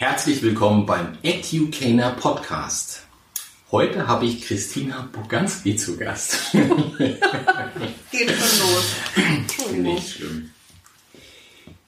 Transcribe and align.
Herzlich 0.00 0.42
willkommen 0.42 0.86
beim 0.86 1.18
Educainer 1.22 2.12
Podcast. 2.12 3.02
Heute 3.70 4.08
habe 4.08 4.24
ich 4.24 4.40
Christina 4.40 5.06
Boganski 5.12 5.76
zu 5.76 5.98
Gast. 5.98 6.38
Geht 6.52 8.30
schon 8.30 8.60
los. 8.60 9.72
Nicht 9.72 10.08
schlimm. 10.08 10.52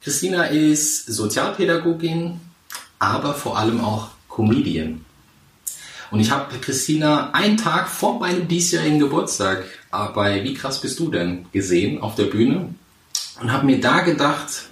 Christina 0.03 0.45
ist 0.45 1.07
Sozialpädagogin, 1.07 2.39
aber 2.99 3.33
vor 3.33 3.57
allem 3.57 3.81
auch 3.81 4.11
Comedian. 4.29 5.07
Und 6.11 6.21
ich 6.21 6.31
habe 6.31 6.59
Christina 6.59 7.31
einen 7.31 7.57
Tag 7.57 7.89
vor 7.89 8.21
meinem 8.21 8.47
diesjährigen 8.47 8.99
Geburtstag 8.99 9.65
bei 10.15 10.45
Wie 10.45 10.53
krass 10.53 10.83
bist 10.83 11.01
du 11.01 11.11
denn 11.11 11.47
gesehen 11.51 12.03
auf 12.03 12.15
der 12.17 12.25
Bühne 12.27 12.75
und 13.41 13.51
habe 13.51 13.65
mir 13.65 13.81
da 13.81 14.01
gedacht, 14.01 14.69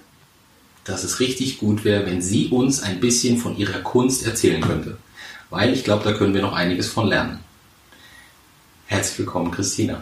dass 0.83 1.03
es 1.03 1.19
richtig 1.19 1.59
gut 1.59 1.83
wäre, 1.83 2.05
wenn 2.05 2.21
sie 2.21 2.47
uns 2.47 2.81
ein 2.81 2.99
bisschen 2.99 3.37
von 3.37 3.55
ihrer 3.57 3.79
Kunst 3.79 4.25
erzählen 4.25 4.61
könnte. 4.61 4.97
Weil 5.49 5.73
ich 5.73 5.83
glaube, 5.83 6.03
da 6.03 6.13
können 6.13 6.33
wir 6.33 6.41
noch 6.41 6.53
einiges 6.53 6.87
von 6.87 7.07
lernen. 7.07 7.39
Herzlich 8.87 9.19
willkommen, 9.19 9.51
Christina. 9.51 10.01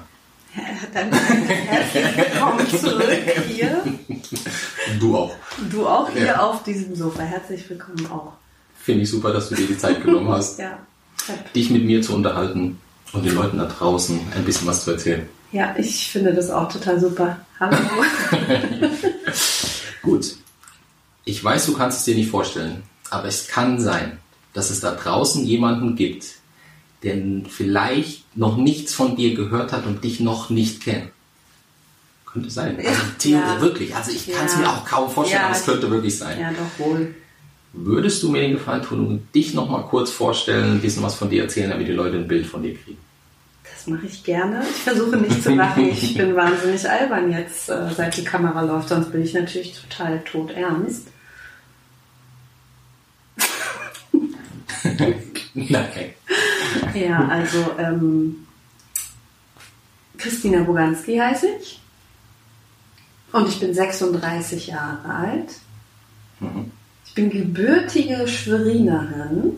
Ja, 0.55 0.63
dann 0.93 1.11
herzlich 1.13 2.17
willkommen 2.17 2.67
zurück 2.69 3.43
hier. 3.47 3.83
Du 4.99 5.15
auch. 5.17 5.35
Du 5.69 5.88
auch 5.88 6.09
hier 6.11 6.25
Ja. 6.25 6.39
auf 6.41 6.63
diesem 6.63 6.95
Sofa. 6.95 7.21
Herzlich 7.21 7.69
willkommen 7.69 8.07
auch. 8.11 8.33
Finde 8.83 9.03
ich 9.03 9.09
super, 9.09 9.31
dass 9.33 9.49
du 9.49 9.55
dir 9.55 9.67
die 9.67 9.77
Zeit 9.77 10.02
genommen 10.03 10.30
hast, 10.30 10.57
Ja. 10.59 10.80
dich 11.53 11.69
mit 11.69 11.83
mir 11.85 12.02
zu 12.02 12.16
unterhalten 12.16 12.80
und 13.13 13.25
den 13.25 13.35
Leuten 13.35 13.57
da 13.59 13.66
draußen 13.66 14.19
ein 14.35 14.43
bisschen 14.45 14.67
was 14.67 14.83
zu 14.85 14.91
erzählen. 14.91 15.27
Ja, 15.52 15.75
ich 15.77 16.09
finde 16.11 16.33
das 16.33 16.49
auch 16.49 16.71
total 16.71 16.99
super. 16.99 17.38
Hallo. 17.59 17.77
Gut. 20.02 20.35
Ich 21.29 21.43
weiß, 21.43 21.67
du 21.67 21.73
kannst 21.73 21.99
es 21.99 22.05
dir 22.05 22.15
nicht 22.15 22.31
vorstellen, 22.31 22.81
aber 23.11 23.25
es 23.27 23.47
kann 23.47 23.79
sein, 23.79 24.17
dass 24.53 24.72
es 24.72 24.80
da 24.80 24.95
draußen 24.95 25.45
jemanden 25.45 25.95
gibt, 25.95 26.25
der 27.03 27.16
vielleicht 27.47 28.35
noch 28.35 28.58
nichts 28.58 28.95
von 28.95 29.16
dir 29.16 29.35
gehört 29.35 29.72
hat 29.72 29.85
und 29.85 30.03
dich 30.03 30.19
noch 30.19 30.50
nicht 30.50 30.81
kennt. 30.81 31.11
Könnte 32.25 32.50
sein. 32.50 32.77
Also, 32.77 32.89
Ja. 32.89 32.97
Theo, 33.19 33.38
Ja. 33.38 33.61
wirklich. 33.61 33.95
Also 33.95 34.09
ich 34.11 34.31
kann 34.31 34.47
es 34.47 34.53
Ja. 34.53 34.59
mir 34.59 34.69
auch 34.69 34.85
kaum 34.85 35.09
vorstellen, 35.09 35.41
Ja, 35.41 35.47
aber 35.50 35.55
es 35.55 35.66
könnte 35.66 35.91
wirklich 35.91 36.17
sein. 36.17 36.39
ja, 36.39 36.50
doch 36.52 36.85
wohl. 36.85 37.13
Würdest 37.73 38.23
du 38.23 38.30
mir 38.31 38.41
den 38.41 38.53
Gefallen 38.53 38.81
tun 38.81 39.05
und 39.05 39.35
dich 39.35 39.53
noch 39.53 39.69
mal 39.69 39.83
kurz 39.83 40.09
vorstellen, 40.09 40.72
ein 40.73 40.81
bisschen 40.81 41.03
was 41.03 41.13
von 41.13 41.30
dir 41.30 41.44
erzählen, 41.44 41.69
damit 41.69 41.88
die 41.88 41.91
Leute 41.94 42.17
ein 42.17 42.27
Bild 42.27 42.47
von 42.47 42.63
dir 42.63 42.73
kriegen? 42.75 42.97
Das 43.63 43.85
mache 43.85 44.07
ich 44.07 44.23
gerne. 44.23 44.63
Ich 44.67 44.81
versuche 44.81 45.16
nicht 45.17 45.44
zu 45.44 45.53
lachen. 45.53 45.89
Ich 45.91 46.16
bin 46.16 46.35
wahnsinnig 46.35 46.89
albern 46.89 47.31
jetzt, 47.31 47.69
äh, 47.69 47.88
seit 47.95 48.17
die 48.17 48.23
Kamera 48.23 48.61
läuft. 48.63 48.89
Sonst 48.89 49.11
bin 49.11 49.22
ich 49.23 49.33
natürlich 49.35 49.80
total 49.80 50.19
todernst. 50.23 51.07
Nein. 55.53 56.13
Ja, 56.94 57.27
also 57.27 57.72
ähm, 57.77 58.47
Christina 60.17 60.63
Boganski 60.63 61.17
heiße 61.17 61.47
ich. 61.61 61.80
Und 63.31 63.47
ich 63.47 63.59
bin 63.59 63.73
36 63.73 64.67
Jahre 64.67 65.05
alt. 65.05 65.50
Mhm. 66.39 66.72
Ich 67.05 67.13
bin 67.13 67.30
gebürtige 67.30 68.27
Schwerinerin. 68.27 69.53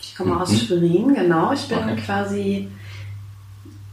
Ich 0.00 0.14
komme 0.16 0.40
aus 0.40 0.50
Mhm. 0.50 0.56
Schwerin, 0.58 1.14
genau. 1.14 1.52
Ich 1.52 1.66
bin 1.68 1.78
Okay. 1.78 1.96
quasi 2.04 2.68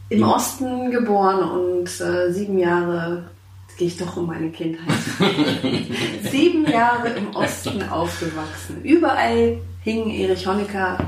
im 0.10 0.24
Osten 0.24 0.92
geboren 0.92 1.44
und 1.50 2.02
äh, 2.02 2.32
sieben 2.32 2.60
Jahre, 2.60 3.30
jetzt 3.74 3.78
gehe 3.78 3.88
ich 3.88 3.98
doch 3.98 4.18
um 4.18 4.28
meine 4.28 4.52
Kindheit, 4.52 4.98
sieben 6.32 6.70
Jahre 6.70 7.10
im 7.10 7.36
Osten 7.36 7.82
aufgewachsen. 7.84 8.84
Überall 8.84 9.58
hingen 9.84 10.10
Erich 10.12 10.46
Honecker 10.46 11.00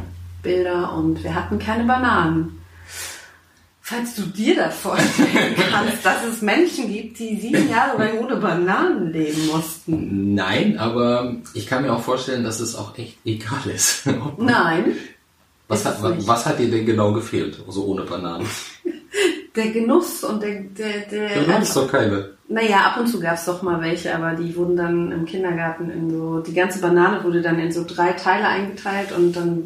Bilder 0.41 0.93
und 0.93 1.23
wir 1.23 1.33
hatten 1.33 1.59
keine 1.59 1.83
Bananen. 1.85 2.61
Falls 3.81 4.15
du 4.15 4.23
dir 4.23 4.55
das 4.55 4.75
vorstellen 4.79 5.55
kannst, 5.71 6.03
dass 6.03 6.23
es 6.23 6.41
Menschen 6.41 6.91
gibt, 6.91 7.19
die 7.19 7.39
sieben 7.39 7.69
Jahre 7.69 7.97
lang 7.99 8.17
ohne 8.19 8.37
Bananen 8.37 9.13
leben 9.13 9.47
mussten. 9.47 10.33
Nein, 10.33 10.79
aber 10.79 11.35
ich 11.53 11.67
kann 11.67 11.83
mir 11.83 11.93
auch 11.93 12.01
vorstellen, 12.01 12.43
dass 12.43 12.59
es 12.59 12.75
auch 12.75 12.97
echt 12.97 13.17
egal 13.25 13.61
ist. 13.73 14.07
Nein, 14.37 14.93
Was 15.67 15.85
hat, 15.85 15.97
was, 16.01 16.45
hat 16.47 16.57
dir 16.57 16.69
denn 16.69 16.85
genau 16.85 17.13
gefehlt, 17.13 17.59
so 17.67 17.85
ohne 17.85 18.03
Bananen? 18.03 18.47
der 19.55 19.69
Genuss 19.69 20.23
und 20.23 20.41
der, 20.41 20.61
der, 20.61 20.99
der 21.01 21.43
Du 21.43 21.53
hast 21.53 21.75
doch 21.75 21.89
keine. 21.89 22.34
Naja, 22.47 22.77
ab 22.85 22.97
und 22.99 23.07
zu 23.07 23.19
gab 23.19 23.35
es 23.35 23.45
doch 23.45 23.63
mal 23.63 23.81
welche, 23.81 24.13
aber 24.15 24.33
die 24.33 24.55
wurden 24.55 24.75
dann 24.77 25.11
im 25.11 25.25
Kindergarten 25.25 25.89
in 25.89 26.11
so, 26.11 26.39
die 26.41 26.53
ganze 26.53 26.79
Banane 26.79 27.23
wurde 27.23 27.41
dann 27.41 27.57
in 27.59 27.71
so 27.71 27.83
drei 27.87 28.11
Teile 28.13 28.47
eingeteilt 28.47 29.11
und 29.11 29.33
dann 29.35 29.63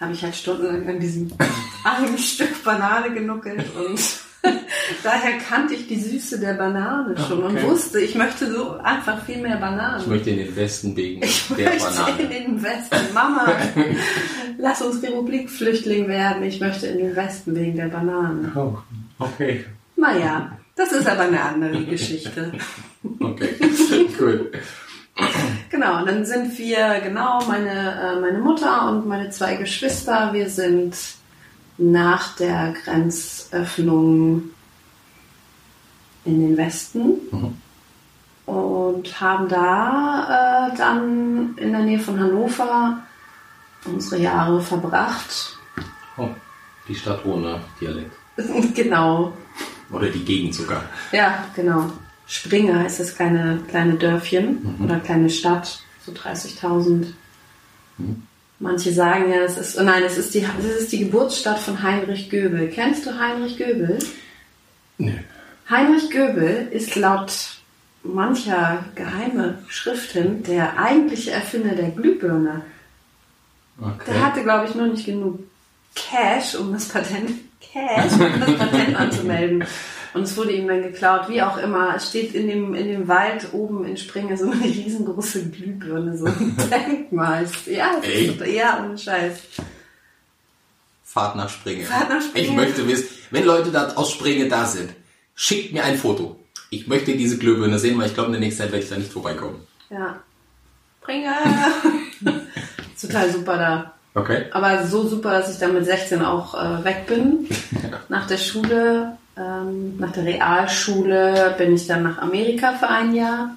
habe 0.00 0.12
ich 0.14 0.22
halt 0.22 0.34
stundenlang 0.34 0.88
an 0.88 0.98
diesem 0.98 1.30
einen 1.84 2.16
Stück 2.16 2.64
Banane 2.64 3.12
genuckelt 3.12 3.66
und 3.76 4.00
daher 5.02 5.36
kannte 5.46 5.74
ich 5.74 5.88
die 5.88 6.00
Süße 6.00 6.40
der 6.40 6.54
Banane 6.54 7.14
schon 7.28 7.44
Okay. 7.44 7.58
und 7.58 7.62
wusste, 7.70 8.00
ich 8.00 8.14
möchte 8.14 8.50
so 8.50 8.78
einfach 8.78 9.22
viel 9.26 9.42
mehr 9.42 9.58
Bananen. 9.58 10.00
Ich 10.00 10.06
möchte 10.06 10.30
in 10.30 10.38
den 10.38 10.56
Westen 10.56 10.96
wegen 10.96 11.22
Ich 11.22 11.48
der 11.48 11.68
möchte 11.68 11.86
in 11.86 11.94
Banane. 12.16 12.28
den 12.28 12.62
Westen. 12.62 12.96
Mama, 13.12 13.52
lass 14.56 14.80
uns 14.80 15.02
Republikflüchtling 15.02 16.08
werden. 16.08 16.42
Ich 16.44 16.60
möchte 16.60 16.86
in 16.86 16.96
den 16.96 17.14
Westen 17.14 17.54
wegen 17.54 17.76
der 17.76 17.88
Bananen. 17.88 18.50
Oh, 18.56 18.78
okay. 19.18 19.66
Naja, 19.96 20.52
das 20.80 20.92
ist 20.92 21.06
aber 21.06 21.22
eine 21.22 21.42
andere 21.42 21.84
Geschichte. 21.84 22.52
Okay, 23.18 23.54
gut. 24.18 24.52
Genau, 25.70 26.00
und 26.00 26.06
dann 26.08 26.24
sind 26.26 26.56
wir, 26.58 27.00
genau, 27.00 27.42
meine, 27.46 27.70
äh, 28.16 28.20
meine 28.20 28.38
Mutter 28.38 28.90
und 28.90 29.06
meine 29.06 29.30
zwei 29.30 29.56
Geschwister, 29.56 30.32
wir 30.34 30.50
sind 30.50 30.96
nach 31.78 32.36
der 32.36 32.74
Grenzöffnung 32.84 34.50
in 36.26 36.40
den 36.40 36.56
Westen 36.58 37.20
Mhm. 37.30 37.56
und 38.46 39.20
haben 39.20 39.48
da 39.48 40.68
äh, 40.72 40.76
dann 40.76 41.54
in 41.56 41.72
der 41.72 41.82
Nähe 41.82 41.98
von 42.00 42.20
Hannover 42.20 42.98
unsere 43.86 44.20
Jahre 44.20 44.60
verbracht. 44.60 45.56
Oh, 46.18 46.28
die 46.86 46.94
Stadt 46.94 47.24
ohne 47.24 47.60
Dialekt. 47.80 48.12
genau, 48.74 49.32
Oder 49.92 50.08
die 50.08 50.24
Gegend 50.24 50.54
sogar. 50.54 50.84
ja, 51.12 51.46
genau. 51.56 51.92
Springe 52.26 52.78
heißt 52.78 53.00
das 53.00 53.16
kleine, 53.16 53.60
kleine 53.68 53.94
Dörfchen 53.94 54.76
Mhm. 54.78 54.84
oder 54.84 55.00
kleine 55.00 55.28
Stadt, 55.30 55.80
so 56.06 56.12
30.000. 56.12 57.06
Mhm. 57.98 58.22
Manche 58.60 58.92
sagen 58.92 59.30
ja, 59.32 59.38
es 59.40 59.56
ist, 59.56 59.78
oh 59.78 59.82
nein, 59.82 60.02
es 60.04 60.16
ist 60.18 60.34
die, 60.34 60.46
es 60.58 60.82
ist 60.82 60.92
die 60.92 61.00
Geburtsstadt 61.06 61.58
von 61.58 61.82
Heinrich 61.82 62.28
Göbel. 62.30 62.68
Kennst 62.68 63.04
du 63.06 63.18
Heinrich 63.18 63.56
Göbel? 63.56 63.98
Nö. 64.98 65.12
Heinrich 65.68 66.10
Göbel 66.10 66.68
ist 66.70 66.94
laut 66.94 67.32
mancher 68.02 68.84
geheime 68.94 69.58
Schriften 69.68 70.42
der 70.44 70.78
eigentliche 70.78 71.30
Erfinder 71.32 71.74
der 71.74 71.90
Glühbirne. 71.90 72.62
Okay. 73.80 74.04
Der 74.08 74.24
hatte, 74.26 74.42
glaube 74.42 74.68
ich, 74.68 74.74
noch 74.74 74.86
nicht 74.86 75.06
genug 75.06 75.40
Cash, 75.94 76.54
um 76.54 76.72
das 76.72 76.86
Patent, 76.88 77.30
Cash, 77.60 78.12
um 78.12 78.40
das 78.40 78.56
Patent 78.56 78.96
anzumelden. 78.96 79.64
Und 80.12 80.22
es 80.22 80.36
wurde 80.36 80.52
ihm 80.52 80.66
dann 80.66 80.82
geklaut, 80.82 81.28
wie 81.28 81.40
auch 81.40 81.56
immer. 81.56 81.94
Es 81.94 82.08
steht 82.08 82.34
in 82.34 82.48
dem, 82.48 82.74
in 82.74 82.88
dem 82.88 83.06
Wald 83.06 83.48
oben 83.52 83.84
in 83.84 83.96
Springe 83.96 84.36
so 84.36 84.50
eine 84.50 84.60
riesengroße 84.60 85.50
Glühbirne, 85.50 86.16
so 86.18 86.26
ein 86.26 86.56
Denkmal. 86.70 87.46
Ja, 87.66 87.92
es 88.00 88.08
Ey. 88.08 88.26
ist, 88.26 88.40
ja, 88.46 88.84
ohne 88.84 88.98
Scheiß. 88.98 89.38
Fahrt 91.04 91.36
nach 91.36 91.48
Springe. 91.48 91.84
Fahrt 91.84 92.08
nach 92.08 92.22
Springe. 92.22 92.46
Ich 92.48 92.52
möchte 92.52 92.86
wissen, 92.88 93.08
wenn 93.30 93.44
Leute 93.44 93.70
da 93.70 93.92
aus 93.94 94.12
Springe 94.12 94.48
da 94.48 94.66
sind, 94.66 94.90
schickt 95.34 95.72
mir 95.72 95.84
ein 95.84 95.96
Foto. 95.96 96.36
Ich 96.70 96.86
möchte 96.86 97.16
diese 97.16 97.38
Glühbirne 97.38 97.78
sehen, 97.78 97.98
weil 97.98 98.06
ich 98.06 98.14
glaube, 98.14 98.28
in 98.28 98.32
der 98.32 98.40
nächsten 98.40 98.62
Zeit 98.62 98.72
werde 98.72 98.84
ich 98.84 98.90
da 98.90 98.96
nicht 98.96 99.12
vorbeikommen. 99.12 99.66
Ja. 99.90 100.20
Springe! 101.02 101.32
Total 103.00 103.32
super 103.32 103.56
da. 103.56 103.94
Okay. 104.14 104.46
Aber 104.52 104.86
so 104.86 105.06
super, 105.06 105.30
dass 105.30 105.52
ich 105.52 105.58
dann 105.58 105.74
mit 105.74 105.84
16 105.84 106.22
auch 106.24 106.54
äh, 106.54 106.84
weg 106.84 107.06
bin. 107.06 107.46
Nach 108.08 108.26
der 108.26 108.38
Schule, 108.38 109.16
ähm, 109.36 109.96
nach 109.98 110.12
der 110.12 110.24
Realschule 110.24 111.54
bin 111.56 111.74
ich 111.74 111.86
dann 111.86 112.02
nach 112.02 112.18
Amerika 112.18 112.72
für 112.72 112.88
ein 112.88 113.14
Jahr. 113.14 113.56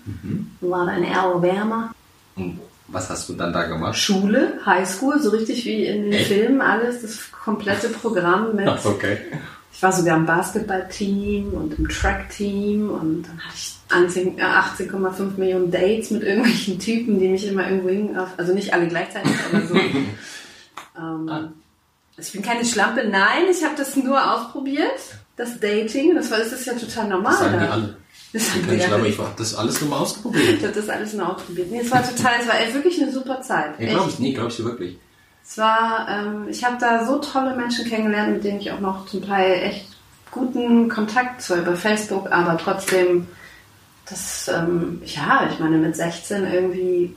War 0.62 0.86
dann 0.86 1.04
in 1.04 1.14
Alabama. 1.14 1.92
Und 2.36 2.60
was 2.88 3.10
hast 3.10 3.28
du 3.28 3.34
dann 3.34 3.52
da 3.52 3.64
gemacht? 3.64 3.98
Schule, 3.98 4.60
Highschool, 4.66 5.20
so 5.20 5.32
richtig 5.32 5.66
wie 5.66 5.86
in 5.86 6.04
den 6.04 6.14
Echt? 6.14 6.28
Filmen, 6.28 6.62
alles, 6.62 7.02
das 7.02 7.32
komplette 7.32 7.90
Programm 7.90 8.56
mit. 8.56 8.68
Okay. 8.86 9.18
Ich 9.76 9.82
war 9.82 9.92
sogar 9.92 10.18
im 10.18 10.28
Basketballteam 10.28 11.52
und 11.52 11.80
im 11.80 11.90
Trackteam 11.90 12.92
und 12.92 13.24
dann 13.24 13.40
hatte 13.40 13.56
ich 13.56 13.76
18 13.90 14.38
äh, 14.38 14.42
18,5 14.42 15.38
Millionen 15.38 15.72
Dates 15.72 16.12
mit 16.12 16.22
irgendwelchen 16.24 16.78
Typen, 16.80 17.20
die 17.20 17.28
mich 17.28 17.48
immer 17.48 17.68
irgendwo 17.68 17.90
hin, 17.90 18.16
also 18.38 18.54
nicht 18.54 18.72
alle 18.72 18.88
gleichzeitig, 18.88 19.32
aber 19.52 19.66
so. 19.66 19.76
ähm, 20.98 21.30
Ah. 21.30 21.50
Ich 22.18 22.32
bin 22.32 22.44
keine 22.44 22.64
Schlampe, 22.64 23.08
nein, 23.08 23.46
ich 23.50 23.64
habe 23.64 23.74
das 23.76 23.96
nur 23.96 24.20
ausprobiert, 24.36 25.00
das 25.36 25.60
Dating, 25.60 26.14
das 26.14 26.30
war, 26.30 26.38
das 26.38 26.52
ist 26.54 26.66
ja 26.68 26.74
total 26.74 27.08
normal. 27.08 27.32
Das 27.34 27.40
sagen 27.40 27.60
die 27.60 27.68
alle. 27.68 27.98
Das 28.34 28.56
ich 28.56 28.68
wir- 28.70 28.78
glaube, 28.78 29.08
ich 29.08 29.18
habe 29.18 29.32
das 29.36 29.56
alles 29.56 29.82
nur 29.82 29.90
mal 29.90 29.98
ausprobiert. 29.98 30.58
Ich 30.60 30.64
habe 30.64 30.74
das 30.74 30.90
alles 30.90 31.14
nur 31.14 31.36
ausprobiert. 31.36 31.72
Nee, 31.72 31.80
es 31.82 31.90
war 31.92 32.04
total, 32.04 32.34
es 32.40 32.48
war 32.48 32.60
echt 32.60 32.74
wirklich 32.76 33.02
eine 33.02 33.12
super 33.12 33.42
Zeit. 33.42 33.80
Ja, 33.80 33.90
glaube 33.90 34.10
ich, 34.12 34.20
nee, 34.20 34.32
glaube 34.34 34.50
ich 34.50 34.56
dir 34.58 34.66
wirklich. 34.66 34.98
Es 35.44 35.58
war, 35.58 36.08
ähm, 36.10 36.48
ich 36.50 36.64
habe 36.64 36.78
da 36.80 37.04
so 37.06 37.18
tolle 37.18 37.56
Menschen 37.56 37.86
kennengelernt, 37.86 38.34
mit 38.34 38.44
denen 38.44 38.60
ich 38.60 38.72
auch 38.72 38.80
noch 38.80 39.08
zum 39.08 39.26
Teil 39.26 39.54
echt 39.64 39.88
guten 40.32 40.90
Kontakt, 40.90 41.42
zwar 41.42 41.58
über 41.58 41.76
Facebook, 41.76 42.32
aber 42.32 42.58
trotzdem, 42.58 43.28
das, 44.08 44.48
ähm, 44.48 45.02
ja, 45.06 45.48
ich 45.52 45.60
meine, 45.60 45.78
mit 45.78 45.96
16 45.96 46.46
irgendwie 46.52 47.16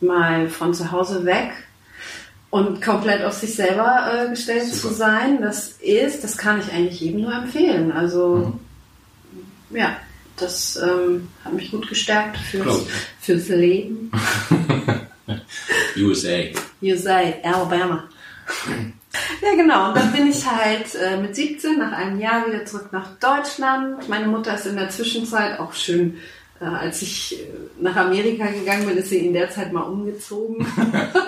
mal 0.00 0.48
von 0.48 0.72
zu 0.74 0.90
Hause 0.92 1.24
weg 1.24 1.50
und 2.50 2.80
komplett 2.82 3.22
auf 3.24 3.34
sich 3.34 3.54
selber 3.54 4.10
äh, 4.12 4.30
gestellt 4.30 4.64
Super. 4.64 4.88
zu 4.88 4.94
sein, 4.94 5.42
das 5.42 5.68
ist, 5.80 6.24
das 6.24 6.36
kann 6.36 6.60
ich 6.60 6.72
eigentlich 6.72 7.00
jedem 7.00 7.22
nur 7.22 7.32
empfehlen. 7.32 7.92
Also, 7.92 8.58
ja, 9.70 9.96
das 10.36 10.76
ähm, 10.76 11.28
hat 11.44 11.52
mich 11.52 11.70
gut 11.70 11.88
gestärkt 11.88 12.38
fürs, 12.38 12.86
fürs 13.20 13.48
Leben. 13.48 14.10
USA. 15.96 16.44
USA, 16.80 17.20
Alabama. 17.42 18.08
Ja, 19.42 19.54
genau. 19.54 19.88
Und 19.88 19.96
dann 19.96 20.12
bin 20.12 20.30
ich 20.30 20.46
halt 20.46 20.94
äh, 20.94 21.20
mit 21.20 21.34
17 21.34 21.78
nach 21.78 21.92
einem 21.92 22.20
Jahr 22.20 22.46
wieder 22.46 22.64
zurück 22.64 22.88
nach 22.92 23.18
Deutschland. 23.18 24.08
Meine 24.08 24.26
Mutter 24.26 24.54
ist 24.54 24.66
in 24.66 24.76
der 24.76 24.90
Zwischenzeit 24.90 25.58
auch 25.58 25.72
schön, 25.74 26.18
äh, 26.60 26.64
als 26.64 27.02
ich 27.02 27.38
äh, 27.38 27.46
nach 27.80 27.96
Amerika 27.96 28.46
gegangen 28.46 28.86
bin, 28.86 28.96
ist 28.96 29.10
sie 29.10 29.26
in 29.26 29.32
der 29.32 29.50
Zeit 29.50 29.72
mal 29.72 29.82
umgezogen. 29.82 30.66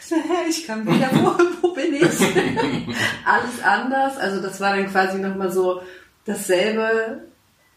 ich 0.00 0.06
so, 0.08 0.16
hä, 0.16 0.48
ich 0.48 0.66
kann 0.66 0.86
wieder, 0.86 1.08
wo, 1.12 1.34
wo 1.62 1.72
bin 1.74 1.94
ich? 1.94 2.02
Alles 3.24 3.62
anders. 3.64 4.16
Also 4.18 4.40
das 4.42 4.60
war 4.60 4.76
dann 4.76 4.90
quasi 4.90 5.18
nochmal 5.18 5.50
so 5.52 5.82
dasselbe, 6.24 7.22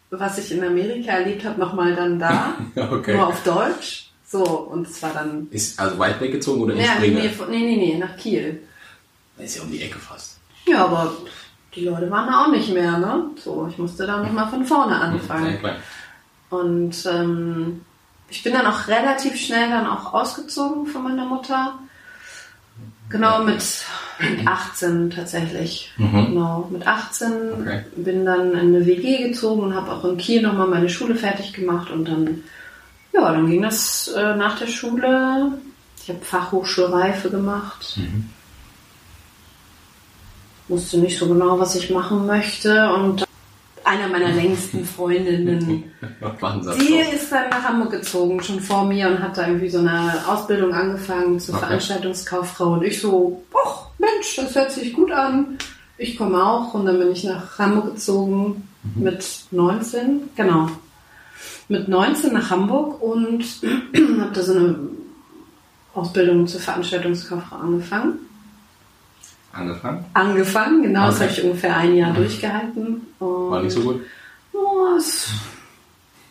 was 0.09 0.37
ich 0.37 0.51
in 0.51 0.63
Amerika 0.63 1.11
erlebt 1.11 1.45
habe, 1.45 1.59
nochmal 1.59 1.95
dann 1.95 2.19
da. 2.19 2.53
Okay. 2.75 3.15
Nur 3.15 3.27
auf 3.27 3.43
Deutsch. 3.43 4.09
So, 4.29 4.43
und 4.43 4.87
es 4.87 5.01
war 5.01 5.13
dann 5.13 5.47
Ist 5.51 5.79
also 5.79 5.97
weit 5.99 6.19
weggezogen 6.19 6.61
oder 6.61 6.73
in 6.73 6.79
ja, 6.81 6.95
Springe? 6.95 7.21
nee, 7.21 7.29
nee, 7.49 7.59
nee, 7.59 7.75
nee, 7.93 7.97
nach 7.97 8.17
Kiel. 8.17 8.61
Das 9.37 9.45
ist 9.47 9.57
ja 9.57 9.63
um 9.63 9.71
die 9.71 9.81
Ecke 9.81 9.99
fast. 9.99 10.37
Ja, 10.65 10.83
aber 10.85 11.13
die 11.73 11.85
Leute 11.85 12.09
waren 12.11 12.27
da 12.27 12.43
auch 12.45 12.51
nicht 12.51 12.73
mehr, 12.73 12.97
ne? 12.97 13.29
So, 13.41 13.67
ich 13.71 13.77
musste 13.77 14.05
da 14.05 14.17
nochmal 14.21 14.49
von 14.49 14.65
vorne 14.65 14.95
Ja, 14.95 14.99
anfangen. 15.01 15.59
klar. 15.59 15.75
Und 16.49 17.05
ähm, 17.05 17.81
ich 18.29 18.43
bin 18.43 18.51
dann 18.53 18.65
auch 18.65 18.87
relativ 18.89 19.37
schnell 19.37 19.69
dann 19.69 19.87
auch 19.87 20.13
ausgezogen 20.13 20.87
von 20.87 21.03
meiner 21.03 21.25
Mutter. 21.25 21.79
Genau, 23.09 23.43
mit, 23.43 23.63
mit 24.19 24.47
18 24.47 25.09
tatsächlich. 25.11 25.91
Mhm. 25.97 26.25
Genau, 26.27 26.67
mit 26.71 26.85
18 26.85 27.31
Okay. 27.61 27.83
bin 27.95 28.25
dann 28.25 28.51
in 28.51 28.57
eine 28.75 28.85
WG 28.85 29.29
gezogen 29.29 29.61
und 29.61 29.75
habe 29.75 29.91
auch 29.91 30.03
in 30.05 30.17
Kiel 30.17 30.41
nochmal 30.41 30.67
meine 30.67 30.89
Schule 30.89 31.15
fertig 31.15 31.53
gemacht 31.53 31.89
und 31.91 32.05
dann, 32.07 32.43
ja, 33.13 33.31
dann 33.31 33.49
ging 33.49 33.61
das 33.61 34.09
äh, 34.09 34.35
nach 34.35 34.59
der 34.59 34.67
Schule. 34.67 35.53
Ich 36.01 36.09
habe 36.09 36.23
Fachhochschulreife 36.23 37.29
gemacht. 37.29 37.99
Wusste 40.67 40.97
nicht 40.97 41.17
so 41.17 41.27
genau, 41.27 41.59
was 41.59 41.75
ich 41.75 41.89
machen 41.89 42.25
möchte 42.25 42.91
und 42.93 43.26
einer 43.87 44.07
meiner 44.09 44.29
längsten 44.29 44.85
Freundinnen 44.85 45.83
die 46.79 47.15
ist 47.15 47.31
dann 47.31 47.49
nach 47.49 47.63
Hamburg 47.63 47.91
gezogen, 47.91 48.41
schon 48.43 48.59
vor 48.59 48.85
mir 48.85 49.07
und 49.07 49.19
hat 49.19 49.37
da 49.37 49.47
irgendwie 49.47 49.69
so 49.69 49.79
eine 49.79 50.13
Ausbildung 50.27 50.73
angefangen 50.73 51.39
zur 51.39 51.55
Okay. 51.55 51.65
Veranstaltungskauffrau. 51.65 52.73
Und 52.73 52.83
ich 52.83 52.99
so, 52.99 53.43
ach 53.53 53.87
Mensch, 53.97 54.35
das 54.35 54.53
hört 54.55 54.71
sich 54.71 54.93
gut 54.93 55.11
an. 55.11 55.57
Ich 55.97 56.17
komme 56.17 56.43
auch. 56.43 56.73
Und 56.73 56.85
dann 56.85 56.99
bin 56.99 57.11
ich 57.11 57.23
nach 57.23 57.57
Hamburg 57.57 57.95
gezogen 57.95 58.67
mit 58.95 59.25
19, 59.51 60.29
genau. 60.35 60.69
Mit 61.69 61.87
19 61.87 62.33
nach 62.33 62.49
Hamburg 62.49 63.01
und 63.01 63.43
habe 64.19 64.31
da 64.33 64.41
so 64.43 64.53
eine 64.53 64.75
Ausbildung 65.93 66.45
zur 66.45 66.59
Veranstaltungskauffrau 66.59 67.55
angefangen. 67.55 68.19
Angefangen? 69.57 70.05
Angefangen, 70.13 70.83
genau, 70.83 71.07
das 71.07 71.15
Okay. 71.15 71.23
habe 71.23 71.33
ich 71.33 71.43
ungefähr 71.43 71.77
ein 71.77 71.95
Jahr 71.95 72.13
durchgehalten. 72.13 73.07
Und 73.19 73.51
War 73.51 73.63
nicht 73.63 73.73
so 73.73 73.81
gut? 73.81 74.01
Oh, 74.53 74.95
es 74.97 75.29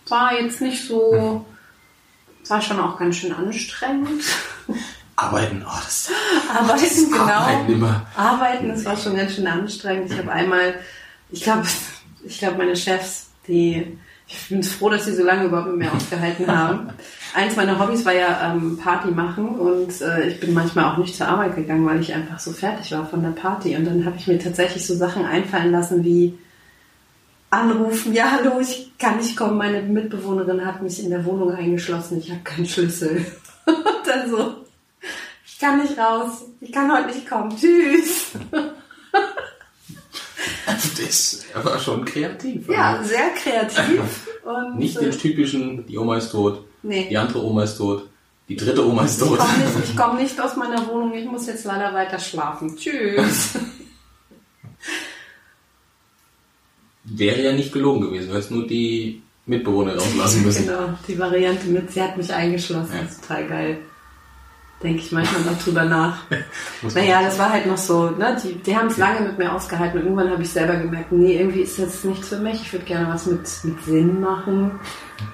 war 0.08 0.32
jetzt 0.38 0.60
nicht 0.60 0.86
so. 0.86 1.44
War 2.48 2.62
schon 2.62 2.78
auch 2.78 2.96
ganz 2.98 3.16
schön 3.16 3.32
anstrengend. 3.32 4.22
Arbeiten, 5.16 5.64
oh, 5.66 5.78
das 5.84 6.10
Arbeiten, 6.54 7.10
genau. 7.10 7.24
Arbeiten 7.24 7.72
immer. 7.72 8.06
Arbeiten, 8.16 8.70
es 8.70 8.84
war 8.84 8.96
schon 8.96 9.16
ganz 9.16 9.34
schön 9.34 9.46
anstrengend. 9.46 10.12
Ich 10.12 10.18
habe 10.18 10.30
einmal, 10.30 10.74
ich 11.30 11.42
glaube, 11.42 11.66
ich 12.24 12.38
glaube, 12.38 12.58
meine 12.58 12.76
Chefs, 12.76 13.30
die, 13.48 13.98
ich 14.28 14.48
bin 14.48 14.62
froh, 14.62 14.90
dass 14.90 15.06
sie 15.06 15.14
so 15.14 15.24
lange 15.24 15.44
überhaupt 15.46 15.68
mit 15.70 15.78
mir 15.78 15.92
ausgehalten 15.92 16.46
haben. 16.46 16.90
Eins 17.36 17.54
meiner 17.54 17.78
Hobbys 17.78 18.02
war 18.06 18.14
ja 18.14 18.50
ähm, 18.50 18.78
Party 18.78 19.10
machen 19.10 19.48
und 19.48 20.00
äh, 20.00 20.26
ich 20.28 20.40
bin 20.40 20.54
manchmal 20.54 20.86
auch 20.86 20.96
nicht 20.96 21.14
zur 21.14 21.28
Arbeit 21.28 21.54
gegangen, 21.54 21.84
weil 21.84 22.00
ich 22.00 22.14
einfach 22.14 22.38
so 22.38 22.50
fertig 22.50 22.92
war 22.92 23.06
von 23.06 23.22
der 23.22 23.28
Party. 23.28 23.76
Und 23.76 23.84
dann 23.84 24.06
habe 24.06 24.16
ich 24.16 24.26
mir 24.26 24.38
tatsächlich 24.38 24.86
so 24.86 24.94
Sachen 24.94 25.26
einfallen 25.26 25.70
lassen 25.70 26.02
wie 26.02 26.38
anrufen, 27.50 28.14
ja 28.14 28.30
hallo, 28.30 28.58
ich 28.58 28.90
kann 28.98 29.18
nicht 29.18 29.36
kommen, 29.36 29.58
meine 29.58 29.82
Mitbewohnerin 29.82 30.64
hat 30.64 30.80
mich 30.80 30.98
in 31.04 31.10
der 31.10 31.26
Wohnung 31.26 31.52
eingeschlossen, 31.52 32.18
ich 32.18 32.30
habe 32.30 32.40
keinen 32.42 32.64
Schlüssel. 32.64 33.26
und 33.66 34.06
dann 34.06 34.30
so, 34.30 34.54
ich 35.44 35.58
kann 35.58 35.82
nicht 35.82 35.98
raus, 35.98 36.46
ich 36.62 36.72
kann 36.72 36.90
heute 36.90 37.14
nicht 37.14 37.28
kommen, 37.28 37.54
tschüss. 37.54 38.30
Das 40.64 41.44
war 41.62 41.78
schon 41.78 42.02
kreativ. 42.06 42.66
Ja, 42.70 42.94
Also 42.94 43.10
sehr 43.10 43.28
kreativ. 43.30 44.26
Und, 44.44 44.78
Nicht 44.78 44.96
äh, 44.96 45.00
den 45.00 45.10
typischen, 45.10 45.86
die 45.86 45.98
Oma 45.98 46.18
ist 46.18 46.30
tot, 46.30 46.65
Nee. 46.86 47.08
die 47.08 47.16
andere 47.18 47.42
Oma 47.42 47.64
ist 47.64 47.76
tot, 47.76 48.08
die 48.48 48.56
dritte 48.56 48.86
Oma 48.86 49.04
ist 49.04 49.20
ich 49.20 49.28
tot. 49.28 49.38
komme 49.38 49.58
nicht, 49.58 49.88
ich 49.90 49.96
komm 50.02 50.16
nicht 50.16 50.40
aus 50.40 50.56
meiner 50.56 50.86
Wohnung, 50.88 51.12
ich 51.14 51.24
muss 51.26 51.46
jetzt 51.46 51.64
leider 51.64 51.92
weiter 51.94 52.18
schlafen. 52.18 52.76
Tschüss. 52.76 53.58
Wäre 57.04 57.40
ja 57.42 57.52
nicht 57.52 57.72
gelogen 57.72 58.00
gewesen, 58.02 58.28
du 58.28 58.34
hättest 58.34 58.50
nur 58.50 58.66
die 58.66 59.22
Mitbewohner 59.46 59.96
rauslassen 59.96 60.42
müssen. 60.44 60.66
genau, 60.66 60.88
die 61.06 61.16
Variante 61.18 61.66
mit, 61.68 61.90
sie 61.92 62.02
hat 62.02 62.16
mich 62.16 62.32
eingeschlossen, 62.32 62.92
Ja. 62.94 63.02
ist 63.02 63.20
total 63.22 63.46
geil. 63.46 63.78
Denke 64.82 64.98
ich 64.98 65.10
manchmal 65.10 65.40
noch 65.42 65.62
drüber 65.62 65.84
nach. 65.84 66.18
Naja, 66.94 67.22
das 67.22 67.38
war 67.38 67.50
halt 67.50 67.66
noch 67.66 67.78
so, 67.78 68.10
ne? 68.10 68.36
die, 68.42 68.54
die 68.54 68.76
haben 68.76 68.88
es 68.88 68.98
lange 68.98 69.20
mit 69.20 69.38
mir 69.38 69.52
ausgehalten 69.52 69.98
und 69.98 70.04
irgendwann 70.04 70.30
habe 70.30 70.42
ich 70.42 70.50
selber 70.50 70.76
gemerkt, 70.76 71.10
nee, 71.10 71.38
irgendwie 71.38 71.62
ist 71.62 71.78
das 71.78 72.04
nichts 72.04 72.28
für 72.28 72.36
mich, 72.36 72.60
ich 72.60 72.72
würde 72.72 72.84
gerne 72.84 73.08
was 73.08 73.26
mit, 73.26 73.48
mit 73.64 73.82
Sinn 73.82 74.20
machen. 74.20 74.78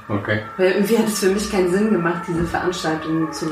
Okay. 0.09 0.43
Weil 0.56 0.73
irgendwie 0.73 0.97
hat 0.97 1.09
es 1.09 1.19
für 1.19 1.31
mich 1.31 1.50
keinen 1.50 1.71
Sinn 1.73 1.91
gemacht, 1.91 2.23
diese 2.29 2.44
Veranstaltungen 2.44 3.33
zu 3.33 3.46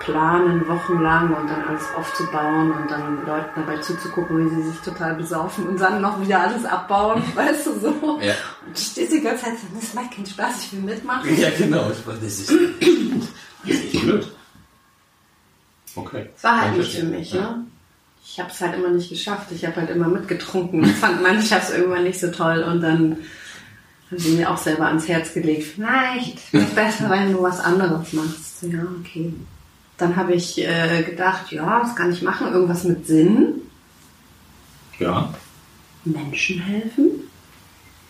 planen, 0.00 0.66
wochenlang 0.66 1.34
und 1.34 1.48
dann 1.48 1.62
alles 1.68 1.84
aufzubauen 1.96 2.72
und 2.72 2.90
dann 2.90 3.24
Leuten 3.26 3.50
dabei 3.54 3.78
zuzugucken, 3.78 4.44
wie 4.44 4.54
sie 4.54 4.70
sich 4.70 4.80
total 4.80 5.14
besaufen 5.14 5.68
und 5.68 5.80
dann 5.80 6.00
noch 6.00 6.20
wieder 6.20 6.40
alles 6.40 6.64
abbauen, 6.64 7.22
weißt 7.34 7.66
du 7.66 7.80
so. 7.80 8.18
Ja. 8.20 8.34
Und 8.66 8.76
du 8.76 8.80
stehst 8.80 9.12
die 9.12 9.20
ganze 9.20 9.44
Zeit 9.44 9.54
so, 9.58 9.66
das 9.78 9.94
macht 9.94 10.12
keinen 10.14 10.26
Spaß, 10.26 10.64
ich 10.64 10.72
will 10.72 10.80
mitmachen. 10.80 11.36
Ja, 11.38 11.48
genau. 11.56 11.88
Das 11.88 11.98
ist, 12.22 12.50
das 12.50 13.74
ist 13.74 14.00
blöd. 14.02 14.32
Okay. 15.96 16.28
Das 16.34 16.44
war 16.44 16.60
halt 16.62 16.76
nicht 16.76 16.92
für 16.94 17.04
mich, 17.04 17.32
Ja. 17.32 17.40
ne? 17.40 17.64
Ich 18.24 18.38
habe 18.38 18.50
es 18.50 18.60
halt 18.60 18.74
immer 18.76 18.90
nicht 18.90 19.08
geschafft. 19.10 19.48
Ich 19.50 19.64
habe 19.66 19.76
halt 19.76 19.90
immer 19.90 20.06
mitgetrunken. 20.06 20.84
Ich 20.84 20.92
fand 20.96 21.22
meine 21.22 21.42
Chefs 21.42 21.70
irgendwann 21.70 22.04
nicht 22.04 22.20
so 22.20 22.30
toll 22.30 22.62
und 22.62 22.80
dann 22.80 23.16
haben 24.10 24.18
sie 24.18 24.36
mir 24.36 24.50
auch 24.50 24.58
selber 24.58 24.86
ans 24.86 25.08
Herz 25.08 25.32
gelegt. 25.34 25.64
Vielleicht 25.74 26.52
wäre 26.52 26.64
besser, 26.66 27.10
wenn 27.10 27.32
du 27.32 27.42
was 27.42 27.58
anderes 27.60 28.12
machst. 28.12 28.62
Ja, 28.62 28.82
okay. 29.00 29.32
Dann 29.98 30.14
habe 30.16 30.34
ich 30.34 30.58
äh, 30.64 31.02
gedacht, 31.02 31.50
ja, 31.50 31.80
das 31.80 31.96
kann 31.96 32.12
ich 32.12 32.22
machen. 32.22 32.52
Irgendwas 32.52 32.84
mit 32.84 33.06
Sinn. 33.06 33.54
Ja. 34.98 35.32
Menschen 36.04 36.60
helfen. 36.60 37.10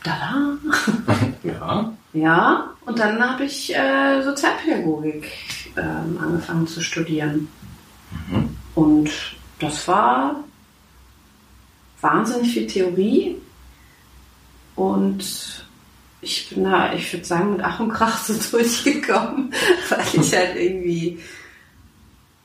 Da, 0.02 0.56
Ja. 1.42 1.92
Ja, 2.12 2.70
und 2.87 2.99
dann 2.99 3.22
habe 3.22 3.44
ich 3.44 3.75
äh, 3.75 4.22
Sozialpädagogik 4.22 5.26
ähm, 5.76 6.18
angefangen 6.20 6.66
zu 6.66 6.80
studieren. 6.80 7.49
Und 8.74 9.10
das 9.58 9.86
war 9.88 10.42
wahnsinnig 12.00 12.52
viel 12.52 12.66
Theorie. 12.66 13.36
Und 14.76 15.64
ich 16.22 16.50
bin 16.50 16.64
da, 16.64 16.92
ich 16.94 17.12
würde 17.12 17.24
sagen, 17.26 17.52
mit 17.52 17.60
Ach 17.62 17.80
und 17.80 17.90
Krach 17.90 18.18
so 18.24 18.34
durchgekommen, 18.56 19.52
weil 19.88 20.04
ich 20.22 20.34
halt 20.34 20.56
irgendwie 20.56 21.18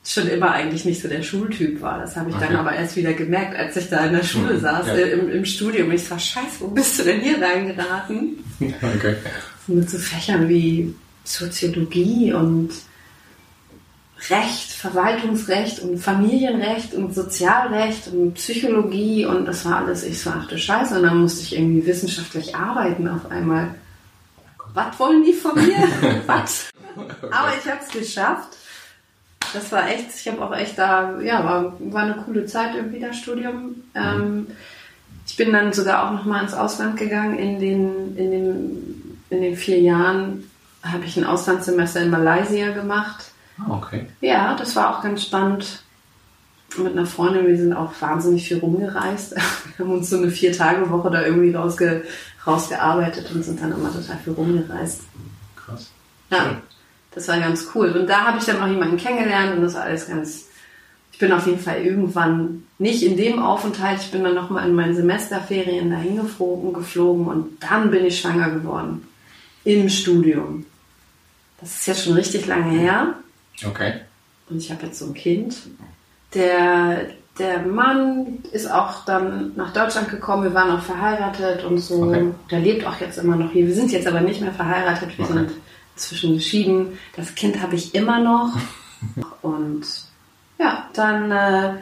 schon 0.08 0.28
immer 0.28 0.52
eigentlich 0.52 0.86
nicht 0.86 1.02
so 1.02 1.08
der 1.08 1.24
Schultyp 1.24 1.82
war. 1.82 1.98
Das 2.00 2.16
habe 2.16 2.30
ich 2.30 2.36
dann 2.36 2.50
Okay. 2.50 2.58
aber 2.58 2.74
erst 2.74 2.96
wieder 2.96 3.14
gemerkt, 3.14 3.56
als 3.58 3.76
ich 3.76 3.90
da 3.90 4.06
in 4.06 4.14
der 4.14 4.24
Schule 4.24 4.54
Mhm, 4.54 4.60
saß, 4.60 4.88
ja. 4.88 4.94
im, 4.98 5.30
im 5.32 5.46
Studium. 5.46 5.92
Ich 5.92 6.10
war 6.12 6.20
scheiße, 6.20 6.60
wo 6.60 6.68
bist 6.68 7.00
du 7.00 7.04
denn 7.04 7.22
hier 7.22 7.42
reingeraten? 7.42 8.38
Okay. 8.62 9.16
mit 9.68 9.90
so 9.90 9.98
Fächern 9.98 10.48
wie 10.48 10.94
Soziologie 11.24 12.32
und 12.34 12.70
Recht, 14.30 14.72
Verwaltungsrecht 14.72 15.80
und 15.80 15.98
Familienrecht 15.98 16.94
und 16.94 17.14
Sozialrecht 17.14 18.08
und 18.08 18.34
Psychologie 18.36 19.26
und 19.26 19.46
das 19.46 19.66
war 19.66 19.78
alles, 19.78 20.04
ich 20.04 20.22
so, 20.22 20.32
ach 20.32 20.48
du 20.48 20.58
Scheiße, 20.58 20.96
und 20.96 21.04
dann 21.04 21.22
musste 21.22 21.42
ich 21.44 21.56
irgendwie 21.56 21.86
wissenschaftlich 21.86 22.56
arbeiten 22.56 23.08
auf 23.08 23.30
einmal. 23.30 23.76
was 24.74 25.00
wollen 25.00 25.24
die 25.24 25.34
von 25.34 25.56
mir? 25.56 25.78
was? 26.26 26.70
Aber 26.96 27.50
ich 27.60 27.70
habe 27.70 27.82
es 27.86 27.92
geschafft. 27.92 28.50
Das 29.54 29.72
war 29.72 29.88
echt, 29.90 30.08
ich 30.16 30.28
habe 30.28 30.44
auch 30.44 30.56
echt 30.56 30.78
da, 30.78 31.20
ja, 31.22 31.44
war, 31.44 31.74
war 31.80 32.04
eine 32.04 32.16
coole 32.26 32.46
Zeit 32.46 32.76
irgendwie 32.76 33.00
das 33.00 33.18
Studium. 33.18 33.76
Ähm, 33.94 34.48
ich 35.28 35.38
bin 35.38 35.52
dann 35.54 35.74
sogar 35.74 36.06
auch 36.06 36.12
nochmal 36.12 36.44
ins 36.44 36.54
Ausland 36.54 36.98
gegangen. 36.98 37.38
In 37.38 37.60
den, 37.60 38.18
in 38.18 38.32
den, 38.32 39.20
in 39.30 39.42
den 39.42 39.56
vier 39.56 39.80
Jahren 39.80 40.50
habe 40.84 41.06
ich 41.06 41.18
ein 41.18 41.26
Auslandssemester 41.26 42.02
in 42.02 42.10
Malaysia 42.10 42.72
gemacht. 42.72 43.25
Okay. 43.70 44.08
Ja, 44.22 44.56
das 44.56 44.76
war 44.76 44.98
auch 44.98 45.04
ganz 45.04 45.24
spannend. 45.24 45.84
Mit 46.78 46.92
einer 46.92 47.06
Freundin, 47.06 47.48
wir 47.48 47.58
sind 47.58 47.74
auch 47.74 47.92
wahnsinnig 48.02 48.48
viel 48.48 48.58
rumgereist. 48.58 49.36
Wir 49.78 49.86
haben 49.86 49.94
uns 49.94 50.10
so 50.10 50.18
eine 50.18 50.30
Vier-Tage-Woche 50.30 51.10
da 51.10 51.26
irgendwie 51.26 51.54
rausge, 51.54 52.04
rausgearbeitet 52.46 53.32
und 53.34 53.44
sind 53.44 53.62
dann 53.62 53.72
immer 53.72 53.94
total 53.94 54.18
viel 54.18 54.34
rumgereist. 54.34 55.02
Krass. 55.56 55.92
Ja, 56.30 56.62
das 57.12 57.28
war 57.28 57.40
ganz 57.40 57.70
cool. 57.74 57.92
Und 57.92 58.08
da 58.10 58.26
habe 58.26 58.38
ich 58.40 58.46
dann 58.46 58.62
auch 58.62 58.68
jemanden 58.68 58.98
kennengelernt 58.98 59.56
und 59.56 59.64
das 59.64 59.74
war 59.76 59.84
alles 59.84 60.08
ganz. 60.08 60.46
Ich 61.12 61.20
bin 61.20 61.32
auf 61.32 61.48
jeden 61.48 61.60
Fall 61.60 61.82
irgendwann 61.82 62.64
nicht 62.78 63.02
in 63.04 63.16
dem 63.16 63.40
Aufenthalt, 63.42 64.02
ich 64.02 64.12
bin 64.12 64.26
dann 64.26 64.36
nochmal 64.36 64.68
in 64.68 64.76
meinen 64.76 64.96
Semesterferien 64.96 65.90
dahin 65.90 66.18
geflogen, 66.18 66.74
geflogen 66.74 67.28
und 67.28 67.64
dann 67.64 67.90
bin 67.90 68.06
ich 68.06 68.20
schwanger 68.20 68.50
geworden. 68.50 69.08
Im 69.64 69.88
Studium. 69.88 70.66
Das 71.62 71.74
ist 71.74 71.88
jetzt 71.88 72.04
schon 72.04 72.16
richtig 72.16 72.48
lange 72.48 72.78
her. 72.78 73.14
Okay. 73.64 73.94
Und 74.50 74.58
ich 74.58 74.72
habe 74.72 74.86
jetzt 74.86 75.00
so 75.00 75.06
ein 75.06 75.14
Kind. 75.14 75.56
Der, 76.34 77.08
der 77.40 77.60
Mann 77.64 78.40
ist 78.52 78.70
auch 78.70 79.06
dann 79.06 79.54
nach 79.56 79.74
Deutschland 79.74 80.10
gekommen. 80.10 80.44
Wir 80.44 80.54
waren 80.54 80.72
auch 80.78 80.84
verheiratet 80.84 81.64
und 81.64 81.78
so. 81.80 82.04
Okay. 82.04 82.32
Der 82.52 82.60
lebt 82.60 82.86
auch 82.86 83.00
jetzt 83.00 83.18
immer 83.18 83.36
noch 83.36 83.52
hier. 83.52 83.68
Wir 83.68 83.74
sind 83.76 83.92
jetzt 83.92 84.08
aber 84.08 84.22
nicht 84.22 84.42
mehr 84.42 84.52
verheiratet. 84.54 85.18
Wir 85.18 85.26
Okay. 85.26 85.34
sind 85.34 85.52
inzwischen 85.96 86.34
geschieden. 86.36 86.98
Das 87.16 87.34
Kind 87.36 87.62
habe 87.62 87.76
ich 87.76 87.96
immer 87.96 88.20
noch. 88.20 88.58
und 89.42 89.84
ja, 90.60 90.90
dann 90.94 91.32
äh, 91.32 91.74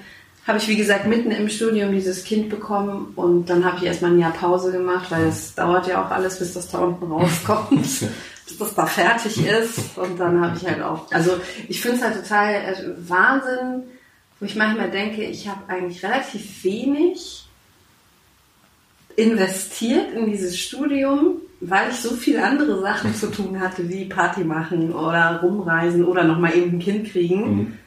habe 0.48 0.58
ich, 0.58 0.68
wie 0.68 0.76
gesagt, 0.76 1.08
mitten 1.08 1.32
im 1.32 1.50
Studium 1.50 1.92
dieses 1.92 2.24
Kind 2.24 2.50
bekommen. 2.50 3.14
Und 3.16 3.50
dann 3.50 3.66
habe 3.66 3.78
ich 3.78 3.84
erstmal 3.84 4.12
ein 4.12 4.20
Jahr 4.20 4.34
Pause 4.34 4.72
gemacht, 4.72 5.10
weil 5.10 5.26
es 5.26 5.56
dauert 5.56 5.88
ja 5.88 6.06
auch 6.06 6.12
alles, 6.12 6.38
bis 6.40 6.54
das 6.54 6.70
da 6.70 6.80
unten 6.80 7.12
rauskommt. 7.12 7.86
bis 8.48 8.58
das 8.58 8.76
da 8.76 8.86
fertig 8.86 9.46
ist. 9.46 9.98
Und 9.98 10.20
dann 10.20 10.42
habe 10.42 10.58
ich 10.58 10.66
halt 10.68 10.82
auch, 10.82 11.12
also 11.12 11.32
ich 11.68 11.82
finde 11.82 11.98
es 11.98 12.04
halt 12.04 12.16
total 12.22 12.54
äh, 12.54 12.76
Wahnsinn, 13.10 13.84
wo 14.40 14.46
ich 14.46 14.56
manchmal 14.56 14.92
denke, 14.92 15.24
ich 15.24 15.48
habe 15.48 15.62
eigentlich 15.68 16.04
relativ 16.04 16.64
wenig 16.64 17.46
investiert 19.16 20.12
in 20.14 20.26
dieses 20.26 20.58
Studium, 20.60 21.36
weil 21.62 21.90
ich 21.92 21.98
so 21.98 22.12
viele 22.16 22.44
andere 22.44 22.82
Sachen 22.82 23.14
zu 23.16 23.28
tun 23.32 23.60
hatte, 23.60 23.88
wie 23.88 24.06
Party 24.06 24.44
machen 24.44 24.92
oder 24.92 25.40
rumreisen 25.42 26.04
oder 26.04 26.24
nochmal 26.24 26.56
eben 26.58 26.78
ein 26.78 26.80
Kind 26.80 27.10
kriegen, 27.12 27.56
Mhm. 27.58 27.78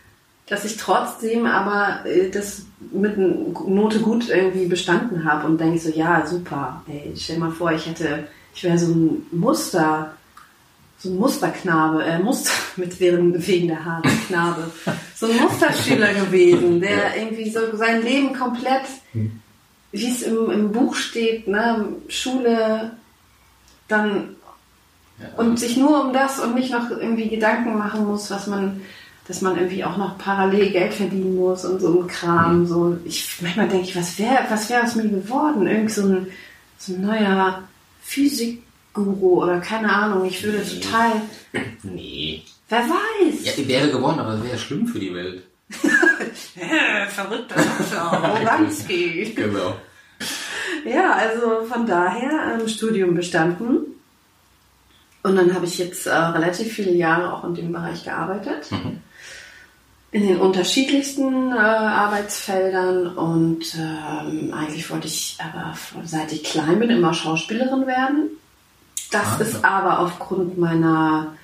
dass 0.49 0.65
ich 0.65 0.77
trotzdem 0.77 1.45
aber 1.47 2.07
äh, 2.07 2.31
das 2.31 2.63
mit 2.93 3.19
Note 3.19 3.99
gut 4.01 4.29
irgendwie 4.29 4.67
bestanden 4.67 5.25
habe 5.25 5.47
und 5.47 5.61
denke 5.61 5.79
so, 5.81 5.91
ja, 5.91 6.25
super, 6.25 6.83
ey, 6.87 7.13
stell 7.17 7.39
mal 7.39 7.51
vor, 7.51 7.73
ich 7.73 7.87
hätte, 7.87 8.29
ich 8.55 8.63
wäre 8.63 8.79
so 8.79 8.93
ein 8.93 9.27
Muster, 9.33 10.15
so 10.99 11.11
ein 11.11 11.17
Musterknabe, 11.17 12.05
äh, 12.05 12.19
Muster 12.19 12.51
mit 12.77 12.99
wegen, 13.01 13.47
wegen 13.47 13.69
der 13.69 13.85
Haare, 13.85 14.09
Knabe, 14.29 14.71
so 15.15 15.27
ein 15.27 15.37
Musterschüler 15.37 16.15
gewesen, 16.15 16.81
der 16.81 17.17
irgendwie 17.17 17.51
so 17.51 17.61
sein 17.77 18.03
Leben 18.03 18.33
komplett, 18.35 18.83
wie 19.93 20.11
es 20.11 20.23
im, 20.23 20.51
im 20.51 20.73
Buch 20.73 20.95
steht, 20.95 21.47
ne, 21.49 21.87
Schule, 22.09 22.93
dann 23.89 24.37
Ja. 25.19 25.29
und 25.39 25.59
sich 25.59 25.77
nur 25.79 26.05
um 26.05 26.13
das 26.13 26.41
und 26.41 26.55
nicht 26.55 26.71
noch 26.71 26.91
irgendwie 26.91 27.29
Gedanken 27.31 27.79
machen 27.79 28.05
muss, 28.07 28.31
was 28.31 28.47
man, 28.49 28.83
dass 29.29 29.41
man 29.41 29.57
irgendwie 29.57 29.83
auch 29.85 29.97
noch 29.97 30.19
parallel 30.19 30.71
Geld 30.73 30.93
verdienen 30.93 31.37
muss 31.37 31.65
und 31.65 31.81
so 31.81 32.03
ein 32.03 32.07
Kram. 32.07 32.67
So, 32.67 32.99
ich 33.05 33.37
manchmal 33.41 33.69
denke 33.69 33.87
ich, 33.89 33.97
was 33.97 34.19
wäre, 34.19 34.45
was 34.51 34.69
wäre 34.69 34.83
aus 34.85 34.95
mir 34.95 35.09
geworden? 35.09 35.67
Irgend 35.67 35.91
so 35.91 36.03
ein, 36.03 36.27
so 36.79 36.93
ein 36.95 37.01
neuer 37.01 37.63
Physikguru 38.97 39.43
oder 39.43 39.61
keine 39.61 39.93
Ahnung. 39.93 40.25
Ich 40.25 40.43
würde 40.43 40.59
Nee. 40.59 40.81
total, 40.81 41.13
Nee. 41.83 42.43
wer 42.69 42.81
weiß? 42.81 43.57
Ja, 43.57 43.69
wäre 43.69 43.91
geworden, 43.91 44.19
aber 44.21 44.43
wäre 44.43 44.59
schlimm 44.59 44.87
für 44.87 44.99
die 44.99 45.15
Welt. 45.15 45.43
Verrückter 47.09 47.57
Doktor, 47.57 48.35
Oranski. 48.41 49.33
Genau. 49.37 49.75
Ja, 50.85 51.13
also 51.15 51.65
von 51.67 51.87
daher 51.87 52.59
ähm, 52.61 52.69
Studium 52.69 53.15
bestanden. 53.15 53.79
Und 55.23 55.35
dann 55.37 55.53
habe 55.55 55.67
ich 55.67 55.79
jetzt 55.79 56.07
äh, 56.07 56.15
relativ 56.15 56.73
viele 56.73 56.93
Jahre 56.93 57.33
auch 57.33 57.45
in 57.45 57.55
dem 57.55 57.73
Bereich 57.73 58.05
gearbeitet. 58.05 58.69
In 60.13 60.23
den 60.29 60.37
unterschiedlichsten 60.37 61.51
äh, 61.53 61.57
Arbeitsfeldern. 61.59 63.09
Und 63.17 63.75
ähm, 63.77 64.55
eigentlich 64.55 64.89
wollte 64.89 65.09
ich 65.09 65.37
aber 65.41 65.75
seit 66.05 66.33
ich 66.33 66.45
klein 66.45 66.79
bin 66.79 66.91
immer 66.91 67.13
Schauspielerin 67.13 67.87
werden. 67.89 68.31
Das 69.17 69.41
ist 69.41 69.65
aber 69.65 70.01
aufgrund 70.01 70.59
meiner, 70.59 71.35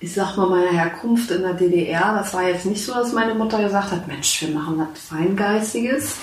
ich 0.00 0.12
sag 0.12 0.36
mal, 0.36 0.48
meiner 0.48 0.72
Herkunft 0.72 1.30
in 1.30 1.42
der 1.42 1.54
DDR, 1.54 2.14
das 2.14 2.34
war 2.34 2.42
jetzt 2.42 2.66
nicht 2.66 2.84
so, 2.84 2.94
dass 2.94 3.12
meine 3.12 3.34
Mutter 3.34 3.62
gesagt 3.62 3.92
hat, 3.92 4.08
Mensch, 4.08 4.42
wir 4.42 4.50
machen 4.50 4.78
was 4.78 5.00
Feingeistiges. 5.00 6.16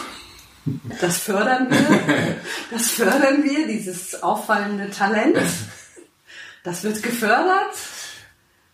Das 0.99 1.17
fördern 1.19 1.67
wir. 1.69 2.35
Das 2.69 2.91
fördern 2.91 3.43
wir, 3.43 3.67
dieses 3.67 4.21
auffallende 4.21 4.89
Talent. 4.89 5.37
Das 6.63 6.83
wird 6.83 7.01
gefördert. 7.01 7.73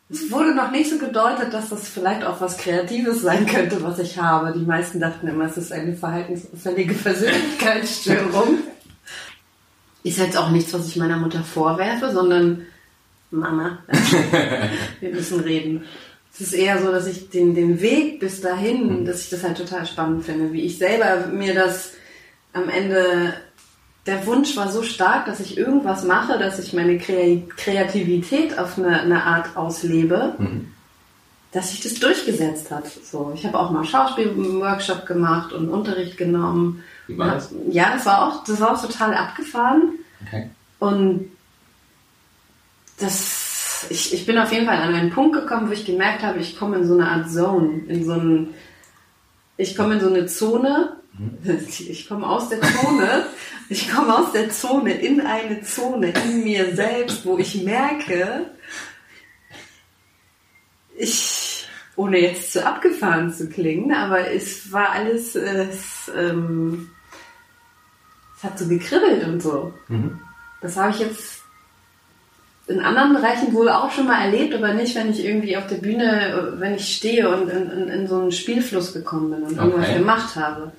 Es 0.10 0.32
wurde 0.32 0.54
noch 0.54 0.72
nicht 0.72 0.90
so 0.90 0.98
gedeutet, 0.98 1.54
dass 1.54 1.70
das 1.70 1.88
vielleicht 1.88 2.24
auch 2.24 2.42
was 2.42 2.58
Kreatives 2.58 3.22
sein 3.22 3.46
könnte, 3.46 3.82
was 3.84 4.00
ich 4.00 4.20
habe. 4.20 4.52
Die 4.58 4.66
meisten 4.66 5.00
dachten 5.00 5.28
immer, 5.28 5.46
es 5.46 5.58
ist 5.58 5.72
eine 5.72 5.96
verhaltensauffällige 5.96 6.94
Persönlichkeitsstörung. 6.94 8.60
Ist 10.06 10.20
jetzt 10.20 10.38
auch 10.38 10.52
nichts, 10.52 10.72
was 10.72 10.88
ich 10.88 10.98
meiner 10.98 11.18
Mutter 11.18 11.42
vorwerfe, 11.42 12.12
sondern 12.12 12.68
Mama, 13.32 13.80
wir 15.00 15.10
müssen 15.10 15.40
reden. 15.40 15.84
Es 16.32 16.42
ist 16.42 16.54
eher 16.54 16.80
so, 16.80 16.92
dass 16.92 17.08
ich 17.08 17.32
den, 17.32 17.56
den 17.56 17.82
Weg 17.82 18.20
bis 18.20 18.40
dahin, 18.40 19.04
dass 19.04 19.22
ich 19.22 19.32
das 19.32 19.44
halt 19.44 19.58
total 19.58 19.84
spannend 19.88 20.24
finde, 20.24 20.54
wie 20.54 20.62
ich 20.62 20.78
selber 20.78 21.26
mir 21.26 21.56
das 21.56 21.94
am 22.54 22.70
Ende, 22.70 23.34
der 24.06 24.28
Wunsch 24.28 24.56
war 24.56 24.72
so 24.72 24.84
stark, 24.84 25.26
dass 25.26 25.40
ich 25.40 25.58
irgendwas 25.58 26.04
mache, 26.04 26.38
dass 26.38 26.60
ich 26.60 26.72
meine 26.74 27.00
Kre 27.00 27.42
Kreativität 27.58 28.60
auf 28.60 28.78
eine, 28.78 29.02
eine 29.02 29.24
Art 29.24 29.58
auslebe, 29.58 30.36
dass 31.52 31.72
sich 31.72 31.82
das 31.82 31.96
durchgesetzt 31.96 32.70
hat. 32.70 32.86
So, 32.88 33.32
ich 33.34 33.44
habe 33.44 33.58
auch 33.58 33.72
mal 33.72 33.84
Schauspielworkshop 33.84 35.08
gemacht 35.08 35.52
und 35.52 35.68
Unterricht 35.70 36.16
genommen. 36.16 36.84
Wie 37.08 37.18
war 37.18 37.36
das? 37.36 37.54
Ja, 37.70 37.94
das 37.94 38.06
war 38.06 38.28
auch, 38.28 38.44
das 38.44 38.60
war 38.60 38.74
auch 38.74 38.82
total 38.82 39.14
abgefahren. 39.14 40.00
Okay. 40.26 40.50
Und 40.80 41.32
das, 42.98 43.88
ich, 43.90 44.14
ich 44.14 44.26
bin 44.26 44.38
auf 44.38 44.52
jeden 44.52 44.66
Fall 44.66 44.78
an 44.78 44.94
einen 44.94 45.12
Punkt 45.12 45.36
gekommen, 45.36 45.68
wo 45.68 45.74
ich 45.74 45.86
gemerkt 45.86 46.24
habe, 46.24 46.40
ich 46.40 46.58
komme 46.58 46.78
in 46.78 46.88
so 46.88 46.94
eine 46.94 47.10
Art 47.10 47.30
Zone, 47.30 47.84
in 47.88 48.06
so 48.06 48.14
ein, 48.14 48.54
ich 49.58 49.76
komme 49.76 49.96
in 49.96 50.00
so 50.00 50.08
eine 50.08 50.26
Zone, 50.26 50.98
ich 51.68 52.08
komme 52.08 52.28
aus 52.28 52.50
der 52.50 52.62
Zone, 52.62 53.26
ich 53.70 53.92
komme 53.92 54.18
aus 54.18 54.32
der 54.32 54.50
Zone 54.50 54.94
in 54.94 55.22
eine 55.22 55.62
Zone 55.62 56.14
in 56.26 56.44
mir 56.44 56.76
selbst, 56.76 57.26
wo 57.26 57.38
ich 57.38 57.64
merke, 57.64 58.50
ich, 60.98 61.68
ohne 61.96 62.20
jetzt 62.20 62.54
zu 62.54 62.66
abgefahren 62.66 63.34
zu 63.34 63.50
klingen, 63.50 63.94
aber 63.94 64.32
es 64.32 64.72
war 64.72 64.92
alles, 64.92 65.36
es, 65.36 66.12
ähm, 66.16 66.92
hat 68.46 68.58
so 68.60 68.68
gekribbelt 68.68 69.26
und 69.28 69.42
so. 69.42 69.74
Mhm. 69.88 70.20
Das 70.62 70.78
habe 70.78 70.92
ich 70.92 71.00
jetzt 71.00 71.42
in 72.68 72.80
anderen 72.80 73.14
Bereichen 73.14 73.54
wohl 73.54 73.70
auch 73.70 73.92
schon 73.92 74.08
mal 74.08 74.24
erlebt, 74.26 74.54
aber 74.56 74.74
nicht, 74.74 74.96
wenn 74.96 75.12
ich 75.12 75.24
irgendwie 75.24 75.56
auf 75.58 75.68
der 75.68 75.76
Bühne, 75.76 76.54
wenn 76.58 76.74
ich 76.76 76.96
stehe 76.96 77.30
und 77.30 77.48
in, 77.50 77.70
in, 77.70 77.88
in 77.90 78.08
so 78.08 78.20
einen 78.20 78.32
Spielfluss 78.32 78.94
gekommen 78.94 79.30
bin 79.32 79.44
und 79.44 79.58
irgendwas 79.58 79.90
Okay. 79.90 80.00
gemacht 80.00 80.36
habe. 80.36 80.72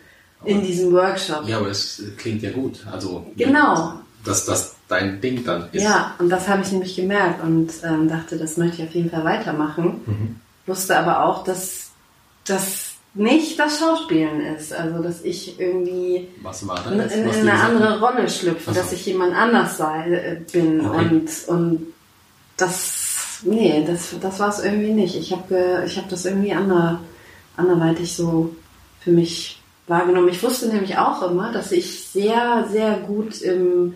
In 0.45 0.63
diesem 0.63 0.93
Workshop. 0.93 1.49
Ja, 1.49 1.59
aber 1.59 1.69
es 1.71 2.03
klingt 2.19 2.43
ja 2.43 2.51
gut. 2.51 2.85
Also, 2.91 3.27
Genau. 3.37 3.95
Dass 4.25 4.45
das 4.45 4.75
dein 4.89 5.21
Ding 5.21 5.45
dann 5.45 5.69
ist. 5.73 5.83
Ja, 5.83 6.15
und 6.19 6.29
das 6.29 6.49
habe 6.49 6.63
ich 6.63 6.73
nämlich 6.73 6.95
gemerkt 6.97 7.43
und 7.43 7.71
ähm, 7.85 8.09
dachte, 8.09 8.37
das 8.37 8.57
möchte 8.57 8.83
ich 8.83 8.89
auf 8.89 8.95
jeden 8.95 9.11
Fall 9.11 9.25
weitermachen. 9.25 10.41
Wusste 10.67 10.99
aber 10.99 11.25
auch, 11.25 11.45
dass 11.45 11.91
das 12.45 12.86
nicht 13.17 13.59
das 13.59 13.79
Schauspielen 13.79 14.41
ist. 14.41 14.73
Also, 14.73 15.03
dass 15.03 15.25
ich 15.25 15.59
irgendwie 15.59 16.29
in, 16.91 17.01
in, 17.01 17.49
eine 17.49 17.55
andere 17.55 18.01
Rolle 18.01 18.29
schlüpfe, 18.29 18.73
so. 18.73 18.79
dass 18.79 18.93
ich 18.93 19.07
jemand 19.07 19.35
anders 19.35 19.77
sei, 19.79 20.13
äh, 20.13 20.41
bin 20.53 20.81
Okay. 20.87 20.99
und, 20.99 21.31
und 21.49 21.87
das, 22.57 23.41
nee, 23.43 23.85
das, 23.87 24.15
das 24.21 24.39
war 24.39 24.49
es 24.49 24.65
irgendwie 24.65 24.93
nicht. 24.93 25.17
Ich 25.17 25.33
habe 25.33 25.85
ich 25.87 25.99
hab 25.99 26.09
das 26.09 26.25
irgendwie 26.25 26.53
ander, 26.53 27.01
anderweitig 27.57 28.15
so 28.15 28.55
für 29.01 29.11
mich 29.11 29.61
wahrgenommen. 29.87 30.29
Ich 30.29 30.43
wusste 30.43 30.69
nämlich 30.69 30.99
auch 30.99 31.23
immer, 31.31 31.53
dass 31.53 31.73
ich 31.73 32.07
sehr, 32.09 32.67
sehr 32.71 32.97
gut 32.99 33.41
im, 33.41 33.95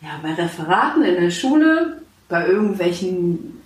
ja, 0.00 0.10
bei 0.22 0.34
Referaten 0.34 1.02
in 1.02 1.20
der 1.20 1.30
Schule 1.30 2.02
bei 2.28 2.46
irgendwelchen 2.46 3.62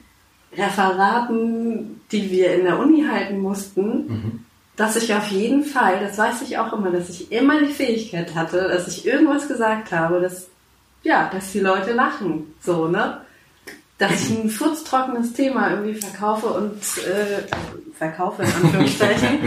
Referaten, 0.56 2.00
die 2.10 2.30
wir 2.30 2.54
in 2.54 2.64
der 2.64 2.78
Uni 2.78 3.04
halten 3.04 3.38
mussten, 3.38 4.06
Mhm. 4.06 4.44
Dass 4.76 4.96
ich 4.96 5.12
auf 5.14 5.28
jeden 5.28 5.64
Fall, 5.64 6.00
das 6.00 6.16
weiß 6.18 6.42
ich 6.42 6.56
auch 6.58 6.72
immer, 6.72 6.90
dass 6.90 7.08
ich 7.10 7.30
immer 7.30 7.60
die 7.60 7.72
Fähigkeit 7.72 8.34
hatte, 8.34 8.68
dass 8.68 8.88
ich 8.88 9.06
irgendwas 9.06 9.46
gesagt 9.48 9.92
habe, 9.92 10.20
dass, 10.20 10.48
ja, 11.02 11.28
dass 11.32 11.52
die 11.52 11.60
Leute 11.60 11.92
lachen. 11.92 12.54
So, 12.62 12.88
ne? 12.88 13.20
Dass 13.98 14.12
ich 14.12 14.30
ein 14.30 14.48
furztrockenes 14.50 15.34
Thema 15.34 15.70
irgendwie 15.70 15.94
verkaufe 15.94 16.46
und 16.46 16.72
äh, 17.06 17.42
verkaufe 17.96 18.42
in 18.42 18.48
Anführungszeichen. 18.64 19.38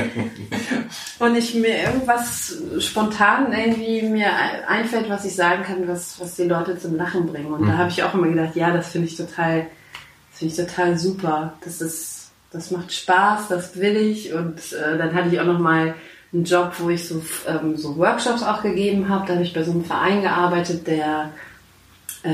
und 1.19 1.35
ich 1.35 1.55
mir 1.55 1.83
irgendwas 1.83 2.55
spontan 2.79 3.51
irgendwie 3.51 4.03
mir 4.03 4.29
einfällt, 4.67 5.09
was 5.09 5.25
ich 5.25 5.35
sagen 5.35 5.63
kann, 5.63 5.87
was, 5.87 6.19
was 6.19 6.35
die 6.35 6.43
Leute 6.43 6.77
zum 6.77 6.95
Lachen 6.95 7.25
bringen. 7.25 7.51
Und 7.51 7.65
da 7.67 7.73
Mhm. 7.73 7.77
habe 7.79 7.89
ich 7.89 8.03
auch 8.03 8.13
immer 8.13 8.27
gedacht, 8.27 8.55
ja, 8.55 8.71
das 8.71 8.89
finde 8.89 9.07
ich 9.07 9.17
total, 9.17 9.65
das 10.31 10.39
finde 10.39 10.53
ich 10.53 10.59
total 10.59 10.97
super. 10.97 11.53
Das 11.65 11.81
ist, 11.81 12.14
das 12.55 12.71
macht 12.71 12.91
Spaß, 12.93 13.47
das 13.49 13.75
will 13.79 13.95
ich. 13.97 14.33
Und 14.33 14.73
äh, 14.73 14.97
dann 14.97 15.13
hatte 15.13 15.29
ich 15.29 15.39
auch 15.39 15.45
noch 15.45 15.59
mal 15.59 15.93
einen 16.33 16.43
Job, 16.43 16.73
wo 16.79 16.89
ich 16.89 17.07
so, 17.07 17.21
ähm, 17.47 17.77
so 17.77 17.97
Workshops 17.97 18.43
auch 18.43 18.61
gegeben 18.63 19.07
habe. 19.09 19.25
Da 19.27 19.33
habe 19.33 19.43
ich 19.43 19.53
bei 19.53 19.63
so 19.63 19.71
einem 19.71 19.85
Verein 19.85 20.21
gearbeitet, 20.21 20.87
der 20.87 21.29
äh, 22.23 22.31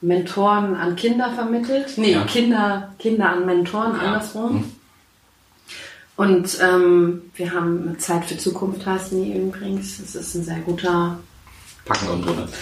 Mentoren 0.00 0.76
an 0.76 0.94
Kinder 0.96 1.32
vermittelt. 1.32 1.92
Nee, 1.96 2.12
Ja. 2.12 2.24
Kinder, 2.24 2.94
Kinder 2.98 3.30
an 3.30 3.46
Mentoren, 3.46 3.94
Ja. 3.96 4.00
andersrum. 4.12 4.54
Mhm. 4.56 4.64
Und 6.16 6.58
ähm, 6.60 7.22
wir 7.36 7.52
haben 7.52 7.96
Zeit 7.98 8.24
für 8.24 8.36
Zukunft 8.36 8.84
heißen 8.84 9.22
die 9.22 9.38
übrigens. 9.38 9.98
Das 9.98 10.14
ist 10.16 10.34
ein 10.34 10.42
sehr 10.44 10.58
guter, 10.60 11.18
Packen 11.84 12.08
wir 12.08 12.24
drunter. 12.26 12.42
das 12.42 12.52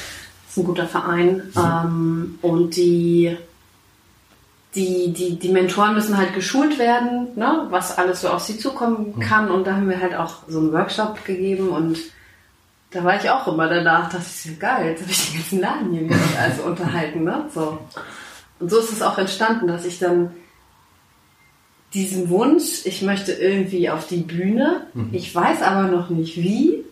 ist 0.51 0.59
ein 0.59 0.65
guter 0.65 0.87
Verein. 0.87 1.43
Ähm, 1.57 2.39
und 2.43 2.77
die, 2.77 3.35
die, 4.77 5.13
die, 5.13 5.39
die 5.39 5.49
Mentoren 5.49 5.95
müssen 5.95 6.17
halt 6.17 6.35
geschult 6.35 6.79
werden, 6.79 7.29
ne, 7.35 7.67
was 7.71 7.97
alles 7.97 8.21
so 8.21 8.29
auf 8.29 8.43
sie 8.43 8.59
zukommen 8.59 9.19
kann. 9.19 9.51
Und 9.51 9.67
da 9.67 9.77
haben 9.77 9.89
wir 9.89 10.01
halt 10.01 10.15
auch 10.15 10.43
so 10.47 10.59
einen 10.59 10.73
Workshop 10.73 11.25
gegeben 11.25 11.71
und 11.71 11.99
da 12.91 13.03
war 13.03 13.17
ich 13.17 13.29
auch 13.29 13.49
immer 13.49 13.69
danach, 13.69 14.11
dachte 14.11 14.25
ich, 14.27 14.45
ja 14.45 14.53
geil, 14.59 14.91
jetzt 14.91 15.03
habe 15.03 15.11
ich 15.11 15.27
den 15.27 15.41
ganzen 15.41 15.61
Laden 15.61 15.93
hier 15.93 16.03
mit 16.03 16.17
also 16.41 16.63
unterhalten, 16.63 17.25
ne? 17.25 17.47
So. 17.53 17.79
Und 18.61 18.71
so 18.71 18.79
ist 18.79 18.93
es 18.93 19.03
auch 19.03 19.19
entstanden, 19.19 19.67
dass 19.67 19.85
ich 19.85 19.99
dann 19.99 20.31
diesen 21.95 22.29
Wunsch, 22.29 22.85
ich 22.85 23.03
möchte 23.03 23.33
irgendwie 23.33 23.89
auf 23.91 24.07
die 24.07 24.19
Bühne, 24.19 24.87
ich 25.13 25.35
weiß 25.35 25.63
aber 25.63 25.85
noch 25.85 26.11
nicht 26.11 26.37
wie, 26.37 26.85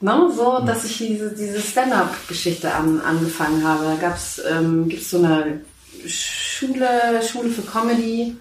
ne? 0.00 0.30
so, 0.34 0.60
dass 0.60 0.84
ich 0.84 0.98
diese, 0.98 1.34
diese 1.34 1.60
Stand-up-Geschichte 1.60 2.72
an, 2.72 3.00
angefangen 3.00 3.64
habe. 3.66 3.84
Da 3.84 3.96
gab's, 3.96 4.40
ähm, 4.48 4.88
gibt's 4.88 5.10
so 5.10 5.18
eine 5.18 5.60
Schule, 6.06 7.20
Schule 7.22 7.48
für 7.50 7.62
Comedy, 7.62 8.36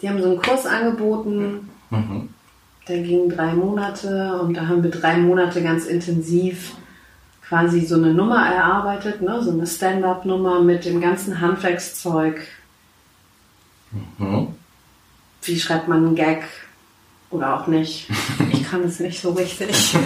die 0.00 0.08
haben 0.08 0.20
so 0.22 0.30
einen 0.30 0.42
Kurs 0.42 0.66
angeboten, 0.66 1.70
Mhm. 1.90 2.28
der 2.88 3.02
ging 3.02 3.28
drei 3.30 3.52
Monate 3.54 4.38
und 4.40 4.54
da 4.54 4.66
haben 4.66 4.82
wir 4.82 4.90
drei 4.90 5.16
Monate 5.16 5.62
ganz 5.62 5.86
intensiv 5.86 6.72
quasi 7.46 7.84
so 7.84 7.94
eine 7.96 8.12
Nummer 8.14 8.44
erarbeitet, 8.46 9.20
ne? 9.22 9.42
so 9.42 9.50
eine 9.52 9.66
Stand-up-Nummer 9.66 10.60
mit 10.60 10.84
dem 10.84 11.00
ganzen 11.00 11.40
Handwerkszeug. 11.40 12.40
Mhm. 14.18 14.48
Wie 15.42 15.60
schreibt 15.60 15.88
man 15.88 16.06
einen 16.06 16.14
Gag 16.16 16.42
oder 17.30 17.60
auch 17.60 17.66
nicht? 17.66 18.08
Ich 18.52 18.64
kann 18.68 18.82
es 18.82 18.98
nicht 19.00 19.20
so 19.20 19.30
richtig. 19.32 19.94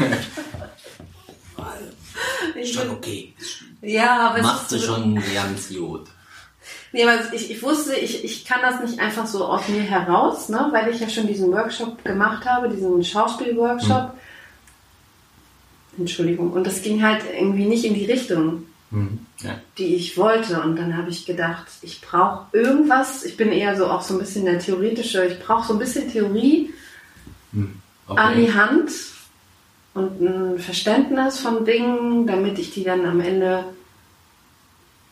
Ich 2.61 2.73
Schon 2.73 2.91
okay. 2.91 3.35
ja, 3.83 4.31
aber 4.31 4.43
Machst 4.43 4.73
du 4.73 4.77
es 4.77 4.83
ist, 4.83 4.89
schon 4.89 5.23
ganz 5.35 5.69
gut. 5.69 6.07
Nee, 6.93 7.05
aber 7.05 7.33
ich, 7.35 7.51
ich 7.51 7.63
wusste, 7.63 7.95
ich, 7.97 8.25
ich 8.25 8.45
kann 8.47 8.61
das 8.63 8.81
nicht 8.81 8.99
einfach 8.99 9.27
so 9.27 9.45
aus 9.45 9.69
mir 9.69 9.83
heraus, 9.83 10.49
ne? 10.49 10.69
weil 10.73 10.89
ich 10.93 11.01
ja 11.01 11.09
schon 11.09 11.27
diesen 11.27 11.53
Workshop 11.53 12.03
gemacht 12.05 12.47
habe, 12.47 12.69
diesen 12.71 13.05
Schauspielworkshop. 13.05 14.15
Entschuldigung. 15.99 16.53
Und 16.53 16.67
das 16.67 16.83
ging 16.83 17.03
halt 17.03 17.23
irgendwie 17.39 17.67
nicht 17.67 17.85
in 17.85 17.95
die 17.95 18.05
Richtung, 18.07 18.65
Mhm. 18.91 19.19
Ja. 19.41 19.51
die 19.77 19.97
ich 19.97 20.17
wollte. 20.17 20.63
Und 20.63 20.77
dann 20.77 20.97
habe 20.97 21.11
ich 21.11 21.27
gedacht, 21.27 21.67
ich 21.83 22.01
brauche 22.01 22.47
irgendwas. 22.57 23.23
Ich 23.25 23.37
bin 23.37 23.53
eher 23.53 23.77
so 23.77 23.87
auch 23.87 24.01
so 24.01 24.15
ein 24.15 24.21
bisschen 24.21 24.47
der 24.47 24.59
theoretische. 24.61 25.27
Ich 25.27 25.39
brauche 25.41 25.67
so 25.67 25.75
ein 25.75 25.79
bisschen 25.79 26.11
Theorie 26.11 26.73
Mhm. 27.53 27.75
an 28.07 28.35
die 28.37 28.45
Okay. 28.45 28.53
Hand 28.55 28.91
und 29.93 30.21
ein 30.23 30.59
Verständnis 30.59 31.39
von 31.41 31.67
Dingen, 31.67 32.27
damit 32.27 32.59
ich 32.59 32.71
die 32.73 32.83
dann 32.85 33.05
am 33.05 33.21
Ende 33.21 33.65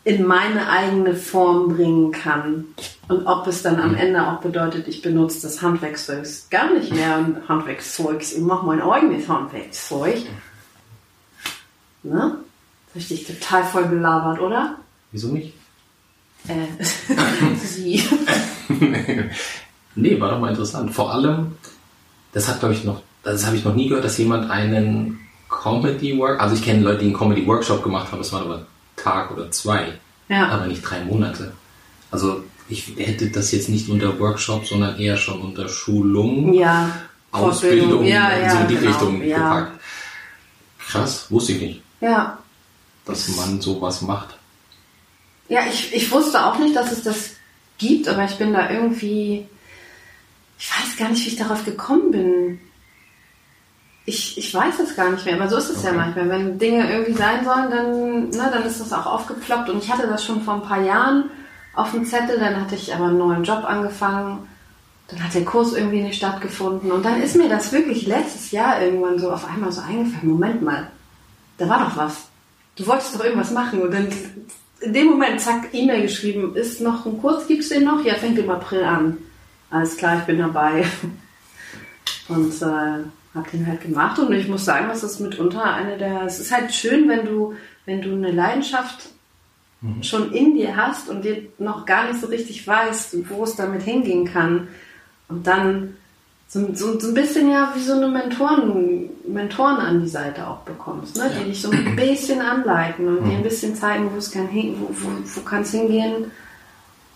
in 0.07 0.25
meine 0.25 0.69
eigene 0.69 1.15
Form 1.15 1.75
bringen 1.75 2.13
kann. 2.13 2.63
Und 3.09 3.27
ob 3.27 3.45
es 3.45 3.61
dann 3.61 3.77
am 3.81 3.93
Ende 3.93 4.25
auch 4.25 4.39
bedeutet, 4.39 4.87
ich 4.87 5.01
benutze 5.01 5.41
das 5.41 5.61
Handwerkszeug 5.61 6.25
gar 6.49 6.71
nicht 6.73 6.93
mehr 6.93 7.17
und 7.17 7.49
Handwerkszeugs, 7.49 8.31
ich 8.31 8.41
mache 8.41 8.65
mein 8.65 8.81
eigenes 8.81 9.27
Handwerkszeug. 9.27 10.19
Ne? 12.03 12.37
Richtig 12.95 13.27
total 13.27 13.65
voll 13.65 13.89
gelabert, 13.89 14.39
oder? 14.39 14.77
Wieso 15.11 15.27
nicht? 15.27 15.53
Äh, 16.47 16.83
sie. 17.65 18.01
nee, 19.95 20.21
war 20.21 20.31
doch 20.31 20.39
mal 20.39 20.51
interessant. 20.51 20.93
Vor 20.93 21.13
allem, 21.13 21.57
das 22.31 22.47
hat 22.47 22.59
glaube 22.59 22.75
ich 22.75 22.85
noch, 22.85 23.01
das 23.23 23.45
habe 23.45 23.57
ich 23.57 23.65
noch 23.65 23.75
nie 23.75 23.89
gehört, 23.89 24.05
dass 24.05 24.17
jemand 24.17 24.49
einen 24.49 25.19
Comedy 25.49 26.17
Work, 26.17 26.39
also 26.39 26.55
ich 26.55 26.63
kenne 26.63 26.81
Leute, 26.81 26.99
die 26.99 27.07
einen 27.07 27.17
Comedy 27.17 27.45
Workshop 27.45 27.83
gemacht 27.83 28.09
haben, 28.09 28.19
das 28.19 28.31
waren 28.31 28.43
aber 28.43 28.65
Tag 29.11 29.31
oder 29.31 29.51
zwei, 29.51 29.93
Ja. 30.29 30.47
aber 30.49 30.67
nicht 30.67 30.81
drei 30.81 31.01
Monate. 31.03 31.53
Also 32.11 32.43
ich 32.69 32.93
hätte 32.97 33.29
das 33.29 33.51
jetzt 33.51 33.69
nicht 33.69 33.89
unter 33.89 34.19
Workshop, 34.19 34.65
sondern 34.65 34.97
eher 34.99 35.17
schon 35.17 35.41
unter 35.41 35.67
Schulung, 35.69 36.53
Ja. 36.53 36.91
Ausbildung, 37.31 38.03
ja, 38.05 38.37
ja, 38.37 38.49
so 38.51 38.57
in 38.59 38.67
die 38.67 38.75
genau. 38.75 38.87
Richtung 38.91 39.19
gepackt. 39.19 39.79
Krass, 40.87 41.29
wusste 41.29 41.51
ich 41.53 41.61
nicht, 41.61 41.81
Ja, 42.01 42.37
dass 43.05 43.27
man 43.35 43.59
sowas 43.61 44.01
macht. 44.01 44.37
Ja, 45.49 45.61
ich, 45.71 45.93
ich 45.93 46.11
wusste 46.11 46.45
auch 46.45 46.57
nicht, 46.59 46.75
dass 46.75 46.91
es 46.91 47.03
das 47.03 47.31
gibt, 47.77 48.07
aber 48.07 48.25
ich 48.25 48.35
bin 48.37 48.53
da 48.53 48.69
irgendwie. 48.69 49.45
Ich 50.59 50.69
weiß 50.71 50.97
gar 50.97 51.09
nicht, 51.09 51.23
wie 51.25 51.29
ich 51.29 51.35
darauf 51.35 51.63
gekommen 51.65 52.11
bin. 52.11 52.59
Ich, 54.09 54.37
ich 54.37 54.53
weiß 54.53 54.79
es 54.79 54.95
gar 54.95 55.11
nicht 55.11 55.25
mehr, 55.25 55.35
aber 55.35 55.49
so 55.49 55.57
ist 55.57 55.69
es 55.69 55.83
ja 55.83 55.89
Okay. 55.89 55.97
manchmal. 55.97 56.29
Wenn 56.29 56.57
Dinge 56.57 56.89
irgendwie 56.89 57.11
sein 57.13 57.43
sollen, 57.43 57.69
dann, 57.69 58.29
ne, 58.29 58.49
dann 58.51 58.63
ist 58.63 58.79
das 58.79 58.93
auch 58.93 59.05
aufgeploppt. 59.05 59.69
Und 59.69 59.83
ich 59.83 59.91
hatte 59.91 60.07
das 60.07 60.23
schon 60.23 60.41
vor 60.43 60.53
ein 60.55 60.61
paar 60.63 60.81
Jahren 60.81 61.25
auf 61.73 61.91
dem 61.91 62.05
Zettel, 62.05 62.39
dann 62.39 62.59
hatte 62.59 62.75
ich 62.75 62.95
aber 62.95 63.07
einen 63.07 63.17
neuen 63.17 63.43
Job 63.43 63.65
angefangen. 63.65 64.47
Dann 65.09 65.23
hat 65.23 65.33
der 65.33 65.43
Kurs 65.43 65.73
irgendwie 65.73 66.01
nicht 66.01 66.15
stattgefunden. 66.15 66.89
Und 66.91 67.03
dann 67.03 67.21
ist 67.21 67.35
mir 67.35 67.49
das 67.49 67.73
wirklich 67.73 68.07
letztes 68.07 68.51
Jahr 68.51 68.81
irgendwann 68.81 69.19
so 69.19 69.29
auf 69.29 69.45
einmal 69.45 69.71
so 69.73 69.81
eingefallen. 69.81 70.29
Moment 70.29 70.61
mal, 70.61 70.87
da 71.57 71.67
war 71.67 71.79
doch 71.85 71.97
was. 71.97 72.29
Du 72.77 72.87
wolltest 72.87 73.13
doch 73.13 73.23
irgendwas 73.23 73.51
machen. 73.51 73.81
Und 73.81 73.93
dann 73.93 74.07
in 74.79 74.93
dem 74.93 75.07
Moment, 75.07 75.41
zack, 75.41 75.67
E-Mail 75.73 76.03
geschrieben, 76.03 76.55
ist 76.55 76.79
noch 76.81 77.05
ein 77.05 77.19
Kurs, 77.19 77.45
gibt's 77.47 77.69
den 77.69 77.83
noch? 77.83 78.03
Ja, 78.05 78.15
fängt 78.15 78.39
im 78.39 78.49
April 78.49 78.83
an. 78.83 79.17
Alles 79.69 79.97
klar, 79.97 80.17
ich 80.19 80.23
bin 80.23 80.37
dabei. 80.39 80.85
Und 82.29 82.61
äh, 82.61 83.03
hab 83.37 83.51
den 83.51 83.67
halt 83.67 83.81
gemacht 83.81 84.19
und 84.19 84.31
ich 84.33 84.47
muss 84.47 84.65
sagen, 84.65 84.87
das 84.89 85.03
ist 85.03 85.19
mitunter 85.19 85.63
eine 85.63 85.97
der. 85.97 86.23
Es 86.23 86.39
ist 86.39 86.51
halt 86.51 86.73
schön, 86.73 87.07
wenn 87.07 87.25
du, 87.25 87.53
wenn 87.85 88.01
du 88.01 88.11
eine 88.13 88.31
Leidenschaft 88.31 89.09
schon 90.01 90.31
in 90.33 90.55
dir 90.55 90.75
hast 90.75 91.07
und 91.07 91.23
dir 91.23 91.43
noch 91.59 91.85
gar 91.85 92.07
nicht 92.07 92.19
so 92.19 92.27
richtig 92.27 92.65
weißt, 92.65 93.29
wo 93.29 93.43
es 93.43 93.55
damit 93.55 93.83
hingehen 93.83 94.25
kann. 94.25 94.67
Und 95.29 95.45
dann 95.45 95.95
so, 96.47 96.73
so, 96.73 96.99
so 96.99 97.09
ein 97.09 97.13
bisschen 97.13 97.51
ja 97.51 97.71
wie 97.75 97.81
so 97.81 97.93
eine 97.93 98.07
Mentoren, 98.07 99.09
Mentoren 99.27 99.77
an 99.77 100.01
die 100.01 100.07
Seite 100.09 100.47
auch 100.47 100.59
bekommst, 100.59 101.17
ne? 101.17 101.29
die 101.33 101.39
Ja. 101.41 101.45
dich 101.45 101.61
so 101.61 101.69
ein 101.69 101.95
bisschen 101.95 102.41
anleiten 102.41 103.07
und 103.07 103.25
dir 103.25 103.37
ein 103.37 103.43
bisschen 103.43 103.75
zeigen, 103.75 104.09
wo 104.13 104.17
es 104.17 104.31
kann 104.31 104.47
hin, 104.47 104.75
wo, 104.79 104.87
wo, 104.89 105.09
wo 105.23 105.41
kann 105.41 105.61
es 105.61 105.71
hingehen. 105.71 106.31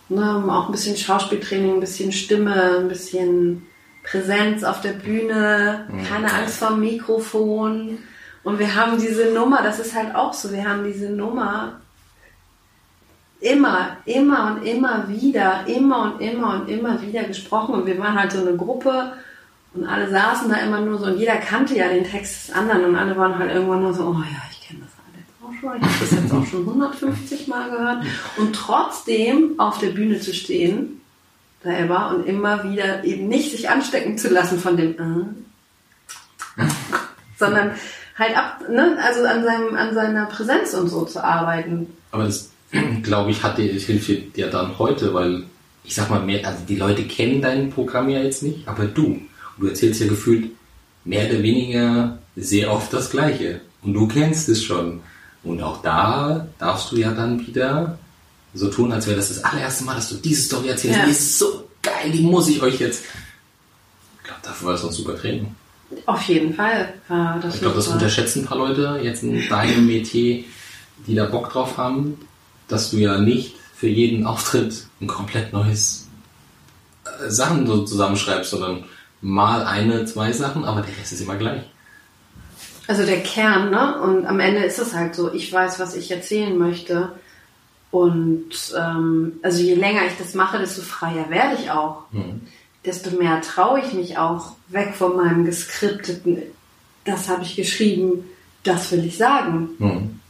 Ne? 0.08 0.44
Auch 0.48 0.66
ein 0.66 0.72
bisschen 0.72 0.96
Schauspieltraining, 0.96 1.74
ein 1.74 1.80
bisschen 1.80 2.12
Stimme, 2.12 2.78
ein 2.78 2.88
bisschen 2.88 3.66
Präsenz 4.02 4.64
auf 4.64 4.80
der 4.80 4.92
Bühne, 4.92 5.86
keine 6.08 6.32
Angst 6.32 6.58
vor 6.58 6.70
dem 6.70 6.80
Mikrofon. 6.80 7.98
Und 8.44 8.58
wir 8.58 8.74
haben 8.74 9.00
diese 9.00 9.32
Nummer, 9.32 9.62
das 9.62 9.78
ist 9.78 9.94
halt 9.94 10.14
auch 10.14 10.32
so, 10.32 10.52
wir 10.52 10.68
haben 10.68 10.84
diese 10.84 11.10
Nummer 11.10 11.80
immer, 13.42 13.96
immer 14.04 14.52
und 14.52 14.66
immer 14.66 15.08
wieder, 15.08 15.64
immer 15.66 16.14
und 16.14 16.20
immer 16.20 16.54
und 16.54 16.68
immer 16.68 17.02
wieder 17.02 17.24
gesprochen. 17.24 17.74
Und 17.74 17.86
wir 17.86 17.98
waren 17.98 18.18
halt 18.18 18.32
so 18.32 18.40
eine 18.40 18.56
Gruppe 18.56 19.12
und 19.74 19.84
alle 19.84 20.08
saßen 20.08 20.48
da 20.48 20.56
immer 20.56 20.80
nur 20.80 20.98
so 20.98 21.06
und 21.06 21.18
jeder 21.18 21.36
kannte 21.36 21.76
ja 21.76 21.88
den 21.88 22.04
Text 22.04 22.48
des 22.48 22.54
anderen 22.54 22.84
und 22.84 22.96
alle 22.96 23.16
waren 23.16 23.38
halt 23.38 23.52
irgendwann 23.52 23.82
nur 23.82 23.94
so, 23.94 24.04
oh 24.04 24.12
ja, 24.20 24.42
ich 24.50 24.66
kenne 24.66 24.80
das 24.80 24.90
alles 24.98 25.12
auch 25.42 25.60
schon, 25.60 25.76
ich 25.76 25.82
habe 25.82 25.94
das 26.00 26.10
jetzt 26.10 26.32
auch 26.32 26.46
schon 26.46 26.68
150 26.68 27.48
Mal 27.48 27.70
gehört. 27.70 28.04
Und 28.36 28.54
trotzdem 28.54 29.58
auf 29.58 29.78
der 29.78 29.88
Bühne 29.88 30.20
zu 30.20 30.34
stehen, 30.34 31.00
selber 31.62 32.14
und 32.14 32.26
immer 32.26 32.64
wieder 32.64 33.04
eben 33.04 33.28
nicht 33.28 33.52
sich 33.52 33.68
anstecken 33.68 34.18
zu 34.18 34.28
lassen 34.28 34.58
von 34.58 34.76
dem, 34.76 34.92
äh, 36.58 36.64
sondern 37.38 37.72
halt 38.18 38.36
ab, 38.36 38.60
ne, 38.68 38.96
also 39.02 39.24
an 39.24 39.44
seinem, 39.44 39.74
an 39.74 39.94
seiner 39.94 40.26
Präsenz 40.26 40.74
und 40.74 40.88
so 40.88 41.04
zu 41.04 41.22
arbeiten. 41.22 41.88
Aber 42.10 42.24
das 42.24 42.50
glaube 43.02 43.30
ich, 43.30 43.42
hat 43.42 43.58
dir, 43.58 43.72
hilft 43.72 44.36
dir 44.36 44.48
dann 44.48 44.78
heute, 44.78 45.14
weil 45.14 45.44
ich 45.84 45.94
sag 45.94 46.10
mal, 46.10 46.20
mehr, 46.20 46.46
also 46.46 46.60
die 46.68 46.76
Leute 46.76 47.04
kennen 47.04 47.42
dein 47.42 47.70
Programm 47.70 48.08
ja 48.08 48.20
jetzt 48.20 48.42
nicht, 48.42 48.68
aber 48.68 48.84
du, 48.84 49.20
du 49.58 49.66
erzählst 49.66 50.00
ja 50.00 50.06
gefühlt 50.06 50.50
mehr 51.04 51.28
oder 51.28 51.42
weniger 51.42 52.18
sehr 52.36 52.72
oft 52.72 52.92
das 52.92 53.10
Gleiche. 53.10 53.60
Und 53.82 53.94
du 53.94 54.06
kennst 54.06 54.48
es 54.48 54.62
schon. 54.62 55.00
Und 55.42 55.60
auch 55.60 55.82
da 55.82 56.46
darfst 56.58 56.92
du 56.92 56.96
ja 56.96 57.12
dann 57.12 57.44
wieder 57.44 57.98
so 58.54 58.68
tun, 58.68 58.92
als 58.92 59.06
wäre 59.06 59.16
das 59.16 59.28
das 59.28 59.44
allererste 59.44 59.84
Mal, 59.84 59.94
dass 59.94 60.08
du 60.08 60.16
diese 60.16 60.42
Story 60.42 60.68
erzählst. 60.68 60.98
Ja. 60.98 61.04
Die 61.06 61.10
ist 61.10 61.38
so 61.38 61.68
geil, 61.82 62.10
die 62.12 62.22
muss 62.22 62.48
ich 62.48 62.62
euch 62.62 62.78
jetzt. 62.80 63.04
Ich 64.18 64.24
glaube, 64.24 64.40
dafür 64.42 64.68
war 64.68 64.74
es 64.74 64.84
auch 64.84 64.92
super 64.92 65.16
Training. 65.16 65.54
Auf 66.06 66.22
jeden 66.22 66.54
Fall 66.54 66.94
war 67.08 67.38
das 67.40 67.54
Ich 67.54 67.60
glaube, 67.60 67.76
das 67.76 67.88
unterschätzen 67.88 68.40
ein 68.40 68.46
paar 68.46 68.58
Leute 68.58 69.00
jetzt 69.02 69.22
in 69.22 69.48
deinem 69.48 69.86
Metier, 69.86 70.44
die 71.06 71.14
da 71.14 71.26
Bock 71.26 71.50
drauf 71.50 71.76
haben, 71.76 72.18
dass 72.68 72.90
du 72.90 72.98
ja 72.98 73.18
nicht 73.18 73.54
für 73.76 73.88
jeden 73.88 74.26
Auftritt 74.26 74.86
ein 75.00 75.06
komplett 75.06 75.52
neues 75.52 76.08
äh, 77.04 77.30
Sachen 77.30 77.66
so 77.66 77.84
zusammenschreibst, 77.84 78.50
sondern 78.50 78.84
mal 79.20 79.64
eine, 79.64 80.04
zwei 80.04 80.32
Sachen, 80.32 80.64
aber 80.64 80.82
der 80.82 80.96
Rest 80.98 81.12
ist 81.12 81.20
immer 81.20 81.36
gleich. 81.36 81.62
Also 82.86 83.04
der 83.04 83.22
Kern, 83.22 83.70
ne? 83.70 84.00
Und 84.00 84.26
am 84.26 84.40
Ende 84.40 84.64
ist 84.64 84.78
es 84.78 84.94
halt 84.94 85.14
so, 85.14 85.32
ich 85.32 85.52
weiß, 85.52 85.78
was 85.78 85.94
ich 85.94 86.10
erzählen 86.10 86.56
möchte. 86.56 87.12
Und 87.92 88.74
ähm, 88.76 89.34
also 89.42 89.62
je 89.62 89.74
länger 89.74 90.06
ich 90.06 90.16
das 90.18 90.34
mache, 90.34 90.58
desto 90.58 90.82
freier 90.82 91.30
werde 91.30 91.58
ich 91.62 91.70
auch. 91.70 92.04
Desto 92.84 93.10
mehr 93.16 93.40
traue 93.42 93.80
ich 93.80 93.92
mich 93.92 94.18
auch 94.18 94.56
weg 94.68 94.94
von 94.94 95.14
meinem 95.14 95.44
geskripteten, 95.44 96.38
das 97.04 97.28
habe 97.28 97.42
ich 97.44 97.54
geschrieben, 97.54 98.24
das 98.64 98.90
will 98.90 99.04
ich 99.04 99.18
sagen. 99.18 99.68
Mhm. 99.78 100.20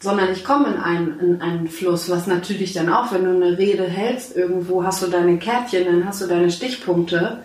Sondern 0.00 0.32
ich 0.32 0.44
komme 0.44 0.68
in 0.68 0.76
einen, 0.76 1.18
in 1.18 1.42
einen 1.42 1.68
Fluss, 1.68 2.08
was 2.10 2.26
natürlich 2.26 2.74
dann 2.74 2.92
auch, 2.92 3.12
wenn 3.12 3.24
du 3.24 3.30
eine 3.30 3.58
Rede 3.58 3.84
hältst, 3.84 4.36
irgendwo 4.36 4.84
hast 4.84 5.02
du 5.02 5.08
deine 5.08 5.38
Kärtchen, 5.38 5.86
dann 5.86 6.06
hast 6.06 6.22
du 6.22 6.26
deine 6.26 6.50
Stichpunkte 6.50 7.42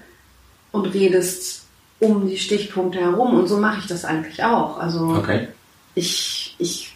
und 0.71 0.85
redest 0.93 1.65
um 1.99 2.27
die 2.27 2.37
Stichpunkte 2.37 2.99
herum. 2.99 3.33
Und 3.33 3.47
so 3.47 3.57
mache 3.57 3.79
ich 3.79 3.87
das 3.87 4.05
eigentlich 4.05 4.43
auch. 4.43 4.77
Also 4.77 5.15
Okay. 5.15 5.47
ich, 5.95 6.55
ich, 6.59 6.95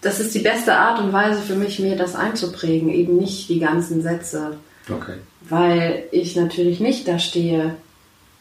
das 0.00 0.20
ist 0.20 0.34
die 0.34 0.40
beste 0.40 0.74
Art 0.74 0.98
und 1.00 1.12
Weise 1.12 1.40
für 1.42 1.54
mich, 1.56 1.78
mir 1.78 1.96
das 1.96 2.14
einzuprägen, 2.14 2.88
eben 2.88 3.16
nicht 3.16 3.48
die 3.48 3.58
ganzen 3.60 4.02
Sätze, 4.02 4.56
Okay. 4.88 5.14
weil 5.48 6.04
ich 6.10 6.36
natürlich 6.36 6.80
nicht 6.80 7.06
da 7.06 7.18
stehe 7.18 7.74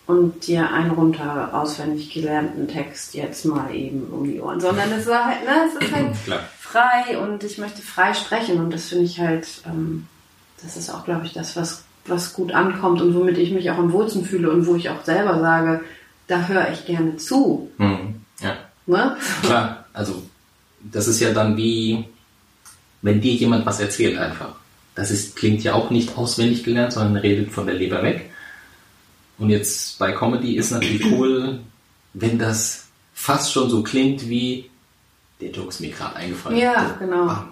und 0.07 0.47
dir 0.47 0.71
einen 0.73 0.91
runter 0.91 1.49
auswendig 1.53 2.11
gelernten 2.11 2.67
Text 2.67 3.13
jetzt 3.13 3.45
mal 3.45 3.73
eben 3.75 4.07
um 4.11 4.23
die 4.23 4.39
Ohren, 4.41 4.59
sondern 4.59 4.91
es 4.93 5.05
war 5.05 5.25
halt, 5.25 5.43
ne, 5.43 5.51
es 5.67 5.85
ist 5.85 5.93
halt 5.95 6.07
Klar. 6.25 6.39
frei 6.59 7.17
und 7.19 7.43
ich 7.43 7.57
möchte 7.59 7.81
frei 7.81 8.13
sprechen 8.13 8.59
und 8.59 8.73
das 8.73 8.85
finde 8.89 9.05
ich 9.05 9.19
halt, 9.19 9.47
ähm, 9.67 10.07
das 10.63 10.77
ist 10.77 10.89
auch, 10.89 11.05
glaube 11.05 11.25
ich, 11.25 11.33
das, 11.33 11.55
was, 11.55 11.83
was 12.07 12.33
gut 12.33 12.53
ankommt 12.53 13.01
und 13.01 13.13
womit 13.13 13.37
ich 13.37 13.51
mich 13.51 13.69
auch 13.69 13.77
am 13.77 13.91
wohlsten 13.91 14.25
fühle 14.25 14.49
und 14.49 14.65
wo 14.65 14.75
ich 14.75 14.89
auch 14.89 15.03
selber 15.03 15.39
sage, 15.39 15.81
da 16.27 16.47
höre 16.47 16.69
ich 16.71 16.85
gerne 16.85 17.17
zu. 17.17 17.69
Mhm. 17.77 18.15
Ja. 18.41 18.55
Ne? 18.87 19.15
Klar, 19.43 19.85
also 19.93 20.23
das 20.81 21.07
ist 21.07 21.19
ja 21.19 21.33
dann 21.33 21.57
wie, 21.57 22.05
wenn 23.01 23.21
dir 23.21 23.33
jemand 23.33 23.65
was 23.65 23.79
erzählt 23.79 24.17
einfach. 24.17 24.55
Das 24.95 25.11
ist, 25.11 25.35
klingt 25.35 25.63
ja 25.63 25.73
auch 25.73 25.89
nicht 25.89 26.17
auswendig 26.17 26.63
gelernt, 26.63 26.93
sondern 26.93 27.17
redet 27.17 27.51
von 27.51 27.65
der 27.65 27.75
Leber 27.75 28.03
weg. 28.03 28.29
Und 29.37 29.49
jetzt 29.49 29.97
bei 29.99 30.11
Comedy 30.11 30.57
ist 30.57 30.71
natürlich 30.71 31.05
cool, 31.11 31.59
wenn 32.13 32.37
das 32.37 32.87
fast 33.13 33.53
schon 33.53 33.69
so 33.69 33.83
klingt 33.83 34.29
wie, 34.29 34.69
der 35.39 35.51
Joke 35.51 35.69
ist 35.69 35.79
mir 35.79 35.91
gerade 35.91 36.15
eingefallen. 36.15 36.57
Ja, 36.57 36.95
So, 36.99 37.05
genau. 37.05 37.25
bam. 37.25 37.49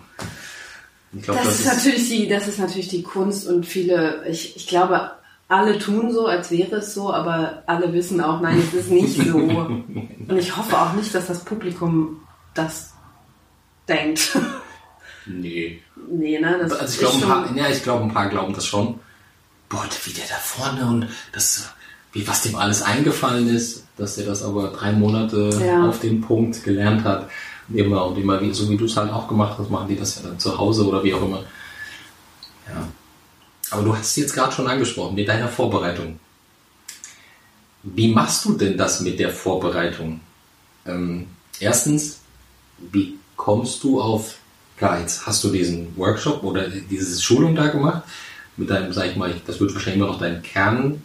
Ich 1.13 1.21
glaube, 1.21 1.39
Das, 1.43 1.59
ist 1.59 1.65
natürlich 1.65 2.09
die, 2.09 2.27
das 2.27 2.47
ist 2.47 2.59
natürlich 2.59 2.89
die 2.89 3.03
Kunst 3.03 3.47
und 3.47 3.65
viele, 3.65 4.27
ich, 4.27 4.57
ich 4.57 4.67
glaube, 4.67 5.11
alle 5.47 5.79
tun 5.79 6.11
so, 6.11 6.27
als 6.27 6.51
wäre 6.51 6.77
es 6.77 6.93
so, 6.93 7.13
aber 7.13 7.63
alle 7.65 7.93
wissen 7.93 8.19
auch, 8.19 8.41
nein, 8.41 8.61
es 8.67 8.73
ist 8.73 8.91
nicht 8.91 9.15
so. 9.15 9.37
Und 9.37 10.37
ich 10.37 10.57
hoffe 10.57 10.77
auch 10.77 10.91
nicht, 10.93 11.15
dass 11.15 11.27
das 11.27 11.45
Publikum 11.45 12.19
das 12.53 12.93
denkt. 13.87 14.37
nee. 15.25 15.81
nee, 16.09 16.39
ne? 16.39 16.57
Das 16.61 16.73
Also 16.73 16.93
ich 16.93 16.99
glaube, 16.99 17.15
ein 17.17 17.21
paar, 17.21 17.55
ja, 17.55 17.69
ich 17.69 17.83
glaube, 17.83 18.03
ein 18.03 18.13
paar 18.13 18.29
glauben 18.29 18.53
das 18.53 18.65
schon. 18.65 18.99
Boah, 19.69 19.85
wie 20.05 20.13
der 20.13 20.25
da 20.27 20.35
vorne 20.35 20.85
und 20.85 21.07
das, 21.33 21.69
wie 22.13 22.27
was 22.27 22.41
dem 22.41 22.55
alles 22.55 22.81
eingefallen 22.81 23.49
ist, 23.49 23.83
dass 23.97 24.17
er 24.17 24.25
das 24.25 24.43
aber 24.43 24.69
drei 24.69 24.91
Monate 24.93 25.49
Ja. 25.61 25.87
auf 25.89 25.99
den 25.99 26.21
Punkt 26.21 26.63
gelernt 26.63 27.03
hat. 27.03 27.29
Und 27.67 27.77
immer 27.77 28.05
und 28.05 28.17
immer, 28.17 28.39
wie, 28.41 28.53
so 28.53 28.69
wie 28.69 28.77
du 28.77 28.85
es 28.85 28.95
halt 28.95 29.11
auch 29.11 29.27
gemacht 29.27 29.57
hast, 29.59 29.69
machen 29.69 29.89
die 29.89 29.97
das 29.97 30.15
ja 30.15 30.21
dann 30.29 30.39
zu 30.39 30.57
Hause 30.57 30.87
oder 30.87 31.03
wie 31.03 31.13
auch 31.13 31.21
immer. 31.21 31.43
Ja. 32.67 32.87
Aber 33.71 33.83
du 33.83 33.93
hast 33.93 34.07
es 34.07 34.15
jetzt 34.15 34.33
gerade 34.33 34.53
schon 34.53 34.67
angesprochen, 34.67 35.15
mit 35.15 35.27
deiner 35.27 35.49
Vorbereitung. 35.49 36.19
Wie 37.83 38.13
machst 38.13 38.45
du 38.45 38.53
denn 38.53 38.77
das 38.77 39.01
mit 39.01 39.19
der 39.19 39.31
Vorbereitung? 39.31 40.21
Ähm, 40.85 41.27
erstens, 41.59 42.19
wie 42.91 43.15
kommst 43.37 43.83
du 43.83 44.01
auf, 44.01 44.35
klar, 44.77 44.99
jetzt 44.99 45.25
hast 45.25 45.43
du 45.43 45.49
diesen 45.49 45.95
Workshop 45.95 46.43
oder 46.43 46.67
diese 46.67 47.21
Schulung 47.21 47.55
da 47.55 47.67
gemacht, 47.67 48.03
mit 48.57 48.69
deinem, 48.69 48.91
sag 48.91 49.07
ich 49.07 49.15
mal, 49.15 49.33
das 49.45 49.59
wird 49.59 49.73
wahrscheinlich 49.73 50.01
immer 50.01 50.11
noch 50.11 50.19
dein 50.19 50.41
Kern 50.41 51.01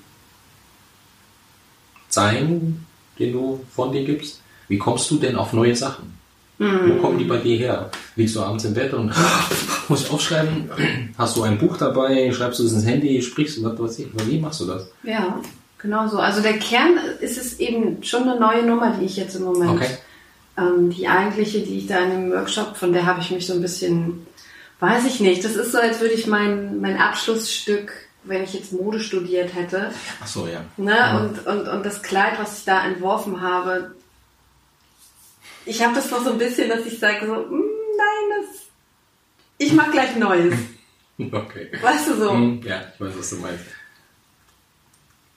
sein, 2.08 2.84
den 3.18 3.32
du 3.32 3.60
von 3.74 3.92
dir 3.92 4.04
gibst. 4.04 4.40
Wie 4.68 4.78
kommst 4.78 5.10
du 5.10 5.18
denn 5.18 5.36
auf 5.36 5.52
neue 5.52 5.76
Sachen? 5.76 6.20
Wo 6.58 6.94
kommen 7.00 7.18
die 7.18 7.24
bei 7.24 7.38
dir 7.38 7.56
her? 7.56 7.90
Liegst 8.14 8.36
du 8.36 8.42
abends 8.42 8.64
im 8.64 8.74
Bett 8.74 8.92
und 8.94 9.12
muss 9.88 10.02
ich 10.02 10.10
aufschreiben? 10.10 10.70
Hast 11.18 11.36
du 11.36 11.42
ein 11.42 11.58
Buch 11.58 11.76
dabei? 11.76 12.30
Schreibst 12.32 12.60
du 12.60 12.64
es 12.64 12.72
ins 12.72 12.86
Handy? 12.86 13.20
Sprichst 13.20 13.58
du 13.58 13.78
was? 13.78 13.98
Wie 13.98 14.38
machst 14.38 14.60
du 14.60 14.66
das? 14.66 14.86
Ja, 15.02 15.40
genau 15.78 16.06
so. 16.06 16.18
Also 16.18 16.40
der 16.40 16.58
Kern 16.58 16.98
ist 17.20 17.36
es 17.36 17.58
eben 17.58 18.02
schon 18.04 18.28
eine 18.28 18.38
neue 18.38 18.64
Nummer, 18.64 18.96
die 18.98 19.06
ich 19.06 19.16
jetzt 19.16 19.34
im 19.34 19.42
Moment, 19.42 19.72
Okay. 19.72 19.88
Ähm, 20.58 20.90
die 20.90 21.08
eigentliche, 21.08 21.60
die 21.60 21.78
ich 21.78 21.86
da 21.86 21.98
in 22.00 22.10
dem 22.10 22.30
Workshop, 22.32 22.76
von 22.76 22.92
der 22.92 23.06
habe 23.06 23.20
ich 23.20 23.30
mich 23.30 23.46
so 23.46 23.54
ein 23.54 23.62
bisschen, 23.62 24.26
weiß 24.80 25.04
ich 25.06 25.20
nicht, 25.20 25.44
das 25.44 25.56
ist 25.56 25.72
so, 25.72 25.78
als 25.78 26.00
würde 26.00 26.14
ich 26.14 26.26
mein, 26.26 26.80
mein 26.80 26.98
Abschlussstück, 26.98 27.92
wenn 28.24 28.44
ich 28.44 28.54
jetzt 28.54 28.72
Mode 28.72 29.00
studiert 29.00 29.54
hätte, 29.54 29.90
Ach 30.22 30.26
so, 30.26 30.46
ja. 30.46 30.64
ne, 30.76 31.18
und, 31.20 31.46
und, 31.46 31.68
und 31.68 31.86
das 31.86 32.02
Kleid, 32.02 32.38
was 32.38 32.58
ich 32.58 32.64
da 32.64 32.84
entworfen 32.84 33.40
habe, 33.40 33.94
ich 35.64 35.82
habe 35.82 35.94
das 35.94 36.10
noch 36.10 36.22
so 36.24 36.30
ein 36.32 36.38
bisschen, 36.38 36.68
dass 36.68 36.84
ich 36.86 36.98
sage 36.98 37.26
so, 37.26 37.32
"Mm, 37.34 37.60
nein, 37.96 38.40
das, 38.40 38.60
ich 39.58 39.72
mach 39.72 39.90
gleich 39.90 40.16
Neues. 40.16 40.54
Okay. 41.30 41.70
Weißt 41.80 42.08
du 42.08 42.14
so? 42.16 42.32
Hm, 42.32 42.62
Ja, 42.64 42.80
ich 42.94 43.00
weiß, 43.00 43.12
was 43.16 43.30
du 43.30 43.36
meinst. 43.36 43.64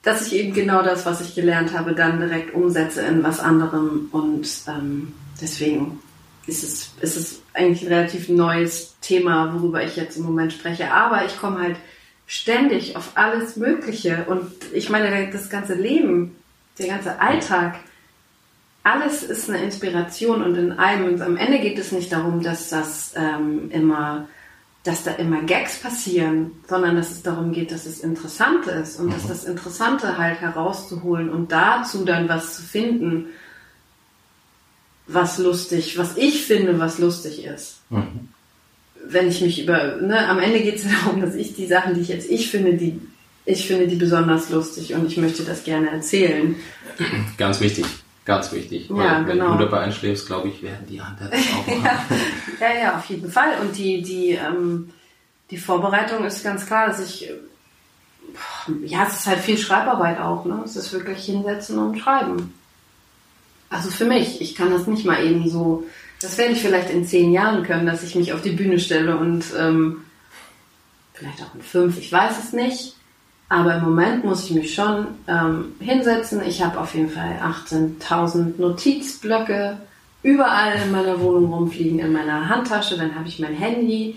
Dass 0.06 0.24
ich 0.24 0.34
eben 0.34 0.54
genau 0.54 0.82
das, 0.82 1.04
was 1.04 1.20
ich 1.20 1.34
gelernt 1.34 1.76
habe, 1.76 1.92
dann 1.92 2.20
direkt 2.20 2.54
umsetze 2.54 3.02
in 3.02 3.24
was 3.24 3.40
anderem. 3.40 4.08
Und 4.12 4.48
ähm, 4.68 5.12
deswegen 5.42 5.98
ist 6.46 6.62
es, 6.62 6.92
ist 7.00 7.16
es 7.16 7.42
eigentlich 7.54 7.82
ein 7.82 7.92
relativ 7.92 8.28
neues 8.28 8.94
Thema, 9.00 9.52
worüber 9.52 9.82
ich 9.82 9.96
jetzt 9.96 10.16
im 10.16 10.22
Moment 10.22 10.52
spreche. 10.52 10.92
Aber 10.92 11.26
ich 11.26 11.36
komme 11.40 11.58
halt 11.58 11.76
ständig 12.28 12.96
auf 12.96 13.10
alles 13.16 13.56
Mögliche. 13.56 14.26
Und 14.28 14.52
ich 14.72 14.90
meine, 14.90 15.28
das 15.32 15.50
ganze 15.50 15.74
Leben, 15.74 16.36
der 16.78 16.86
ganze 16.86 17.20
Alltag, 17.20 17.74
alles 18.84 19.24
ist 19.24 19.50
eine 19.50 19.60
Inspiration 19.60 20.40
und 20.44 20.54
in 20.54 20.70
allem. 20.78 21.06
Und 21.06 21.20
am 21.20 21.36
Ende 21.36 21.58
geht 21.58 21.80
es 21.80 21.90
nicht 21.90 22.12
darum, 22.12 22.44
dass 22.44 22.68
das 22.68 23.12
ähm, 23.16 23.72
immer 23.72 24.28
dass 24.86 25.02
da 25.02 25.12
immer 25.12 25.42
Gags 25.42 25.78
passieren, 25.78 26.52
sondern 26.68 26.96
dass 26.96 27.10
es 27.10 27.22
darum 27.22 27.52
geht, 27.52 27.72
dass 27.72 27.86
es 27.86 28.00
interessant 28.00 28.66
ist 28.66 29.00
und 29.00 29.12
dass 29.12 29.26
das 29.26 29.44
Interessante 29.44 30.16
halt 30.18 30.40
herauszuholen 30.40 31.28
und 31.28 31.50
dazu 31.50 32.04
dann 32.04 32.28
was 32.28 32.56
zu 32.56 32.62
finden, 32.62 33.26
was 35.06 35.38
lustig, 35.38 35.98
was 35.98 36.16
ich 36.16 36.44
finde, 36.44 36.78
was 36.78 36.98
lustig 36.98 37.44
ist. 37.44 37.80
Mhm. 37.90 38.28
Wenn 39.08 39.28
ich 39.28 39.40
mich 39.40 39.62
über, 39.62 39.96
ne, 39.96 40.28
am 40.28 40.38
Ende 40.38 40.60
geht 40.60 40.76
es 40.76 40.84
darum, 41.02 41.20
dass 41.20 41.34
ich 41.34 41.54
die 41.54 41.66
Sachen, 41.66 41.94
die 41.94 42.00
ich 42.00 42.08
jetzt 42.08 42.30
ich 42.30 42.50
finde, 42.50 42.74
die 42.74 43.00
ich 43.48 43.68
finde 43.68 43.86
die 43.86 43.94
besonders 43.94 44.50
lustig 44.50 44.94
und 44.94 45.06
ich 45.06 45.16
möchte 45.18 45.44
das 45.44 45.62
gerne 45.62 45.88
erzählen. 45.90 46.56
Ganz 47.38 47.60
wichtig. 47.60 47.84
Ganz 48.26 48.52
wichtig. 48.52 48.86
Weil 48.90 49.06
Ja, 49.06 49.26
wenn 49.26 49.38
genau. 49.38 49.52
du 49.52 49.64
dabei 49.64 49.80
einschläfst, 49.80 50.26
glaube 50.26 50.48
ich, 50.48 50.60
werden 50.62 50.84
die 50.88 51.00
anderen 51.00 51.30
das 51.30 51.40
auch 51.40 51.66
machen. 51.82 52.20
ja, 52.60 52.68
ja, 52.68 52.80
ja, 52.82 52.96
auf 52.98 53.06
jeden 53.06 53.30
Fall. 53.30 53.58
Und 53.60 53.78
die, 53.78 54.02
die, 54.02 54.30
ähm, 54.32 54.90
die 55.50 55.56
Vorbereitung 55.56 56.24
ist 56.24 56.42
ganz 56.42 56.66
klar, 56.66 56.88
dass 56.88 57.00
ich, 57.00 57.30
äh, 57.30 57.34
ja, 58.84 59.06
es 59.06 59.20
ist 59.20 59.26
halt 59.28 59.38
viel 59.38 59.56
Schreibarbeit 59.56 60.18
auch, 60.18 60.44
ne? 60.44 60.60
Es 60.64 60.74
ist 60.74 60.92
wirklich 60.92 61.24
hinsetzen 61.24 61.78
und 61.78 61.98
schreiben. 61.98 62.52
Also 63.70 63.90
für 63.90 64.04
mich, 64.04 64.40
ich 64.40 64.56
kann 64.56 64.70
das 64.70 64.88
nicht 64.88 65.04
mal 65.06 65.24
eben 65.24 65.48
so, 65.48 65.84
das 66.20 66.36
werde 66.36 66.52
ich 66.52 66.60
vielleicht 66.60 66.90
in 66.90 67.06
zehn 67.06 67.32
Jahren 67.32 67.62
können, 67.62 67.86
dass 67.86 68.02
ich 68.02 68.16
mich 68.16 68.32
auf 68.32 68.42
die 68.42 68.52
Bühne 68.52 68.80
stelle 68.80 69.16
und 69.16 69.44
ähm, 69.56 70.02
vielleicht 71.14 71.42
auch 71.42 71.54
in 71.54 71.62
fünf, 71.62 71.98
ich 71.98 72.10
weiß 72.10 72.38
es 72.42 72.52
nicht. 72.52 72.96
Aber 73.48 73.76
im 73.76 73.84
Moment 73.84 74.24
muss 74.24 74.44
ich 74.44 74.50
mich 74.56 74.74
schon 74.74 75.06
ähm, 75.28 75.74
hinsetzen. 75.78 76.42
Ich 76.44 76.64
habe 76.64 76.80
auf 76.80 76.94
jeden 76.94 77.10
Fall 77.10 77.40
18.000 77.42 78.58
Notizblöcke 78.58 79.78
überall 80.26 80.74
in 80.82 80.90
meiner 80.90 81.20
Wohnung 81.20 81.52
rumfliegen, 81.52 82.00
in 82.00 82.12
meiner 82.12 82.48
Handtasche, 82.48 82.96
dann 82.96 83.14
habe 83.14 83.28
ich 83.28 83.38
mein 83.38 83.54
Handy, 83.54 84.16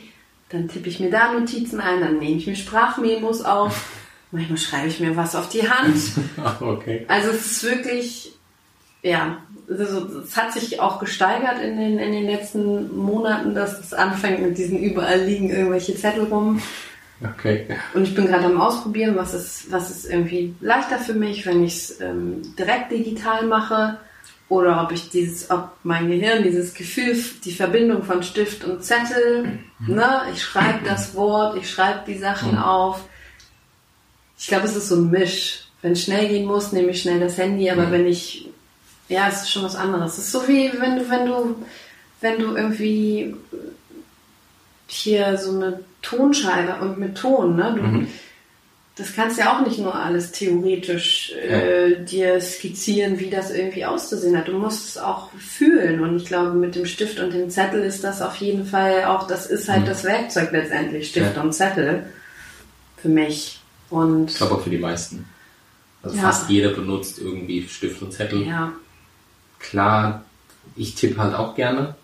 dann 0.50 0.68
tippe 0.68 0.90
ich 0.90 1.00
mir 1.00 1.12
da 1.12 1.32
Notizen 1.32 1.80
ein, 1.80 2.02
dann 2.02 2.18
nehme 2.18 2.38
ich 2.38 2.48
mir 2.48 2.56
Sprachmemos 2.56 3.44
auf, 3.44 3.86
manchmal 4.32 4.58
schreibe 4.58 4.88
ich 4.88 5.00
mir 5.00 5.16
was 5.16 5.36
auf 5.36 5.50
die 5.50 5.70
Hand. 5.70 5.96
okay. 6.62 7.06
Also 7.08 7.30
es 7.30 7.46
ist 7.46 7.64
wirklich, 7.64 8.32
ja, 9.04 9.38
es 9.68 10.36
hat 10.36 10.52
sich 10.52 10.80
auch 10.80 11.00
gesteigert 11.00 11.62
in 11.62 11.78
den, 11.78 12.00
in 12.00 12.12
den 12.12 12.26
letzten 12.26 12.98
Monaten, 12.98 13.54
dass 13.54 13.80
es 13.80 13.94
anfängt 13.94 14.42
mit 14.42 14.58
diesen 14.58 14.80
überall 14.80 15.22
liegen 15.22 15.52
irgendwelche 15.52 15.96
Zettel 15.96 16.24
rum. 16.24 16.60
Okay. 17.22 17.68
Und 17.94 18.04
ich 18.04 18.16
bin 18.16 18.28
gerade 18.28 18.46
am 18.46 18.62
Ausprobieren, 18.62 19.16
was 19.18 19.34
ist, 19.34 19.72
was 19.72 19.90
ist 19.90 20.06
irgendwie 20.06 20.56
leichter 20.62 21.00
für 21.00 21.14
mich, 21.14 21.46
wenn 21.46 21.64
ich 21.64 21.76
es 21.76 22.02
ähm, 22.02 22.42
direkt 22.58 22.92
digital 22.92 23.46
mache 23.46 23.98
oder 24.48 24.84
ob 24.84 24.92
ich 24.92 25.10
dieses, 25.10 25.52
ob 25.52 25.72
mein 25.84 26.08
Gehirn 26.08 26.44
dieses 26.44 26.74
Gefühl, 26.74 27.22
die 27.44 27.52
Verbindung 27.52 28.04
von 28.04 28.24
Stift 28.24 28.64
und 28.64 28.84
Zettel, 28.84 29.60
ne, 29.80 30.22
ich 30.34 30.42
schreibe 30.42 30.86
das 30.86 31.14
Wort, 31.14 31.58
ich 31.58 31.70
schreibe 31.70 32.04
die 32.08 32.18
Sachen 32.18 32.58
auf. 32.58 33.04
Ich 34.38 34.48
glaube, 34.48 34.66
es 34.66 34.76
ist 34.76 34.90
so 34.90 34.96
ein 34.96 35.12
Misch. 35.12 35.66
Wenn 35.82 35.92
es 35.92 36.04
schnell 36.04 36.28
gehen 36.28 36.46
muss, 36.46 36.72
nehme 36.72 36.92
ich 36.92 37.02
schnell 37.02 37.20
das 37.20 37.38
Handy, 37.38 37.70
aber 37.70 37.92
wenn 37.92 38.08
ich, 38.08 38.50
ja, 39.08 39.28
es 39.28 39.44
ist 39.44 39.52
schon 39.52 39.64
was 39.64 39.76
anderes. 39.76 40.14
Es 40.14 40.26
ist 40.26 40.32
so 40.32 40.48
wie 40.48 40.72
wenn 40.80 40.98
du, 40.98 41.10
wenn 41.10 41.26
du, 41.26 41.56
wenn 42.22 42.40
du 42.40 42.56
irgendwie 42.56 43.36
hier 44.88 45.38
so 45.38 45.52
eine 45.52 45.84
Tonscheibe 46.02 46.76
und 46.82 46.98
mit 46.98 47.18
Ton, 47.18 47.56
ne? 47.56 47.76
Du, 47.78 48.08
Das 49.02 49.14
kannst 49.16 49.40
ja 49.40 49.56
auch 49.58 49.66
nicht 49.66 49.80
nur 49.80 49.96
alles 49.96 50.32
theoretisch 50.34 51.32
äh, 51.34 52.04
dir 52.04 52.42
skizzieren, 52.42 53.18
wie 53.20 53.30
das 53.30 53.50
irgendwie 53.52 53.86
auszusehen 53.86 54.38
hat. 54.38 54.50
Du 54.50 54.54
musst 54.60 54.90
es 54.90 54.98
auch 54.98 55.30
fühlen. 55.38 56.02
Und 56.02 56.18
ich 56.18 56.26
glaube, 56.26 56.52
mit 56.52 56.76
dem 56.76 56.86
Stift 56.86 57.18
und 57.20 57.34
dem 57.34 57.50
Zettel 57.50 57.82
ist 57.84 58.04
das 58.04 58.22
auf 58.22 58.36
jeden 58.38 58.66
Fall 58.66 59.06
auch, 59.06 59.26
das 59.28 59.46
ist 59.46 59.70
halt 59.70 59.88
das 59.88 60.04
Werkzeug 60.04 60.52
letztendlich, 60.52 61.10
Stift 61.10 61.36
Ja. 61.38 61.42
und 61.42 61.54
Zettel. 61.54 62.10
Für 62.98 63.08
mich. 63.10 63.60
Und 63.90 64.32
Ich 64.32 64.38
glaube 64.38 64.56
auch 64.56 64.62
für 64.64 64.70
die 64.70 64.78
meisten. 64.78 65.26
Also 66.04 66.18
Ja. 66.18 66.24
fast 66.24 66.50
jeder 66.50 66.72
benutzt 66.72 67.20
irgendwie 67.20 67.66
Stift 67.70 68.02
und 68.02 68.12
Zettel. 68.12 68.46
ja, 68.46 68.74
Klar, 69.60 70.24
ich 70.76 70.96
tippe 70.96 71.22
halt 71.22 71.36
auch 71.36 71.56
gerne, 71.56 71.96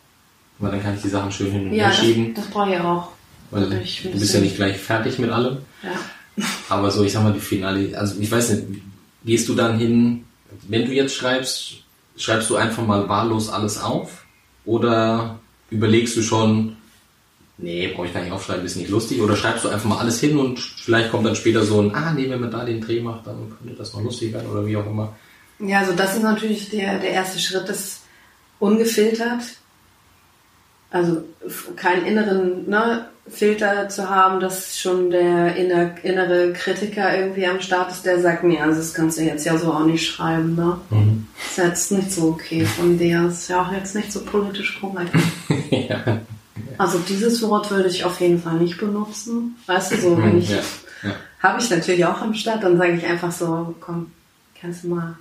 weil 0.60 0.72
dann 0.72 0.82
kann 0.84 0.96
ich 0.96 1.02
die 1.02 1.10
Sachen 1.10 1.32
schön 1.32 1.52
hin 1.52 1.68
und 1.68 1.74
ja 1.74 1.84
her 1.86 1.90
das, 1.90 2.00
schieben. 2.00 2.34
das 2.34 2.46
brauche 2.48 2.74
ich 2.74 2.80
auch. 2.80 3.10
Weil 3.52 3.82
ich 3.84 4.04
du 4.04 4.12
bist 4.12 4.34
ja 4.34 4.40
nicht 4.40 4.56
gleich 4.56 4.78
fertig 4.78 5.20
mit 5.20 5.32
allem. 5.32 5.58
Ja. 5.84 6.46
Aber 6.70 6.92
so, 6.92 7.04
ich 7.04 7.14
sag 7.14 7.24
mal, 7.24 7.34
die 7.34 7.40
Finale, 7.40 7.98
also 7.98 8.20
ich 8.20 8.32
weiß 8.32 8.50
nicht, 8.52 8.82
gehst 9.24 9.48
du 9.48 9.56
dann 9.56 9.78
hin, 9.78 10.26
wenn 10.68 10.86
du 10.86 10.92
jetzt 10.92 11.16
schreibst, 11.16 11.76
schreibst 12.18 12.50
du 12.50 12.56
einfach 12.56 12.86
mal 12.86 13.08
wahllos 13.08 13.50
alles 13.50 13.82
auf? 13.82 14.26
Oder 14.66 15.40
überlegst 15.70 16.18
du 16.18 16.22
schon, 16.22 16.78
nee, 17.58 17.92
brauche 17.94 18.08
ich 18.08 18.14
gar 18.14 18.22
nicht 18.22 18.32
aufschreiben, 18.32 18.66
ist 18.66 18.76
nicht 18.76 18.90
lustig? 18.90 19.22
Oder 19.22 19.36
schreibst 19.36 19.64
du 19.64 19.70
einfach 19.70 19.88
mal 19.88 20.00
alles 20.00 20.20
hin 20.20 20.38
und 20.38 20.60
vielleicht 20.60 21.12
kommt 21.12 21.26
dann 21.26 21.36
später 21.36 21.64
so 21.64 21.82
ein, 21.82 21.94
ah 21.94 22.14
nee, 22.14 22.30
wenn 22.30 22.42
man 22.42 22.52
da 22.52 22.66
den 22.66 22.82
Dreh 22.82 23.02
macht, 23.02 23.28
dann 23.28 23.54
könnte 23.58 23.76
das 23.76 23.94
noch 23.94 24.02
lustig 24.02 24.34
werden 24.34 24.50
oder 24.50 24.66
wie 24.66 24.78
auch 24.78 24.86
immer. 24.86 25.16
Ja, 25.60 25.80
also 25.80 25.94
das 25.94 26.16
ist 26.16 26.24
natürlich 26.24 26.70
der, 26.70 27.00
der 27.00 27.12
erste 27.12 27.40
Schritt, 27.40 27.70
ist 27.70 28.02
ungefiltert. 28.60 29.44
Also 30.90 31.24
keinen 31.76 32.06
inneren 32.06 32.70
ne, 32.70 33.10
Filter 33.28 33.90
zu 33.90 34.10
haben, 34.10 34.40
dass 34.40 34.78
schon 34.80 35.10
der 35.10 35.56
inner, 35.56 36.04
innere 36.04 36.54
Kritiker 36.54 37.18
irgendwie 37.18 37.48
am 37.48 37.60
Start 37.60 37.92
ist, 37.92 38.06
der 38.06 38.22
sagt, 38.22 38.44
nee, 38.44 38.60
also 38.60 38.80
das 38.80 38.94
kannst 38.94 39.18
du 39.18 39.24
jetzt 39.24 39.46
ja 39.46 39.58
so 39.58 39.74
auch 39.74 39.86
nicht 39.86 40.08
schreiben. 40.08 40.56
Ne? 40.56 40.78
Ist 41.40 41.58
jetzt 41.58 41.92
nicht 41.92 42.12
so 42.12 42.30
okay 42.30 42.66
von 42.66 42.98
dir, 42.98 43.26
ist 43.28 43.50
ja 43.50 43.64
auch 43.64 43.72
jetzt 43.72 43.96
nicht 43.96 44.12
so 44.12 44.24
politisch 44.24 44.80
korrekt. 44.80 45.12
ja. 45.72 46.22
Also 46.78 47.00
dieses 47.00 47.42
Wort 47.42 47.72
würde 47.72 47.90
ich 47.90 48.04
auf 48.04 48.20
jeden 48.22 48.42
Fall 48.42 48.56
nicht 48.56 48.78
benutzen. 48.78 49.56
Weißt 49.66 49.94
du, 49.94 49.98
so 49.98 50.18
wenn 50.18 50.38
ich 50.38 50.50
ja. 50.50 50.58
ja. 51.04 51.16
habe 51.42 51.62
ich 51.62 51.70
natürlich 51.70 52.06
auch 52.06 52.22
am 52.22 52.34
Start, 52.34 52.64
dann 52.64 52.78
sage 52.78 52.94
ich 52.94 53.06
einfach 53.06 53.32
so, 53.32 53.74
komm, 53.80 54.12
kannst 54.60 54.84
du 54.84 54.90
mal, 54.90 55.18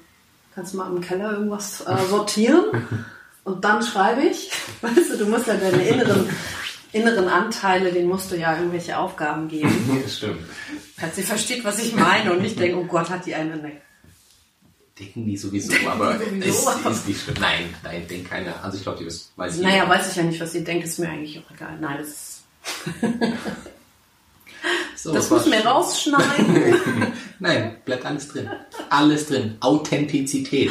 kannst 0.55 0.75
du 0.75 0.79
mal 0.79 0.91
im 0.91 1.01
Keller 1.01 1.33
irgendwas 1.33 1.81
äh, 1.81 1.97
sortieren? 2.11 2.65
Und 3.45 3.63
dann 3.63 3.83
schreibe 3.83 4.23
ich. 4.23 4.51
Weißt 4.81 5.11
du, 5.11 5.19
du 5.19 5.27
musst 5.27 5.47
ja 5.47 5.55
deine 5.55 5.87
inneren, 5.87 6.29
inneren 6.95 7.29
Anteile, 7.29 7.93
denen 7.93 8.09
musst 8.09 8.31
du 8.31 8.37
ja 8.37 8.57
irgendwelche 8.57 8.97
Aufgaben 8.99 9.49
geben. 9.49 10.03
Stimmt. 10.09 10.41
Dass 11.01 11.17
sie 11.17 11.23
versteht, 11.23 11.65
was 11.65 11.79
ich 11.81 11.95
meine 11.95 12.33
und 12.33 12.43
nicht 12.43 12.59
denkt, 12.59 12.77
oh 12.77 12.85
Gott, 12.85 13.11
hat 13.11 13.27
die 13.27 13.35
eine 13.35 13.57
Neck. 13.57 13.83
Denken 14.99 15.27
die 15.27 15.37
sowieso, 15.37 15.73
aber 15.89 16.19
sowieso. 16.19 16.71
Ist, 16.71 16.87
ist 16.87 17.09
nicht 17.09 17.21
schlimm. 17.21 17.37
Nein, 17.41 17.75
nein, 17.83 18.07
denkt 18.07 18.31
keiner. 18.31 18.63
Also 18.63 18.77
ich 18.77 18.85
glaube, 18.85 18.99
die 18.99 19.07
wissen, 19.07 19.29
weiß 19.35 19.57
ich 19.57 19.63
Naja, 19.63 19.89
weiß 19.89 20.11
ich 20.11 20.17
ja 20.17 20.23
nicht, 20.23 20.41
was 20.41 20.55
ihr 20.55 20.63
denkt, 20.63 20.85
ist 20.85 21.01
mir 21.01 21.09
eigentlich 21.09 21.41
auch 21.41 21.51
egal. 21.51 21.77
Nein, 21.81 21.99
das, 21.99 22.09
ist, 22.09 22.45
so, 25.03 25.13
das 25.13 25.31
muss 25.31 25.47
mir 25.47 25.67
rausschneiden. 25.67 27.13
Nein, 27.41 27.77
bleibt 27.85 28.07
alles 28.07 28.29
drin. 28.29 28.49
Alles 28.89 29.27
drin. 29.27 29.57
Authentizität. 29.59 30.71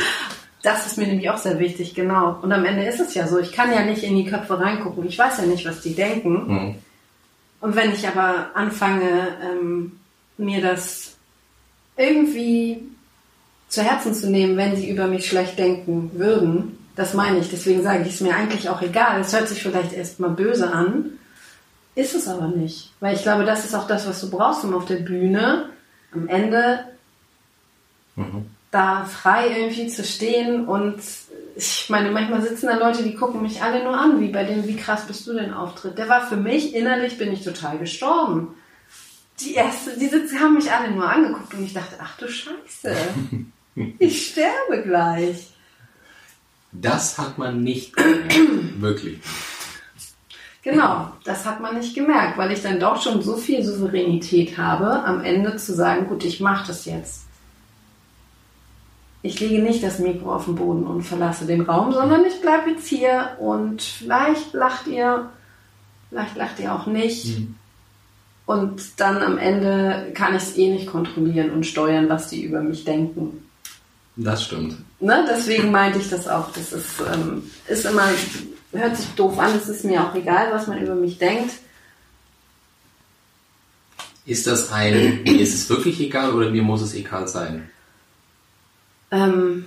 Das 0.63 0.87
ist 0.87 0.97
mir 0.97 1.05
nämlich 1.05 1.29
auch 1.29 1.37
sehr 1.37 1.59
wichtig, 1.59 1.93
genau. 1.93 2.39
Und 2.41 2.51
am 2.51 2.65
Ende 2.65 2.85
ist 2.85 2.99
es 2.99 3.13
ja 3.13 3.27
so, 3.27 3.37
ich 3.37 3.51
kann 3.51 3.71
ja 3.71 3.83
nicht 3.83 4.03
in 4.03 4.15
die 4.15 4.25
Köpfe 4.25 4.59
reingucken. 4.59 5.05
Ich 5.05 5.19
weiß 5.19 5.37
ja 5.37 5.45
nicht, 5.45 5.65
was 5.65 5.81
die 5.81 5.93
denken. 5.93 6.47
Mhm. 6.47 6.75
Und 7.61 7.75
wenn 7.75 7.93
ich 7.93 8.07
aber 8.07 8.47
anfange, 8.55 9.27
ähm, 9.43 9.99
mir 10.37 10.61
das 10.61 11.15
irgendwie 11.97 12.81
zu 13.67 13.83
Herzen 13.83 14.13
zu 14.13 14.29
nehmen, 14.29 14.57
wenn 14.57 14.75
sie 14.75 14.89
über 14.89 15.07
mich 15.07 15.27
schlecht 15.27 15.59
denken 15.59 16.11
würden, 16.13 16.77
das 16.95 17.13
meine 17.13 17.39
ich. 17.39 17.49
Deswegen 17.49 17.83
sage 17.83 18.03
ich 18.03 18.15
es 18.15 18.21
mir 18.21 18.35
eigentlich 18.35 18.69
auch 18.69 18.81
egal. 18.81 19.19
Es 19.21 19.33
hört 19.33 19.49
sich 19.49 19.61
vielleicht 19.61 19.93
erstmal 19.93 20.31
böse 20.31 20.71
an, 20.71 21.19
ist 21.95 22.15
es 22.15 22.27
aber 22.27 22.47
nicht. 22.47 22.91
Weil 22.99 23.15
ich 23.15 23.23
glaube, 23.23 23.45
das 23.45 23.65
ist 23.65 23.75
auch 23.75 23.87
das, 23.87 24.07
was 24.07 24.21
du 24.21 24.29
brauchst, 24.29 24.63
um 24.63 24.73
auf 24.73 24.85
der 24.85 24.97
Bühne 24.97 25.69
am 26.13 26.27
Ende 26.27 26.85
Mhm. 28.15 28.49
Da 28.73 29.05
frei 29.05 29.55
irgendwie 29.55 29.87
zu 29.87 30.03
stehen 30.03 30.65
und 30.65 30.99
ich 31.55 31.85
meine, 31.89 32.09
manchmal 32.09 32.41
sitzen 32.41 32.65
da 32.65 32.77
Leute, 32.77 33.03
die 33.03 33.13
gucken 33.13 33.43
mich 33.43 33.61
alle 33.61 33.83
nur 33.83 33.95
an, 33.95 34.19
wie 34.19 34.29
bei 34.29 34.43
dem, 34.43 34.67
wie 34.67 34.75
krass 34.75 35.05
bist 35.05 35.27
du 35.27 35.33
denn 35.33 35.53
Auftritt. 35.53 35.99
Der 35.99 36.09
war 36.09 36.25
für 36.27 36.37
mich, 36.37 36.73
innerlich 36.73 37.19
bin 37.19 37.31
ich 37.31 37.43
total 37.43 37.77
gestorben. 37.77 38.55
Die 39.39 39.53
erste, 39.53 39.97
die 39.99 40.07
sitzen, 40.07 40.39
haben 40.39 40.55
mich 40.55 40.71
alle 40.71 40.89
nur 40.89 41.07
angeguckt 41.07 41.53
und 41.53 41.63
ich 41.63 41.73
dachte, 41.73 41.97
ach 41.99 42.17
du 42.17 42.27
Scheiße, 42.27 42.95
ich 43.99 44.31
sterbe 44.31 44.81
gleich. 44.81 45.51
Das 46.71 47.19
hat 47.19 47.37
man 47.37 47.61
nicht 47.61 47.95
gemerkt. 47.95 48.81
Wirklich. 48.81 49.19
Genau, 50.63 51.11
das 51.25 51.45
hat 51.45 51.59
man 51.59 51.77
nicht 51.77 51.93
gemerkt, 51.93 52.39
weil 52.39 52.51
ich 52.51 52.63
dann 52.63 52.79
doch 52.79 52.99
schon 52.99 53.21
so 53.21 53.37
viel 53.37 53.63
Souveränität 53.63 54.57
habe, 54.57 55.03
am 55.03 55.23
Ende 55.23 55.57
zu 55.57 55.75
sagen, 55.75 56.07
gut, 56.07 56.23
ich 56.23 56.39
mache 56.39 56.65
das 56.65 56.85
jetzt. 56.85 57.27
Ich 59.25 59.39
lege 59.39 59.63
nicht 59.63 59.81
das 59.81 59.99
Mikro 59.99 60.35
auf 60.35 60.45
den 60.45 60.55
Boden 60.55 60.85
und 60.85 61.01
verlasse 61.01 61.45
den 61.45 61.61
Raum, 61.61 61.93
sondern 61.93 62.25
ich 62.25 62.41
bleibe 62.41 62.71
jetzt 62.71 62.87
hier 62.87 63.37
und 63.39 63.81
vielleicht 63.81 64.53
lacht 64.53 64.85
ihr, 64.87 65.29
vielleicht 66.09 66.35
lacht 66.35 66.59
ihr 66.59 66.75
auch 66.75 66.87
nicht. 66.87 67.37
Und 68.45 68.99
dann 68.99 69.23
am 69.23 69.37
Ende 69.37 70.11
kann 70.13 70.35
ich 70.35 70.43
es 70.43 70.57
eh 70.57 70.69
nicht 70.69 70.87
kontrollieren 70.87 71.51
und 71.51 71.65
steuern, 71.65 72.09
was 72.09 72.27
die 72.27 72.43
über 72.43 72.61
mich 72.61 72.83
denken. 72.83 73.45
Das 74.17 74.43
stimmt. 74.43 74.75
Ne? 74.99 75.25
Deswegen 75.29 75.71
meinte 75.71 75.99
ich 75.99 76.09
das 76.09 76.27
auch. 76.27 76.51
Das 76.51 76.73
ist, 76.73 77.01
ähm, 77.13 77.49
ist 77.69 77.85
immer, 77.85 78.09
hört 78.73 78.97
sich 78.97 79.07
doof 79.15 79.39
an, 79.39 79.55
es 79.55 79.69
ist 79.69 79.85
mir 79.85 80.03
auch 80.03 80.13
egal, 80.15 80.51
was 80.51 80.67
man 80.67 80.81
über 80.81 80.95
mich 80.95 81.17
denkt. 81.17 81.53
Ist 84.25 84.47
das 84.47 84.71
ein, 84.71 85.23
mir 85.23 85.39
ist 85.39 85.53
es 85.53 85.69
wirklich 85.69 85.99
egal 86.01 86.33
oder 86.33 86.49
mir 86.49 86.63
muss 86.63 86.81
es 86.81 86.93
egal 86.93 87.27
sein? 87.27 87.69
Ähm, 89.13 89.65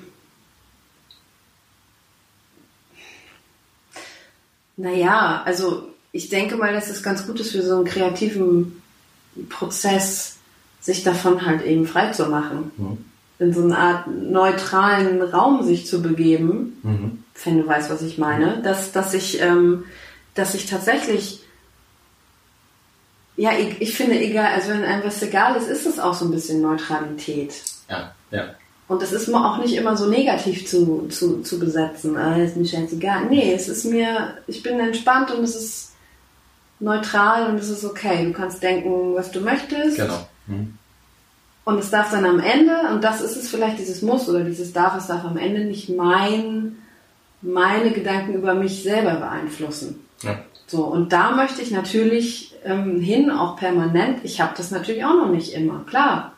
naja, 4.76 5.42
also 5.44 5.88
ich 6.12 6.28
denke 6.28 6.56
mal, 6.56 6.72
dass 6.72 6.90
es 6.90 7.02
ganz 7.02 7.26
gut 7.26 7.38
ist 7.40 7.52
für 7.52 7.62
so 7.62 7.76
einen 7.76 7.84
kreativen 7.84 8.82
Prozess, 9.48 10.36
sich 10.80 11.04
davon 11.04 11.46
halt 11.46 11.62
eben 11.64 11.86
frei 11.86 12.10
zu 12.10 12.26
machen. 12.26 12.72
Mhm. 12.76 13.04
In 13.38 13.52
so 13.52 13.62
eine 13.62 13.78
Art 13.78 14.08
neutralen 14.08 15.22
Raum 15.22 15.62
sich 15.62 15.86
zu 15.86 16.02
begeben, 16.02 16.78
Mhm. 16.82 17.24
wenn 17.44 17.58
du 17.58 17.66
weißt, 17.66 17.90
was 17.90 18.02
ich 18.02 18.18
meine, 18.18 18.62
dass, 18.62 18.92
dass 18.92 19.14
ich, 19.14 19.40
ähm, 19.40 19.84
dass 20.34 20.54
ich 20.54 20.66
tatsächlich, 20.66 21.40
ja, 23.36 23.52
ich, 23.58 23.80
ich 23.80 23.94
finde 23.94 24.18
egal, 24.18 24.54
also 24.54 24.70
wenn 24.70 24.84
einem 24.84 25.04
was 25.04 25.22
egal 25.22 25.54
ist, 25.56 25.68
ist 25.68 25.86
es 25.86 25.98
auch 25.98 26.14
so 26.14 26.24
ein 26.24 26.30
bisschen 26.30 26.62
Neutralität. 26.62 27.54
Ja, 27.90 28.14
ja. 28.30 28.54
Und 28.88 29.02
es 29.02 29.12
ist 29.12 29.28
mir 29.28 29.44
auch 29.44 29.58
nicht 29.58 29.74
immer 29.74 29.96
so 29.96 30.06
negativ 30.06 30.66
zu, 30.66 31.08
zu, 31.08 31.42
zu 31.42 31.58
besetzen. 31.58 32.16
Ah, 32.16 32.36
ist 32.36 32.56
mir 32.56 32.66
scheißegal. 32.66 33.26
Nee, 33.26 33.52
es 33.52 33.68
ist 33.68 33.84
mir, 33.84 34.34
ich 34.46 34.62
bin 34.62 34.78
entspannt 34.78 35.32
und 35.32 35.42
es 35.42 35.56
ist 35.56 35.92
neutral 36.78 37.50
und 37.50 37.58
es 37.58 37.68
ist 37.68 37.84
okay. 37.84 38.24
Du 38.24 38.32
kannst 38.32 38.62
denken, 38.62 39.14
was 39.14 39.32
du 39.32 39.40
möchtest. 39.40 39.96
Genau. 39.96 40.26
Mhm. 40.46 40.78
Und 41.64 41.78
es 41.80 41.90
darf 41.90 42.12
dann 42.12 42.24
am 42.24 42.38
Ende, 42.38 42.74
und 42.92 43.02
das 43.02 43.20
ist 43.20 43.34
es 43.34 43.48
vielleicht, 43.48 43.80
dieses 43.80 44.02
Muss 44.02 44.28
oder 44.28 44.44
dieses 44.44 44.72
Darf, 44.72 44.96
es 44.96 45.08
darf 45.08 45.24
am 45.24 45.36
Ende 45.36 45.64
nicht 45.64 45.88
mein 45.88 46.76
meine 47.42 47.90
Gedanken 47.90 48.34
über 48.34 48.54
mich 48.54 48.82
selber 48.82 49.14
beeinflussen. 49.14 50.06
Ja. 50.22 50.38
So, 50.66 50.84
und 50.84 51.12
da 51.12 51.32
möchte 51.32 51.62
ich 51.62 51.70
natürlich 51.70 52.54
ähm, 52.64 53.00
hin, 53.00 53.30
auch 53.30 53.56
permanent. 53.56 54.20
Ich 54.24 54.40
habe 54.40 54.54
das 54.56 54.70
natürlich 54.70 55.04
auch 55.04 55.14
noch 55.14 55.30
nicht 55.30 55.54
immer. 55.54 55.84
Klar, 55.86 56.32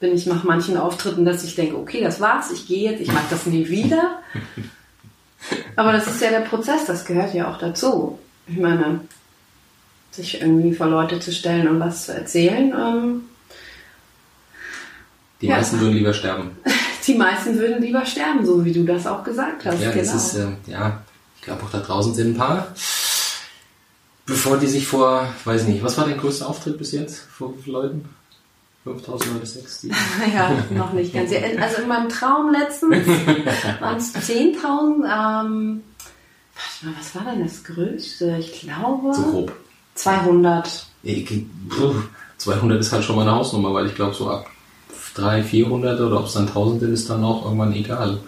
bin 0.00 0.14
ich 0.14 0.26
nach 0.26 0.44
manchen 0.44 0.76
Auftritten, 0.76 1.24
dass 1.24 1.44
ich 1.44 1.54
denke, 1.54 1.76
okay, 1.76 2.02
das 2.02 2.20
war's, 2.20 2.50
ich 2.50 2.66
gehe 2.66 2.90
jetzt, 2.90 3.00
ich 3.00 3.12
mache 3.12 3.26
das 3.30 3.46
nie 3.46 3.68
wieder. 3.68 4.18
Aber 5.76 5.92
das 5.92 6.06
ist 6.06 6.20
ja 6.20 6.30
der 6.30 6.40
Prozess, 6.40 6.84
das 6.86 7.04
gehört 7.04 7.32
ja 7.34 7.50
auch 7.50 7.58
dazu. 7.58 8.18
Ich 8.48 8.58
meine, 8.58 9.00
sich 10.10 10.40
irgendwie 10.40 10.74
vor 10.74 10.86
Leute 10.86 11.20
zu 11.20 11.32
stellen 11.32 11.68
und 11.68 11.80
was 11.80 12.06
zu 12.06 12.14
erzählen, 12.14 12.72
ähm, 12.78 13.22
Die 15.40 15.46
Ja. 15.46 15.56
meisten 15.56 15.78
würden 15.80 15.94
lieber 15.94 16.14
sterben. 16.14 16.52
die 17.06 17.14
meisten 17.14 17.58
würden 17.58 17.82
lieber 17.82 18.04
sterben, 18.06 18.44
so 18.46 18.64
wie 18.64 18.72
du 18.72 18.84
das 18.84 19.06
auch 19.06 19.22
gesagt 19.22 19.64
hast. 19.66 19.80
Ja, 19.82 19.90
genau. 19.92 20.02
das 20.02 20.14
ist, 20.14 20.34
äh, 20.36 20.48
ja, 20.66 21.02
ich 21.36 21.42
glaube 21.42 21.62
auch 21.64 21.70
da 21.70 21.80
draußen 21.80 22.14
sind 22.14 22.34
ein 22.34 22.36
paar. 22.38 22.68
Bevor 24.24 24.56
die 24.56 24.66
sich 24.66 24.86
vor, 24.86 25.28
weiß 25.44 25.64
nicht, 25.68 25.84
was 25.84 25.96
war 25.98 26.06
dein 26.06 26.18
größter 26.18 26.48
Auftritt 26.48 26.78
bis 26.78 26.92
jetzt? 26.92 27.18
Vor 27.30 27.54
Leuten? 27.66 28.08
5000 28.90 29.32
Leute, 29.34 29.46
6, 29.46 29.80
7? 29.80 29.96
Ja, 30.32 30.50
noch 30.70 30.92
nicht 30.92 31.12
ganz. 31.12 31.32
Also 31.60 31.82
in 31.82 31.88
meinem 31.88 32.08
Traum 32.08 32.52
letztens 32.52 33.04
waren 33.80 33.96
es 33.96 34.14
10.000. 34.14 35.04
Ähm, 35.04 35.82
warte 36.54 36.84
mal, 36.84 36.94
was 36.98 37.14
war 37.16 37.24
denn 37.32 37.42
das 37.42 37.64
Größte? 37.64 38.36
Ich 38.38 38.60
glaube 38.60 39.12
So 39.12 39.22
grob. 39.22 39.52
200. 39.96 40.86
Ich- 41.02 41.26
puh, 41.68 41.94
200 42.38 42.80
ist 42.80 42.92
halt 42.92 43.02
schon 43.02 43.16
mal 43.16 43.22
eine 43.22 43.32
Hausnummer, 43.32 43.74
weil 43.74 43.86
ich 43.86 43.94
glaube 43.96 44.14
so 44.14 44.30
ab 44.30 44.46
300, 45.14 45.46
400 45.46 46.00
oder 46.00 46.20
ob 46.20 46.26
es 46.26 46.34
dann 46.34 46.46
1000 46.46 46.80
sind, 46.82 46.92
ist 46.92 47.10
dann 47.10 47.24
auch 47.24 47.44
irgendwann 47.44 47.72
egal. 47.74 48.18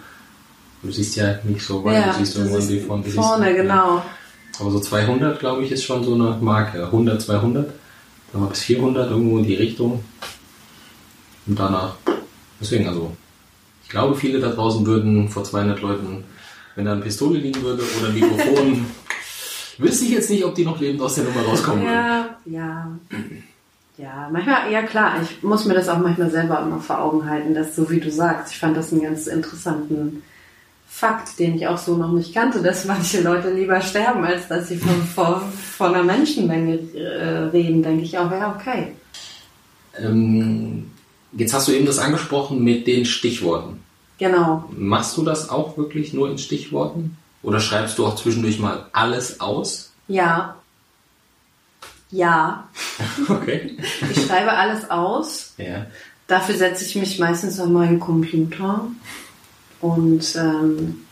Du 0.81 0.91
siehst 0.91 1.15
ja 1.15 1.35
nicht 1.43 1.61
so 1.65 1.83
weit, 1.85 2.05
Ja, 2.05 2.11
du 2.13 2.19
siehst 2.19 2.35
irgendwann 2.37 2.67
die 2.67 2.79
von 2.79 3.03
vorne, 3.05 3.45
siehst- 3.47 3.57
genau. 3.61 4.01
Aber 4.59 4.71
so 4.71 4.79
200, 4.81 5.39
glaube 5.39 5.63
ich, 5.63 5.71
ist 5.71 5.85
schon 5.85 6.03
so 6.03 6.15
eine 6.15 6.37
Marke. 6.41 6.85
100, 6.91 7.21
200, 7.21 7.69
dann 8.33 8.41
mal 8.41 8.47
bis 8.47 8.61
400 8.61 9.09
irgendwo 9.09 9.37
in 9.37 9.45
die 9.45 9.55
Richtung. 9.55 10.03
Und 11.47 11.59
danach. 11.59 11.95
Deswegen, 12.59 12.87
also, 12.87 13.15
ich 13.83 13.89
glaube, 13.89 14.15
viele 14.15 14.39
da 14.39 14.49
draußen 14.49 14.85
würden 14.85 15.29
vor 15.29 15.43
200 15.43 15.81
Leuten, 15.81 16.23
wenn 16.75 16.85
da 16.85 16.93
eine 16.93 17.01
Pistole 17.01 17.39
liegen 17.39 17.61
würde 17.61 17.83
oder 17.99 18.09
ein 18.09 18.13
Mikrofon, 18.13 18.85
wüsste 19.77 20.05
ich 20.05 20.11
jetzt 20.11 20.29
nicht, 20.29 20.45
ob 20.45 20.55
die 20.55 20.65
noch 20.65 20.79
lebend 20.79 21.01
aus 21.01 21.15
der 21.15 21.23
Nummer 21.25 21.41
rauskommen 21.41 21.83
würden. 21.83 21.93
Ja, 21.93 22.37
ja. 22.45 22.91
Ja, 23.97 24.29
manchmal, 24.31 24.71
ja 24.71 24.81
klar, 24.83 25.15
ich 25.21 25.43
muss 25.43 25.65
mir 25.65 25.73
das 25.73 25.89
auch 25.89 25.97
manchmal 25.97 26.31
selber 26.31 26.61
immer 26.61 26.79
vor 26.79 27.01
Augen 27.01 27.29
halten, 27.29 27.53
dass 27.53 27.75
so 27.75 27.89
wie 27.89 27.99
du 27.99 28.09
sagst, 28.09 28.53
ich 28.53 28.59
fand 28.59 28.77
das 28.77 28.93
einen 28.93 29.01
ganz 29.01 29.27
interessanten 29.27 30.23
Fakt, 30.87 31.37
den 31.37 31.55
ich 31.55 31.67
auch 31.67 31.77
so 31.77 31.97
noch 31.97 32.11
nicht 32.13 32.33
kannte, 32.33 32.61
dass 32.61 32.85
manche 32.85 33.21
Leute 33.21 33.51
lieber 33.51 33.81
sterben, 33.81 34.23
als 34.23 34.47
dass 34.47 34.69
sie 34.69 34.77
von, 34.77 35.01
von, 35.03 35.41
von 35.51 35.93
einer 35.93 36.03
Menschenmenge 36.03 36.79
äh, 36.95 37.49
reden, 37.49 37.83
denke 37.83 38.03
ich 38.03 38.17
auch, 38.17 38.31
ja, 38.31 38.55
okay. 38.57 38.93
Ähm, 39.97 40.88
jetzt 41.33 41.53
hast 41.53 41.67
du 41.67 41.71
eben 41.71 41.85
das 41.85 41.99
angesprochen 41.99 42.63
mit 42.63 42.87
den 42.87 43.05
Stichworten. 43.05 43.83
Genau. 44.17 44.65
Machst 44.75 45.15
du 45.17 45.23
das 45.23 45.49
auch 45.49 45.77
wirklich 45.77 46.13
nur 46.13 46.29
in 46.29 46.37
Stichworten? 46.37 47.17
Oder 47.41 47.59
schreibst 47.61 47.97
du 47.97 48.05
auch 48.05 48.15
zwischendurch 48.15 48.59
mal 48.59 48.87
alles 48.91 49.39
aus? 49.39 49.91
Ja. 50.07 50.55
Ja. 52.11 52.67
Okay. 53.29 53.77
Ich 54.11 54.25
schreibe 54.25 54.51
alles 54.51 54.89
aus. 54.89 55.53
Ja. 55.57 55.85
Dafür 56.27 56.55
setze 56.55 56.83
ich 56.85 56.95
mich 56.95 57.19
meistens 57.19 57.59
an 57.59 57.71
meinen 57.73 57.99
Computer 57.99 58.87
und 59.81 60.35
ähm, 60.35 61.05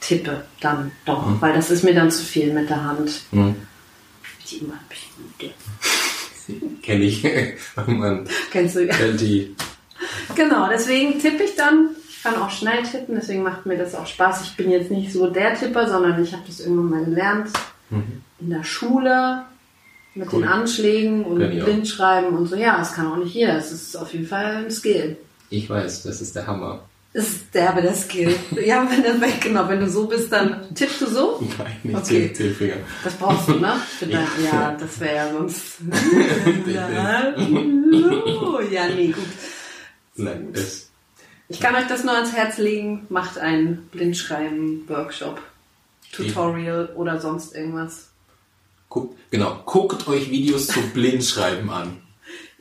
tippe 0.00 0.44
dann 0.60 0.90
doch, 1.06 1.26
Mhm. 1.26 1.40
weil 1.40 1.54
das 1.54 1.70
ist 1.70 1.82
mir 1.84 1.94
dann 1.94 2.10
zu 2.10 2.22
viel 2.24 2.52
mit 2.52 2.68
der 2.68 2.82
Hand. 2.84 3.10
Hm. 3.30 3.54
Die 4.50 4.56
immer 4.58 4.74
ein 4.74 4.80
bisschen 4.88 5.24
müde. 5.38 5.54
Kenne 6.82 7.04
ich. 7.04 7.22
Man 7.86 8.26
Kennst 8.50 8.76
du 8.76 8.86
ja. 8.86 8.94
die. 9.12 9.54
Genau, 10.34 10.68
deswegen 10.68 11.18
tippe 11.20 11.44
ich 11.44 11.56
dann. 11.56 11.90
Ich 12.08 12.22
kann 12.22 12.36
auch 12.36 12.50
schnell 12.50 12.82
tippen, 12.82 13.14
deswegen 13.16 13.42
macht 13.42 13.64
mir 13.66 13.78
das 13.78 13.94
auch 13.94 14.06
Spaß. 14.06 14.42
Ich 14.44 14.56
bin 14.56 14.70
jetzt 14.70 14.90
nicht 14.90 15.12
so 15.12 15.28
der 15.30 15.54
Tipper, 15.54 15.88
sondern 15.88 16.22
ich 16.22 16.32
habe 16.32 16.42
das 16.46 16.60
irgendwann 16.60 16.90
mal 16.90 17.04
gelernt 17.04 17.48
Mhm. 17.90 18.22
in 18.40 18.50
der 18.50 18.62
Schule 18.62 19.42
mit 20.14 20.32
Cool. 20.32 20.42
den 20.42 20.48
Anschlägen 20.48 21.24
und. 21.24 21.38
Blindschreiben 21.38 22.36
und 22.36 22.46
so. 22.46 22.56
Ja, 22.56 22.78
das 22.78 22.92
kann 22.92 23.06
auch 23.10 23.16
nicht 23.16 23.34
jeder. 23.34 23.54
Das 23.54 23.72
ist 23.72 23.96
auf 23.96 24.12
jeden 24.12 24.26
Fall 24.26 24.64
ein 24.64 24.70
Skill. 24.70 25.16
Ich 25.48 25.68
weiß, 25.68 26.04
das 26.04 26.20
ist 26.20 26.36
der 26.36 26.46
Hammer. 26.46 26.82
Das 27.12 27.28
ist 27.28 27.52
derbe 27.52 27.82
der 27.82 27.94
Skill. 27.94 28.36
Ja, 28.64 28.88
wenn 28.88 29.02
das 29.02 29.20
weg, 29.20 29.40
genau, 29.40 29.68
wenn 29.68 29.80
du 29.80 29.90
so 29.90 30.06
bist, 30.06 30.30
dann 30.30 30.72
tippst 30.74 31.00
du 31.00 31.06
so. 31.06 31.44
Nein, 31.58 31.76
nicht 31.82 31.96
Okay. 31.96 32.04
zehn, 32.04 32.34
zehn 32.36 32.54
Finger. 32.54 32.76
Das 33.02 33.14
brauchst 33.14 33.48
du, 33.48 33.54
ne? 33.54 33.74
Für 33.98 34.06
dein, 34.06 34.26
Ja. 34.44 34.52
ja, 34.52 34.76
das 34.78 35.00
wäre 35.00 35.16
ja 35.16 35.32
sonst. 35.32 35.78
ja, 38.70 38.88
nee, 38.94 39.08
gut. 39.08 39.24
Nein, 40.14 40.52
das. 40.52 40.88
Ich 41.48 41.58
kann 41.58 41.74
euch 41.74 41.88
das 41.88 42.04
nur 42.04 42.14
ans 42.14 42.32
Herz 42.32 42.58
legen. 42.58 43.06
Macht 43.08 43.38
einen 43.38 43.88
Blindschreiben-Workshop, 43.90 45.42
Tutorial 46.12 46.90
oder 46.94 47.20
sonst 47.20 47.56
irgendwas. 47.56 48.10
Guckt, 48.88 49.18
genau, 49.32 49.60
guckt 49.66 50.06
euch 50.06 50.30
Videos 50.30 50.68
zum 50.68 50.90
Blindschreiben 50.90 51.70
an. 51.70 51.96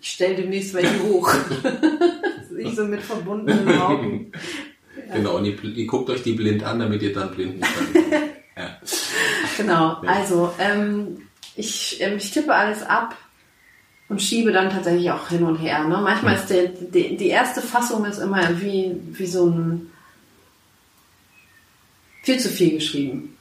Ich 0.02 0.10
stelle 0.14 0.38
demnächst 0.38 0.74
welche 0.74 1.04
hoch. 1.04 1.32
Ich 2.62 2.76
so 2.76 2.86
mit 2.86 3.02
verbundenen 3.02 3.80
Augen. 3.82 4.32
Genau, 5.14 5.38
und 5.38 5.46
ihr, 5.46 5.64
ihr 5.64 5.88
guckt 5.88 6.10
euch 6.10 6.22
die 6.24 6.34
blind 6.34 6.64
an, 6.64 6.80
damit 6.80 7.02
ihr 7.02 7.14
dann 7.14 7.32
blind 7.32 7.66
ja. 8.58 8.78
Genau, 9.58 9.98
Ja. 10.04 10.10
also 10.10 10.54
ähm, 10.60 11.22
ich, 11.56 12.00
ähm, 12.02 12.18
ich 12.18 12.30
tippe 12.32 12.54
alles 12.54 12.84
ab 12.84 13.16
und 14.10 14.22
schiebe 14.22 14.52
dann 14.52 14.70
tatsächlich 14.70 15.10
auch 15.10 15.30
hin 15.30 15.44
und 15.44 15.56
her. 15.56 15.86
Ne? 15.86 16.00
Manchmal 16.04 16.36
ist 16.36 16.48
der, 16.48 16.68
die, 16.68 17.16
die 17.16 17.28
erste 17.30 17.62
Fassung 17.62 18.06
ist 18.06 18.20
immer 18.20 18.62
wie, 18.62 18.98
wie 19.14 19.26
so 19.26 19.50
ein 19.50 19.90
viel 22.24 22.40
zu 22.40 22.50
viel 22.50 22.72
geschrieben. 22.74 23.36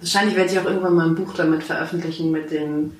Wahrscheinlich 0.00 0.36
werde 0.36 0.52
ich 0.52 0.58
auch 0.58 0.64
irgendwann 0.64 0.94
mal 0.94 1.06
ein 1.08 1.14
Buch 1.14 1.32
damit 1.34 1.62
veröffentlichen 1.62 2.30
mit 2.32 2.50
den, 2.50 2.98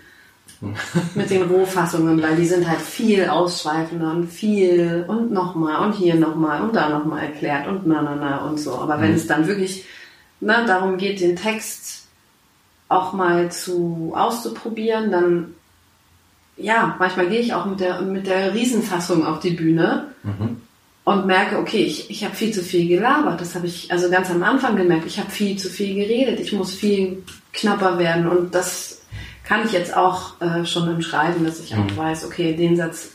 mit 1.15 1.31
den 1.31 1.43
Rohfassungen, 1.43 2.23
weil 2.23 2.37
die 2.37 2.47
sind 2.47 2.69
halt 2.69 2.81
viel 2.81 3.29
ausschweifender 3.29 4.11
und 4.13 4.29
viel 4.31 5.05
und 5.09 5.31
nochmal 5.33 5.85
und 5.87 5.93
hier 5.95 6.15
nochmal 6.15 6.63
und 6.63 6.75
da 6.75 6.89
nochmal 6.89 7.25
erklärt 7.25 7.67
und 7.69 7.87
na 7.87 8.03
na 8.03 8.15
na 8.17 8.39
und 8.47 8.59
so. 8.59 8.75
Aber 8.75 9.01
wenn 9.01 9.11
Mhm. 9.11 9.17
es 9.17 9.27
dann 9.27 9.47
wirklich 9.47 9.85
ne, 10.41 10.65
darum 10.67 10.97
geht, 10.97 11.21
den 11.21 11.37
Text 11.37 12.07
auch 12.89 13.13
mal 13.13 13.51
zu 13.51 14.13
auszuprobieren, 14.15 15.11
dann 15.11 15.55
ja, 16.57 16.95
manchmal 17.01 17.29
gehe 17.29 17.41
ich 17.41 17.53
auch 17.53 17.67
mit 17.67 17.81
der, 17.81 18.01
mit 18.03 18.27
der 18.29 18.55
Riesenfassung 18.55 19.27
auf 19.27 19.41
die 19.41 19.51
Bühne 19.51 20.09
Mhm. 20.23 20.61
und 21.05 21.27
merke, 21.27 21.59
okay, 21.59 21.83
ich, 21.83 22.09
ich 22.11 22.25
habe 22.25 22.35
viel 22.37 22.53
zu 22.53 22.63
viel 22.63 22.87
gelabert. 22.89 23.41
Das 23.41 23.55
habe 23.57 23.67
ich 23.67 23.91
also 23.91 24.09
ganz 24.09 24.31
am 24.31 24.43
Anfang 24.45 24.77
gemerkt. 24.77 25.05
Ich 25.07 25.19
habe 25.19 25.31
viel 25.31 25.57
zu 25.59 25.69
viel 25.69 25.95
geredet. 25.97 26.39
Ich 26.41 26.53
muss 26.53 26.73
viel 26.75 27.23
knapper 27.53 27.99
werden. 27.99 28.29
Und 28.29 28.55
das 28.55 29.01
kann 29.45 29.65
ich 29.65 29.73
jetzt 29.73 29.97
auch 29.97 30.41
äh, 30.41 30.65
schon 30.65 30.89
im 30.91 31.03
Schreiben, 31.03 31.45
dass 31.45 31.61
ich 31.61 31.75
auch 31.75 31.79
Mhm. 31.85 31.97
weiß, 31.97 32.25
okay, 32.25 32.55
den 32.57 32.77
Satz 32.77 33.11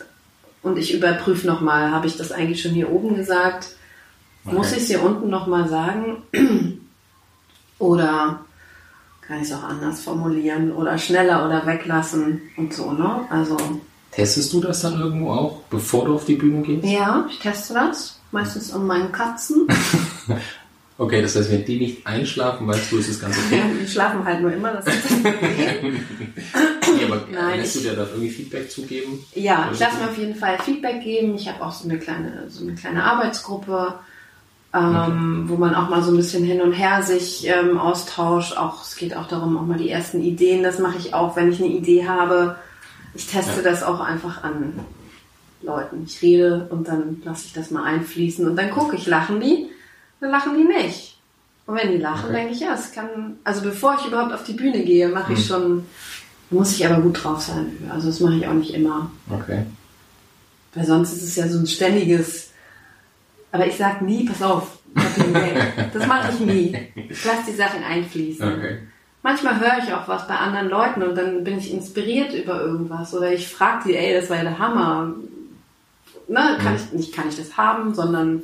und 0.62 0.78
ich 0.78 0.94
überprüfe 0.94 1.48
nochmal, 1.48 1.92
habe 1.92 2.08
ich 2.08 2.18
das 2.18 2.32
eigentlich 2.32 2.62
schon 2.62 2.72
hier 2.74 2.92
oben 2.92 3.16
gesagt? 3.16 3.70
Muss 4.44 4.68
Okay. 4.68 4.76
ich 4.78 4.84
es 4.84 4.88
hier 4.88 5.04
unten 5.04 5.30
nochmal 5.30 5.68
sagen? 5.70 6.24
Oder 7.80 8.42
kann 9.22 9.38
ich 9.38 9.44
es 9.50 9.54
auch 9.54 9.64
anders 9.64 10.02
formulieren 10.02 10.72
oder 10.72 10.98
schneller 10.98 11.46
oder 11.46 11.66
weglassen 11.68 12.42
und 12.58 12.74
so, 12.74 12.92
ne? 12.92 13.22
Also 13.30 13.58
Testest 14.12 14.52
du 14.54 14.60
das 14.60 14.82
dann 14.82 15.00
irgendwo 15.00 15.30
auch, 15.32 15.62
bevor 15.70 16.06
du 16.06 16.16
auf 16.16 16.26
die 16.26 16.36
Bühne 16.36 16.64
gehst? 16.64 16.84
ja, 16.86 17.26
ich 17.30 17.38
teste 17.40 17.76
das. 17.76 18.20
Meistens 18.32 18.74
an 18.74 18.88
meinen 18.88 19.12
Katzen. 19.12 19.68
Okay, 21.00 21.22
das 21.22 21.36
heißt, 21.36 21.50
wenn 21.52 21.64
die 21.66 21.80
nicht 21.80 22.06
einschlafen, 22.06 22.68
weißt 22.68 22.92
du, 22.92 22.98
ist 22.98 23.10
das 23.10 23.20
ganz 23.22 23.36
okay. 23.38 23.58
Ja, 23.60 23.64
die 23.82 23.88
schlafen 23.88 24.24
halt 24.26 24.42
nur 24.42 24.52
immer, 24.52 24.74
das 24.74 24.86
ist 24.88 25.06
das 25.06 25.14
Problem. 25.34 26.00
Nee, 26.98 27.06
aber 27.06 27.22
Nein, 27.32 27.60
lässt 27.60 27.76
ich- 27.78 27.84
du 27.84 27.90
dir 27.90 27.96
da 27.96 28.04
irgendwie 28.08 28.30
Feedback 28.30 28.70
zugeben? 28.70 29.24
Ja, 29.36 29.70
ich 29.72 29.80
lasse 29.80 29.98
mir 29.98 30.10
auf 30.10 30.18
jeden 30.18 30.36
Fall 30.36 30.58
Feedback 30.60 31.02
geben. 31.04 31.36
Ich 31.36 31.48
habe 31.48 31.64
auch 31.64 31.72
so 31.72 31.88
eine 31.88 31.98
kleine, 32.00 32.50
so 32.50 32.64
eine 32.66 32.74
kleine 32.76 33.04
Arbeitsgruppe, 33.04 33.94
ähm, 34.74 35.44
wo 35.48 35.56
man 35.56 35.74
auch 35.76 35.88
mal 35.90 36.02
so 36.04 36.12
ein 36.12 36.18
bisschen 36.18 36.44
hin 36.44 36.62
und 36.62 36.74
her 36.74 37.02
sich 37.04 37.48
ähm, 37.48 37.78
austauscht. 37.78 38.58
Auch 38.58 38.84
es 38.84 38.96
geht 38.96 39.16
auch 39.16 39.28
darum, 39.28 39.58
auch 39.58 39.66
mal 39.66 39.78
die 39.78 39.90
ersten 39.90 40.22
Ideen. 40.22 40.64
Das 40.64 40.80
mache 40.80 40.98
ich 40.98 41.14
auch, 41.14 41.36
wenn 41.36 41.52
ich 41.52 41.60
eine 41.60 41.70
Idee 41.72 42.08
habe. 42.08 42.56
Ich 43.14 43.28
teste 43.28 43.62
Ja. 43.64 43.70
das 43.70 43.84
auch 43.84 44.00
einfach 44.00 44.44
an 44.44 44.74
Leuten. 45.62 46.04
Ich 46.06 46.22
rede 46.22 46.68
und 46.72 46.88
dann 46.88 47.22
lasse 47.24 47.46
ich 47.46 47.54
das 47.54 47.72
mal 47.72 47.84
einfließen 47.84 48.48
und 48.48 48.56
dann 48.56 48.72
gucke 48.72 48.96
ich, 48.96 49.06
lachen 49.08 49.40
die? 49.40 49.68
Dann 50.22 50.32
lachen 50.32 50.58
die 50.58 50.64
nicht. 50.64 51.18
Und 51.66 51.76
wenn 51.76 51.92
die 51.92 51.98
lachen, 51.98 52.26
Okay. 52.30 52.34
denke 52.34 52.54
ich, 52.54 52.60
ja, 52.62 52.74
es 52.74 52.92
kann. 52.92 53.38
Also 53.44 53.62
bevor 53.62 53.96
ich 54.00 54.08
überhaupt 54.08 54.34
auf 54.34 54.44
die 54.44 54.54
Bühne 54.54 54.84
gehe, 54.84 55.08
mache 55.10 55.34
ich 55.34 55.40
Hm. 55.40 55.46
schon. 55.46 55.86
Muss 56.52 56.74
ich 56.74 56.86
aber 56.86 57.00
gut 57.02 57.24
drauf 57.24 57.42
sein. 57.42 57.78
Also 57.92 58.08
das 58.08 58.20
mache 58.22 58.36
ich 58.38 58.48
auch 58.48 58.54
nicht 58.54 58.74
immer. 58.74 59.12
Okay. 59.30 59.66
Weil 60.74 60.86
sonst 60.86 61.14
ist 61.14 61.22
es 61.24 61.36
ja 61.36 61.48
so 61.48 61.60
ein 61.60 61.68
ständiges 61.68 62.50
Aber 63.52 63.66
ich 63.68 63.78
sag 63.78 64.02
nie, 64.02 64.26
pass 64.26 64.42
auf. 64.42 64.78
Das 65.94 66.08
mache 66.08 66.32
ich 66.34 66.40
nie. 66.40 66.76
Ich 67.10 67.24
lasse 67.24 67.44
die 67.48 67.56
Sachen 67.56 67.84
einfließen. 67.84 68.48
Okay. 68.48 68.78
Manchmal 69.22 69.60
höre 69.60 69.84
ich 69.84 69.94
auch 69.94 70.08
was 70.08 70.28
bei 70.28 70.36
anderen 70.36 70.70
Leuten 70.70 71.04
und 71.04 71.16
dann 71.16 71.44
bin 71.44 71.58
ich 71.60 71.72
inspiriert 71.74 72.34
über 72.34 72.62
irgendwas. 72.62 73.14
Oder 73.14 73.32
ich 73.34 73.48
frage 73.48 73.90
die, 73.90 73.96
ey, 73.96 74.20
das 74.20 74.30
war 74.30 74.38
ja 74.38 74.44
der 74.44 74.58
Hammer. 74.60 75.14
Ne, 76.28 76.58
kann 76.62 76.74
mhm. 76.74 76.80
ich, 76.80 76.94
nicht 76.94 77.14
kann 77.14 77.28
ich 77.30 77.38
das 77.38 77.58
haben, 77.58 77.94
sondern 77.94 78.44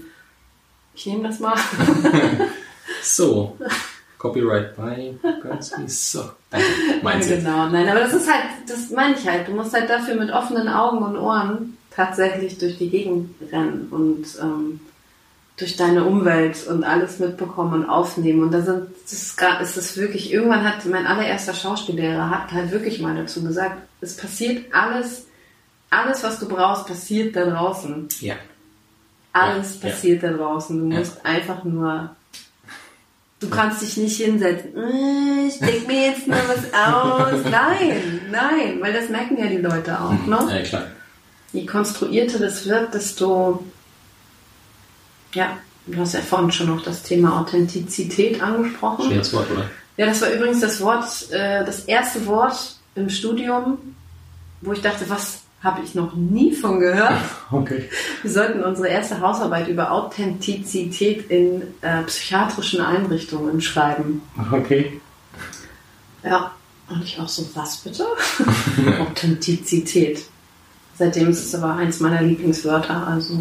ich 0.95 1.05
nehme 1.05 1.27
das 1.27 1.39
mal. 1.39 1.55
so. 3.03 3.57
Copyright 4.17 4.75
by 4.75 5.17
Bernstein. 5.43 5.87
So. 5.87 6.23
Meinst 7.03 7.29
ja, 7.29 7.35
genau, 7.37 7.69
nein, 7.69 7.87
aber 7.87 7.99
das 7.99 8.13
ist 8.13 8.31
halt, 8.31 8.45
das 8.67 8.89
meine 8.89 9.15
ich 9.15 9.27
halt. 9.27 9.47
Du 9.47 9.51
musst 9.51 9.73
halt 9.73 9.89
dafür 9.89 10.15
mit 10.15 10.31
offenen 10.31 10.67
Augen 10.67 10.99
und 10.99 11.17
Ohren 11.17 11.77
tatsächlich 11.91 12.57
durch 12.57 12.77
die 12.77 12.89
Gegend 12.89 13.35
rennen 13.51 13.87
und 13.91 14.25
ähm, 14.41 14.79
durch 15.57 15.77
deine 15.77 16.03
Umwelt 16.03 16.67
und 16.67 16.83
alles 16.83 17.19
mitbekommen 17.19 17.73
und 17.73 17.89
aufnehmen. 17.89 18.43
Und 18.43 18.51
da 18.51 18.61
sind, 18.61 18.87
das 19.03 19.13
ist, 19.13 19.41
ist 19.61 19.77
es 19.77 19.97
wirklich, 19.97 20.33
irgendwann 20.33 20.65
hat 20.65 20.85
mein 20.85 21.05
allererster 21.05 21.53
Schauspiellehrer 21.53 22.29
hat 22.29 22.51
halt 22.51 22.71
wirklich 22.71 22.99
mal 22.99 23.15
dazu 23.15 23.43
gesagt, 23.43 23.77
es 24.01 24.17
passiert 24.17 24.73
alles, 24.73 25.27
alles, 25.89 26.23
was 26.23 26.39
du 26.39 26.47
brauchst, 26.47 26.87
passiert 26.87 27.35
da 27.35 27.45
draußen. 27.45 28.09
Ja. 28.19 28.35
Alles 29.35 29.79
ja. 29.81 29.89
passiert 29.89 30.23
ja. 30.23 30.31
da 30.31 30.37
draußen. 30.37 30.77
Du 30.77 30.95
musst 30.95 31.17
ja. 31.17 31.29
einfach 31.29 31.63
nur 31.63 32.15
Du 33.41 33.49
kannst 33.49 33.81
dich 33.81 33.97
nicht 33.97 34.17
hinsetzen, 34.17 34.71
äh, 34.75 35.47
ich 35.47 35.59
denke 35.59 35.87
mir 35.87 36.07
jetzt 36.07 36.25
nur 36.25 36.37
was 36.37 36.73
aus. 36.73 37.43
Nein, 37.51 38.21
nein, 38.31 38.77
weil 38.79 38.93
das 38.93 39.09
merken 39.09 39.37
ja 39.37 39.47
die 39.47 39.57
Leute 39.57 39.99
auch. 39.99 40.25
Ne? 40.25 40.37
Ja, 40.49 40.61
klar. 40.63 40.83
Je 41.51 41.65
konstruierter 41.65 42.39
das 42.39 42.65
wird, 42.65 42.93
desto 42.93 43.63
ja, 45.33 45.57
du 45.85 45.99
hast 45.99 46.13
ja 46.13 46.21
vorhin 46.21 46.51
schon 46.51 46.67
noch 46.67 46.81
das 46.81 47.03
Thema 47.03 47.41
Authentizität 47.41 48.41
angesprochen. 48.41 49.05
Schweres 49.05 49.33
Wort, 49.33 49.51
oder? 49.51 49.69
Ja, 49.97 50.05
das 50.05 50.21
war 50.21 50.29
übrigens 50.29 50.61
das 50.61 50.81
Wort, 50.81 51.31
äh, 51.31 51.63
das 51.65 51.81
erste 51.81 52.25
Wort 52.25 52.77
im 52.95 53.09
Studium, 53.09 53.77
wo 54.61 54.71
ich 54.71 54.81
dachte, 54.81 55.09
was 55.09 55.41
habe 55.65 55.81
ich 55.83 55.95
noch 55.95 56.15
nie 56.15 56.53
von 56.53 56.79
gehört. 56.79 57.13
Okay. 57.51 57.89
Wir 58.23 58.31
sollten 58.31 58.63
unsere 58.63 58.87
erste 58.87 59.19
Hausarbeit 59.19 59.67
über 59.67 59.91
Authentizität 59.91 61.29
in 61.29 61.61
äh, 61.81 62.01
psychiatrischen 62.03 62.81
Einrichtungen 62.81 63.61
schreiben. 63.61 64.23
Okay. 64.51 64.99
Ja, 66.23 66.51
und 66.89 67.03
ich 67.03 67.19
auch 67.19 67.27
so, 67.27 67.47
was 67.53 67.77
bitte? 67.77 68.05
Authentizität. 68.99 70.25
Seitdem 70.97 71.29
ist 71.29 71.45
es 71.45 71.55
aber 71.55 71.75
eins 71.75 71.99
meiner 71.99 72.21
Lieblingswörter, 72.21 73.05
also 73.07 73.37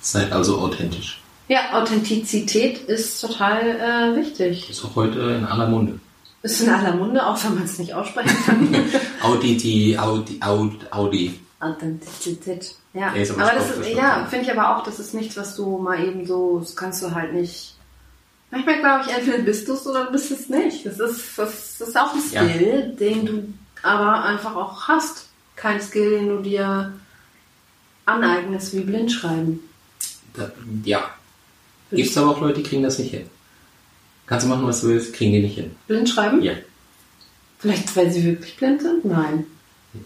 Seid 0.00 0.32
also 0.32 0.58
authentisch. 0.60 1.20
Ja, 1.48 1.72
Authentizität 1.72 2.78
ist 2.78 3.20
total 3.20 3.60
äh, 3.60 4.16
wichtig. 4.16 4.70
Ist 4.70 4.84
auch 4.84 4.96
heute 4.96 5.20
in 5.20 5.44
aller 5.44 5.68
Munde. 5.68 5.98
Ist 6.42 6.60
in 6.60 6.70
aller 6.70 6.94
Munde, 6.94 7.26
auch 7.26 7.42
wenn 7.44 7.54
man 7.54 7.64
es 7.64 7.78
nicht 7.78 7.94
aussprechen 7.94 8.36
kann. 8.46 8.74
Auditi, 9.22 9.98
Audi, 9.98 10.38
Audi, 10.40 10.78
Audi. 10.90 11.40
Authentizität. 11.60 12.74
Ja, 12.94 13.10
nee, 13.10 13.28
aber 13.28 13.52
das 13.52 13.76
ist, 13.76 13.88
ja, 13.88 14.26
finde 14.30 14.44
ich 14.44 14.52
aber 14.56 14.76
auch, 14.76 14.84
das 14.84 15.00
ist 15.00 15.14
nichts, 15.14 15.36
was 15.36 15.56
du 15.56 15.78
mal 15.78 16.02
eben 16.04 16.24
so, 16.26 16.60
das 16.60 16.76
kannst 16.76 17.02
du 17.02 17.10
halt 17.12 17.32
nicht. 17.32 17.74
Manchmal 18.50 18.78
glaube 18.78 19.04
ich, 19.06 19.16
entweder 19.16 19.38
bist 19.38 19.68
du 19.68 19.74
es 19.74 19.86
oder 19.86 20.06
du 20.06 20.12
bist 20.12 20.30
es 20.30 20.48
nicht. 20.48 20.86
Das 20.86 21.00
ist, 21.00 21.36
das 21.36 21.80
ist 21.80 21.96
auch 21.98 22.14
ein 22.14 22.20
Skill, 22.20 22.86
ja. 22.90 22.96
den 22.96 23.26
du 23.26 23.54
aber 23.82 24.24
einfach 24.24 24.54
auch 24.54 24.88
hast. 24.88 25.26
Kein 25.56 25.80
Skill, 25.80 26.10
den 26.10 26.28
du 26.28 26.42
dir 26.42 26.92
aneignest, 28.06 28.74
wie 28.74 28.80
Blindschreiben. 28.80 29.60
Ja. 30.84 31.10
Gibt 31.90 32.10
es 32.10 32.16
aber 32.16 32.30
auch 32.30 32.40
Leute, 32.40 32.62
die 32.62 32.68
kriegen 32.68 32.82
das 32.82 32.98
nicht 32.98 33.10
hin. 33.10 33.28
Kannst 34.28 34.44
du 34.44 34.50
machen, 34.50 34.66
was 34.66 34.82
du 34.82 34.88
willst, 34.88 35.14
kriegen 35.14 35.32
die 35.32 35.40
nicht 35.40 35.56
hin. 35.56 35.70
Blind 35.86 36.08
schreiben? 36.08 36.42
Ja. 36.42 36.52
Vielleicht, 37.58 37.96
weil 37.96 38.10
sie 38.10 38.24
wirklich 38.24 38.56
blind 38.56 38.82
sind? 38.82 39.04
Nein. 39.04 39.46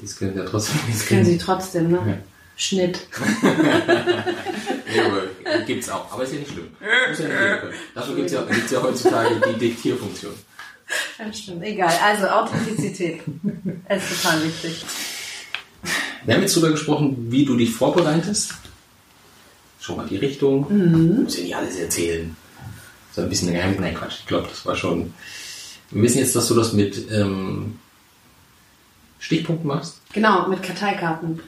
Das 0.00 0.16
können 0.16 0.32
sie 0.32 0.38
ja 0.38 0.46
trotzdem 0.46 0.76
nicht. 0.86 1.00
Das 1.00 1.06
können 1.06 1.24
sie 1.24 1.38
trotzdem, 1.38 1.90
ne? 1.90 1.98
Ja. 2.06 2.18
Schnitt. 2.56 3.00
ja, 3.42 5.06
aber 5.06 5.64
gibt's 5.66 5.88
auch. 5.88 6.12
Aber 6.12 6.22
ist 6.22 6.32
ja 6.32 6.38
nicht 6.38 6.52
schlimm. 6.52 6.68
Muss 7.08 7.18
ja 7.18 7.26
nicht 7.26 7.74
Dafür 7.94 8.14
gibt 8.14 8.26
es 8.26 8.32
ja, 8.32 8.42
gibt's 8.42 8.70
ja 8.70 8.82
heutzutage 8.82 9.40
die 9.52 9.58
Diktierfunktion. 9.58 10.32
Ja, 11.18 11.32
stimmt. 11.32 11.64
Egal. 11.64 11.92
Also 12.02 12.28
Authentizität 12.28 13.22
ist 13.88 14.22
total 14.22 14.44
wichtig. 14.44 14.84
Wir 16.24 16.34
haben 16.34 16.42
jetzt 16.42 16.54
darüber 16.54 16.70
gesprochen, 16.70 17.16
wie 17.30 17.44
du 17.44 17.56
dich 17.56 17.74
vorbereitest 17.74 18.54
schon 19.80 19.96
mal 19.96 20.06
die 20.06 20.18
Richtung. 20.18 20.66
Mhm. 20.68 21.24
Muss 21.24 21.36
ja 21.38 21.42
nicht 21.42 21.56
alles 21.56 21.76
erzählen. 21.76 22.36
So 23.12 23.22
ein 23.22 23.28
bisschen 23.28 23.52
geheim. 23.52 23.76
Nein, 23.78 23.94
Quatsch. 23.94 24.20
Ich 24.20 24.26
glaube, 24.26 24.48
das 24.48 24.64
war 24.66 24.76
schon. 24.76 25.12
Wir 25.90 26.02
wissen 26.02 26.18
jetzt, 26.18 26.34
dass 26.34 26.48
du 26.48 26.54
das 26.54 26.72
mit 26.72 27.10
ähm, 27.10 27.78
Stichpunkten 29.18 29.68
machst. 29.68 30.00
Genau, 30.12 30.48
mit 30.48 30.62
Karteikarten. 30.62 31.40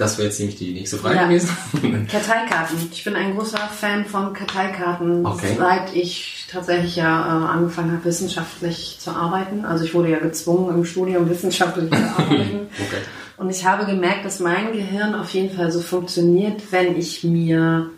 Das 0.00 0.16
wäre 0.16 0.28
jetzt 0.28 0.38
nämlich 0.38 0.56
die 0.56 0.72
nächste 0.72 0.96
Frage 0.96 1.16
ja. 1.16 1.24
gewesen. 1.24 1.50
Karteikarten. 2.10 2.88
Ich 2.90 3.04
bin 3.04 3.14
ein 3.16 3.36
großer 3.36 3.58
Fan 3.58 4.06
von 4.06 4.32
Karteikarten, 4.32 5.26
okay. 5.26 5.56
seit 5.58 5.94
ich 5.94 6.46
tatsächlich 6.50 6.96
ja 6.96 7.20
äh, 7.20 7.50
angefangen 7.50 7.92
habe, 7.92 8.06
wissenschaftlich 8.06 8.96
zu 8.98 9.10
arbeiten. 9.10 9.66
Also 9.66 9.84
ich 9.84 9.92
wurde 9.92 10.08
ja 10.08 10.18
gezwungen, 10.18 10.74
im 10.74 10.86
Studium 10.86 11.28
wissenschaftlich 11.28 11.90
zu 11.90 11.98
arbeiten. 11.98 12.68
okay. 12.80 13.02
Und 13.36 13.50
ich 13.50 13.66
habe 13.66 13.84
gemerkt, 13.84 14.24
dass 14.24 14.40
mein 14.40 14.72
Gehirn 14.72 15.14
auf 15.14 15.34
jeden 15.34 15.54
Fall 15.54 15.70
so 15.70 15.80
funktioniert, 15.80 16.62
wenn 16.70 16.98
ich 16.98 17.22
mir. 17.22 17.90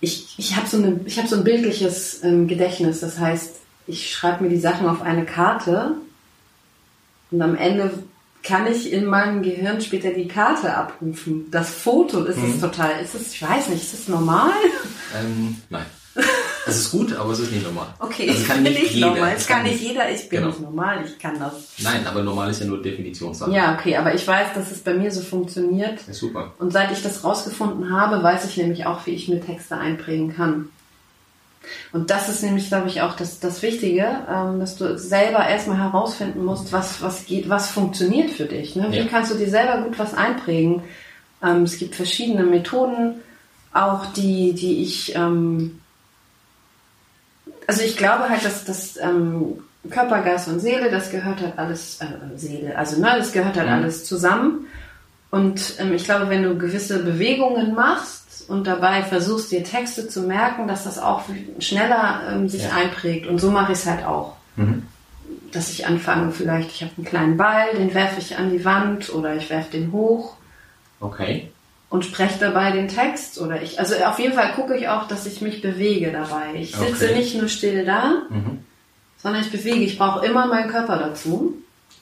Ich, 0.00 0.34
ich 0.38 0.56
habe 0.56 0.66
so, 0.66 0.78
eine, 0.78 1.00
hab 1.08 1.28
so 1.28 1.36
ein 1.36 1.44
bildliches 1.44 2.24
ähm, 2.24 2.48
Gedächtnis. 2.48 3.00
Das 3.00 3.18
heißt, 3.18 3.56
ich 3.86 4.10
schreibe 4.10 4.44
mir 4.44 4.50
die 4.50 4.60
Sachen 4.60 4.88
auf 4.88 5.02
eine 5.02 5.24
Karte 5.24 5.96
und 7.30 7.42
am 7.42 7.56
Ende 7.56 7.92
kann 8.42 8.66
ich 8.66 8.92
in 8.92 9.04
meinem 9.04 9.42
Gehirn 9.42 9.80
später 9.80 10.10
die 10.10 10.28
Karte 10.28 10.74
abrufen. 10.74 11.50
Das 11.50 11.70
Foto, 11.70 12.24
ist 12.24 12.38
mhm. 12.38 12.50
es 12.50 12.60
total, 12.60 13.00
ist 13.02 13.14
es, 13.14 13.34
ich 13.34 13.42
weiß 13.42 13.68
nicht, 13.68 13.82
ist 13.82 13.94
es 13.94 14.08
normal? 14.08 14.52
Ähm, 15.18 15.56
nein. 15.68 15.86
Es 16.66 16.76
ist 16.76 16.90
gut, 16.90 17.14
aber 17.14 17.32
es 17.32 17.40
ist 17.40 17.52
nicht 17.52 17.64
normal. 17.64 17.88
Okay, 17.98 18.28
also 18.28 18.44
kann 18.44 18.62
nicht, 18.62 18.80
nicht 18.80 18.96
normal. 18.96 19.32
Es 19.36 19.46
kann 19.46 19.62
nicht 19.62 19.80
jeder, 19.80 20.10
ich 20.10 20.28
bin 20.28 20.40
genau. 20.40 20.48
nicht 20.48 20.60
normal, 20.60 21.04
ich 21.04 21.18
kann 21.18 21.38
das. 21.38 21.52
Nein, 21.78 22.06
aber 22.06 22.22
normal 22.22 22.50
ist 22.50 22.60
ja 22.60 22.66
nur 22.66 22.82
Definitionssache. 22.82 23.50
Ja, 23.50 23.74
okay, 23.74 23.96
aber 23.96 24.14
ich 24.14 24.26
weiß, 24.26 24.48
dass 24.54 24.70
es 24.70 24.80
bei 24.80 24.94
mir 24.94 25.10
so 25.10 25.20
funktioniert. 25.20 26.00
Ja, 26.06 26.12
super. 26.12 26.52
Und 26.58 26.72
seit 26.72 26.92
ich 26.92 27.02
das 27.02 27.24
rausgefunden 27.24 27.92
habe, 27.92 28.22
weiß 28.22 28.44
ich 28.44 28.56
nämlich 28.56 28.86
auch, 28.86 29.06
wie 29.06 29.12
ich 29.12 29.28
mir 29.28 29.40
Texte 29.40 29.76
einprägen 29.76 30.34
kann. 30.34 30.68
Und 31.92 32.10
das 32.10 32.28
ist 32.28 32.42
nämlich, 32.42 32.68
glaube 32.68 32.88
ich, 32.88 33.02
auch 33.02 33.16
das, 33.16 33.38
das 33.38 33.62
Wichtige, 33.62 34.06
ähm, 34.30 34.60
dass 34.60 34.76
du 34.76 34.98
selber 34.98 35.46
erstmal 35.46 35.78
herausfinden 35.78 36.44
musst, 36.44 36.72
was, 36.72 37.02
was 37.02 37.26
geht, 37.26 37.48
was 37.48 37.70
funktioniert 37.70 38.30
für 38.30 38.46
dich. 38.46 38.76
Ne? 38.76 38.88
Wie 38.90 38.98
ja. 38.98 39.04
kannst 39.06 39.32
du 39.32 39.36
dir 39.36 39.48
selber 39.48 39.82
gut 39.82 39.98
was 39.98 40.14
einprägen? 40.14 40.82
Ähm, 41.42 41.62
es 41.64 41.78
gibt 41.78 41.94
verschiedene 41.94 42.44
Methoden, 42.44 43.20
auch 43.72 44.06
die, 44.06 44.52
die 44.52 44.82
ich 44.82 45.14
ähm, 45.14 45.79
also 47.70 47.84
ich 47.84 47.96
glaube 47.96 48.28
halt, 48.28 48.44
dass 48.44 48.64
das 48.64 48.96
ähm, 48.96 49.58
Körper, 49.90 50.22
Geist 50.22 50.48
und 50.48 50.58
Seele, 50.58 50.90
das 50.90 51.12
gehört 51.12 51.40
halt 51.40 51.56
alles, 51.56 52.00
äh, 52.00 52.36
Seele, 52.36 52.76
also 52.76 53.00
ne, 53.00 53.14
das 53.16 53.30
gehört 53.30 53.56
halt 53.56 53.68
mhm. 53.68 53.74
alles 53.74 54.04
zusammen. 54.04 54.66
Und 55.30 55.74
ähm, 55.78 55.94
ich 55.94 56.02
glaube, 56.02 56.28
wenn 56.30 56.42
du 56.42 56.58
gewisse 56.58 57.04
Bewegungen 57.04 57.72
machst 57.76 58.46
und 58.48 58.66
dabei 58.66 59.04
versuchst, 59.04 59.52
dir 59.52 59.62
Texte 59.62 60.08
zu 60.08 60.22
merken, 60.22 60.66
dass 60.66 60.82
das 60.82 60.98
auch 60.98 61.22
schneller 61.60 62.22
ähm, 62.28 62.48
sich 62.48 62.64
ja. 62.64 62.72
einprägt. 62.72 63.28
Und 63.28 63.38
so 63.38 63.52
mache 63.52 63.70
ich 63.70 63.78
es 63.78 63.86
halt 63.86 64.04
auch. 64.04 64.34
Mhm. 64.56 64.82
Dass 65.52 65.70
ich 65.70 65.86
anfange, 65.86 66.32
vielleicht, 66.32 66.72
ich 66.72 66.82
habe 66.82 66.90
einen 66.96 67.06
kleinen 67.06 67.36
Ball, 67.36 67.66
den 67.76 67.94
werfe 67.94 68.18
ich 68.18 68.36
an 68.36 68.50
die 68.50 68.64
Wand 68.64 69.14
oder 69.14 69.36
ich 69.36 69.48
werfe 69.48 69.70
den 69.70 69.92
hoch. 69.92 70.34
Okay 70.98 71.52
und 71.90 72.04
spreche 72.04 72.38
dabei 72.38 72.70
den 72.70 72.88
Text 72.88 73.40
oder 73.40 73.60
ich, 73.60 73.78
also 73.78 73.96
auf 73.96 74.18
jeden 74.18 74.34
Fall 74.34 74.52
gucke 74.52 74.76
ich 74.76 74.88
auch, 74.88 75.08
dass 75.08 75.26
ich 75.26 75.42
mich 75.42 75.60
bewege 75.60 76.12
dabei. 76.12 76.54
Ich 76.54 76.74
sitze 76.74 77.06
okay. 77.06 77.16
nicht 77.16 77.34
nur 77.34 77.48
still 77.48 77.84
da, 77.84 78.22
mhm. 78.30 78.60
sondern 79.18 79.42
ich 79.42 79.50
bewege. 79.50 79.80
Ich 79.80 79.98
brauche 79.98 80.24
immer 80.24 80.46
meinen 80.46 80.70
Körper 80.70 80.96
dazu. 80.96 81.54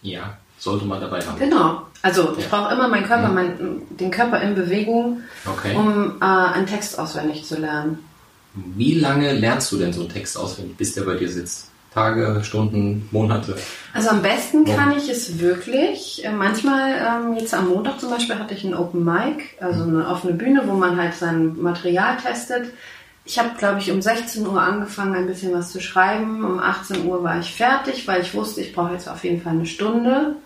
Ja, 0.03 0.37
sollte 0.59 0.85
man 0.85 1.01
dabei 1.01 1.21
haben. 1.23 1.39
Genau. 1.39 1.83
Also 2.03 2.37
ich 2.39 2.49
brauche 2.49 2.73
immer 2.73 2.87
meinen 2.89 3.07
Körper, 3.07 3.29
mhm. 3.29 3.35
mein, 3.35 3.83
den 3.91 4.11
Körper 4.11 4.43
in 4.43 4.55
Bewegung, 4.55 5.23
okay. 5.47 5.75
um 5.75 6.21
äh, 6.21 6.25
einen 6.25 6.67
Text 6.67 6.99
auswendig 6.99 7.45
zu 7.45 7.59
lernen. 7.59 7.99
Wie 8.55 8.95
lange 8.95 9.33
lernst 9.33 9.73
du 9.73 9.79
denn 9.79 9.93
so 9.93 10.03
einen 10.03 10.11
Text 10.11 10.37
auswendig, 10.37 10.77
bis 10.77 10.95
der 10.95 11.03
bei 11.03 11.15
dir 11.15 11.29
sitzt? 11.29 11.68
Tage, 11.93 12.41
Stunden, 12.45 13.09
Monate? 13.11 13.57
Also 13.95 14.11
am 14.11 14.23
besten 14.23 14.65
kann 14.65 14.97
ich 14.97 15.09
es 15.09 15.39
wirklich. 15.39 16.25
Äh, 16.25 16.33
manchmal, 16.33 16.93
ähm, 16.93 17.37
jetzt 17.37 17.55
am 17.55 17.69
Montag 17.69 18.01
zum 18.01 18.11
Beispiel, 18.11 18.39
hatte 18.39 18.55
ich 18.55 18.65
ein 18.65 18.75
Open 18.75 19.05
Mic, 19.05 19.57
also 19.61 19.83
eine 19.83 20.07
offene 20.07 20.35
Bühne, 20.35 20.63
wo 20.67 20.75
man 20.75 21.01
halt 21.01 21.15
sein 21.15 21.57
Material 21.61 22.17
testet. 22.17 22.73
Ich 23.25 23.39
habe, 23.39 23.51
glaube 23.59 23.81
ich, 23.81 23.91
um 23.91 24.01
16 24.01 24.47
Uhr 24.47 24.61
angefangen, 24.61 25.15
ein 25.15 25.27
bisschen 25.27 25.53
was 25.53 25.73
zu 25.73 25.81
schreiben. 25.81 26.45
Um 26.45 26.59
18 26.59 27.07
Uhr 27.07 27.23
war 27.23 27.39
ich 27.41 27.53
fertig, 27.55 28.07
weil 28.09 28.23
ich 28.23 28.35
wusste, 28.35 28.61
ich 28.61 28.73
brauche 28.73 28.93
jetzt 28.93 29.09
auf 29.09 29.25
jeden 29.25 29.43
Fall 29.43 29.53
eine 29.53 29.67
Stunde. 29.67 30.37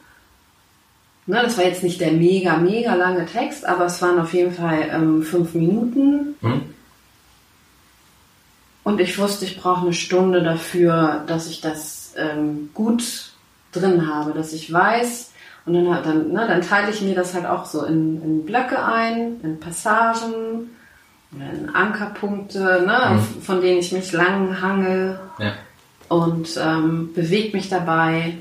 Ne, 1.27 1.41
das 1.43 1.57
war 1.57 1.65
jetzt 1.65 1.85
nicht 1.85 2.01
der 2.01 2.11
mega, 2.11 2.57
mega 2.57 2.95
lange 2.95 3.27
Text, 3.27 3.65
aber 3.65 3.87
es 3.87 4.03
waren 4.03 4.19
auf 4.19 4.35
jeden 4.35 4.53
Fall 4.53 4.89
ähm, 4.93 5.23
fünf 5.23 5.55
Minuten. 5.55 6.35
Hm? 6.41 6.63
Und 8.85 9.01
ich 9.01 9.19
wusste, 9.19 9.45
ich 9.45 9.61
brauche 9.61 9.83
eine 9.83 9.93
Stunde 9.93 10.43
dafür, 10.43 11.23
dass 11.27 11.49
ich 11.49 11.61
das 11.61 12.15
ähm, 12.17 12.71
gut 12.75 13.33
drin 13.73 14.13
habe, 14.13 14.33
dass 14.33 14.53
ich 14.53 14.73
weiß. 14.73 15.31
Und 15.65 15.75
dann, 15.75 15.85
dann, 16.03 16.33
ne, 16.33 16.47
dann 16.49 16.63
teile 16.63 16.91
ich 16.91 17.01
mir 17.03 17.15
das 17.15 17.35
halt 17.35 17.47
auch 17.47 17.65
so 17.67 17.85
in, 17.85 18.21
in 18.23 18.45
Blöcke 18.45 18.85
ein, 18.85 19.41
in 19.45 19.61
Passagen, 19.61 20.71
in 21.33 21.71
Ankerpunkte, 21.75 22.83
ne, 22.87 23.17
Mhm. 23.21 23.43
von 23.43 23.61
denen 23.61 23.79
ich 23.79 23.93
mich 23.93 24.13
lang 24.13 24.61
hange 24.61 25.21
Ja. 25.39 25.53
und 26.09 26.59
ähm, 26.61 27.13
bewege 27.15 27.57
mich 27.57 27.69
dabei. 27.69 28.35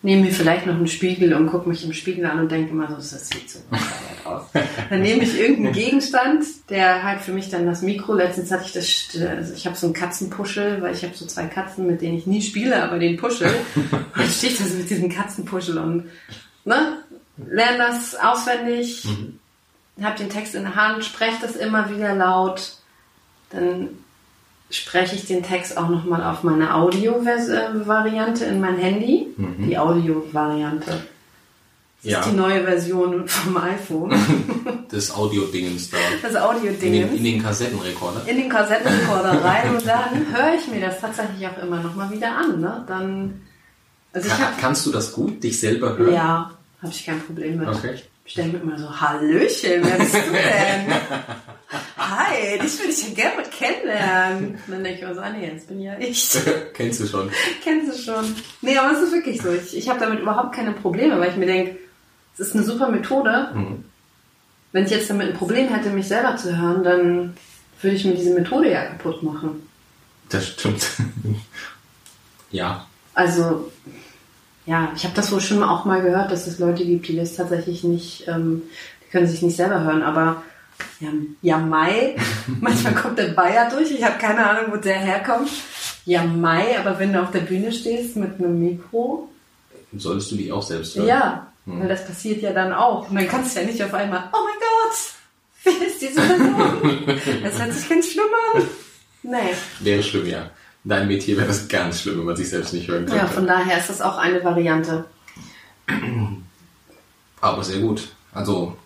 Nehme 0.00 0.22
mir 0.22 0.32
vielleicht 0.32 0.64
noch 0.64 0.76
einen 0.76 0.86
Spiegel 0.86 1.34
und 1.34 1.48
gucke 1.48 1.68
mich 1.68 1.84
im 1.84 1.92
Spiegel 1.92 2.24
an 2.24 2.38
und 2.38 2.52
denke 2.52 2.70
immer 2.70 2.88
so, 2.88 2.94
das 2.96 3.28
sieht 3.28 3.50
so 3.50 3.58
aus. 4.24 4.44
Dann 4.90 5.02
nehme 5.02 5.24
ich 5.24 5.36
irgendeinen 5.38 5.72
Gegenstand, 5.72 6.44
der 6.70 7.02
halt 7.02 7.20
für 7.20 7.32
mich 7.32 7.50
dann 7.50 7.66
das 7.66 7.82
Mikro, 7.82 8.14
letztens 8.14 8.52
hatte 8.52 8.64
ich 8.66 8.72
das, 8.72 9.20
also 9.20 9.54
ich 9.54 9.66
habe 9.66 9.76
so 9.76 9.88
einen 9.88 9.94
Katzenpuschel, 9.94 10.80
weil 10.82 10.94
ich 10.94 11.02
habe 11.02 11.16
so 11.16 11.26
zwei 11.26 11.46
Katzen, 11.46 11.86
mit 11.86 12.00
denen 12.00 12.16
ich 12.16 12.28
nie 12.28 12.42
spiele, 12.42 12.80
aber 12.80 13.00
den 13.00 13.16
Puschel. 13.16 13.50
Und 13.74 14.06
dann 14.14 14.28
stehe 14.28 14.52
ich 14.52 14.58
da 14.58 14.64
so 14.66 14.76
mit 14.76 14.88
diesem 14.88 15.08
Katzenpuschel 15.08 15.78
und 15.78 16.04
ne, 16.64 16.98
lerne 17.36 17.78
das 17.78 18.14
auswendig, 18.14 19.06
habe 20.00 20.18
den 20.18 20.30
Text 20.30 20.54
in 20.54 20.62
der 20.62 20.76
Hand, 20.76 21.04
spreche 21.04 21.38
das 21.40 21.56
immer 21.56 21.90
wieder 21.90 22.14
laut, 22.14 22.76
dann 23.50 23.90
spreche 24.70 25.14
ich 25.16 25.26
den 25.26 25.42
Text 25.42 25.76
auch 25.78 25.88
nochmal 25.88 26.22
auf 26.22 26.42
meine 26.42 26.74
Audio-Variante 26.74 28.44
in 28.44 28.60
mein 28.60 28.76
Handy. 28.78 29.26
Die 29.36 29.78
Audio-Variante. 29.78 30.90
Das 32.02 32.12
Ja. 32.12 32.20
ist 32.20 32.30
die 32.30 32.36
neue 32.36 32.62
Version 32.62 33.26
vom 33.26 33.56
iPhone. 33.56 34.14
Das 34.90 35.14
Audio-Dingens 35.14 35.90
da. 35.90 35.98
Das 36.22 36.30
In 36.30 36.34
den, 36.34 36.42
Audio-Ding. 36.42 37.16
in 37.18 37.24
den 37.24 37.42
Kassettenrekorder. 37.42 38.22
in 38.26 38.36
den 38.38 38.48
Kassettenrekorder 38.48 39.44
rein 39.44 39.74
und 39.76 39.86
dann 39.86 40.26
höre 40.34 40.54
ich 40.54 40.66
mir 40.68 40.80
das 40.80 40.98
tatsächlich 41.00 41.46
auch 41.46 41.62
immer 41.62 41.82
nochmal 41.82 42.10
wieder 42.10 42.34
an. 42.34 42.58
Ne? 42.58 42.84
Dann, 42.86 43.42
also 44.14 44.28
ich 44.28 44.32
Kann, 44.34 44.46
habe, 44.46 44.54
kannst 44.58 44.86
du 44.86 44.90
das 44.90 45.12
gut, 45.12 45.42
dich 45.44 45.60
selber 45.60 45.98
hören? 45.98 46.14
ja, 46.14 46.50
habe 46.80 46.90
ich 46.92 47.04
kein 47.04 47.20
Problem 47.20 47.58
mit. 47.58 47.68
Okay. 47.68 47.96
Ich 48.24 48.32
denke 48.32 48.56
mir 48.56 48.62
immer 48.62 48.78
so, 48.78 48.98
Hallöchen, 48.98 49.82
wer 49.82 49.98
bist 49.98 50.14
du 50.14 50.20
denn? 50.32 50.92
Hi, 51.96 52.58
dich 52.58 52.78
würde 52.78 52.90
ich 52.90 53.08
ja 53.08 53.14
gerne 53.14 53.36
mal 53.36 53.50
kennenlernen. 53.50 54.50
Und 54.66 54.72
dann 54.72 54.84
denke 54.84 55.00
ich 55.00 55.06
mir 55.06 55.14
so, 55.14 55.20
ah 55.20 55.30
nee, 55.30 55.46
jetzt 55.46 55.68
bin 55.68 55.80
ja 55.80 55.98
ich. 55.98 56.30
Kennst 56.74 57.00
du 57.00 57.06
schon. 57.06 57.30
Kennst 57.62 57.92
du 57.92 58.02
schon. 58.02 58.34
Nee, 58.62 58.76
aber 58.76 58.96
es 58.96 59.02
ist 59.02 59.12
wirklich 59.12 59.40
so. 59.42 59.50
Ich, 59.52 59.76
ich 59.76 59.88
habe 59.88 60.00
damit 60.00 60.20
überhaupt 60.20 60.54
keine 60.54 60.72
Probleme, 60.72 61.18
weil 61.18 61.30
ich 61.30 61.36
mir 61.36 61.46
denke, 61.46 61.78
es 62.34 62.40
ist 62.40 62.54
eine 62.54 62.64
super 62.64 62.88
Methode. 62.88 63.50
Mhm. 63.54 63.84
Wenn 64.72 64.84
ich 64.84 64.90
jetzt 64.90 65.10
damit 65.10 65.28
ein 65.28 65.36
Problem 65.36 65.68
hätte, 65.68 65.90
mich 65.90 66.08
selber 66.08 66.36
zu 66.36 66.56
hören, 66.56 66.84
dann 66.84 67.36
würde 67.80 67.96
ich 67.96 68.04
mir 68.04 68.14
diese 68.14 68.34
Methode 68.34 68.70
ja 68.70 68.84
kaputt 68.84 69.22
machen. 69.22 69.68
Das 70.28 70.46
stimmt. 70.46 70.86
ja. 72.50 72.86
Also, 73.14 73.70
ja, 74.66 74.92
ich 74.94 75.04
habe 75.04 75.14
das 75.14 75.32
wohl 75.32 75.40
schon 75.40 75.62
auch 75.62 75.84
mal 75.84 76.02
gehört, 76.02 76.30
dass 76.30 76.46
es 76.46 76.58
Leute 76.58 76.84
gibt, 76.84 77.08
die 77.08 77.16
das 77.16 77.34
tatsächlich 77.34 77.84
nicht, 77.84 78.28
ähm, 78.28 78.62
die 79.02 79.10
können 79.10 79.26
sich 79.26 79.42
nicht 79.42 79.56
selber 79.56 79.80
hören, 79.80 80.02
aber 80.02 80.42
ja, 81.00 81.08
ja 81.42 81.58
Mai, 81.58 82.16
manchmal 82.60 82.94
kommt 82.94 83.18
der 83.18 83.28
Bayer 83.28 83.68
durch, 83.70 83.90
ich 83.90 84.02
habe 84.04 84.18
keine 84.18 84.48
Ahnung, 84.48 84.72
wo 84.72 84.76
der 84.76 84.98
herkommt. 84.98 85.50
Ja, 86.04 86.22
Mai, 86.24 86.78
aber 86.78 86.98
wenn 86.98 87.12
du 87.12 87.22
auf 87.22 87.30
der 87.30 87.40
Bühne 87.40 87.70
stehst 87.72 88.16
mit 88.16 88.38
einem 88.38 88.58
Mikro, 88.58 89.28
Solltest 89.96 90.32
du 90.32 90.36
dich 90.36 90.52
auch 90.52 90.62
selbst 90.62 90.96
hören? 90.96 91.06
ja, 91.06 91.44
Hm. 91.66 91.80
weil 91.80 91.88
das 91.88 92.06
passiert 92.06 92.40
ja 92.42 92.52
dann 92.52 92.72
auch. 92.72 93.08
Und 93.10 93.16
dann 93.16 93.28
kannst 93.28 93.54
du 93.56 93.60
ja 93.60 93.66
nicht 93.66 93.82
auf 93.82 93.92
einmal, 93.92 94.24
oh 94.32 94.38
mein 94.44 94.54
Gott, 94.58 95.78
wer 95.80 95.86
ist 95.86 96.00
diese 96.00 96.20
Person? 96.20 97.20
Das 97.42 97.58
hört 97.60 97.72
sich 97.74 97.88
ganz 97.88 98.10
schlimm 98.10 98.24
an. 98.54 98.62
Nee. 99.22 99.54
Wäre 99.80 100.02
schlimm, 100.02 100.26
ja. 100.26 100.50
In 100.84 100.90
deinem 100.90 101.08
Metier 101.08 101.36
wäre 101.36 101.48
das 101.48 101.68
ganz 101.68 102.00
schlimm, 102.00 102.18
wenn 102.18 102.24
man 102.26 102.36
sich 102.36 102.48
selbst 102.48 102.72
nicht 102.72 102.88
hören 102.88 103.04
könnte. 103.04 103.16
Ja, 103.18 103.26
von 103.26 103.46
daher 103.46 103.76
ist 103.78 103.90
das 103.90 104.00
auch 104.00 104.16
eine 104.16 104.42
Variante. 104.42 105.04
Aber 107.40 107.62
sehr 107.64 107.80
gut. 107.80 108.08
Also, 108.32 108.76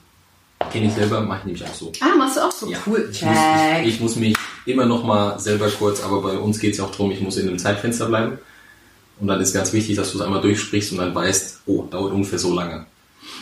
kenne 0.70 0.86
ich 0.86 0.92
selber, 0.94 1.20
mache 1.20 1.40
ich 1.40 1.44
nämlich 1.46 1.64
auch 1.64 1.74
so. 1.74 1.92
Ah, 2.00 2.14
machst 2.16 2.36
du 2.36 2.40
auch 2.40 2.50
so 2.52 2.68
Ja. 2.70 2.78
cool. 2.86 3.08
Ich, 3.10 3.22
muss, 3.22 3.36
ich, 3.82 3.86
ich 3.88 4.00
muss 4.00 4.16
mich 4.16 4.36
immer 4.66 4.86
noch 4.86 5.04
mal 5.04 5.38
selber 5.38 5.68
kurz, 5.70 6.02
aber 6.02 6.20
bei 6.22 6.36
uns 6.38 6.58
geht 6.58 6.72
es 6.72 6.78
ja 6.78 6.84
auch 6.84 6.90
darum, 6.90 7.10
ich 7.10 7.20
muss 7.20 7.36
in 7.36 7.48
einem 7.48 7.58
Zeitfenster 7.58 8.06
bleiben. 8.06 8.38
Und 9.20 9.28
dann 9.28 9.40
ist 9.40 9.52
ganz 9.52 9.72
wichtig, 9.72 9.96
dass 9.96 10.10
du 10.12 10.18
es 10.18 10.24
einmal 10.24 10.40
durchsprichst 10.40 10.92
und 10.92 10.98
dann 10.98 11.14
weißt, 11.14 11.60
oh, 11.66 11.82
dauert 11.90 12.12
ungefähr 12.12 12.38
so 12.38 12.54
lange. 12.54 12.86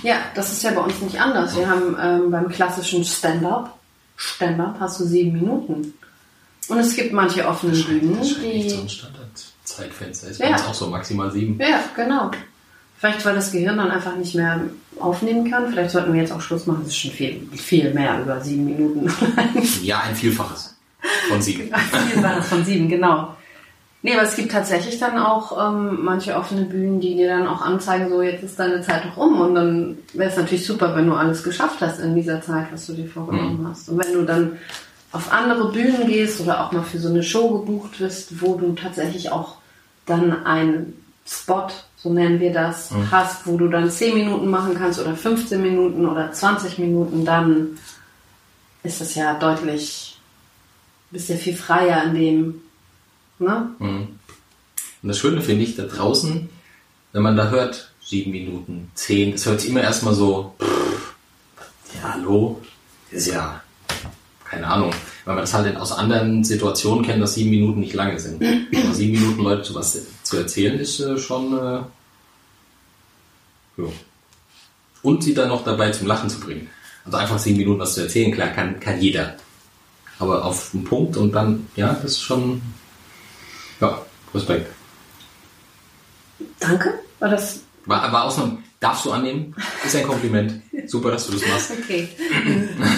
Ja, 0.03 0.17
das 0.35 0.53
ist 0.53 0.63
ja 0.63 0.73
bei 0.73 0.81
uns 0.83 1.01
nicht 1.01 1.19
anders. 1.21 1.57
Wir 1.57 1.69
haben 1.69 1.97
ähm, 2.01 2.31
beim 2.31 2.49
klassischen 2.49 3.05
Stand-up, 3.05 3.79
Stand-up 4.17 4.77
hast 4.81 5.01
du 5.01 5.05
sieben 5.05 5.33
Minuten. 5.33 5.95
Und 6.69 6.79
es 6.79 6.95
gibt 6.95 7.13
manche 7.13 7.47
offene 7.47 7.73
Bühnen, 7.73 8.19
Das 8.19 8.31
scheint 8.31 8.43
nicht 8.55 8.71
so 8.71 8.77
ein 8.77 8.87
die... 8.87 8.93
Standard-Zeitfenster. 8.95 10.29
Ist 10.29 10.41
Ja. 10.41 10.47
bei 10.49 10.53
uns 10.53 10.67
auch 10.67 10.75
so 10.75 10.87
maximal 10.89 11.31
sieben. 11.31 11.59
Ja, 11.61 11.81
genau. 11.97 12.31
Vielleicht, 13.01 13.25
weil 13.25 13.35
das 13.35 13.51
Gehirn 13.51 13.79
dann 13.79 13.91
einfach 13.91 14.15
nicht 14.17 14.35
mehr 14.35 14.61
aufnehmen 14.99 15.51
kann. 15.51 15.71
Vielleicht 15.71 15.91
sollten 15.91 16.13
wir 16.13 16.21
jetzt 16.21 16.33
auch 16.33 16.43
Schluss 16.43 16.67
machen. 16.67 16.81
Das 16.83 16.89
ist 16.89 16.99
schon 16.99 17.13
viel, 17.13 17.49
viel 17.57 17.95
mehr 17.95 18.21
über 18.21 18.41
sieben 18.43 18.67
Minuten. 18.67 19.11
Ja, 19.83 20.01
ein 20.01 20.15
Vielfaches 20.15 20.77
von 21.31 21.41
sieben. 21.41 21.71
Viel 22.13 22.23
war 22.23 22.37
das 22.37 22.49
von 22.49 22.63
sieben, 22.63 22.91
genau. 22.91 23.35
Nee, 24.03 24.13
aber 24.15 24.23
es 24.23 24.37
gibt 24.37 24.53
tatsächlich 24.53 24.99
dann 24.99 25.19
auch 25.19 25.73
ähm, 25.73 26.01
manche 26.03 26.35
offene 26.35 26.67
Bühnen, 26.67 27.01
die 27.01 27.17
dir 27.17 27.29
dann 27.29 27.47
auch 27.47 27.63
anzeigen, 27.63 28.11
so 28.11 28.21
jetzt 28.21 28.43
ist 28.43 28.59
deine 28.59 28.83
Zeit 28.83 29.05
doch 29.05 29.17
um 29.17 29.41
und 29.41 29.55
dann 29.55 29.99
wäre 30.13 30.31
es 30.31 30.37
natürlich 30.37 30.67
super, 30.67 30.95
wenn 30.95 31.07
du 31.07 31.15
alles 31.15 31.43
geschafft 31.43 31.81
hast 31.81 32.01
in 32.01 32.15
dieser 32.15 32.43
Zeit, 32.43 32.67
was 32.71 32.87
du 32.87 32.95
dir 32.95 33.07
vorgenommen 33.07 33.67
hast. 33.69 33.89
Und 33.89 34.03
wenn 34.03 34.13
du 34.13 34.23
dann 34.25 34.59
auf 35.13 35.33
andere 35.33 35.73
Bühnen 35.73 36.07
gehst 36.07 36.41
oder 36.41 36.65
auch 36.65 36.73
mal 36.73 36.83
für 36.83 36.99
so 36.99 37.09
eine 37.09 37.23
Show 37.23 37.59
gebucht 37.59 38.01
wirst, 38.01 38.41
wo 38.43 38.57
du 38.57 38.73
tatsächlich 38.73 39.33
auch 39.33 39.57
dann 40.07 40.47
einen 40.47 40.95
Spot, 41.27 41.69
so 42.03 42.13
nennen 42.13 42.41
wir 42.41 42.53
das, 42.53 42.91
hast, 43.11 43.47
wo 43.47 43.59
du 43.59 43.69
dann 43.69 43.91
10 43.91 44.15
Minuten 44.15 44.49
machen 44.49 44.75
kannst 44.75 45.01
oder 45.01 45.15
15 45.15 45.61
Minuten 45.61 46.07
oder 46.07 46.33
20 46.33 46.79
Minuten, 46.79 47.25
dann 47.25 47.79
ist 48.83 49.01
das 49.01 49.15
ja 49.15 49.39
deutlich, 49.39 50.19
bist 51.11 51.29
ja 51.29 51.37
viel 51.37 51.57
freier 51.57 52.05
in 52.05 52.15
dem, 52.15 52.55
ne? 53.39 53.71
Mhm. 53.79 54.09
Und 55.03 55.09
das 55.09 55.19
Schöne 55.19 55.43
finde 55.43 55.65
ich, 55.65 55.77
da 55.77 55.85
draußen, 55.85 56.49
wenn 57.13 57.23
man 57.23 57.37
da 57.37 57.51
hört, 57.51 57.93
sieben 58.03 58.31
Minuten, 58.33 58.91
zehn, 58.95 59.35
es 59.35 59.45
hört 59.47 59.61
sich 59.61 59.71
immer 59.71 59.83
erstmal 59.83 60.15
so, 60.15 60.55
pff, 60.59 61.15
ja, 61.97 62.15
hallo, 62.15 62.61
ist 63.11 63.27
ja, 63.27 63.63
keine 64.45 64.67
Ahnung, 64.67 64.91
weil 65.25 65.35
man 65.35 65.43
das 65.43 65.53
halt 65.53 65.77
aus 65.77 65.93
anderen 65.93 66.45
Situationen 66.45 67.05
kennt, 67.05 67.23
dass 67.23 67.35
sieben 67.35 67.51
Minuten 67.51 67.81
nicht 67.81 67.95
lange 67.95 68.19
sind. 68.19 68.43
Aber 68.75 68.95
sieben 68.95 69.21
Minuten 69.21 69.43
Leute 69.43 69.63
zu 69.63 69.75
was 69.75 70.01
zu 70.31 70.39
erzählen, 70.39 70.79
ist 70.79 71.01
äh, 71.01 71.19
schon, 71.19 71.53
äh, 71.53 71.83
ja. 73.77 73.89
Und 75.03 75.23
sie 75.25 75.35
dann 75.35 75.49
noch 75.49 75.65
dabei 75.65 75.91
zum 75.91 76.07
Lachen 76.07 76.31
zu 76.31 76.41
bringen. 76.41 76.71
Also 77.05 77.19
einfach 77.19 77.39
sieben 77.39 77.59
Minuten 77.59 77.81
was 77.81 77.95
zu 77.95 78.03
erzählen, 78.03 78.33
klar, 78.33 78.49
kann, 78.49 78.79
kann 78.81 79.01
jeder. 79.01 79.37
Aber 80.19 80.45
auf 80.45 80.71
den 80.73 80.85
Punkt 80.85 81.17
und 81.17 81.33
dann, 81.33 81.69
ja, 81.77 81.95
das 81.95 82.13
ist 82.13 82.23
schon, 82.23 82.61
ja, 83.81 84.03
Respekt. 84.35 84.71
Danke. 86.59 87.01
War 87.19 87.29
das 87.31 87.63
War, 87.87 88.13
war 88.13 88.25
Ausnahme. 88.25 88.59
Darfst 88.79 89.05
du 89.05 89.13
annehmen? 89.13 89.55
Ist 89.85 89.97
ein 89.97 90.07
Kompliment. 90.07 90.63
Super, 90.87 91.11
dass 91.11 91.27
du 91.27 91.33
das 91.33 91.47
machst. 91.47 91.71
okay? 91.71 92.09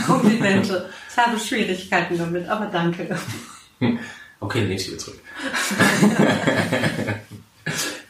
Komplimente. 0.07 0.89
Ich 1.11 1.17
habe 1.17 1.39
Schwierigkeiten 1.39 2.19
damit, 2.19 2.49
aber 2.49 2.67
danke. 2.67 3.19
Okay, 4.43 4.59
dann 4.59 4.69
nehme 4.69 4.81
ich 4.81 4.89
wieder 4.89 4.99
zurück. 4.99 5.21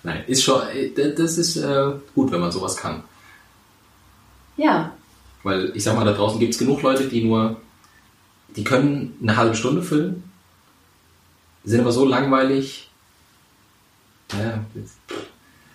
Nein, 0.03 0.24
ist 0.26 0.43
schon, 0.43 0.62
äh, 0.68 1.14
das 1.14 1.37
ist 1.37 1.57
äh, 1.57 1.93
gut, 2.14 2.33
wenn 2.33 2.41
man 2.41 2.51
sowas 2.51 2.74
kann. 2.76 3.05
Ja, 4.57 4.93
Weil 5.43 5.72
ich 5.74 5.85
sag 5.85 5.95
mal, 5.95 6.07
da 6.07 6.12
draußen 6.12 6.41
gibt 6.41 6.55
es 6.55 6.59
genug 6.59 6.80
Leute, 6.83 7.09
die 7.09 7.24
nur, 7.24 7.61
die 8.57 8.64
können 8.64 9.14
eine 9.20 9.37
halbe 9.37 9.57
Stunde 9.57 9.83
füllen, 9.83 10.22
sind 11.64 11.80
aber 11.80 11.93
so 11.93 12.07
langweilig. 12.07 12.89
Ja, 14.33 14.64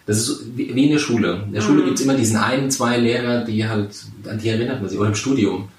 das 0.08 0.18
ist 0.18 0.58
wie 0.58 0.86
in 0.86 0.92
der 0.92 1.00
Schule. 1.00 1.44
In 1.46 1.54
der 1.54 1.62
Schule 1.62 1.84
gibt 1.84 2.00
es 2.00 2.04
immer 2.04 2.16
diesen 2.16 2.38
einen, 2.38 2.72
zwei 2.72 2.98
Lehrer, 2.98 3.44
die 3.44 3.68
halt, 3.68 3.92
an 4.28 4.40
die 4.40 4.50
erinnert 4.50 4.82
man 4.82 4.90
sich, 4.90 4.98
oder 4.98 5.10
im 5.10 5.16
Studium. 5.16 5.70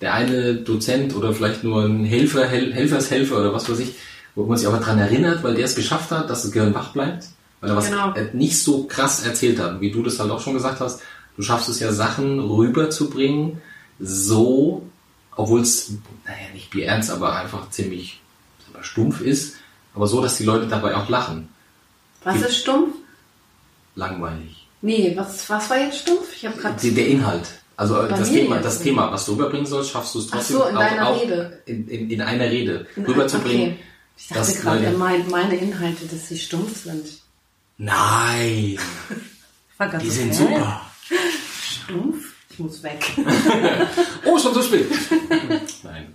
Der 0.00 0.14
eine 0.14 0.56
Dozent 0.56 1.14
oder 1.14 1.32
vielleicht 1.32 1.62
nur 1.62 1.84
ein 1.84 2.04
Helfer, 2.04 2.48
Hel 2.48 2.74
Helfershelfer 2.74 3.38
oder 3.38 3.54
was 3.54 3.70
weiß 3.70 3.78
ich, 3.78 3.94
wo 4.34 4.44
man 4.44 4.56
sich 4.58 4.66
aber 4.66 4.78
dran 4.78 4.98
erinnert, 4.98 5.42
weil 5.42 5.54
der 5.54 5.64
es 5.64 5.74
geschafft 5.74 6.10
hat, 6.10 6.28
dass 6.30 6.42
das 6.42 6.52
Gehirn 6.52 6.74
wach 6.74 6.92
bleibt, 6.92 7.26
weil 7.60 7.70
er 7.70 7.76
was 7.76 7.88
Genau. 7.90 8.12
äh, 8.14 8.28
nicht 8.32 8.62
so 8.62 8.84
krass 8.84 9.24
erzählt 9.24 9.58
hat, 9.60 9.80
wie 9.80 9.90
du 9.90 10.02
das 10.02 10.18
halt 10.18 10.30
auch 10.30 10.40
schon 10.40 10.54
gesagt 10.54 10.80
hast. 10.80 11.00
Du 11.36 11.42
schaffst 11.42 11.68
es 11.68 11.80
ja, 11.80 11.92
Sachen 11.92 12.38
rüberzubringen, 12.40 13.60
so, 14.00 14.82
obwohl 15.36 15.60
es, 15.60 15.90
naja, 16.24 16.38
nicht 16.52 16.70
bierernst, 16.70 17.10
aber 17.10 17.36
einfach 17.36 17.70
ziemlich 17.70 18.20
stumpf 18.82 19.20
ist, 19.20 19.54
aber 19.94 20.06
so, 20.06 20.20
dass 20.20 20.36
die 20.36 20.44
Leute 20.44 20.66
dabei 20.66 20.96
auch 20.96 21.08
lachen. 21.08 21.48
was 22.24 22.40
ist 22.40 22.56
stumpf? 22.58 22.94
Langweilig. 23.94 24.66
Nee, 24.82 25.12
was, 25.16 25.48
was 25.48 25.70
war 25.70 25.78
jetzt 25.78 25.98
stumpf? 26.00 26.34
Ich 26.36 26.44
habe 26.46 26.56
gerade. 26.56 26.90
Der 26.92 27.06
Inhalt. 27.08 27.46
Also 27.76 28.02
das 28.06 28.30
Thema, 28.30 28.58
das. 28.58 28.80
Thema, 28.80 29.10
was 29.10 29.24
du 29.26 29.32
rüberbringen 29.32 29.66
sollst, 29.66 29.90
schaffst 29.90 30.14
du 30.14 30.18
es 30.20 30.26
Ach 30.30 30.36
trotzdem 30.36 30.56
so, 30.58 30.64
in 30.64 30.76
auch, 30.76 30.80
deiner 30.80 31.08
auch 31.08 31.20
Rede. 31.22 31.62
In, 31.66 31.88
in, 31.88 32.10
in 32.10 32.20
einer 32.22 32.44
Rede 32.50 32.86
In- 32.96 33.04
rüberzubringen. 33.06 33.72
okay. 33.72 33.78
Ich 34.16 34.28
dachte 34.28 34.54
gerade, 34.54 34.84
er 34.84 34.92
meint 34.92 35.30
meine 35.30 35.56
Inhalte, 35.56 36.06
dass 36.06 36.28
sie 36.28 36.38
stumpf 36.38 36.84
sind. 36.84 37.04
Nein, 37.78 38.78
War 39.78 39.88
ganz 39.88 40.04
die 40.04 40.10
sind 40.10 40.34
super. 40.34 40.80
Stumpf? 41.62 42.32
Ich 42.50 42.58
muss 42.60 42.82
weg. 42.82 43.04
Oh, 44.26 44.38
schon 44.38 44.54
so 44.54 44.62
spät. 44.62 44.86
Nein. 45.82 46.14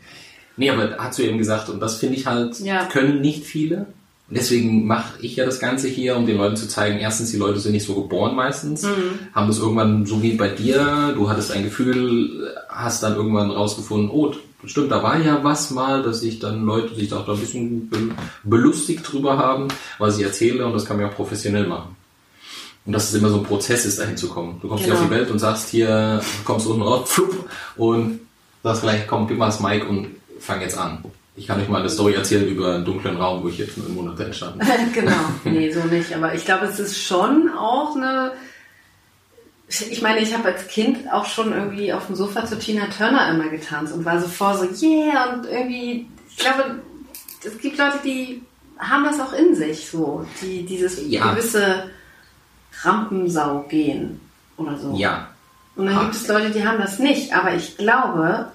Nee, 0.57 0.69
aber 0.71 0.97
hat 0.97 1.13
zu 1.13 1.23
eben 1.23 1.37
gesagt, 1.37 1.69
und 1.69 1.79
das 1.79 1.97
finde 1.97 2.15
ich 2.15 2.25
halt, 2.25 2.59
Ja. 2.59 2.85
können 2.85 3.21
nicht 3.21 3.45
viele. 3.45 3.85
Und 4.29 4.37
deswegen 4.37 4.85
mache 4.87 5.19
ich 5.21 5.35
ja 5.35 5.45
das 5.45 5.59
Ganze 5.59 5.87
hier, 5.87 6.15
um 6.15 6.25
den 6.25 6.37
Leuten 6.37 6.55
zu 6.55 6.67
zeigen, 6.67 6.99
erstens, 6.99 7.31
die 7.31 7.37
Leute 7.37 7.59
sind 7.59 7.71
nicht 7.73 7.85
so 7.85 7.95
geboren 7.95 8.35
meistens, 8.35 8.83
Mhm. 8.83 9.19
haben 9.33 9.47
das 9.47 9.59
irgendwann 9.59 10.05
so 10.05 10.21
wie 10.23 10.33
bei 10.35 10.47
dir, 10.49 11.13
du 11.15 11.29
hattest 11.29 11.51
ein 11.51 11.63
Gefühl, 11.63 12.55
hast 12.69 13.03
dann 13.03 13.15
irgendwann 13.15 13.51
rausgefunden, 13.51 14.09
oh, 14.09 14.33
stimmt, 14.65 14.91
da 14.91 15.01
war 15.03 15.17
ja 15.19 15.43
was 15.43 15.71
mal, 15.71 16.01
dass 16.03 16.19
sich 16.21 16.39
dann 16.39 16.65
Leute 16.65 16.93
sich 16.95 17.13
auch 17.13 17.25
da 17.25 17.33
ein 17.33 17.39
bisschen 17.39 17.89
be- 17.89 18.15
belustigt 18.43 19.09
drüber 19.11 19.37
haben, 19.37 19.67
was 19.97 20.17
ich 20.17 20.23
erzähle 20.25 20.65
und 20.65 20.73
das 20.73 20.85
kann 20.85 20.97
man 20.97 21.05
ja 21.05 21.11
auch 21.11 21.15
professionell 21.15 21.67
machen. 21.67 21.95
Und 22.85 22.93
dass 22.93 23.09
es 23.09 23.15
immer 23.15 23.29
so 23.29 23.37
ein 23.37 23.43
Prozess 23.43 23.85
ist, 23.85 23.99
dahin 23.99 24.17
zu 24.17 24.29
kommen. 24.29 24.59
Du 24.61 24.67
kommst 24.67 24.83
hier 24.85 24.93
Genau. 24.93 25.03
auf 25.05 25.09
die 25.09 25.15
Welt 25.15 25.29
und 25.31 25.39
sagst 25.39 25.69
hier, 25.69 26.21
kommst 26.45 26.65
unten 26.65 26.81
raus, 26.81 27.09
flupp, 27.11 27.49
und 27.77 28.19
sagst 28.63 28.81
gleich, 28.81 29.05
komm, 29.07 29.27
gib 29.27 29.37
mal 29.37 29.45
das 29.47 29.59
Mic 29.59 29.85
und 29.87 30.07
fang 30.39 30.61
jetzt 30.61 30.77
an. 30.77 31.03
Ich 31.35 31.47
kann 31.47 31.61
euch 31.61 31.69
mal 31.69 31.79
eine 31.79 31.89
Story 31.89 32.13
erzählen 32.15 32.47
über 32.47 32.75
einen 32.75 32.83
dunklen 32.85 33.15
Raum, 33.17 33.43
wo 33.43 33.47
ich 33.47 33.57
jetzt 33.59 33.77
neun 33.77 33.93
Monate 33.95 34.25
entstanden 34.25 34.59
bin. 34.59 34.93
genau. 34.93 35.15
Nee, 35.45 35.71
so 35.71 35.81
nicht. 35.83 36.13
Aber 36.13 36.33
ich 36.33 36.43
glaube, 36.43 36.65
es 36.65 36.79
ist 36.79 36.97
schon 37.01 37.49
auch 37.57 37.95
eine. 37.95 38.31
Ich 39.69 40.01
meine, 40.01 40.19
ich 40.19 40.33
habe 40.33 40.45
als 40.45 40.67
Kind 40.67 41.11
auch 41.11 41.25
schon 41.25 41.53
irgendwie 41.53 41.93
auf 41.93 42.07
dem 42.07 42.15
Sofa 42.15 42.45
zu 42.45 42.57
Tina 42.57 42.87
Turner 42.87 43.29
immer 43.29 43.49
getanzt 43.49 43.93
und 43.93 44.03
war 44.03 44.19
so 44.19 44.27
vor 44.27 44.57
so, 44.57 44.65
yeah, 44.85 45.33
und 45.33 45.45
irgendwie, 45.45 46.07
ich 46.27 46.37
glaube, 46.37 46.81
es 47.45 47.57
gibt 47.59 47.77
Leute, 47.77 47.99
die 48.03 48.41
haben 48.79 49.03
das 49.03 49.19
auch 49.19 49.33
in 49.33 49.53
sich, 49.55 49.87
so, 49.89 50.25
die 50.41 50.65
dieses 50.65 50.99
Ja. 51.07 51.31
gewisse 51.33 51.89
Rampensau 52.81 53.65
gehen 53.69 54.19
oder 54.57 54.77
so. 54.77 54.95
Ja, 54.95 55.29
Und 55.75 55.85
dann 55.85 55.99
gibt 56.01 56.15
es 56.15 56.27
Leute, 56.27 56.49
die 56.51 56.65
haben 56.67 56.79
das 56.79 56.97
nicht. 56.99 57.33
Aber 57.35 57.53
ich 57.53 57.77
glaube, 57.77 58.51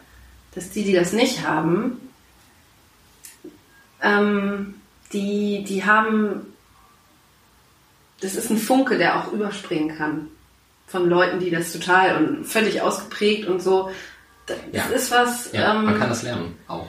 dass 0.54 0.70
die, 0.70 0.82
die 0.84 0.92
das 0.94 1.12
nicht 1.12 1.46
haben, 1.46 2.00
ähm, 4.02 4.74
die, 5.12 5.64
die 5.64 5.84
haben, 5.84 6.52
das 8.20 8.34
ist 8.34 8.50
ein 8.50 8.58
Funke, 8.58 8.98
der 8.98 9.18
auch 9.18 9.32
überspringen 9.32 9.96
kann. 9.96 10.28
Von 10.86 11.08
Leuten, 11.08 11.40
die 11.40 11.50
das 11.50 11.72
total 11.72 12.16
und 12.24 12.44
völlig 12.44 12.80
ausgeprägt 12.82 13.48
und 13.48 13.62
so. 13.62 13.90
Das 14.46 14.56
Ja. 14.72 14.82
ist 14.94 15.10
was, 15.10 15.50
ja 15.52 15.74
ähm, 15.74 15.84
man 15.86 15.98
kann 15.98 16.08
das 16.08 16.22
lernen, 16.22 16.54
auch. 16.68 16.86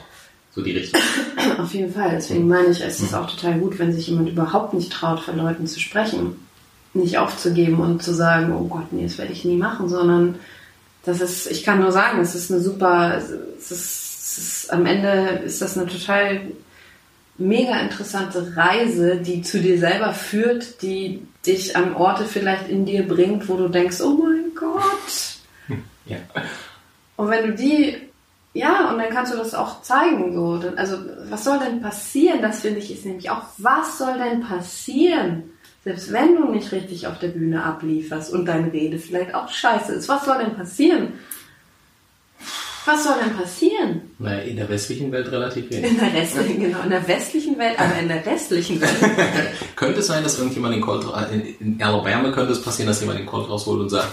So 0.54 0.62
die 0.62 0.72
Richtung. 0.72 1.00
auf 1.58 1.72
jeden 1.74 1.92
Fall. 1.92 2.10
Deswegen 2.12 2.48
meine 2.48 2.68
ich, 2.68 2.82
es 2.82 3.00
ist 3.00 3.14
auch 3.14 3.28
total 3.30 3.58
gut, 3.58 3.78
wenn 3.78 3.92
sich 3.92 4.08
jemand 4.08 4.28
überhaupt 4.28 4.74
nicht 4.74 4.92
traut, 4.92 5.20
von 5.20 5.36
Leuten 5.36 5.66
zu 5.66 5.80
sprechen. 5.80 6.46
Nicht 6.94 7.18
aufzugeben 7.18 7.78
und 7.80 8.02
zu 8.02 8.14
sagen, 8.14 8.54
oh 8.54 8.64
Gott, 8.68 8.90
nee, 8.92 9.02
das 9.04 9.18
werde 9.18 9.32
ich 9.32 9.44
nie 9.44 9.56
machen, 9.56 9.88
sondern 9.88 10.36
das 11.04 11.20
ist, 11.20 11.50
ich 11.50 11.62
kann 11.62 11.80
nur 11.80 11.92
sagen, 11.92 12.20
es 12.20 12.34
ist 12.34 12.50
eine 12.50 12.60
super, 12.60 13.18
es 13.18 13.30
ist, 13.70 13.70
es 13.70 14.38
ist 14.38 14.72
am 14.72 14.86
Ende 14.86 15.42
ist 15.44 15.60
das 15.60 15.76
eine 15.76 15.86
total 15.86 16.40
mega 17.38 17.78
interessante 17.80 18.56
Reise, 18.56 19.16
die 19.16 19.42
zu 19.42 19.60
dir 19.60 19.78
selber 19.78 20.12
führt, 20.12 20.82
die 20.82 21.26
dich 21.46 21.76
an 21.76 21.94
Orte 21.94 22.24
vielleicht 22.24 22.68
in 22.68 22.84
dir 22.86 23.06
bringt, 23.06 23.48
wo 23.48 23.56
du 23.56 23.68
denkst, 23.68 24.00
oh 24.00 24.14
mein 24.14 24.54
Gott, 24.54 25.38
Ja. 26.06 26.16
und 27.16 27.28
wenn 27.30 27.46
du 27.48 27.54
die, 27.54 27.96
ja, 28.52 28.90
und 28.90 28.98
dann 28.98 29.10
kannst 29.10 29.32
du 29.32 29.36
das 29.36 29.54
auch 29.54 29.82
zeigen. 29.82 30.34
So. 30.34 30.62
Also, 30.76 30.96
was 31.28 31.44
soll 31.44 31.58
denn 31.58 31.82
passieren? 31.82 32.40
Das 32.40 32.60
finde 32.60 32.78
ich 32.78 32.90
ist 32.92 33.04
nämlich 33.04 33.28
auch, 33.28 33.42
was 33.58 33.98
soll 33.98 34.16
denn 34.18 34.40
passieren? 34.40 35.50
Selbst 35.84 36.12
wenn 36.12 36.34
du 36.36 36.50
nicht 36.50 36.72
richtig 36.72 37.06
auf 37.06 37.18
der 37.18 37.28
Bühne 37.28 37.62
ablieferst 37.62 38.32
und 38.32 38.46
deine 38.46 38.72
Rede 38.72 38.98
vielleicht 38.98 39.34
auch 39.34 39.48
scheiße 39.48 39.92
ist, 39.92 40.08
was 40.08 40.24
soll 40.24 40.38
denn 40.38 40.56
passieren? 40.56 41.12
Was 42.86 43.02
soll 43.04 43.14
denn 43.22 43.36
passieren? 43.36 44.00
Naja, 44.18 44.38
in 44.42 44.56
der 44.56 44.68
westlichen 44.68 45.10
Welt 45.12 45.30
relativ 45.32 45.68
wenig. 45.70 45.90
In 45.90 45.98
der 45.98 46.12
restlichen, 46.14 46.60
genau, 46.60 46.82
in 46.82 46.90
der 46.90 47.06
westlichen 47.08 47.58
Welt, 47.58 47.78
aber 47.78 47.98
in 47.98 48.08
der 48.08 48.24
restlichen 48.24 48.80
Welt. 48.80 48.90
könnte 49.76 50.00
es 50.00 50.06
sein, 50.06 50.22
dass 50.22 50.38
irgendjemand 50.38 50.74
den 50.74 50.80
Colt, 50.82 51.06
ra- 51.06 51.24
in, 51.24 51.42
in 51.58 51.82
Alabama 51.82 52.30
könnte 52.30 52.52
es 52.52 52.62
passieren, 52.62 52.86
dass 52.88 53.00
jemand 53.00 53.18
den 53.18 53.26
Colt 53.26 53.48
rausholt 53.50 53.80
und 53.80 53.88
sagt, 53.90 54.08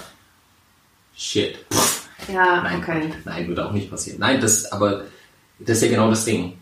shit. 1.16 1.60
Ja, 2.32 2.62
Nein, 2.64 2.80
okay. 2.82 3.14
nein, 3.26 3.48
würde 3.48 3.66
auch 3.68 3.72
nicht 3.74 3.90
passieren. 3.90 4.20
Nein, 4.20 4.40
das, 4.42 4.72
aber 4.72 5.04
das 5.60 5.78
ist 5.78 5.84
ja 5.84 5.90
genau 5.90 6.10
das 6.10 6.26
Ding. 6.26 6.58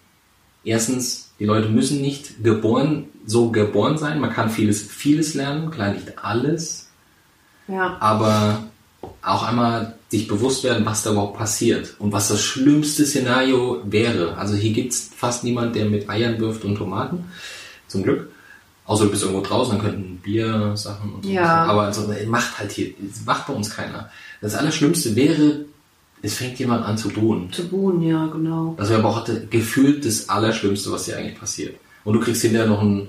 Erstens, 0.64 1.32
die 1.40 1.46
Leute 1.46 1.70
müssen 1.70 2.02
nicht 2.02 2.44
geboren, 2.44 3.08
so 3.26 3.50
geboren 3.52 3.98
sein. 3.98 4.20
Man 4.20 4.32
kann 4.34 4.50
vieles, 4.50 4.82
vieles 4.82 5.34
lernen, 5.34 5.72
klar 5.72 5.94
nicht 5.94 6.24
alles, 6.24 6.90
Ja, 7.68 7.98
aber 8.00 8.64
auch 9.22 9.44
einmal 9.44 9.96
sich 10.12 10.28
bewusst 10.28 10.66
werden, 10.66 10.86
was 10.86 11.04
da 11.04 11.12
überhaupt 11.12 11.38
passiert 11.38 11.96
und 11.98 12.12
was 12.12 12.28
das 12.28 12.42
schlimmste 12.42 13.06
Szenario 13.06 13.82
wäre. 13.86 14.36
Also 14.38 14.56
hier 14.56 14.74
gibt's 14.74 15.10
fast 15.16 15.46
niemand, 15.46 15.74
der 15.74 15.86
mit 15.86 16.10
Eiern 16.10 16.38
wirft 16.38 16.66
und 16.66 16.76
Tomaten. 16.76 17.32
Zum 17.88 18.04
Glück. 18.04 18.30
Außer 18.86 19.06
du 19.06 19.12
bist 19.12 19.24
irgendwo 19.24 19.42
draußen, 19.42 19.78
dann 19.78 19.86
könnten 19.86 20.18
Bier-Sachen 20.18 21.14
und 21.14 21.24
so. 21.24 21.32
Ja. 21.32 21.64
Aber 21.64 21.84
also, 21.84 22.14
macht 22.28 22.60
halt 22.60 22.74
hier, 22.74 22.90
macht 23.26 23.48
bei 23.48 23.54
uns 23.54 23.70
keiner. 23.70 24.12
Das 24.42 24.54
Allerschlimmste 24.54 25.16
wäre, 25.16 25.64
es 26.22 26.34
fängt 26.34 26.60
jemand 26.60 26.86
an 26.86 26.98
zu 26.98 27.08
buhen. 27.08 27.50
zu 27.54 27.70
buhen, 27.70 28.02
ja, 28.02 28.26
genau. 28.26 28.76
Das 28.78 28.90
wäre 28.90 29.00
aber 29.00 29.10
auch 29.10 29.26
gefühlt 29.50 30.06
das 30.06 30.28
Allerschlimmste, 30.28 30.92
was 30.92 31.06
dir 31.06 31.18
eigentlich 31.18 31.40
passiert. 31.40 31.76
Und 32.04 32.16
du 32.16 32.20
kriegst 32.20 32.42
hinterher 32.42 32.68
noch 32.68 32.82
ein, 32.82 33.08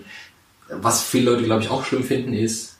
was 0.68 1.02
viele 1.02 1.32
Leute, 1.32 1.42
glaube 1.42 1.62
ich, 1.62 1.68
auch 1.68 1.84
schlimm 1.84 2.04
finden, 2.04 2.32
ist, 2.32 2.76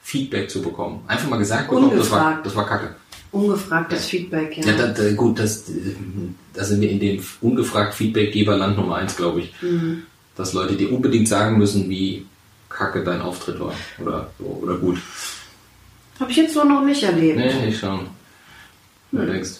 Feedback 0.00 0.48
zu 0.48 0.62
bekommen. 0.62 1.02
Einfach 1.08 1.28
mal 1.28 1.38
gesagt 1.38 1.68
bekommen, 1.68 1.90
das 1.96 2.10
war, 2.12 2.40
das 2.44 2.54
war 2.54 2.66
kacke. 2.66 2.94
Ungefragtes 3.34 4.06
Feedback, 4.06 4.56
ja. 4.58 4.66
Ja, 4.66 4.76
da, 4.76 4.86
da, 4.88 5.12
gut, 5.12 5.38
das, 5.38 5.64
da 6.52 6.64
sind 6.64 6.80
wir 6.80 6.90
in 6.90 7.00
dem 7.00 7.22
ungefragt 7.40 7.94
Feedbackgeberland 7.94 8.76
Nummer 8.76 8.96
eins, 8.96 9.16
glaube 9.16 9.40
ich. 9.40 9.52
Mhm. 9.60 10.04
Dass 10.36 10.52
Leute 10.52 10.74
dir 10.76 10.92
unbedingt 10.92 11.28
sagen 11.28 11.58
müssen, 11.58 11.88
wie 11.88 12.26
kacke 12.68 13.02
dein 13.04 13.20
Auftritt 13.20 13.58
war. 13.60 13.74
Oder, 14.00 14.30
oder 14.38 14.76
gut. 14.76 14.98
Habe 16.20 16.30
ich 16.30 16.36
jetzt 16.36 16.54
so 16.54 16.64
noch 16.64 16.84
nicht 16.84 17.02
erlebt. 17.02 17.38
Nee, 17.38 17.68
ich 17.68 17.78
schon. 17.78 18.06
Du 19.12 19.24
denkst, 19.24 19.50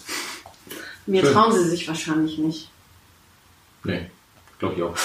Mir 1.06 1.22
Schön. 1.22 1.32
trauen 1.32 1.52
sie 1.52 1.68
sich 1.68 1.86
wahrscheinlich 1.86 2.38
nicht. 2.38 2.70
nee, 3.84 4.06
glaube 4.58 4.74
ich 4.76 4.82
auch. 4.82 4.96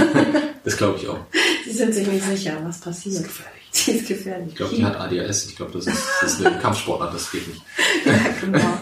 das 0.64 0.76
glaube 0.76 0.98
ich 0.98 1.08
auch. 1.08 1.18
Sie 1.64 1.72
sind 1.72 1.94
sich 1.94 2.06
nicht 2.06 2.24
sicher, 2.24 2.58
was 2.64 2.80
Das 2.80 2.98
ist 2.98 3.04
passiert. 3.04 3.24
gefährlich. 3.24 3.57
Sie 3.72 3.92
ist 3.92 4.08
gefährlich. 4.08 4.48
Ich 4.48 4.54
glaube, 4.56 4.74
die 4.74 4.84
hat 4.84 4.96
ADHS. 4.98 5.46
Ich 5.46 5.56
glaube, 5.56 5.72
das 5.72 5.86
ist, 5.86 6.02
das 6.22 6.32
ist 6.34 6.46
eine 6.46 6.58
Kampfsportart, 6.62 7.12
das 7.14 7.30
geht 7.30 7.46
nicht. 7.48 7.62
ja, 8.04 8.12
genau. 8.40 8.78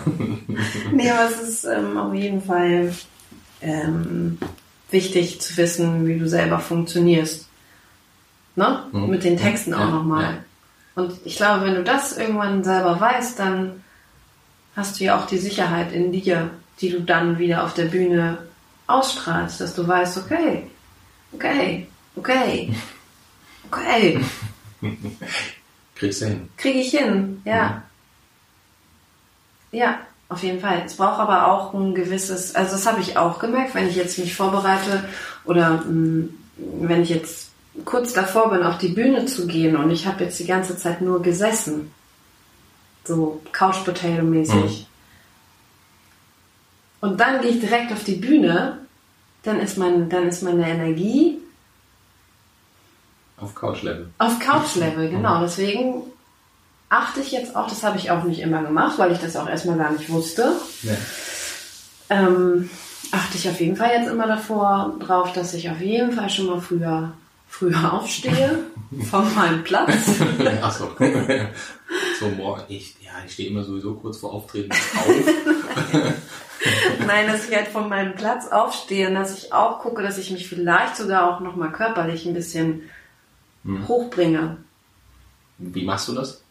nee, 0.93 1.11
aber 1.11 1.29
es 1.31 1.41
ist 1.49 1.65
ähm, 1.65 1.97
auf 1.99 2.15
jeden 2.15 2.41
Fall 2.43 2.93
ähm, 3.61 4.39
wichtig 4.91 5.41
zu 5.41 5.57
wissen, 5.57 6.07
wie 6.07 6.19
du 6.19 6.29
selber 6.29 6.59
funktionierst. 6.61 7.47
Ne? 8.55 8.85
Mhm. 8.93 9.09
Mit 9.11 9.25
den 9.25 9.37
Texten 9.37 9.75
auch 9.75 9.81
Ja, 9.81 9.87
nochmal. 9.91 10.23
ja. 10.23 11.03
Und 11.03 11.13
ich 11.25 11.37
glaube, 11.37 11.65
wenn 11.67 11.75
du 11.75 11.83
das 11.85 12.17
irgendwann 12.17 12.65
selber 12.65 12.99
weißt, 12.99 13.39
dann 13.39 13.83
hast 14.77 14.99
du 15.01 15.05
ja 15.05 15.19
auch 15.21 15.27
die 15.27 15.39
Sicherheit 15.39 15.93
in 15.93 16.11
dir, 16.13 16.51
die 16.81 16.91
du 16.91 17.01
dann 17.01 17.39
wieder 17.39 17.65
auf 17.65 17.75
der 17.75 17.87
Bühne 17.87 18.39
ausstrahlst, 18.87 19.61
dass 19.61 19.75
du 19.75 19.87
weißt, 19.87 20.17
okay, 20.19 20.71
okay, 21.35 21.87
okay, 22.15 22.73
okay, 23.71 24.21
Kriegst 25.95 26.21
du 26.21 26.27
hin. 26.27 26.49
kriege 26.59 26.79
ich 26.79 26.91
hin, 26.91 27.41
ja. 27.45 27.83
Ja, 29.73 29.99
auf 30.29 30.43
jeden 30.43 30.61
Fall. 30.61 30.83
Es 30.85 30.97
braucht 30.97 31.21
aber 31.21 31.47
auch 31.47 31.73
ein 31.73 31.95
gewisses, 31.95 32.55
also 32.55 32.73
das 32.73 32.87
habe 32.87 33.01
ich 33.01 33.17
auch 33.17 33.39
gemerkt, 33.39 33.75
wenn 33.75 33.89
ich 33.89 33.97
jetzt 33.97 34.19
mich 34.19 34.35
vorbereite 34.35 35.05
oder 35.45 35.85
mh, 35.87 36.29
wenn 36.57 37.03
ich 37.03 37.11
jetzt 37.11 37.51
kurz 37.85 38.13
davor 38.13 38.51
bin, 38.51 38.63
auf 38.63 38.79
die 38.79 38.89
Bühne 38.89 39.27
zu 39.27 39.47
gehen 39.47 39.77
und 39.77 39.91
ich 39.91 40.07
habe 40.07 40.25
jetzt 40.25 40.39
die 40.39 40.47
ganze 40.47 40.77
Zeit 40.77 41.01
nur 41.01 41.23
gesessen. 41.23 41.93
So 43.05 43.41
Couch 43.53 43.85
Potato 43.85 44.23
mäßig. 44.23 44.87
Und 47.01 47.21
dann 47.21 47.41
gehe 47.41 47.53
ich 47.53 47.61
direkt 47.61 47.93
auf 47.93 48.03
die 48.05 48.17
Bühne, 48.17 48.79
dann 49.43 49.61
ist, 49.61 49.79
mein, 49.79 50.09
dann 50.09 50.27
ist 50.27 50.43
meine 50.43 50.69
Energie 50.69 51.39
Auf 53.47 53.55
Couch-Level. 53.55 54.09
auf 54.19 54.39
Couch-Level, 54.41 55.09
genau. 55.09 55.41
Deswegen 55.41 56.03
achte 56.89 57.21
ich 57.21 57.33
jetzt 57.33 57.57
auch, 57.57 57.69
das 57.69 57.83
habe 57.83 57.99
ich 57.99 58.11
auch 58.11 58.25
nicht 58.25 58.41
immer 58.41 58.63
gemacht, 58.63 58.99
weil 58.99 59.13
ich 59.13 59.19
das 59.19 59.37
auch 59.37 59.49
erstmal 59.49 59.79
gar 59.79 59.93
nicht 59.93 60.11
wusste. 60.11 60.53
Ja. 60.83 60.95
Ähm, 62.11 62.71
achte 63.13 63.37
ich 63.37 63.49
auf 63.49 63.61
jeden 63.61 63.77
Fall 63.77 63.91
jetzt 63.91 64.09
immer 64.09 64.27
davor 64.27 64.95
drauf, 65.01 65.33
dass 65.33 65.55
ich 65.55 65.71
auf 65.71 65.81
jeden 65.81 66.13
Fall 66.13 66.31
schon 66.31 66.47
mal 66.47 66.61
früher, 66.61 67.13
früher 67.49 67.93
aufstehe 67.93 68.59
von 69.11 69.35
meinem 69.35 69.65
Platz. 69.65 69.93
Achso. 70.63 70.91
So 72.21 72.29
morgen, 72.29 72.63
ich, 72.69 72.97
ja, 73.05 73.13
ich 73.25 73.33
stehe 73.33 73.51
immer 73.51 73.63
sowieso 73.63 73.95
kurz 73.95 74.19
vor 74.19 74.33
Auftreten 74.33 74.73
auf. 74.73 75.07
Nein, 77.07 77.27
dass 77.29 77.49
ich 77.49 77.55
halt 77.55 77.69
von 77.69 77.89
meinem 77.89 78.15
Platz 78.15 78.49
aufstehe 78.49 79.09
und 79.09 79.15
dass 79.15 79.37
ich 79.37 79.53
auch 79.53 79.81
gucke, 79.81 80.03
dass 80.03 80.19
ich 80.19 80.31
mich 80.31 80.49
vielleicht 80.49 80.97
sogar 80.97 81.31
auch 81.31 81.41
nochmal 81.41 81.71
körperlich 81.71 82.27
ein 82.27 82.35
bisschen 82.35 82.89
Hm. 83.67 83.87
hochbringe. 83.89 84.57
Wie 85.59 85.85
machst 85.85 86.09
du 86.09 86.15
das? 86.15 86.43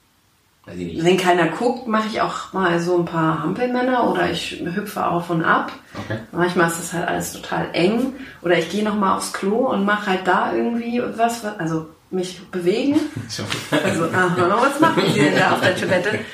Weiß 0.65 0.77
ich 0.77 0.93
nicht. 0.93 1.03
Wenn 1.03 1.17
keiner 1.17 1.47
guckt, 1.47 1.87
mache 1.87 2.07
ich 2.07 2.21
auch 2.21 2.51
mal 2.53 2.79
so 2.79 2.97
ein 2.97 3.05
paar 3.05 3.43
Hampelmänner 3.43 4.09
oder 4.09 4.31
ich 4.31 4.59
hüpfe 4.59 5.05
auf 5.05 5.29
und 5.29 5.43
ab. 5.43 5.71
Okay. 5.95 6.19
Manchmal 6.31 6.67
ist 6.67 6.79
das 6.79 6.93
halt 6.93 7.07
alles 7.07 7.33
total 7.33 7.69
eng. 7.73 8.13
Oder 8.41 8.57
ich 8.57 8.69
gehe 8.69 8.83
nochmal 8.83 9.17
aufs 9.17 9.31
Klo 9.31 9.67
und 9.67 9.85
mache 9.85 10.07
halt 10.07 10.27
da 10.27 10.53
irgendwie 10.53 11.01
was, 11.15 11.45
also 11.45 11.87
mich 12.09 12.41
bewegen. 12.49 12.99
Also, 13.71 14.05
aha, 14.05 14.57
was 14.61 14.79
machen 14.79 15.03
Sie 15.13 15.19
denn 15.19 15.35
da 15.35 15.51
auf 15.51 15.61
der 15.61 15.75
Toilette? 15.75 16.19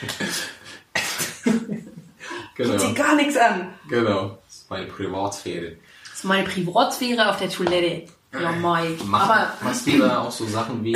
Genau. 2.55 2.77
Sieht 2.77 2.95
gar 2.95 3.15
nichts 3.15 3.37
an. 3.37 3.69
Genau. 3.89 4.37
Das 4.45 4.55
ist 4.57 4.69
meine 4.69 4.85
Privatsphäre. 4.85 5.77
Das 6.03 6.19
ist 6.19 6.25
meine 6.25 6.47
Privatsphäre 6.47 7.29
auf 7.29 7.37
der 7.37 7.49
Toilette. 7.49 8.11
Ja, 8.33 8.51
Mai. 8.53 8.97
Mach, 9.05 9.29
Aber 9.29 9.53
machst 9.61 9.85
du 9.87 9.97
da 9.99 10.19
auch 10.19 10.31
so 10.31 10.45
Sachen 10.47 10.83
wie, 10.83 10.95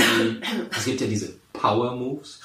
es 0.78 0.86
gibt 0.86 1.02
ja 1.02 1.08
diese 1.08 1.34
Power 1.54 1.96
Moves. 1.96 2.40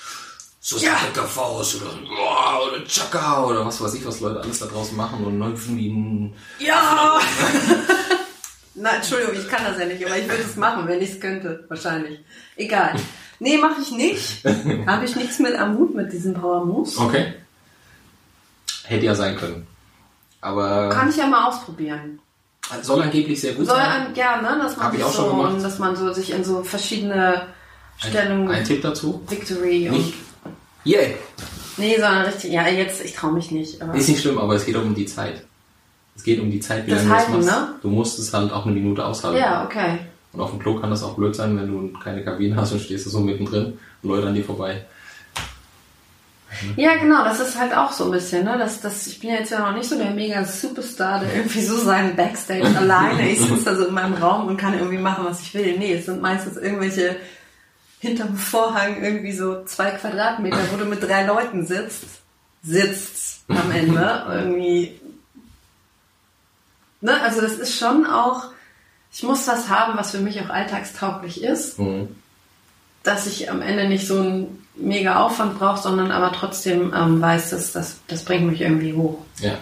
So 0.60 0.76
Ja. 0.78 0.94
Faust 0.94 1.76
oder, 1.76 1.90
boah, 2.06 2.60
oder 2.68 2.84
Chaka 2.84 3.44
oder 3.44 3.64
was 3.64 3.80
weiß 3.80 3.94
ich, 3.94 4.06
was 4.06 4.20
Leute 4.20 4.40
alles 4.40 4.58
da 4.58 4.66
draußen 4.66 4.96
machen 4.96 5.24
und 5.24 5.42
hüpfen 5.44 5.76
wie 5.76 5.88
ein, 5.88 6.34
Ja! 6.58 7.18
Na, 8.74 8.90
Entschuldigung, 8.96 9.34
ich 9.34 9.48
kann 9.48 9.64
das 9.64 9.78
ja 9.78 9.86
nicht, 9.86 10.04
aber 10.04 10.16
ich 10.16 10.28
würde 10.28 10.42
es 10.42 10.56
machen, 10.56 10.86
wenn 10.86 11.00
ich 11.00 11.10
es 11.10 11.20
könnte. 11.20 11.64
Wahrscheinlich. 11.68 12.20
Egal. 12.56 12.94
Nee, 13.38 13.58
mache 13.58 13.80
ich 13.82 13.90
nicht. 13.90 14.44
Habe 14.86 15.04
ich 15.04 15.16
nichts 15.16 15.38
mit 15.38 15.54
am 15.54 15.76
Hut 15.76 15.94
mit 15.94 16.12
diesen 16.12 16.34
Power 16.34 16.64
Moves. 16.64 16.96
Okay. 16.96 17.34
Hätte 18.84 19.06
ja 19.06 19.14
sein 19.14 19.36
können. 19.36 19.66
Aber 20.40 20.88
Kann 20.90 21.10
ich 21.10 21.16
ja 21.16 21.26
mal 21.26 21.46
ausprobieren. 21.48 22.19
Soll 22.82 23.02
angeblich 23.02 23.40
sehr 23.40 23.52
gut 23.54 23.66
Soll 23.66 23.76
sein. 23.76 24.06
an, 24.06 24.14
ja, 24.14 24.40
ne, 24.40 24.58
dass 24.62 24.76
man 24.76 24.86
Hab 24.86 24.94
ich 24.94 25.04
auch 25.04 25.12
so, 25.12 25.22
schon 25.28 25.36
gemacht. 25.38 25.64
dass 25.64 25.78
man 25.78 25.96
so 25.96 26.12
sich 26.12 26.30
in 26.32 26.44
so 26.44 26.62
verschiedene 26.62 27.42
Stellungen, 27.98 28.48
Ein, 28.48 28.56
ein 28.58 28.64
Tipp 28.64 28.82
dazu? 28.82 29.20
Victory 29.28 29.88
und, 29.88 29.96
Nicht. 29.98 30.14
Yeah. 30.86 31.08
nee, 31.76 31.94
sondern 31.96 32.22
richtig, 32.22 32.52
ja, 32.52 32.66
jetzt, 32.68 33.04
ich 33.04 33.14
traue 33.14 33.32
mich 33.32 33.50
nicht, 33.50 33.80
Ist 33.94 34.08
nicht 34.08 34.20
schlimm, 34.22 34.38
aber 34.38 34.54
es 34.54 34.64
geht 34.64 34.76
auch 34.76 34.82
um 34.82 34.94
die 34.94 35.04
Zeit. 35.06 35.44
Es 36.16 36.22
geht 36.24 36.40
um 36.40 36.50
die 36.50 36.60
Zeit, 36.60 36.86
wie 36.86 36.90
Das 36.90 37.04
lange 37.04 37.10
du 37.10 37.16
das 37.16 37.26
Halten, 37.28 37.46
machst. 37.46 37.48
ne? 37.72 37.74
Du 37.82 37.88
musst 37.88 38.18
es 38.18 38.32
halt 38.32 38.52
auch 38.52 38.64
eine 38.64 38.74
Minute 38.74 39.04
aushalten. 39.04 39.38
ja, 39.38 39.64
okay. 39.64 39.98
Und 40.32 40.40
auf 40.40 40.50
dem 40.50 40.58
Klo 40.60 40.76
kann 40.80 40.90
das 40.90 41.02
auch 41.02 41.14
blöd 41.16 41.34
sein, 41.34 41.58
wenn 41.58 41.66
du 41.66 41.98
keine 41.98 42.22
Kabine 42.24 42.54
hast 42.56 42.72
und 42.72 42.80
stehst 42.80 43.04
da 43.06 43.10
so 43.10 43.20
mittendrin 43.20 43.78
und 44.02 44.08
Leute 44.10 44.28
an 44.28 44.34
dir 44.34 44.44
vorbei. 44.44 44.84
Ja, 46.76 46.96
genau, 46.96 47.24
das 47.24 47.40
ist 47.40 47.58
halt 47.58 47.74
auch 47.74 47.92
so 47.92 48.06
ein 48.06 48.10
bisschen, 48.10 48.44
ne? 48.44 48.56
Das, 48.58 48.80
das, 48.80 49.06
ich 49.06 49.20
bin 49.20 49.30
ja 49.30 49.36
jetzt 49.36 49.50
ja 49.50 49.60
noch 49.60 49.76
nicht 49.76 49.88
so 49.88 49.96
der 49.96 50.10
mega 50.10 50.44
Superstar, 50.44 51.20
der 51.20 51.34
irgendwie 51.34 51.62
so 51.62 51.76
seinen 51.78 52.16
Backstage 52.16 52.66
alleine, 52.76 53.30
ich 53.30 53.40
sitze 53.40 53.64
da 53.64 53.76
so 53.76 53.86
in 53.86 53.94
meinem 53.94 54.14
Raum 54.14 54.48
und 54.48 54.56
kann 54.56 54.74
irgendwie 54.74 54.98
machen, 54.98 55.24
was 55.24 55.40
ich 55.42 55.54
will. 55.54 55.78
Nee, 55.78 55.94
es 55.94 56.06
sind 56.06 56.20
meistens 56.20 56.56
irgendwelche 56.56 57.16
hinterm 58.00 58.36
Vorhang 58.36 59.02
irgendwie 59.02 59.32
so 59.32 59.64
zwei 59.64 59.90
Quadratmeter, 59.92 60.58
wo 60.72 60.76
du 60.76 60.86
mit 60.86 61.02
drei 61.02 61.24
Leuten 61.24 61.66
sitzt, 61.66 62.04
sitzt 62.62 63.44
am 63.48 63.70
Ende 63.70 64.24
irgendwie. 64.30 65.00
Ne? 67.00 67.20
Also 67.22 67.40
das 67.40 67.52
ist 67.52 67.78
schon 67.78 68.06
auch, 68.06 68.46
ich 69.12 69.22
muss 69.22 69.46
was 69.48 69.68
haben, 69.68 69.96
was 69.96 70.10
für 70.12 70.18
mich 70.18 70.40
auch 70.40 70.50
alltagstauglich 70.50 71.42
ist 71.42 71.78
Mhm. 71.78 72.08
dass 73.02 73.26
ich 73.26 73.50
am 73.50 73.62
Ende 73.62 73.88
nicht 73.88 74.06
so 74.06 74.20
einen 74.20 74.66
mega 74.80 75.22
Aufwand 75.24 75.58
brauche, 75.58 75.80
sondern 75.82 76.10
aber 76.10 76.32
trotzdem 76.32 76.92
ähm, 76.94 77.20
weiß, 77.20 77.50
dass 77.50 77.72
das, 77.72 77.96
das 78.08 78.24
bringt 78.24 78.46
mich 78.46 78.60
irgendwie 78.60 78.92
hoch. 78.94 79.18
Ja. 79.40 79.58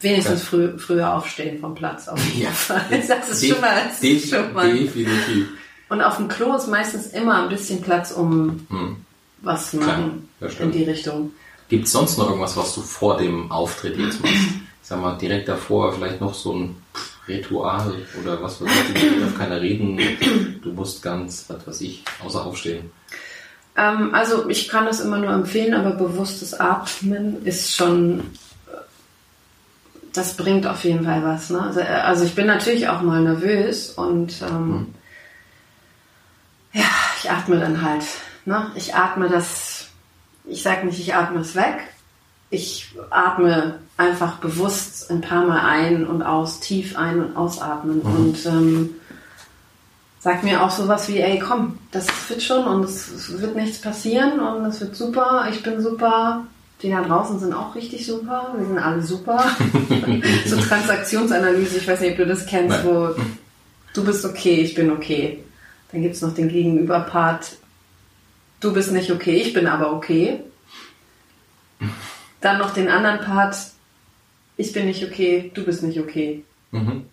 Wenigstens 0.00 0.42
früh, 0.42 0.78
früher 0.78 1.14
aufstehen 1.14 1.58
vom 1.60 1.74
Platz 1.74 2.06
auf 2.08 2.22
jeden 2.26 2.42
Ja. 2.44 2.50
Fall. 2.50 2.84
Das 2.90 3.30
ist 3.30 3.42
De- 3.42 3.50
schon 3.52 3.60
mal, 3.60 3.82
das 3.88 4.02
ist 4.02 4.30
schon 4.30 4.52
mal. 4.52 4.72
Definitiv. 4.72 5.48
Und 5.88 6.02
auf 6.02 6.16
dem 6.16 6.28
Klo 6.28 6.54
ist 6.54 6.66
meistens 6.68 7.06
immer 7.08 7.42
ein 7.42 7.48
bisschen 7.48 7.80
Platz, 7.80 8.10
um 8.12 8.66
Hm. 8.68 8.96
was 9.42 9.70
zu 9.70 9.78
Klar, 9.78 9.98
machen 9.98 10.28
das 10.40 10.54
in 10.60 10.72
die 10.72 10.84
Richtung. 10.84 11.32
Gibt 11.68 11.86
es 11.86 11.92
sonst 11.92 12.18
noch 12.18 12.26
irgendwas, 12.28 12.56
was 12.56 12.74
du 12.74 12.80
vor 12.82 13.16
dem 13.16 13.50
Auftritt 13.50 13.96
jetzt 13.96 14.20
machst? 14.20 14.34
Ich 14.34 14.88
sag 14.88 15.00
mal, 15.00 15.16
direkt 15.16 15.48
davor 15.48 15.92
vielleicht 15.92 16.20
noch 16.20 16.34
so 16.34 16.52
ein 16.54 16.76
Ritual 17.26 17.92
oder 18.22 18.40
was 18.40 18.60
weiß 18.60 18.70
ich, 18.94 19.02
du 19.02 19.20
darfst 19.20 19.36
keiner 19.38 19.60
reden, 19.60 19.98
du 20.62 20.72
musst 20.72 21.02
ganz, 21.02 21.44
was 21.48 21.66
weiß 21.66 21.80
ich, 21.80 22.04
außer 22.24 22.44
aufstehen. 22.46 22.90
Ähm, 23.76 24.14
also 24.14 24.48
ich 24.48 24.68
kann 24.68 24.86
das 24.86 25.00
immer 25.00 25.18
nur 25.18 25.32
empfehlen, 25.32 25.74
aber 25.74 25.90
bewusstes 25.90 26.54
Atmen 26.58 27.44
ist 27.44 27.76
schon, 27.76 28.20
äh, 28.20 28.76
das 30.12 30.36
bringt 30.36 30.66
auf 30.66 30.84
jeden 30.84 31.04
Fall 31.04 31.22
was. 31.22 31.50
Ne? 31.50 31.60
Also, 31.60 31.80
äh, 31.80 31.84
also 31.84 32.24
ich 32.24 32.34
bin 32.34 32.46
natürlich 32.46 32.88
auch 32.88 33.02
mal 33.02 33.22
nervös 33.22 33.90
und 33.90 34.40
ähm, 34.42 34.94
ja, 36.72 36.84
ich 37.18 37.30
atme 37.30 37.58
dann 37.58 37.82
halt. 37.82 38.04
Ne? 38.44 38.70
Ich 38.74 38.94
atme 38.94 39.28
das, 39.28 39.88
ich 40.44 40.62
sage 40.62 40.86
nicht, 40.86 41.00
ich 41.00 41.14
atme 41.14 41.40
es 41.40 41.54
weg. 41.54 41.78
Ich 42.48 42.94
atme 43.10 43.80
einfach 43.96 44.36
bewusst 44.36 45.10
ein 45.10 45.20
paar 45.20 45.44
Mal 45.44 45.60
ein 45.60 46.06
und 46.06 46.22
aus, 46.22 46.60
tief 46.60 46.96
ein- 46.96 47.20
und 47.20 47.36
ausatmen 47.36 48.00
und 48.00 48.46
ähm, 48.46 48.94
sag 50.26 50.42
mir 50.42 50.60
auch 50.60 50.72
sowas 50.72 51.08
wie, 51.08 51.20
ey, 51.20 51.38
komm, 51.38 51.78
das 51.92 52.08
wird 52.28 52.42
schon 52.42 52.64
und 52.64 52.82
es, 52.82 53.12
es 53.12 53.40
wird 53.40 53.54
nichts 53.54 53.80
passieren 53.80 54.40
und 54.40 54.64
es 54.64 54.80
wird 54.80 54.96
super, 54.96 55.46
ich 55.52 55.62
bin 55.62 55.80
super. 55.80 56.44
Die 56.82 56.90
da 56.90 57.00
draußen 57.02 57.38
sind 57.38 57.54
auch 57.54 57.76
richtig 57.76 58.04
super, 58.04 58.52
wir 58.58 58.66
sind 58.66 58.78
alle 58.78 59.00
super. 59.02 59.38
so 60.46 60.56
Transaktionsanalyse, 60.56 61.78
ich 61.78 61.86
weiß 61.86 62.00
nicht, 62.00 62.10
ob 62.10 62.16
du 62.16 62.26
das 62.26 62.44
kennst, 62.44 62.76
Nein. 62.76 62.86
wo 62.86 63.14
du 63.94 64.04
bist 64.04 64.24
okay, 64.24 64.62
ich 64.62 64.74
bin 64.74 64.90
okay. 64.90 65.44
Dann 65.92 66.02
gibt 66.02 66.16
es 66.16 66.22
noch 66.22 66.34
den 66.34 66.48
Gegenüberpart, 66.48 67.52
du 68.58 68.72
bist 68.72 68.90
nicht 68.90 69.12
okay, 69.12 69.36
ich 69.36 69.52
bin 69.52 69.68
aber 69.68 69.92
okay. 69.92 70.40
Dann 72.40 72.58
noch 72.58 72.74
den 72.74 72.88
anderen 72.88 73.20
Part, 73.20 73.56
ich 74.56 74.72
bin 74.72 74.86
nicht 74.86 75.04
okay, 75.04 75.52
du 75.54 75.64
bist 75.64 75.84
nicht 75.84 76.00
okay 76.00 76.42
Mhm. 76.72 77.06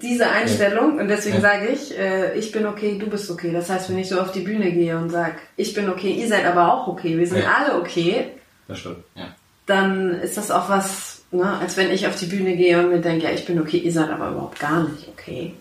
Diese 0.00 0.28
Einstellung 0.28 0.98
und 0.98 1.08
deswegen 1.08 1.36
Ja. 1.36 1.40
sage 1.42 1.66
ich, 1.68 1.98
äh, 1.98 2.36
ich 2.38 2.52
bin 2.52 2.66
okay, 2.66 2.96
du 2.98 3.06
bist 3.08 3.30
okay. 3.30 3.52
Das 3.52 3.68
heißt, 3.70 3.90
wenn 3.90 3.98
ich 3.98 4.08
so 4.08 4.20
auf 4.20 4.32
die 4.32 4.40
Bühne 4.40 4.70
gehe 4.72 4.96
und 4.96 5.10
sage, 5.10 5.34
ich 5.56 5.74
bin 5.74 5.88
okay, 5.88 6.12
ihr 6.12 6.28
seid 6.28 6.44
aber 6.46 6.72
auch 6.72 6.86
okay, 6.88 7.16
wir 7.18 7.26
sind 7.26 7.38
Ja. 7.42 7.52
alle 7.58 7.80
okay, 7.80 8.26
Das 8.68 8.78
stimmt, 8.78 8.98
ja. 9.14 9.28
dann 9.66 10.10
ist 10.20 10.36
das 10.36 10.50
auch 10.50 10.68
was, 10.68 11.22
ne, 11.30 11.58
als 11.60 11.76
wenn 11.76 11.90
ich 11.90 12.06
auf 12.06 12.16
die 12.18 12.26
Bühne 12.26 12.56
gehe 12.56 12.78
und 12.78 12.90
mir 12.90 13.00
denke, 13.00 13.24
ja, 13.24 13.30
ich 13.32 13.44
bin 13.46 13.60
okay, 13.60 13.78
ihr 13.78 13.92
seid 13.92 14.10
aber 14.10 14.30
überhaupt 14.30 14.58
gar 14.60 14.84
nicht 14.88 15.08
okay. 15.08 15.54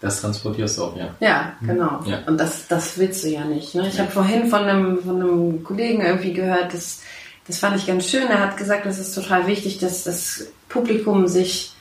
Das 0.00 0.20
transportierst 0.20 0.78
du 0.78 0.84
auch, 0.84 0.96
ja. 0.96 1.14
Ja, 1.18 1.52
genau. 1.60 2.00
Ja. 2.06 2.20
Und 2.26 2.38
das, 2.38 2.68
das 2.68 2.98
willst 2.98 3.24
du 3.24 3.28
ja 3.30 3.44
nicht. 3.44 3.74
Ne? 3.74 3.88
Ich 3.88 3.98
habe 3.98 4.10
vorhin 4.10 4.46
von 4.48 4.60
einem, 4.62 5.02
von 5.02 5.20
einem 5.20 5.64
Kollegen 5.64 6.02
irgendwie 6.02 6.32
gehört, 6.34 6.72
das, 6.72 7.00
das 7.48 7.58
fand 7.58 7.76
ich 7.76 7.86
ganz 7.86 8.08
schön. 8.08 8.28
Er 8.28 8.38
hat 8.38 8.56
gesagt, 8.56 8.86
es 8.86 9.00
ist 9.00 9.12
total 9.12 9.48
wichtig, 9.48 9.78
dass 9.78 10.04
das 10.04 10.52
Publikum 10.68 11.26
sich, 11.26 11.72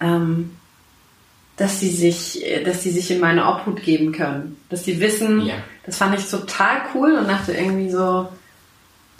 ähm, 0.00 0.57
dass 1.58 1.80
sie 1.80 1.90
sich, 1.90 2.44
äh, 2.46 2.62
dass 2.64 2.82
sie 2.82 2.90
sich 2.90 3.10
in 3.10 3.20
meine 3.20 3.46
Obhut 3.46 3.82
geben 3.82 4.12
können. 4.12 4.56
Dass 4.70 4.84
sie 4.84 5.00
wissen, 5.00 5.42
Ja. 5.44 5.56
das 5.84 5.98
fand 5.98 6.18
ich 6.18 6.26
total 6.28 6.80
cool 6.94 7.12
und 7.14 7.28
dachte 7.28 7.52
irgendwie 7.52 7.90
so, 7.90 8.28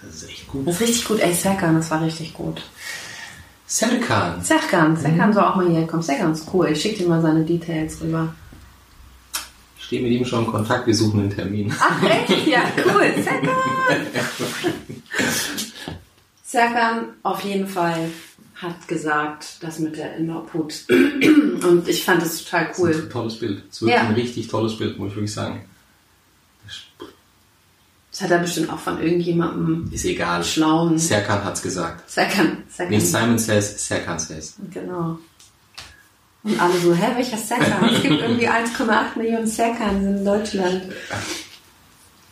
Das 0.01 0.15
ist 0.15 0.29
echt 0.31 0.49
gut. 0.49 0.67
das 0.67 0.77
ist 0.77 0.81
richtig 0.89 1.05
gut. 1.07 1.21
Ey, 1.21 1.35
Serkan, 1.35 1.75
das 1.77 1.91
war 1.91 2.03
richtig 2.03 2.33
gut. 2.35 2.63
Serkan. 3.67 4.43
Serkan, 4.43 4.97
Serkan 4.97 5.33
soll 5.35 5.45
auch 5.45 5.57
mal 5.57 5.69
hierher 5.69 5.87
kommen. 5.87 6.03
Serkan 6.03 6.33
ist 6.33 6.47
cool. 6.55 6.69
Ich 6.73 6.81
schicke 6.81 7.03
dir 7.03 7.09
mal 7.09 7.21
seine 7.21 7.45
Details 7.45 8.01
rüber. 8.01 8.33
Ich 9.79 9.85
stehe 9.85 10.03
mit 10.03 10.13
ihm 10.13 10.25
schon 10.25 10.45
in 10.45 10.51
Kontakt, 10.51 10.87
wir 10.87 10.95
suchen 10.95 11.21
einen 11.21 11.35
Termin. 11.35 11.75
Ach 11.79 12.03
echt? 12.03 12.47
Ja, 12.47 12.63
cool. 12.87 13.13
Serkan! 13.23 13.51
Serkan 16.45 17.09
auf 17.23 17.43
jeden 17.43 17.67
Fall 17.69 18.09
hat 18.61 18.89
gesagt, 18.89 19.57
das 19.63 19.79
mit 19.79 19.97
der 19.97 20.17
Innerput. 20.17 20.85
Und 20.89 21.85
ich 21.89 22.05
fand 22.05 22.21
das 22.23 22.43
total 22.45 22.67
Das 22.69 22.79
ist 22.79 22.85
ein 22.85 22.93
cool. 23.03 23.09
tolles 23.09 23.39
Bild. 23.39 23.63
Es 23.71 23.81
wird 23.83 23.93
Ja. 23.93 24.01
ein 24.01 24.15
richtig 24.15 24.49
tolles 24.49 24.77
Bild, 24.77 24.99
muss 24.99 25.11
ich 25.11 25.17
wirklich 25.17 25.33
sagen. 25.33 25.65
Das 28.11 28.23
hat 28.23 28.31
er 28.33 28.39
bestimmt 28.39 28.71
auch 28.73 28.79
von 28.81 29.01
irgendjemandem 29.01 29.89
Ist 29.93 30.05
egal. 30.05 30.43
schlauen. 30.43 30.99
Serkan 30.99 31.45
hat's 31.45 31.63
gesagt. 31.63 32.11
Serkan, 32.11 32.65
Serkan. 32.69 32.95
Nicht 32.95 33.07
Simon 33.07 33.39
says, 33.39 33.87
Serkan 33.87 34.19
says. 34.19 34.55
Genau. 34.73 35.19
Und 36.43 36.61
alle 36.61 36.79
so, 36.79 36.95
hä, 36.95 37.13
welcher 37.15 37.37
Serkan? 37.37 37.89
Es 37.95 38.03
gibt 38.03 38.21
irgendwie 38.21 38.49
1,8 38.49 39.17
Millionen 39.19 39.47
Serkans 39.47 40.05
in 40.05 40.25
Deutschland. 40.25 40.83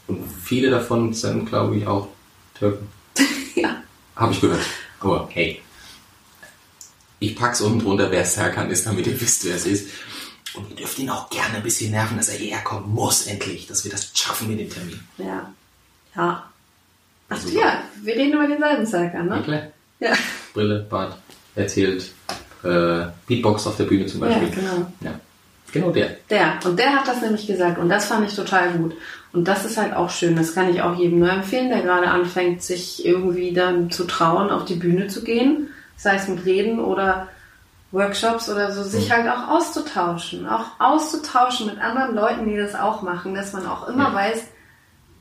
Und 0.09 0.25
viele 0.43 0.71
davon 0.71 1.13
sind, 1.13 1.47
glaube 1.49 1.77
ich, 1.77 1.87
auch 1.87 2.09
Türken. 2.59 2.89
Ja. 3.55 3.77
Habe 4.17 4.33
ich 4.33 4.41
gehört. 4.41 4.61
Aber 5.01 5.29
hey. 5.33 5.63
Ich 7.19 7.35
pack's 7.37 7.61
unten 7.61 7.81
drunter, 7.81 8.11
wer 8.11 8.25
Serkan 8.25 8.71
ist, 8.71 8.87
damit 8.87 9.07
ihr 9.07 9.19
wisst, 9.21 9.45
wer 9.47 9.57
es 9.57 9.67
ist. 9.67 9.89
Und 10.55 10.71
ihr 10.71 10.77
dürft 10.77 10.99
ihn 10.99 11.11
auch 11.11 11.29
gerne 11.31 11.57
ein 11.57 11.63
bisschen 11.63 11.91
nerven, 11.91 12.17
dass 12.17 12.29
er 12.29 12.37
hierher 12.37 12.63
kommen 12.63 12.93
muss, 12.95 13.27
endlich, 13.27 13.67
dass 13.67 13.85
wir 13.85 13.91
das 13.91 14.11
schaffen 14.15 14.49
mit 14.49 14.59
dem 14.61 14.71
Termin. 14.71 15.01
Ja. 15.19 15.53
Ja. 16.15 16.45
Ach 17.29 17.45
ja, 17.49 17.83
wir 18.03 18.15
reden 18.15 18.35
über 18.35 18.47
denselben 18.77 19.15
Ja, 19.17 19.23
ne? 19.37 19.43
klar. 19.43 19.63
Ja. 19.99 20.13
Brille, 20.55 20.87
Bart, 20.89 21.17
erzählt, 21.55 22.11
äh, 22.63 23.07
Beatbox 23.27 23.67
auf 23.67 23.77
der 23.77 23.85
Bühne 23.85 24.07
zum 24.07 24.21
Ja, 24.23 24.29
Beispiel. 24.29 24.51
genau. 24.51 24.93
Ja, 25.01 25.21
genau 25.73 25.91
der. 25.91 26.17
Der. 26.31 26.59
Und 26.65 26.79
der 26.79 26.95
hat 26.95 27.09
das 27.09 27.21
nämlich 27.23 27.47
gesagt 27.47 27.79
und 27.79 27.89
das 27.89 28.07
fand 28.07 28.29
ich 28.29 28.35
total 28.35 28.73
gut. 28.73 28.95
Und 29.33 29.49
das 29.49 29.65
ist 29.65 29.77
halt 29.77 29.93
auch 29.95 30.11
schön. 30.11 30.37
Das 30.37 30.55
kann 30.55 30.71
ich 30.71 30.81
auch 30.83 30.97
jedem 30.99 31.19
nur 31.19 31.31
empfehlen, 31.31 31.69
der 31.71 31.83
gerade 31.83 32.09
anfängt, 32.09 32.63
sich 32.63 33.05
irgendwie 33.05 33.53
dann 33.53 33.91
zu 33.91 34.05
trauen, 34.05 34.51
auf 34.51 34.65
die 34.65 34.77
Bühne 34.77 35.09
zu 35.09 35.23
gehen. 35.25 35.69
Sei 35.97 36.17
es 36.17 36.29
mit 36.29 36.45
Reden 36.45 36.79
oder 36.79 37.29
Workshops 37.93 38.49
oder 38.51 38.73
so, 38.73 38.83
sich 38.83 39.11
halt 39.13 39.29
auch 39.29 39.49
auszutauschen. 39.49 40.49
Auch 40.49 40.65
auszutauschen 40.79 41.67
mit 41.67 41.81
anderen 41.81 42.15
Leuten, 42.15 42.47
die 42.47 42.57
das 42.57 42.75
auch 42.75 43.03
machen, 43.03 43.35
dass 43.35 43.53
man 43.53 43.67
auch 43.67 43.89
immer 43.89 44.09
Ja. 44.09 44.15
weiß, 44.15 44.45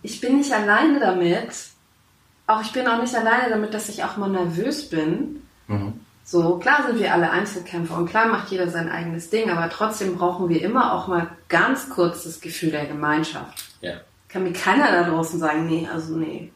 ich 0.01 0.19
bin 0.21 0.38
nicht 0.38 0.51
alleine 0.53 0.99
damit. 0.99 1.49
Auch 2.47 2.61
ich 2.61 2.71
bin 2.73 2.88
auch 2.88 3.01
nicht 3.01 3.15
alleine 3.15 3.49
damit, 3.49 3.73
dass 3.73 3.89
ich 3.89 4.03
auch 4.03 4.17
mal 4.17 4.30
nervös 4.30 4.89
bin. 4.89 5.41
Mhm. 5.67 5.99
So, 6.23 6.57
klar 6.57 6.86
sind 6.88 6.99
wir 6.99 7.13
alle 7.13 7.30
Einzelkämpfer 7.30 7.95
und 7.97 8.09
klar 8.09 8.28
macht 8.28 8.49
jeder 8.49 8.67
sein 8.67 8.89
eigenes 8.91 9.30
Ding, 9.30 9.49
aber 9.51 9.69
trotzdem 9.69 10.17
brauchen 10.17 10.49
wir 10.49 10.61
immer 10.61 10.93
auch 10.93 11.07
mal 11.07 11.28
ganz 11.49 11.89
kurz 11.89 12.23
das 12.23 12.41
Gefühl 12.41 12.71
der 12.71 12.88
Gemeinschaft. 12.88 13.63
Ja. 13.82 13.93
Kann 14.28 14.43
mir 14.43 14.53
keiner 14.53 14.91
da 14.91 15.09
draußen 15.09 15.39
sagen, 15.39 15.67
nee, 15.67 15.88
also 15.91 16.15
nee. 16.15 16.51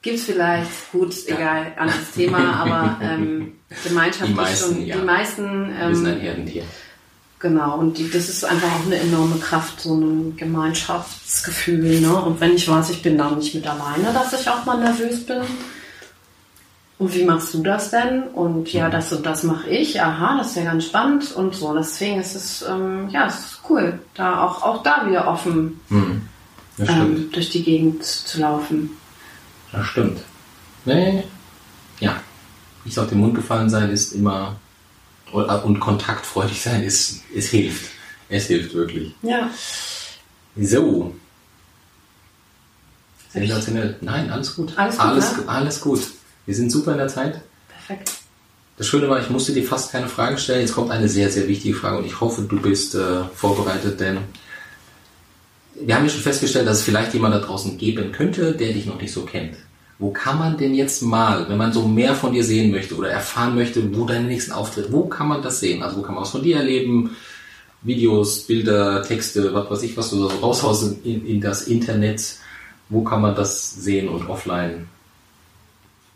Gibt's 0.00 0.24
vielleicht, 0.24 0.92
gut, 0.92 1.12
egal, 1.26 1.72
anderes 1.76 2.12
Thema, 2.14 2.54
aber 2.54 2.98
ähm, 3.02 3.54
Gemeinschaft 3.84 4.28
Die 4.28 4.32
ist 4.32 4.36
meisten, 4.36 4.74
schon, 4.74 4.86
ja. 4.86 4.96
die 4.96 5.02
meisten, 5.04 5.70
Wir 5.76 5.94
sind 5.94 6.06
ein 6.06 6.14
ähm, 6.14 6.20
Herdentier. 6.20 6.62
genau, 7.40 7.78
und 7.78 7.98
die, 7.98 8.08
das 8.08 8.28
ist 8.28 8.44
einfach 8.44 8.68
auch 8.80 8.86
eine 8.86 8.96
enorme 8.96 9.36
Kraft, 9.38 9.80
so 9.80 9.94
ein 9.96 10.36
Gemeinschaftsgefühl, 10.36 12.00
ne? 12.00 12.14
Und 12.14 12.40
wenn 12.40 12.54
ich 12.54 12.68
weiß, 12.68 12.90
ich 12.90 13.02
bin 13.02 13.18
da 13.18 13.30
nicht 13.32 13.54
mit 13.54 13.66
alleine, 13.66 14.12
dass 14.12 14.40
ich 14.40 14.48
auch 14.48 14.64
mal 14.64 14.78
nervös 14.78 15.26
bin. 15.26 15.42
Und 16.98 17.14
wie 17.14 17.24
machst 17.24 17.54
du 17.54 17.62
das 17.62 17.90
denn? 17.92 18.24
Und 18.24 18.72
ja, 18.72 18.90
das 18.90 19.12
und 19.12 19.24
das 19.24 19.44
mache 19.44 19.68
ich. 19.70 20.00
Aha, 20.02 20.36
das 20.38 20.48
ist 20.48 20.56
ja 20.56 20.64
ganz 20.64 20.84
spannend 20.86 21.32
und 21.32 21.54
so. 21.54 21.72
Deswegen 21.72 22.18
ist 22.20 22.34
es, 22.34 22.62
ähm, 22.68 23.08
ja, 23.10 23.26
es 23.26 23.34
ist 23.38 23.60
cool, 23.70 24.00
da 24.14 24.44
auch, 24.44 24.62
auch 24.62 24.82
da 24.82 25.06
wieder 25.08 25.28
offen 25.28 25.80
Mhm. 25.88 26.22
Ähm, 26.80 27.30
durch 27.32 27.50
die 27.50 27.64
Gegend 27.64 28.04
zu 28.04 28.38
laufen. 28.40 28.90
Das 29.72 29.86
stimmt. 29.86 30.20
Nee. 30.84 31.24
Ja. 32.00 32.20
Nicht 32.84 32.98
auf 32.98 33.08
den 33.08 33.18
Mund 33.18 33.34
gefallen 33.34 33.68
sein 33.68 33.90
ist 33.90 34.12
immer 34.12 34.56
und 35.32 35.80
kontaktfreudig 35.80 36.62
sein 36.62 36.82
ist, 36.82 37.22
es 37.34 37.48
hilft. 37.48 37.90
Es 38.28 38.46
hilft 38.46 38.74
wirklich. 38.74 39.14
Ja. 39.22 39.50
So. 40.56 41.14
Sensationell. 43.30 43.96
Nein, 44.00 44.30
alles 44.30 44.56
gut. 44.56 44.72
Alles 44.76 44.96
gut, 44.96 45.04
alles, 45.04 45.36
ne? 45.36 45.48
alles 45.48 45.80
gut. 45.80 46.00
Wir 46.46 46.54
sind 46.54 46.70
super 46.70 46.92
in 46.92 46.98
der 46.98 47.08
Zeit. 47.08 47.42
Perfekt. 47.68 48.12
Das 48.78 48.86
Schöne 48.86 49.08
war, 49.08 49.20
ich 49.20 49.28
musste 49.28 49.52
dir 49.52 49.64
fast 49.64 49.92
keine 49.92 50.08
Fragen 50.08 50.38
stellen. 50.38 50.60
Jetzt 50.60 50.72
kommt 50.72 50.90
eine 50.90 51.08
sehr, 51.08 51.30
sehr 51.30 51.48
wichtige 51.48 51.74
Frage 51.74 51.98
und 51.98 52.06
ich 52.06 52.20
hoffe, 52.20 52.42
du 52.42 52.60
bist 52.60 52.94
äh, 52.94 53.24
vorbereitet, 53.34 54.00
denn 54.00 54.18
wir 55.84 55.94
haben 55.94 56.04
ja 56.04 56.10
schon 56.10 56.22
festgestellt, 56.22 56.66
dass 56.66 56.78
es 56.78 56.82
vielleicht 56.82 57.14
jemand 57.14 57.34
da 57.34 57.38
draußen 57.38 57.78
geben 57.78 58.12
könnte, 58.12 58.52
der 58.52 58.72
dich 58.72 58.86
noch 58.86 59.00
nicht 59.00 59.12
so 59.12 59.22
kennt. 59.22 59.56
Wo 59.98 60.10
kann 60.10 60.38
man 60.38 60.56
denn 60.56 60.74
jetzt 60.74 61.02
mal, 61.02 61.48
wenn 61.48 61.58
man 61.58 61.72
so 61.72 61.88
mehr 61.88 62.14
von 62.14 62.32
dir 62.32 62.44
sehen 62.44 62.70
möchte 62.70 62.94
oder 62.94 63.10
erfahren 63.10 63.56
möchte, 63.56 63.96
wo 63.96 64.04
deine 64.04 64.26
nächsten 64.26 64.52
Auftritte, 64.52 64.92
wo 64.92 65.06
kann 65.06 65.28
man 65.28 65.42
das 65.42 65.58
sehen? 65.60 65.82
Also 65.82 65.96
wo 65.96 66.02
kann 66.02 66.14
man 66.14 66.22
was 66.22 66.30
von 66.30 66.42
dir 66.42 66.58
erleben? 66.58 67.16
Videos, 67.82 68.46
Bilder, 68.46 69.02
Texte, 69.02 69.52
was 69.54 69.70
weiß 69.70 69.82
ich, 69.82 69.96
was 69.96 70.10
du 70.10 70.22
da 70.22 70.34
so 70.34 70.38
raushaust 70.38 71.04
in, 71.04 71.26
in 71.26 71.40
das 71.40 71.62
Internet. 71.62 72.36
Wo 72.88 73.02
kann 73.02 73.20
man 73.20 73.34
das 73.34 73.74
sehen 73.74 74.08
und 74.08 74.28
offline? 74.28 74.88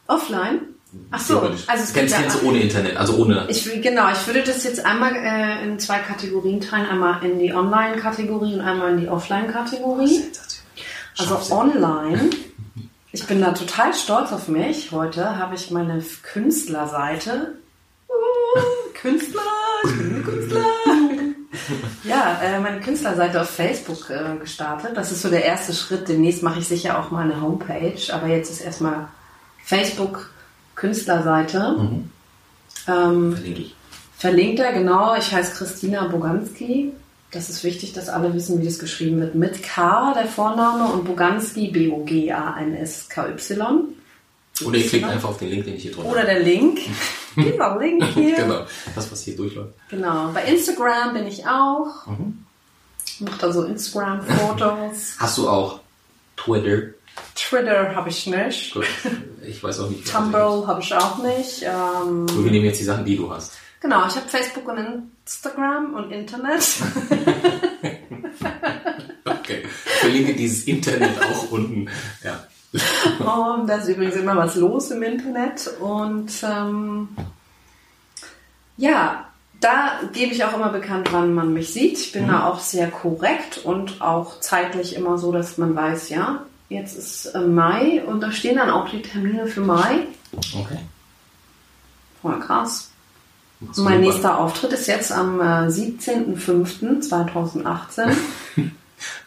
Offline? 0.07 0.72
Ach 1.11 1.21
so, 1.21 1.39
Theoretisch. 1.39 1.69
also 1.69 1.85
es 1.85 1.93
kennst, 1.93 2.15
kennst 2.15 2.43
du 2.43 2.49
ohne 2.49 2.61
Internet, 2.61 2.97
also 2.97 3.17
ohne. 3.17 3.47
ich, 3.49 3.65
genau, 3.83 4.11
ich 4.11 4.27
würde 4.27 4.43
das 4.43 4.63
jetzt 4.65 4.85
einmal 4.85 5.15
äh, 5.17 5.65
in 5.65 5.79
zwei 5.79 5.99
Kategorien 5.99 6.61
teilen. 6.61 6.87
Einmal 6.87 7.25
in 7.25 7.39
die 7.39 7.55
Online-Kategorie 7.55 8.55
und 8.55 8.61
einmal 8.61 8.93
in 8.93 9.01
die 9.01 9.09
Offline-Kategorie. 9.09 10.25
Also 11.19 11.55
online. 11.55 12.31
Ich 13.13 13.27
bin 13.27 13.41
da 13.41 13.53
total 13.53 13.93
stolz 13.95 14.33
auf 14.33 14.49
mich. 14.49 14.93
Heute 14.93 15.39
habe 15.39 15.55
ich 15.55 15.71
meine 15.71 16.03
Künstlerseite. 16.23 17.55
Uh, 18.09 18.61
Künstler, 19.01 19.41
ich 19.85 19.99
bin 19.99 20.17
ein 20.17 20.25
Künstler. 20.25 20.65
Ja, 22.05 22.41
äh, 22.43 22.59
meine 22.61 22.81
Künstlerseite 22.81 23.41
auf 23.43 23.51
Facebook 23.51 24.09
äh, 24.09 24.37
gestartet. 24.41 24.97
Das 24.97 25.13
ist 25.13 25.21
so 25.21 25.29
der 25.29 25.45
erste 25.45 25.75
Schritt. 25.75 26.09
Demnächst 26.09 26.43
mache 26.43 26.61
ich 26.61 26.67
sicher 26.67 26.99
auch 26.99 27.11
mal 27.11 27.25
eine 27.25 27.41
Homepage. 27.41 28.01
Aber 28.13 28.27
jetzt 28.27 28.51
ist 28.51 28.63
erstmal 28.63 29.09
Facebook 29.63 30.32
Künstlerseite. 30.75 31.77
Mhm. 31.79 32.11
Ähm, 32.89 33.35
Verlinke 33.35 33.61
ich. 33.61 33.75
Verlinkt 34.17 34.61
er, 34.61 34.73
genau. 34.73 35.15
Ich 35.17 35.33
heiße 35.33 35.55
Christina 35.57 36.07
Boganski. 36.07 36.93
Das 37.33 37.49
ist 37.49 37.65
wichtig, 37.65 37.93
dass 37.95 38.09
alle 38.09 38.33
wissen, 38.35 38.61
wie 38.61 38.67
das 38.67 38.79
geschrieben 38.79 39.21
wird. 39.21 39.35
Mit 39.35 39.61
K, 39.63 40.13
der 40.15 40.27
Vorname, 40.27 40.93
und 40.93 41.05
Boganski, 41.05 41.69
B-O-G-A-N-S-K-Y. 41.69 43.81
Oder 44.65 44.79
ihr 44.79 44.87
klickt 44.87 45.07
einfach 45.07 45.31
auf 45.31 45.39
den 45.39 45.49
Link, 45.49 45.65
den 45.65 45.75
ich 45.77 45.83
hier 45.83 45.93
drunter 45.93 46.11
Oder 46.11 46.25
der 46.25 46.41
Link. 46.41 46.79
Dieser 47.37 47.79
Link 47.81 48.05
hier. 48.15 48.37
Genau, 48.37 48.67
das, 48.95 49.11
was 49.11 49.23
hier 49.23 49.35
durchläuft. 49.35 49.73
Genau. 49.89 50.31
Bei 50.33 50.45
Instagram 50.45 51.15
bin 51.15 51.27
ich 51.27 51.47
auch. 51.47 52.07
Mhm. 52.07 52.45
Mache 53.21 53.39
da 53.41 53.51
so 53.53 53.65
Instagram-Fotos. 53.65 55.17
Hast 55.19 55.39
du 55.39 55.49
auch 55.49 55.81
Twitter? 56.37 56.93
Twitter 57.35 57.95
habe 57.95 58.09
ich 58.11 58.27
nicht. 58.27 58.75
Gut, 58.75 58.85
ich 59.47 59.63
weiß 59.63 59.81
auch 59.81 59.91
nicht. 59.91 60.11
Tumblr 60.11 60.67
habe 60.67 60.81
ich 60.81 60.95
auch 60.95 61.19
nicht. 61.23 61.63
Ähm, 61.63 62.27
Wir 62.45 62.51
nehmen 62.51 62.67
jetzt 62.67 62.81
die 62.81 62.85
Sachen, 62.85 63.05
die 63.05 63.17
du 63.17 63.31
hast. 63.33 63.53
genau, 63.81 64.07
ich 64.07 64.15
habe 64.17 64.29
Facebook 64.29 64.67
und 64.69 64.79
Instagram 65.25 65.95
und 65.95 66.11
Internet. 66.13 66.63
Okay. 69.25 69.63
Verlinke 70.01 70.35
dieses 70.35 70.65
Internet 70.65 71.11
auch 71.23 71.51
unten. 71.51 71.89
Ja. 72.25 72.45
Und 73.19 73.67
da 73.69 73.77
ist 73.77 73.89
übrigens 73.89 74.17
immer 74.17 74.37
was 74.37 74.57
los 74.57 74.91
im 74.91 75.03
Internet. 75.03 75.69
Und 75.81 76.31
ähm, 76.43 77.09
ja, 78.77 79.27
da 79.61 80.01
gebe 80.13 80.33
ich 80.33 80.45
auch 80.45 80.55
immer 80.55 80.71
bekannt, 80.71 81.09
wann 81.13 81.35
man 81.35 81.53
mich 81.53 81.73
sieht. 81.73 81.99
Ich 81.99 82.13
bin 82.13 82.29
da 82.29 82.47
auch 82.47 82.59
sehr 82.61 82.91
korrekt 82.91 83.59
und 83.65 84.01
auch 84.01 84.41
zeitlich 84.41 84.97
immer 84.97 85.19
so, 85.19 85.31
dass 85.33 85.59
man 85.59 85.75
weiß, 85.77 86.09
ja, 86.09 86.45
jetzt 86.73 86.97
ist 86.99 87.27
äh, 87.27 87.39
Mai 87.41 88.03
und 88.05 88.21
da 88.21 88.33
stehen 88.33 88.57
dann 88.57 88.71
auch 88.71 88.89
die 88.89 89.03
Termine 89.03 89.47
für 89.47 89.61
Mai. 89.61 90.07
Okay. 90.55 90.79
Voll 92.21 92.41
krass. 92.41 92.91
Du 93.61 93.83
Mein 93.83 94.01
nächster 94.01 94.39
Auftritt 94.39 94.73
ist 94.73 94.89
jetzt 94.89 95.13
am 95.13 95.41
äh, 95.41 95.69
17.05.2018. 95.69 98.13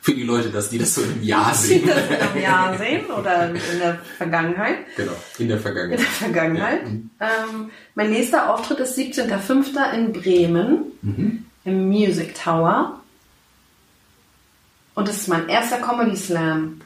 Für 0.02 0.14
die 0.14 0.24
Leute, 0.24 0.50
dass 0.52 0.70
die 0.70 0.78
das 0.78 0.96
so 0.96 1.02
im 1.02 1.22
Jahr 1.22 1.54
sehen. 1.54 1.86
das 1.88 1.98
im 2.34 2.42
Jahr 2.42 2.78
sehen 2.78 3.06
oder 3.08 3.50
in 3.50 3.80
der 3.80 3.96
Vergangenheit. 4.18 4.78
genau, 4.96 5.12
in 5.38 5.48
der 5.50 5.58
in 5.58 5.64
Vergangenheit. 5.64 6.00
der 6.00 6.06
Vergangenheit. 6.08 6.82
Ähm, 6.86 7.72
mein 7.96 8.10
nächster 8.12 8.54
Auftritt 8.54 8.80
ist 8.80 8.98
17.05. 8.98 9.94
in 9.94 10.14
Bremen 10.14 10.78
Mhm. 11.02 11.46
im 11.66 11.88
Music 11.90 12.36
Tower. 12.36 13.02
Und 14.96 15.10
das 15.10 15.18
ist 15.18 15.28
mein 15.28 15.50
erster 15.50 15.80
Comedy 15.80 16.16
Slam. 16.16 16.80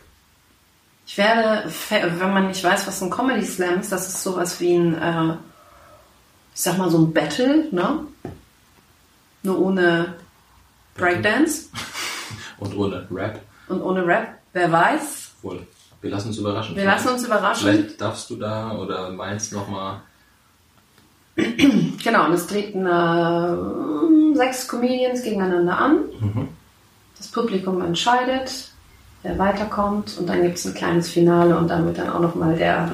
Ich 1.10 1.18
werde, 1.18 1.68
wenn 1.90 2.34
man 2.34 2.50
nicht 2.50 2.64
weiß, 2.64 2.86
was 2.86 3.02
ein 3.02 3.10
Comedy 3.10 3.44
Slam 3.44 3.80
ist, 3.80 3.92
das 3.92 4.08
ist 4.08 4.22
sowas 4.22 4.60
wie 4.60 4.76
ein, 4.76 4.94
äh, 4.94 5.34
ich 6.54 6.62
sag 6.62 6.78
mal 6.78 6.92
so 6.92 7.00
ein 7.00 7.12
Battle, 7.12 7.68
ne? 7.72 8.06
Nur 9.42 9.60
ohne 9.60 10.14
Breakdance 10.96 11.70
Und 12.60 12.78
ohne 12.78 13.08
Rap. 13.10 13.42
und 13.70 13.82
ohne 13.82 14.06
Rap. 14.06 14.38
Wer 14.54 14.72
weiß? 14.72 15.32
Wohl. 15.42 15.66
Wir 16.00 16.12
lassen 16.12 16.28
uns 16.28 16.38
überraschen. 16.38 16.76
Wir 16.76 16.86
lassen 16.86 17.08
uns 17.10 17.26
überraschen. 17.26 17.68
Vielleicht 17.72 18.00
darfst 18.00 18.30
du 18.30 18.36
da 18.36 18.74
oder 18.74 19.10
meinst 19.10 19.52
nochmal. 19.52 20.02
Genau, 22.04 22.26
und 22.26 22.34
es 22.34 22.46
treten 22.46 22.86
äh, 22.86 24.36
sechs 24.38 24.68
Comedians 24.68 25.24
gegeneinander 25.24 25.76
an. 25.78 26.50
Das 27.18 27.28
Publikum 27.30 27.82
entscheidet, 27.82 28.69
weiterkommt 29.24 30.18
und 30.18 30.28
dann 30.28 30.42
gibt 30.42 30.58
es 30.58 30.66
ein 30.66 30.74
kleines 30.74 31.10
Finale 31.10 31.58
und 31.58 31.68
dann 31.68 31.86
wird 31.86 31.98
dann 31.98 32.10
auch 32.10 32.20
nochmal 32.20 32.56
der, 32.56 32.92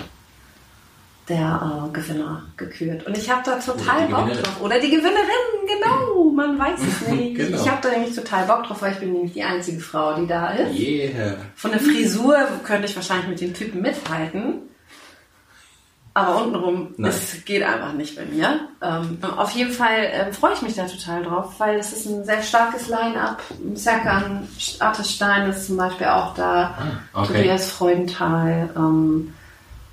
der 1.29 1.87
äh, 1.87 1.93
Gewinner 1.93 2.43
gekürt. 2.57 3.05
Und 3.05 3.17
ich 3.17 3.29
habe 3.29 3.41
da 3.45 3.59
total 3.59 4.07
Bock 4.07 4.31
drauf. 4.31 4.61
Oder 4.61 4.79
die 4.79 4.89
Gewinnerin, 4.89 5.67
genau, 5.67 6.31
man 6.31 6.57
weiß 6.57 6.79
es 6.79 7.07
nicht. 7.11 7.35
Genau. 7.35 7.55
Ich 7.55 7.69
habe 7.69 7.79
da 7.81 7.89
nämlich 7.89 8.15
total 8.15 8.45
Bock 8.45 8.63
drauf, 8.63 8.81
weil 8.81 8.93
ich 8.93 8.99
bin 8.99 9.13
nämlich 9.13 9.33
die 9.33 9.43
einzige 9.43 9.79
Frau, 9.79 10.15
die 10.15 10.27
da 10.27 10.49
ist. 10.49 10.79
Yeah. 10.79 11.35
Von 11.55 11.71
der 11.71 11.79
Frisur 11.79 12.35
könnte 12.63 12.87
ich 12.87 12.95
wahrscheinlich 12.95 13.27
mit 13.27 13.41
den 13.41 13.53
Typen 13.53 13.81
mithalten. 13.81 14.61
Aber 16.17 16.43
untenrum, 16.45 16.93
Nein. 16.95 17.11
es 17.11 17.43
geht 17.43 17.61
einfach 17.61 17.91
nicht 17.91 18.15
bei 18.15 18.23
mir. 18.25 18.61
Ähm, 18.81 19.17
auf 19.35 19.51
jeden 19.51 19.71
Fall 19.73 20.09
ähm, 20.13 20.33
freue 20.33 20.53
ich 20.53 20.61
mich 20.61 20.73
da 20.73 20.85
total 20.85 21.23
drauf, 21.23 21.53
weil 21.57 21.77
es 21.77 21.91
ist 21.91 22.05
ein 22.05 22.23
sehr 22.23 22.41
starkes 22.41 22.87
Line-Up. 22.87 23.43
Serkan 23.73 24.47
Artis 24.79 25.11
Stein 25.11 25.49
ist 25.49 25.67
zum 25.67 25.75
Beispiel 25.75 26.07
auch 26.07 26.33
da, 26.33 26.73
Ah, 27.13 27.21
okay. 27.21 27.33
Tobias 27.41 27.69
Freudenthal, 27.69 28.69
ähm, 28.77 29.33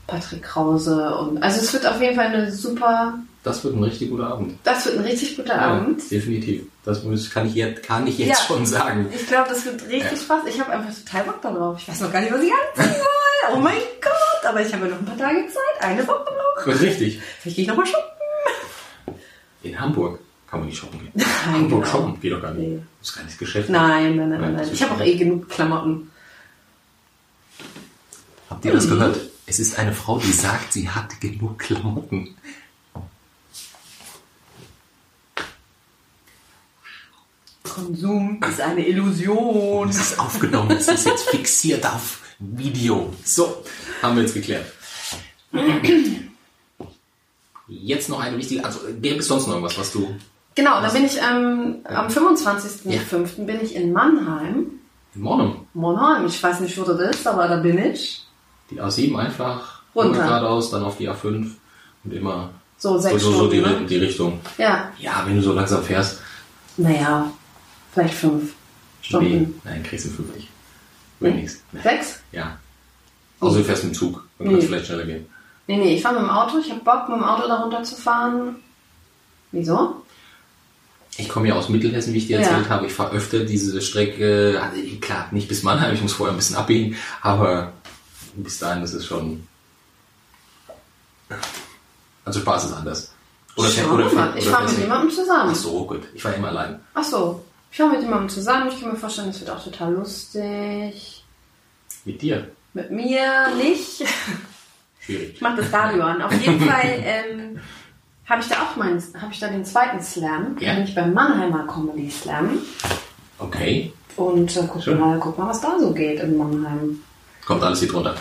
Patrick 0.06 0.42
Krause 0.44 1.12
und 1.16 1.42
also 1.42 1.60
es 1.60 1.72
wird 1.72 1.86
auf 1.86 2.00
jeden 2.00 2.14
Fall 2.14 2.26
eine 2.26 2.52
super, 2.52 3.14
Das 3.42 3.64
wird 3.64 3.74
ein 3.74 3.82
richtig 3.82 4.10
guter 4.10 4.28
Abend. 4.28 4.58
das 4.62 4.84
wird 4.86 4.98
ein 4.98 5.04
richtig 5.04 5.36
guter 5.36 5.58
Abend. 5.60 6.02
Ja, 6.02 6.08
definitiv. 6.18 6.62
Das 6.84 7.02
muss, 7.02 7.30
kann 7.30 7.48
ich 7.48 7.54
jetzt, 7.54 7.82
kann 7.82 8.06
ich 8.06 8.18
jetzt 8.18 8.28
Ja. 8.28 8.36
schon 8.46 8.64
sagen. 8.66 9.08
Ich 9.12 9.26
glaube, 9.26 9.48
das 9.48 9.64
wird 9.64 9.82
richtig 9.88 10.12
Ja. 10.12 10.16
Spaß. 10.18 10.42
Ich 10.46 10.60
habe 10.60 10.70
einfach 10.72 10.90
total 11.04 11.24
Bock 11.24 11.42
darauf. 11.42 11.78
Ich 11.80 11.88
weiß 11.88 12.00
noch 12.00 12.12
gar 12.12 12.20
nicht, 12.20 12.32
was 12.32 12.42
ich 12.42 12.52
anziehen 12.52 12.94
soll. 12.98 13.54
Oh 13.54 13.58
mein 13.58 13.74
Gott. 14.00 14.11
Aber 14.52 14.60
ich 14.60 14.70
habe 14.74 14.84
ja 14.84 14.92
noch 14.92 14.98
ein 14.98 15.06
paar 15.06 15.16
Tage 15.16 15.46
Zeit. 15.48 15.82
Eine 15.82 16.06
Woche 16.06 16.26
noch. 16.30 16.66
Richtig. 16.66 17.22
Vielleicht 17.40 17.56
gehe 17.56 17.62
ich 17.62 17.68
nochmal 17.68 17.86
shoppen. 17.86 19.16
In 19.62 19.80
Hamburg 19.80 20.20
kann 20.46 20.60
man 20.60 20.68
nicht 20.68 20.78
shoppen 20.78 21.00
gehen. 21.00 21.10
Nein, 21.14 21.26
Hamburg 21.46 21.84
genau. 21.84 21.86
shoppen 21.86 22.20
geht 22.20 22.32
doch 22.32 22.42
gar 22.42 22.52
nicht. 22.52 22.68
Nee. 22.68 22.82
Das 23.00 23.08
ist 23.08 23.16
gar 23.16 23.24
nicht 23.24 23.38
Geschäft. 23.38 23.70
Nein, 23.70 24.16
nein, 24.16 24.28
nein, 24.28 24.40
Nein, 24.42 24.56
nein. 24.56 24.68
Ich 24.70 24.82
habe 24.82 24.94
auch 24.94 25.00
eh 25.00 25.16
genug 25.16 25.48
Klamotten. 25.48 26.10
Habt 28.50 28.62
ihr 28.66 28.72
das 28.72 28.90
gehört? 28.90 29.20
Es 29.46 29.58
ist 29.58 29.78
eine 29.78 29.94
Frau, 29.94 30.18
die 30.18 30.32
sagt, 30.32 30.74
sie 30.74 30.90
hat 30.90 31.18
genug 31.18 31.58
Klamotten. 31.58 32.36
Konsum 37.62 38.38
ist 38.46 38.60
eine 38.60 38.86
Illusion. 38.86 39.88
Es 39.88 39.96
ist 39.96 40.18
aufgenommen, 40.18 40.72
es 40.72 40.88
ist 40.88 41.06
jetzt 41.06 41.30
fixiert 41.30 41.86
auf 41.86 42.18
Video. 42.56 43.12
So, 43.24 43.62
haben 44.02 44.16
wir 44.16 44.22
jetzt 44.22 44.34
geklärt. 44.34 44.66
Jetzt 47.68 48.08
noch 48.08 48.20
eine 48.20 48.36
wichtige, 48.36 48.64
also 48.64 48.80
gäbe 49.00 49.20
es 49.20 49.28
sonst 49.28 49.46
noch 49.46 49.54
irgendwas, 49.54 49.78
was 49.78 49.92
du 49.92 50.14
Genau, 50.54 50.82
dann 50.82 50.92
bin 50.92 51.06
ich 51.06 51.16
ähm, 51.18 51.76
am 51.84 52.08
25.05. 52.08 53.46
bin 53.46 53.60
ich 53.62 53.74
in 53.74 53.92
Mannheim. 53.92 54.66
in 55.14 55.20
Monum, 55.22 55.66
Mannheim, 55.72 56.26
ich 56.26 56.42
weiß 56.42 56.60
nicht, 56.60 56.76
wo 56.78 56.82
das 56.82 57.16
ist, 57.16 57.26
aber 57.26 57.48
da 57.48 57.56
bin 57.56 57.78
ich. 57.78 58.26
die 58.70 58.80
A7 58.80 59.16
einfach 59.16 59.80
Runter. 59.94 60.18
geradeaus, 60.22 60.70
dann 60.70 60.82
auf 60.84 60.98
die 60.98 61.08
A5 61.08 61.50
und 62.04 62.12
immer 62.12 62.50
So 62.76 62.94
so, 62.94 62.98
sechs 62.98 63.22
so, 63.22 63.32
so 63.32 63.46
die, 63.48 63.60
Stunden, 63.60 63.80
ne? 63.82 63.86
die 63.86 63.96
Richtung. 63.96 64.40
Ja, 64.58 64.92
Ja, 64.98 65.22
wenn 65.26 65.36
du 65.36 65.42
so 65.42 65.54
langsam 65.54 65.82
fährst, 65.82 66.20
naja, 66.76 67.30
vielleicht 67.94 68.14
fünf 68.14 68.42
nee, 68.42 68.50
Stunden. 69.00 69.60
nein, 69.64 69.82
kriegst 69.84 70.04
du 70.06 70.10
fünf 70.10 70.34
nicht. 70.34 70.48
Wenigstens. 71.22 71.62
Nee. 71.72 71.80
Sechs? 71.82 72.20
Ja. 72.32 72.58
Außer 73.40 73.58
du 73.58 73.64
fährst 73.64 73.84
mit 73.84 73.92
dem 73.92 73.98
Zug, 73.98 74.24
dann 74.38 74.46
kann 74.48 74.56
es 74.56 74.62
Nee. 74.62 74.66
vielleicht 74.68 74.86
schneller 74.86 75.04
gehen. 75.04 75.26
Nee, 75.66 75.76
nee, 75.76 75.94
ich 75.96 76.02
fahre 76.02 76.14
mit 76.16 76.24
dem 76.24 76.30
Auto. 76.30 76.58
Ich 76.58 76.70
habe 76.70 76.80
Bock, 76.80 77.08
mit 77.08 77.18
dem 77.18 77.24
Auto 77.24 77.46
da 77.48 77.56
runter 77.56 77.82
zu 77.82 77.96
fahren. 77.96 78.56
Wieso? 79.52 79.96
Ich 81.18 81.28
komme 81.28 81.48
ja 81.48 81.54
aus 81.54 81.68
Mittelhessen, 81.68 82.14
wie 82.14 82.18
ich 82.18 82.26
dir 82.26 82.40
Ja. 82.40 82.46
erzählt 82.48 82.68
habe. 82.70 82.86
Ich 82.86 82.92
fahre 82.94 83.12
öfter 83.14 83.40
diese 83.40 83.80
Strecke, 83.82 84.60
also 84.62 84.80
klar, 85.00 85.28
nicht 85.30 85.48
bis 85.48 85.62
Mannheim, 85.62 85.94
ich 85.94 86.00
muss 86.02 86.14
vorher 86.14 86.34
ein 86.34 86.38
bisschen 86.38 86.56
abbiegen, 86.56 86.96
aber 87.20 87.72
bis 88.34 88.58
dahin 88.58 88.82
ist 88.82 88.94
es 88.94 89.04
schon. 89.06 89.46
Also 92.24 92.40
Spaß 92.40 92.64
ist 92.66 92.72
anders. 92.72 93.12
Oder 93.56 93.68
Schau 93.68 93.90
oder 93.92 94.10
mal, 94.12 94.32
ich 94.36 94.46
oder 94.46 94.56
fahre 94.56 94.70
mit 94.70 94.78
jemandem 94.78 95.10
zusammen. 95.10 95.50
Ach 95.52 95.54
so, 95.56 95.84
gut. 95.86 96.02
Ich 96.14 96.22
fahre 96.22 96.36
immer 96.36 96.48
allein. 96.48 96.80
Ach 96.94 97.04
so, 97.04 97.44
ich 97.72 97.78
fahre 97.78 97.90
mit 97.92 98.02
jemandem 98.02 98.28
zusammen. 98.28 98.68
Ich 98.68 98.80
kann 98.80 98.90
mir 98.90 98.96
vorstellen, 98.96 99.28
das 99.28 99.40
wird 99.40 99.50
auch 99.50 99.64
total 99.64 99.94
lustig. 99.94 101.24
Mit 102.04 102.20
dir. 102.20 102.50
Mit 102.74 102.90
mir 102.90 103.54
nicht. 103.56 104.04
Schwierig. 105.00 105.34
Ich 105.34 105.40
mache 105.40 105.62
das 105.62 105.72
Radio 105.72 106.02
an. 106.02 106.20
Auf 106.20 106.32
jeden 106.32 106.60
Fall 106.60 107.02
ähm, 107.02 107.60
habe 108.26 108.42
ich 108.42 108.48
da 108.48 108.56
auch 108.62 108.76
meinen, 108.76 109.02
habe 109.18 109.32
ich 109.32 109.40
da 109.40 109.48
den 109.48 109.64
zweiten 109.64 110.02
Slam. 110.02 110.56
Ja. 110.60 110.74
Bin 110.74 110.84
ich 110.84 110.94
beim 110.94 111.14
Mannheimer 111.14 111.66
Comedy 111.66 112.10
Slam. 112.10 112.58
Okay. 113.38 113.90
Und 114.16 114.54
äh, 114.54 114.68
guck 114.70 114.82
Schön. 114.82 115.00
mal, 115.00 115.18
guck 115.18 115.38
mal, 115.38 115.48
was 115.48 115.62
da 115.62 115.78
so 115.78 115.92
geht 115.92 116.20
in 116.20 116.36
Mannheim. 116.36 117.00
Kommt 117.46 117.62
alles 117.62 117.80
hier 117.80 117.88
drunter. 117.88 118.14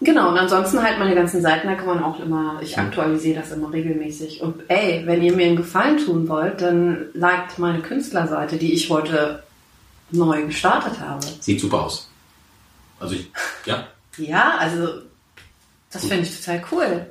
Genau, 0.00 0.28
und 0.28 0.38
ansonsten 0.38 0.80
halt 0.80 0.98
meine 1.00 1.14
ganzen 1.14 1.42
Seiten, 1.42 1.66
da 1.66 1.74
kann 1.74 1.86
man 1.86 2.02
auch 2.04 2.20
immer, 2.20 2.60
ich 2.62 2.78
aktualisiere 2.78 3.40
das 3.40 3.50
immer 3.50 3.72
regelmäßig. 3.72 4.40
Und 4.42 4.62
ey, 4.68 5.02
wenn 5.06 5.22
ihr 5.22 5.34
mir 5.34 5.46
einen 5.46 5.56
Gefallen 5.56 5.98
tun 5.98 6.28
wollt, 6.28 6.60
dann 6.60 7.06
liked 7.14 7.58
meine 7.58 7.80
Künstlerseite, 7.80 8.58
die 8.58 8.74
ich 8.74 8.90
heute 8.90 9.42
neu 10.12 10.46
gestartet 10.46 11.00
habe. 11.00 11.26
Sieht 11.40 11.60
super 11.60 11.82
aus. 11.82 12.08
Also 13.00 13.16
ich, 13.16 13.30
ja. 13.64 13.88
Ja, 14.18 14.56
also 14.58 15.02
das 15.90 16.06
finde 16.06 16.22
ich 16.22 16.38
total 16.38 16.62
cool. 16.70 17.06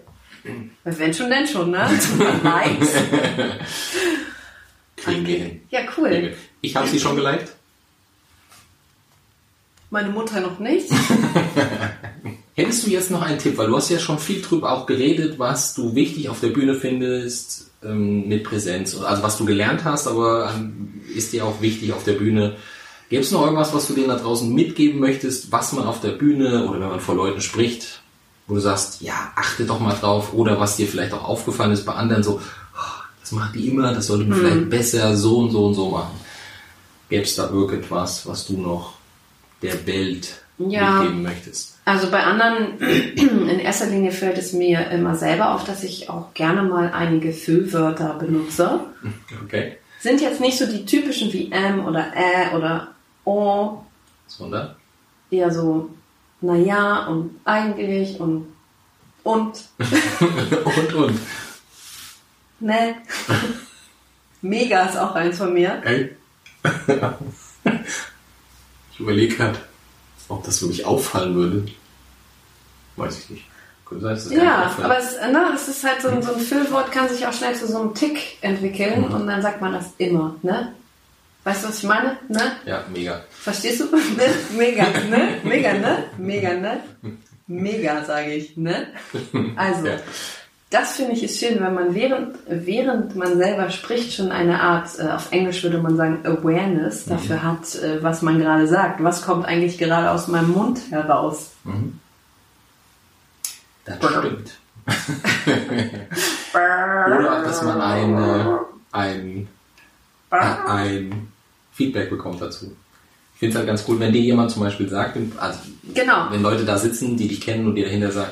Weil 0.84 1.00
wenn 1.00 1.14
schon, 1.14 1.30
denn 1.30 1.46
schon, 1.46 1.72
ne? 1.72 1.90
Likes. 2.44 2.94
Kriegen 4.96 5.28
wir 5.28 5.38
hin. 5.40 5.62
Ja, 5.70 5.82
cool. 5.98 6.36
Ich 6.62 6.74
habe 6.76 6.88
sie 6.88 7.00
schon 7.00 7.18
geliked. 7.18 7.54
Meine 9.90 10.10
Mutter 10.10 10.40
noch 10.40 10.60
nicht. 10.60 10.90
Hättest 12.58 12.88
du 12.88 12.89
jetzt 12.89 13.12
noch 13.12 13.22
einen 13.22 13.38
Tipp, 13.38 13.55
weil 13.60 13.68
du 13.68 13.78
hast 13.78 13.91
ja 13.91 13.99
schon 13.99 14.18
viel 14.18 14.41
drüber 14.41 14.72
auch 14.72 14.88
geredet, 14.88 15.38
was 15.38 15.76
du 15.76 15.93
wichtig 15.93 16.28
auf 16.28 16.39
der 16.39 16.47
Bühne 16.47 16.74
findest 16.74 17.70
ähm, 17.84 18.28
mit 18.28 18.45
Präsenz, 18.45 18.97
also 18.99 19.22
was 19.22 19.38
du 19.38 19.45
gelernt 19.45 19.84
hast, 19.84 20.08
aber 20.08 20.51
ähm, 20.55 21.01
ist 21.16 21.34
dir 21.34 21.45
auch 21.45 21.62
wichtig 21.62 21.93
auf 21.93 22.03
der 22.03 22.14
Bühne. 22.14 22.55
Gäbe 23.12 23.22
es 23.22 23.30
noch 23.30 23.43
irgendwas, 23.43 23.76
was 23.76 23.86
du 23.88 23.93
denen 23.93 24.08
da 24.08 24.16
draußen 24.16 24.51
mitgeben 24.51 24.99
möchtest, 24.99 25.51
was 25.51 25.72
man 25.74 25.86
auf 25.86 26.01
der 26.01 26.14
Bühne 26.14 26.68
oder 26.68 26.80
wenn 26.80 26.89
man 26.89 26.99
vor 26.99 27.14
Leuten 27.14 27.41
spricht, 27.41 28.01
wo 28.47 28.55
du 28.55 28.60
sagst, 28.60 29.01
ja, 29.01 29.32
achte 29.36 29.66
doch 29.66 29.80
mal 29.80 29.93
drauf 29.93 30.34
oder 30.34 30.60
was 30.60 30.78
dir 30.78 30.88
vielleicht 30.88 31.14
auch 31.14 31.26
aufgefallen 31.26 31.74
ist 31.74 31.86
bei 31.86 31.93
anderen, 31.93 32.24
so, 32.24 32.41
oh, 32.41 33.01
das 33.22 33.34
machen 33.34 33.51
die 33.53 33.68
immer, 33.68 33.93
das 33.93 34.08
sollte 34.08 34.26
man 34.26 34.39
vielleicht 34.39 34.70
besser 34.72 35.16
so 35.16 35.38
und 35.41 35.51
so 35.51 35.64
und 35.68 35.76
so 35.76 35.91
machen. 35.91 36.20
Gäbe 37.08 37.22
es 37.22 37.36
da 37.36 37.51
irgendwas, 37.51 38.26
was 38.26 38.47
du 38.47 38.58
noch 38.58 38.95
der 39.62 39.86
Welt 39.86 40.41
Ja. 40.58 40.99
mitgeben 41.01 41.24
möchtest? 41.24 41.78
Also 41.86 42.10
bei 42.10 42.24
anderen, 42.24 42.80
in 42.80 43.60
erster 43.60 43.86
Linie 43.88 44.12
fällt 44.12 44.38
es 44.38 44.53
mir 44.53 44.89
immer 44.89 45.16
selber 45.16 45.53
auf, 45.53 45.64
dass 45.66 45.84
ich 45.84 46.10
auch 46.10 46.34
gerne 46.34 46.64
mal 46.64 46.91
einige 46.91 47.32
Füllwörter 47.32 48.16
benutze. 48.16 48.80
Okay. 49.43 49.78
Sind 49.99 50.22
jetzt 50.22 50.41
nicht 50.41 50.58
so 50.58 50.66
die 50.66 50.86
typischen 50.86 51.32
wie 51.34 51.51
M 51.51 51.86
oder 51.86 52.12
Ä 52.16 52.55
oder 52.55 52.89
O, 53.26 53.80
Sondern? 54.28 54.76
eher 55.30 55.51
so, 55.51 55.89
naja 56.41 57.08
und 57.08 57.39
eigentlich 57.45 58.20
und 58.20 58.47
und, 59.24 59.66
und, 60.78 60.93
und. 60.93 61.20
ne? 62.62 62.95
Mega 64.41 64.84
ist 64.86 64.97
auch 64.97 65.16
eins 65.16 65.38
von 65.38 65.53
mir. 65.53 65.82
Ey. 65.84 66.16
ich 68.93 68.99
überlege 68.99 69.36
gerade, 69.36 69.60
ob 70.30 70.44
das 70.44 70.62
wirklich 70.62 70.86
auffallen 70.86 71.36
würde. 71.36 71.66
Weiß 72.96 73.20
ich 73.20 73.30
nicht. 73.30 73.46
Das 74.02 74.30
Ja, 74.32 74.76
aber 74.84 74.98
es, 74.98 75.14
ne, 75.32 75.46
es 75.56 75.70
ist 75.70 75.84
halt 75.86 76.02
so, 76.02 76.10
ein- 76.10 76.22
so 76.22 76.34
ein 76.34 76.42
Füllwort, 76.42 76.92
kann 76.92 77.08
sich 77.08 77.26
auch 77.26 77.32
schnell 77.32 77.56
zu 77.56 77.68
so 77.68 77.80
einem 77.80 77.94
Tick 77.94 78.38
entwickeln 78.42 79.08
Mhm. 79.08 79.14
und 79.14 79.28
dann 79.28 79.42
sagt 79.42 79.62
man 79.62 79.72
das 79.74 79.86
immer, 79.98 80.36
ne? 80.42 80.74
Weißt 81.46 81.64
du, 81.64 81.70
was 81.70 81.78
ich 81.78 81.84
meine? 81.86 82.18
Ne? 82.28 82.52
Ja, 82.66 82.84
mega. 82.94 83.22
Verstehst 83.30 83.80
du? 83.80 83.86
Ne? 84.18 84.28
Mega, 84.58 84.84
ne? 85.10 85.40
Mega, 85.46 85.72
ne? 85.74 86.04
Mega, 86.18 86.54
ne? 86.56 86.82
Mega, 87.48 88.04
sage 88.04 88.34
ich, 88.34 88.58
ne? 88.58 88.88
Also, 89.56 89.88
Ja. 89.88 89.96
Das 90.70 90.97
finde 90.97 91.13
ich 91.13 91.24
ist 91.24 91.39
schön, 91.39 91.61
wenn 91.61 91.74
man 91.74 91.95
während, 91.95 92.36
während 92.47 93.15
man 93.15 93.38
selber 93.38 93.70
spricht, 93.70 94.13
schon 94.13 94.32
eine 94.32 94.59
Art, 94.61 94.99
äh, 94.99 95.07
auf 95.09 95.32
Englisch 95.32 95.63
würde 95.63 95.78
man 95.78 95.95
sagen, 95.95 96.26
Awareness 96.26 97.05
dafür 97.05 97.41
hat, 97.41 97.76
äh, 97.76 98.03
was 98.03 98.22
man 98.22 98.38
gerade 98.39 98.68
sagt. 98.68 99.01
Was 99.01 99.22
kommt 99.22 99.45
eigentlich 99.45 99.78
gerade 99.78 100.11
aus 100.11 100.28
meinem 100.28 100.51
Mund 100.51 100.80
heraus? 100.89 101.51
Das 103.86 103.95
stimmt. 103.97 104.57
Oder 106.53 107.41
dass 107.43 107.61
man 107.63 107.82
ein, 107.82 108.18
äh, 108.18 108.57
ein, 108.91 109.47
äh, 110.32 110.36
ein 110.68 111.32
Feedback 111.72 112.09
bekommt 112.09 112.41
dazu. 112.41 112.76
Ich 113.36 113.39
finde 113.39 113.51
es 113.51 113.57
halt 113.57 113.68
ganz 113.68 113.86
cool, 113.88 113.99
wenn 113.99 114.11
dir 114.11 114.22
jemand 114.22 114.51
zum 114.51 114.63
Beispiel 114.63 114.89
sagt, 114.89 115.18
also 115.38 115.59
Genau. 115.93 116.28
wenn 116.32 116.41
Leute 116.41 116.65
da 116.65 116.78
sitzen, 116.78 117.15
die 117.15 117.28
dich 117.28 117.39
kennen 117.39 117.68
und 117.68 117.76
dir 117.76 117.86
dahinter 117.86 118.11
sagen, 118.11 118.32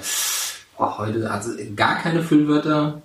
oh, 0.78 0.97
heute, 0.97 1.30
also 1.30 1.51
gar 1.76 1.99
keine 1.99 2.23
Füllwörter, 2.23 3.01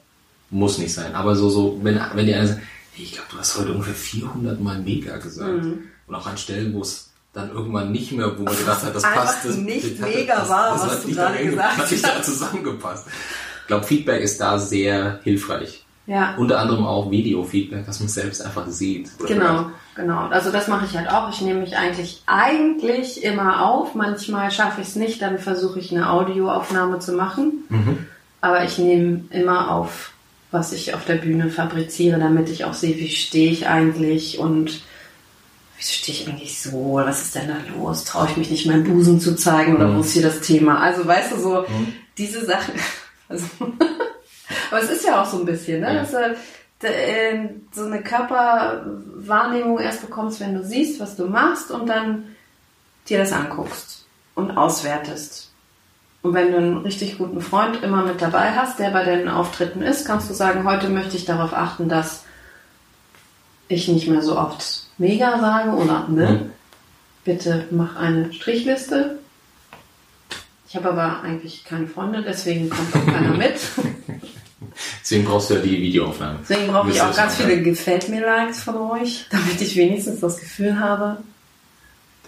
muss 0.50 0.78
nicht 0.78 0.92
sein. 0.94 1.14
Aber 1.14 1.36
so, 1.36 1.48
so, 1.50 1.78
wenn, 1.82 2.00
wenn 2.14 2.26
dir 2.26 2.36
einer 2.36 2.46
sagt, 2.48 2.60
hey, 2.94 3.04
ich 3.04 3.12
glaube, 3.12 3.28
du 3.30 3.38
hast 3.38 3.56
heute 3.58 3.72
ungefähr 3.72 3.94
400 3.94 4.60
Mal 4.60 4.78
mega 4.80 5.16
gesagt. 5.18 5.64
Und 6.06 6.14
auch 6.14 6.26
an 6.26 6.36
Stellen, 6.36 6.74
wo 6.74 6.82
es 6.82 7.10
dann 7.32 7.50
irgendwann 7.52 7.92
nicht 7.92 8.10
mehr, 8.12 8.36
wo 8.36 8.42
man 8.42 8.56
gedacht 8.56 8.82
hat, 8.82 8.94
das 8.94 9.04
Einfach 9.04 9.24
passt. 9.26 9.44
Das, 9.44 9.56
nicht 9.56 10.00
das 10.00 10.06
hat- 10.08 10.14
mega 10.14 10.48
war, 10.48 10.74
was 10.74 10.90
hat 10.90 11.04
du 11.04 11.08
gerade 11.12 11.14
da 11.14 11.26
rein- 11.38 11.50
gesagt 11.50 11.76
Hat 11.78 11.90
nicht 11.90 12.04
da 12.04 12.22
zusammengepasst. 12.22 13.06
Ich 13.60 13.66
glaube, 13.68 13.86
Feedback 13.86 14.22
ist 14.22 14.40
da 14.40 14.58
sehr 14.58 15.20
hilfreich. 15.22 15.79
Ja. 16.10 16.34
Unter 16.36 16.58
anderem 16.58 16.84
auch 16.86 17.08
Video-Feedback, 17.12 17.86
dass 17.86 18.00
man 18.00 18.08
selbst 18.08 18.44
einfach 18.44 18.66
sieht. 18.66 19.08
Genau, 19.28 19.44
hört. 19.52 19.66
genau. 19.94 20.26
Also 20.28 20.50
das 20.50 20.66
mache 20.66 20.84
ich 20.86 20.96
halt 20.96 21.08
auch. 21.08 21.30
Ich 21.30 21.40
nehme 21.40 21.60
mich 21.60 21.76
eigentlich 21.76 22.22
eigentlich 22.26 23.22
immer 23.22 23.64
auf. 23.64 23.94
Manchmal 23.94 24.50
schaffe 24.50 24.80
ich 24.80 24.88
es 24.88 24.96
nicht, 24.96 25.22
dann 25.22 25.38
versuche 25.38 25.78
ich 25.78 25.92
eine 25.92 26.10
Audioaufnahme 26.10 26.98
zu 26.98 27.12
machen. 27.12 27.64
aber 28.40 28.64
ich 28.64 28.76
nehme 28.78 29.24
immer 29.30 29.70
auf, 29.70 30.10
was 30.50 30.72
ich 30.72 30.94
auf 30.94 31.04
der 31.04 31.14
Bühne 31.14 31.48
fabriziere, 31.48 32.18
damit 32.18 32.48
ich 32.48 32.64
auch 32.64 32.74
sehe, 32.74 32.96
wie 32.96 33.10
stehe 33.10 33.52
ich 33.52 33.68
eigentlich 33.68 34.40
und 34.40 34.80
wieso 35.78 35.92
stehe 35.92 36.18
ich 36.18 36.26
eigentlich 36.28 36.60
so? 36.60 36.94
Was 36.94 37.22
ist 37.22 37.36
denn 37.36 37.46
da 37.48 37.56
los? 37.78 38.02
Traue 38.04 38.26
ich 38.28 38.36
mich 38.36 38.50
nicht, 38.50 38.66
meinen 38.66 38.82
Busen 38.82 39.20
zu 39.20 39.36
zeigen 39.36 39.76
oder 39.76 39.86
Mhm. 39.86 39.96
wo 39.98 40.00
ist 40.00 40.12
hier 40.14 40.22
das 40.22 40.40
Thema? 40.40 40.80
Also 40.80 41.06
weißt 41.06 41.30
du 41.32 41.36
so, 41.38 41.60
Mhm. 41.68 41.92
diese 42.18 42.44
Sachen. 42.44 42.74
Also, 43.28 43.46
aber 44.70 44.82
es 44.82 44.90
ist 44.90 45.04
ja 45.04 45.20
auch 45.22 45.26
so 45.26 45.38
ein 45.38 45.46
bisschen, 45.46 45.80
ne? 45.80 45.94
Ja. 45.94 46.00
Dass 46.00 46.10
du 46.10 46.36
d- 46.82 46.86
äh, 46.88 47.48
so 47.72 47.84
eine 47.84 48.02
Körperwahrnehmung 48.02 49.78
erst 49.78 50.02
bekommst, 50.02 50.40
wenn 50.40 50.54
du 50.54 50.64
siehst, 50.64 51.00
was 51.00 51.16
du 51.16 51.26
machst 51.26 51.70
und 51.70 51.86
dann 51.88 52.24
dir 53.08 53.18
das 53.18 53.32
anguckst 53.32 54.06
und 54.34 54.52
auswertest. 54.56 55.50
Und 56.22 56.34
wenn 56.34 56.52
du 56.52 56.58
einen 56.58 56.76
richtig 56.78 57.16
guten 57.18 57.40
Freund 57.40 57.82
immer 57.82 58.04
mit 58.04 58.20
dabei 58.20 58.50
hast, 58.52 58.78
der 58.78 58.90
bei 58.90 59.04
deinen 59.04 59.28
Auftritten 59.28 59.80
ist, 59.82 60.04
kannst 60.06 60.28
du 60.28 60.34
sagen, 60.34 60.64
heute 60.64 60.88
möchte 60.90 61.16
ich 61.16 61.24
darauf 61.24 61.54
achten, 61.54 61.88
dass 61.88 62.24
ich 63.68 63.88
nicht 63.88 64.06
mehr 64.08 64.20
so 64.20 64.36
oft 64.36 64.82
mega 64.98 65.38
sage 65.38 65.70
oder 65.70 66.06
ne. 66.08 66.30
Mhm. 66.30 66.50
Bitte 67.24 67.66
mach 67.70 67.96
eine 67.96 68.32
Strichliste. 68.32 69.19
Ich 70.70 70.76
habe 70.76 70.90
aber 70.90 71.22
eigentlich 71.22 71.64
keine 71.64 71.88
Freunde, 71.88 72.22
deswegen 72.26 72.70
kommt 72.70 72.94
auch 72.94 73.04
keiner 73.04 73.36
mit. 73.36 73.54
Deswegen 75.02 75.24
brauchst 75.24 75.50
du 75.50 75.54
ja 75.54 75.60
die 75.60 75.82
Videoaufnahme. 75.82 76.38
Deswegen 76.48 76.68
brauche 76.70 76.90
ich 76.90 77.00
auch 77.02 77.14
ganz 77.14 77.34
viele 77.34 77.60
Gefällt 77.60 78.08
mir 78.08 78.20
Likes 78.24 78.62
von 78.62 78.76
euch, 78.76 79.26
damit 79.30 79.60
ich 79.60 79.74
wenigstens 79.74 80.20
das 80.20 80.38
Gefühl 80.38 80.78
habe, 80.78 81.16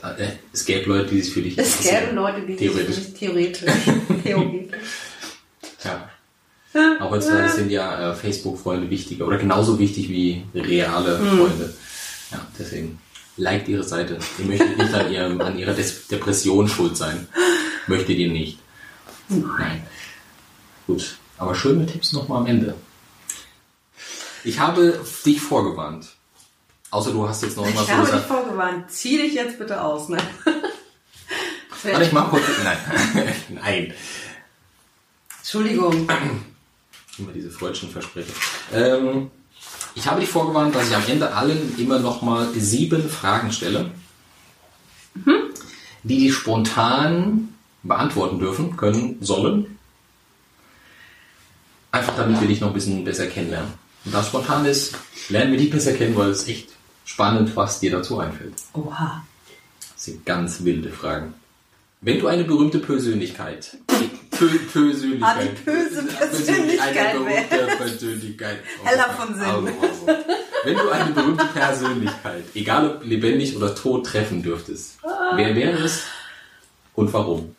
Äh, 0.02 0.26
Es 0.52 0.64
gäbe 0.64 0.88
Leute, 0.88 1.10
die 1.14 1.20
sich 1.20 1.32
für 1.32 1.40
dich 1.42 1.56
es 1.56 1.78
gäbe 1.80 2.12
Leute, 2.14 2.40
die 2.42 2.56
sich 2.68 3.14
theoretisch, 3.14 3.68
theoretisch. 4.24 4.80
Ja. 5.84 6.08
Aber 7.00 7.10
heutzutage 7.10 7.48
sind 7.50 7.70
ja 7.70 8.12
äh, 8.12 8.14
Facebook-Freunde 8.14 8.88
wichtiger 8.90 9.26
oder 9.26 9.36
genauso 9.36 9.78
wichtig 9.78 10.08
wie 10.08 10.42
reale 10.54 11.18
Hm. 11.18 11.26
Freunde. 11.38 11.74
Ja, 12.32 12.40
deswegen 12.58 12.98
liked 13.36 13.68
ihre 13.68 13.82
Seite. 13.84 14.18
Ihr 14.38 14.44
möchtet 14.46 14.78
nicht 14.78 14.94
an, 14.94 15.12
ihrem, 15.12 15.40
an 15.40 15.58
ihrer 15.58 15.74
Des 15.74 16.08
Depression 16.08 16.66
schuld 16.68 16.96
sein. 16.96 17.28
Möchtet 17.86 18.18
ihr 18.18 18.30
nicht. 18.30 18.58
Nein. 19.28 19.86
Gut. 20.86 21.16
Aber 21.38 21.54
schöne 21.54 21.86
Tipps 21.86 22.12
nochmal 22.12 22.38
am 22.38 22.46
Ende. 22.46 22.74
Ich 24.44 24.58
habe 24.58 25.04
dich 25.24 25.40
vorgewarnt. 25.40 26.08
Außer 26.90 27.12
du 27.12 27.28
hast 27.28 27.42
jetzt 27.42 27.56
noch 27.56 27.66
immer 27.66 27.80
Ich 27.80 27.86
so 27.86 27.92
habe 27.92 28.10
dich 28.10 28.20
vorgewarnt, 28.22 28.90
zieh 28.90 29.16
dich 29.16 29.34
jetzt 29.34 29.58
bitte 29.58 29.80
aus, 29.80 30.08
ne? 30.08 30.18
Warte, 31.82 32.04
ich 32.04 32.12
mach 32.12 32.30
kurz. 32.30 32.44
Nein. 32.62 33.34
Nein. 33.48 33.94
Entschuldigung. 35.38 36.08
Immer 37.18 37.32
diese 37.32 37.50
freudschen 37.50 37.90
Versprechen. 37.90 38.32
Ähm, 38.72 39.30
ich 39.94 40.06
habe 40.06 40.20
dich 40.20 40.28
vorgewarnt, 40.28 40.74
dass 40.74 40.88
ich 40.88 40.94
am 40.94 41.06
Ende 41.06 41.34
allen 41.34 41.78
immer 41.78 41.98
nochmal 41.98 42.48
sieben 42.54 43.08
Fragen 43.08 43.52
stelle, 43.52 43.90
die 46.04 46.18
die 46.18 46.32
spontan 46.32 47.52
beantworten 47.82 48.38
dürfen, 48.38 48.76
können, 48.76 49.16
sollen. 49.20 49.78
Einfach 51.90 52.16
damit 52.16 52.40
wir 52.40 52.48
dich 52.48 52.60
noch 52.60 52.68
ein 52.68 52.74
bisschen 52.74 53.04
besser 53.04 53.26
kennenlernen. 53.26 53.72
Und 54.04 54.14
da 54.14 54.20
es 54.20 54.26
spontan 54.28 54.64
ist, 54.64 54.94
lernen 55.28 55.52
wir 55.52 55.58
dich 55.58 55.70
besser 55.70 55.92
kennen, 55.92 56.16
weil 56.16 56.30
es 56.30 56.48
echt 56.48 56.70
spannend, 57.04 57.54
was 57.54 57.80
dir 57.80 57.90
dazu 57.90 58.18
einfällt. 58.18 58.54
Oha. 58.72 59.22
Das 59.94 60.04
sind 60.04 60.24
ganz 60.24 60.64
wilde 60.64 60.90
Fragen. 60.90 61.34
Wenn 62.00 62.18
du 62.18 62.26
eine 62.26 62.42
berühmte 62.44 62.80
Persönlichkeit, 62.80 63.76
Pö 64.30 64.48
Persönlichkeit, 64.72 65.22
Ah, 65.22 65.40
die 65.40 65.62
böse 65.70 66.02
Persönlichkeit 66.04 66.96
eine 66.96 67.18
berühmte 67.20 67.76
Persönlichkeit, 67.76 68.58
Heller 68.82 69.10
von 69.10 69.34
Sinn. 69.34 69.44
Also, 69.44 69.66
also. 69.66 70.06
Wenn 70.64 70.74
du 70.76 70.90
eine 70.90 71.10
berühmte 71.12 71.44
Persönlichkeit, 71.44 72.44
egal 72.54 72.90
ob 72.96 73.04
lebendig 73.04 73.54
oder 73.56 73.72
tot, 73.74 74.06
treffen 74.06 74.42
dürftest, 74.42 74.98
Ah. 75.04 75.32
wer 75.36 75.54
wäre 75.54 75.78
es 75.84 76.02
und 76.94 77.12
warum? 77.12 77.54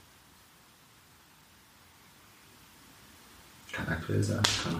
Kann 3.74 3.88
aktuell 3.89 4.24
sein, 4.24 4.41
kann 4.63 4.80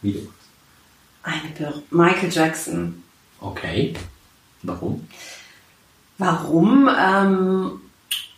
Video. 0.00 0.22
Eine 1.22 1.50
Bir 1.58 1.82
Michael 1.90 2.30
Jackson. 2.30 3.02
Okay. 3.40 3.94
Warum? 4.62 5.06
Warum? 6.16 6.88
Ähm, 6.88 7.80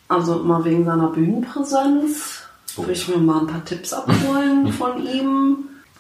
also 0.09 0.43
mal 0.43 0.65
wegen 0.65 0.85
seiner 0.85 1.09
Bühnenpräsenz. 1.09 2.43
Oh. 2.77 2.83
Würde 2.83 2.93
ich 2.93 3.07
mir 3.07 3.19
mal 3.19 3.41
ein 3.41 3.47
paar 3.47 3.65
Tipps 3.65 3.93
abholen 3.93 4.73
von 4.79 5.07
ihm. 5.07 5.59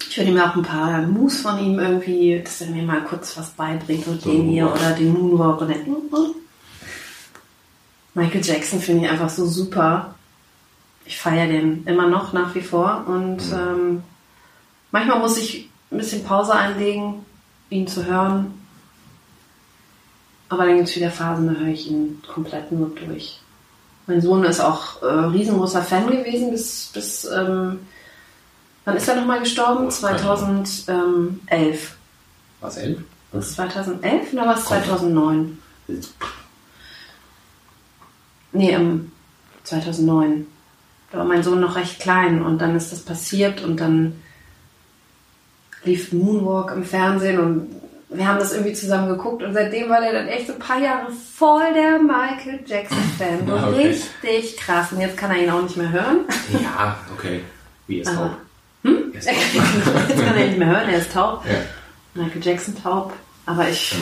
Ich 0.08 0.16
würde 0.16 0.32
mir 0.32 0.50
auch 0.50 0.56
ein 0.56 0.62
paar 0.62 1.02
Moves 1.02 1.42
von 1.42 1.58
ihm 1.58 1.78
irgendwie, 1.78 2.40
dass 2.42 2.62
er 2.62 2.70
mir 2.70 2.82
mal 2.82 3.04
kurz 3.04 3.36
was 3.36 3.50
beibringt 3.50 4.06
und 4.06 4.22
So 4.22 4.30
den 4.30 4.48
hier 4.48 4.72
oder 4.72 4.92
den 4.92 5.12
Moonwalk 5.12 5.62
oder 5.62 5.74
Michael 8.14 8.44
Jackson 8.44 8.80
finde 8.80 9.04
ich 9.04 9.10
einfach 9.10 9.30
so 9.30 9.46
super. 9.46 10.14
Ich 11.12 11.18
feiere 11.18 11.46
den 11.46 11.84
immer 11.84 12.06
noch 12.06 12.32
nach 12.32 12.54
wie 12.54 12.62
vor 12.62 13.04
und 13.06 13.42
ähm, 13.52 14.02
manchmal 14.92 15.18
muss 15.18 15.36
ich 15.36 15.68
ein 15.90 15.98
bisschen 15.98 16.24
Pause 16.24 16.54
einlegen, 16.54 17.26
ihn 17.68 17.86
zu 17.86 18.06
hören. 18.06 18.58
Aber 20.48 20.64
dann 20.64 20.76
gibt 20.76 20.88
es 20.88 20.96
wieder 20.96 21.10
Phasen, 21.10 21.48
da 21.52 21.60
höre 21.60 21.68
ich 21.68 21.90
ihn 21.90 22.22
komplett 22.26 22.72
nur 22.72 22.88
durch. 22.94 23.38
Mein 24.06 24.22
Sohn 24.22 24.42
ist 24.44 24.60
auch 24.60 25.02
äh, 25.02 25.06
riesengroßer 25.06 25.82
Fan 25.82 26.06
gewesen 26.06 26.50
bis, 26.50 26.90
bis 26.94 27.26
ähm, 27.26 27.80
wann 28.86 28.96
ist 28.96 29.06
er 29.06 29.16
nochmal 29.16 29.40
gestorben? 29.40 29.88
Oh, 29.88 30.06
keine 30.06 30.18
Ahnung. 30.30 30.64
2011. 30.64 31.96
Was, 32.60 32.76
elf? 32.78 33.00
Was, 33.32 33.54
2011 33.56 34.32
oder 34.32 34.46
was? 34.46 34.64
Kommt. 34.64 34.84
2009? 34.86 35.58
Nee, 38.52 38.70
ähm, 38.70 39.12
2009. 39.64 40.46
Da 41.12 41.18
war 41.18 41.24
mein 41.26 41.42
Sohn 41.42 41.60
noch 41.60 41.76
recht 41.76 42.00
klein 42.00 42.42
und 42.42 42.58
dann 42.58 42.74
ist 42.74 42.90
das 42.90 43.00
passiert 43.00 43.62
und 43.62 43.78
dann 43.78 44.20
lief 45.84 46.12
Moonwalk 46.12 46.72
im 46.72 46.84
Fernsehen 46.84 47.38
und 47.38 47.68
wir 48.08 48.26
haben 48.26 48.38
das 48.38 48.52
irgendwie 48.52 48.72
zusammen 48.74 49.08
geguckt 49.08 49.42
und 49.42 49.54
seitdem 49.54 49.88
war 49.88 50.00
der 50.00 50.12
dann 50.12 50.28
echt 50.28 50.46
so 50.46 50.52
ein 50.54 50.58
paar 50.58 50.78
Jahre 50.78 51.10
voll 51.10 51.72
der 51.74 51.98
Michael 51.98 52.60
Jackson-Fan. 52.66 53.46
So 53.46 53.54
Ah, 53.54 53.68
okay. 53.68 53.88
richtig 53.88 54.56
krass. 54.58 54.92
Und 54.92 55.00
jetzt 55.00 55.16
kann 55.16 55.30
er 55.30 55.42
ihn 55.42 55.50
auch 55.50 55.62
nicht 55.62 55.76
mehr 55.76 55.90
hören. 55.90 56.20
Ja, 56.62 56.96
okay. 57.16 57.40
Wie 57.86 57.98
ist 58.00 58.14
taub? 58.14 58.30
Er 58.84 58.90
ist 59.18 59.28
taub. 59.28 59.34
jetzt 60.08 60.24
kann 60.24 60.34
er 60.36 60.42
ihn 60.42 60.48
nicht 60.48 60.58
mehr 60.58 60.68
hören, 60.68 60.88
er 60.90 60.98
ist 60.98 61.12
taub. 61.12 61.44
Ja. 61.46 62.22
Michael 62.22 62.42
Jackson 62.42 62.74
taub. 62.82 63.12
Aber 63.46 63.68
ich, 63.68 63.94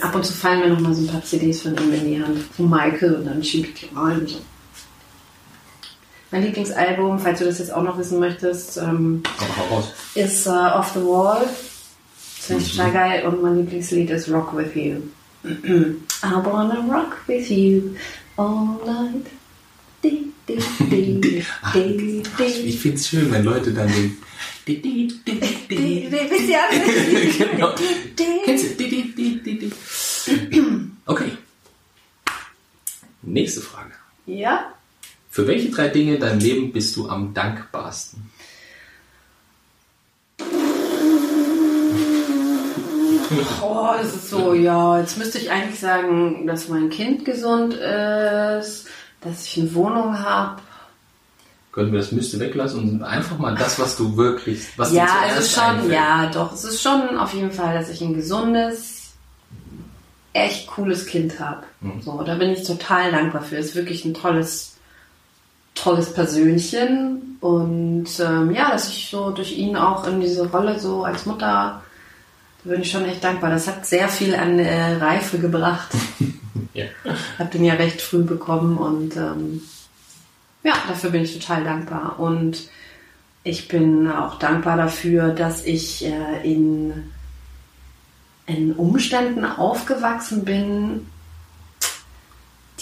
ab 0.00 0.14
und 0.14 0.24
zu 0.24 0.32
fallen 0.32 0.60
mir 0.60 0.68
noch 0.68 0.80
mal 0.80 0.94
so 0.94 1.02
ein 1.02 1.08
paar 1.08 1.22
CDs 1.24 1.62
von 1.62 1.76
ihm 1.76 1.92
in 1.92 2.04
die 2.04 2.22
Hand. 2.22 2.38
Von 2.56 2.70
Michael 2.70 3.14
und 3.16 3.26
dann 3.26 3.42
schiebe 3.42 3.68
ich 3.68 3.74
die 3.74 3.88
rein. 3.94 4.26
So. 4.26 4.38
Mein 6.32 6.44
Lieblingsalbum, 6.44 7.18
falls 7.18 7.40
du 7.40 7.44
das 7.44 7.58
jetzt 7.58 7.74
auch 7.74 7.82
noch 7.82 7.98
wissen 7.98 8.18
möchtest, 8.18 8.78
ähm, 8.78 9.22
ist 10.14 10.46
äh, 10.46 10.50
Off 10.50 10.92
the 10.94 11.00
Wall. 11.00 11.42
Das 11.44 12.46
finde 12.46 12.62
ich 12.62 12.74
total 12.74 12.92
geil. 12.92 13.26
Und 13.26 13.42
mein 13.42 13.58
Lieblingslied 13.58 14.08
ist 14.08 14.30
Rock 14.30 14.56
With 14.56 14.74
You. 14.74 15.02
I 15.44 16.32
wanna 16.42 16.80
rock 16.88 17.18
with 17.26 17.50
you 17.50 17.94
all 18.36 18.78
night. 18.86 19.26
Di, 20.02 20.32
di, 20.48 20.58
di, 20.78 21.20
di. 21.74 22.22
Ich 22.64 22.80
finde 22.80 22.96
es 22.96 23.08
schön, 23.08 23.30
wenn 23.30 23.44
Leute 23.44 23.72
dann 23.72 23.88
den. 23.88 24.16
Wisst 24.64 26.48
ihr 26.48 26.58
alle? 26.62 26.80
Genau. 27.50 27.74
Kennst 28.44 28.80
du? 28.80 28.84
Okay. 31.04 31.32
Nächste 33.22 33.60
Frage. 33.60 33.90
Ja? 34.26 34.72
Für 35.32 35.46
welche 35.46 35.70
drei 35.70 35.88
Dinge 35.88 36.16
in 36.16 36.20
deinem 36.20 36.40
Leben 36.40 36.72
bist 36.72 36.94
du 36.94 37.08
am 37.08 37.32
dankbarsten? 37.32 38.30
Oh, 43.62 43.88
das 43.96 44.14
ist 44.14 44.28
so, 44.28 44.52
ja, 44.52 45.00
jetzt 45.00 45.16
müsste 45.16 45.38
ich 45.38 45.50
eigentlich 45.50 45.80
sagen, 45.80 46.46
dass 46.46 46.68
mein 46.68 46.90
Kind 46.90 47.24
gesund 47.24 47.72
ist, 47.72 48.88
dass 49.22 49.46
ich 49.46 49.58
eine 49.58 49.74
Wohnung 49.74 50.18
habe. 50.18 50.60
Können 51.72 51.92
wir 51.92 52.00
das 52.00 52.12
müsste 52.12 52.38
weglassen 52.38 52.80
und 52.90 53.02
einfach 53.02 53.38
mal 53.38 53.54
das, 53.54 53.78
was 53.78 53.96
du 53.96 54.14
wirklich, 54.18 54.66
was 54.76 54.92
Ja, 54.92 55.06
zuerst 55.06 55.38
es 55.38 55.46
ist 55.46 55.54
schon, 55.54 55.64
einfällt. 55.64 55.92
ja, 55.94 56.30
doch, 56.30 56.52
es 56.52 56.64
ist 56.64 56.82
schon 56.82 57.16
auf 57.16 57.32
jeden 57.32 57.52
Fall, 57.52 57.74
dass 57.74 57.88
ich 57.88 58.02
ein 58.02 58.12
gesundes, 58.12 59.12
echt 60.34 60.66
cooles 60.66 61.06
Kind 61.06 61.40
habe. 61.40 61.62
Mhm. 61.80 62.02
So, 62.02 62.22
da 62.22 62.34
bin 62.34 62.50
ich 62.50 62.64
total 62.64 63.10
dankbar 63.12 63.40
für. 63.40 63.56
Ist 63.56 63.74
wirklich 63.74 64.04
ein 64.04 64.12
tolles, 64.12 64.71
tolles 65.74 66.12
Persönchen 66.12 67.38
und 67.40 68.06
ähm, 68.20 68.50
ja, 68.52 68.70
dass 68.70 68.88
ich 68.88 69.08
so 69.10 69.30
durch 69.30 69.56
ihn 69.56 69.76
auch 69.76 70.06
in 70.06 70.20
diese 70.20 70.50
Rolle 70.50 70.78
so 70.78 71.04
als 71.04 71.26
Mutter, 71.26 71.82
da 72.64 72.70
bin 72.70 72.82
ich 72.82 72.90
schon 72.90 73.04
echt 73.04 73.24
dankbar. 73.24 73.50
Das 73.50 73.66
hat 73.66 73.84
sehr 73.86 74.08
viel 74.08 74.34
an 74.34 74.58
äh, 74.58 74.94
Reife 74.96 75.38
gebracht. 75.38 75.88
Ja. 76.74 76.84
habe 77.38 77.50
den 77.50 77.64
ja 77.64 77.74
recht 77.74 78.00
früh 78.00 78.22
bekommen 78.22 78.78
und 78.78 79.14
ähm, 79.16 79.60
ja, 80.62 80.72
dafür 80.88 81.10
bin 81.10 81.22
ich 81.22 81.38
total 81.38 81.64
dankbar. 81.64 82.18
Und 82.18 82.70
Ich 83.44 83.66
bin 83.68 84.08
auch 84.08 84.38
dankbar 84.38 84.76
dafür, 84.76 85.30
dass 85.30 85.64
ich 85.64 86.04
äh, 86.04 86.42
in, 86.44 87.10
in 88.46 88.72
Umständen 88.72 89.44
aufgewachsen 89.44 90.44
bin, 90.44 91.08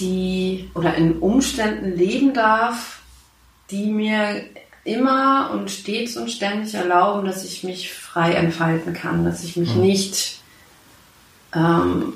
die 0.01 0.71
oder 0.75 0.95
in 0.95 1.19
Umständen 1.19 1.97
leben 1.97 2.33
darf, 2.35 3.01
die 3.71 3.87
mir 3.87 4.43
immer 4.85 5.51
und 5.53 5.71
stets 5.71 6.17
und 6.17 6.31
ständig 6.31 6.75
erlauben, 6.75 7.27
dass 7.27 7.45
ich 7.45 7.63
mich 7.63 7.93
frei 7.93 8.33
entfalten 8.33 8.95
kann, 8.95 9.25
dass 9.25 9.45
ich 9.45 9.57
mich 9.57 9.75
Mhm. 9.75 9.81
nicht 9.83 10.41
ähm, 11.55 12.15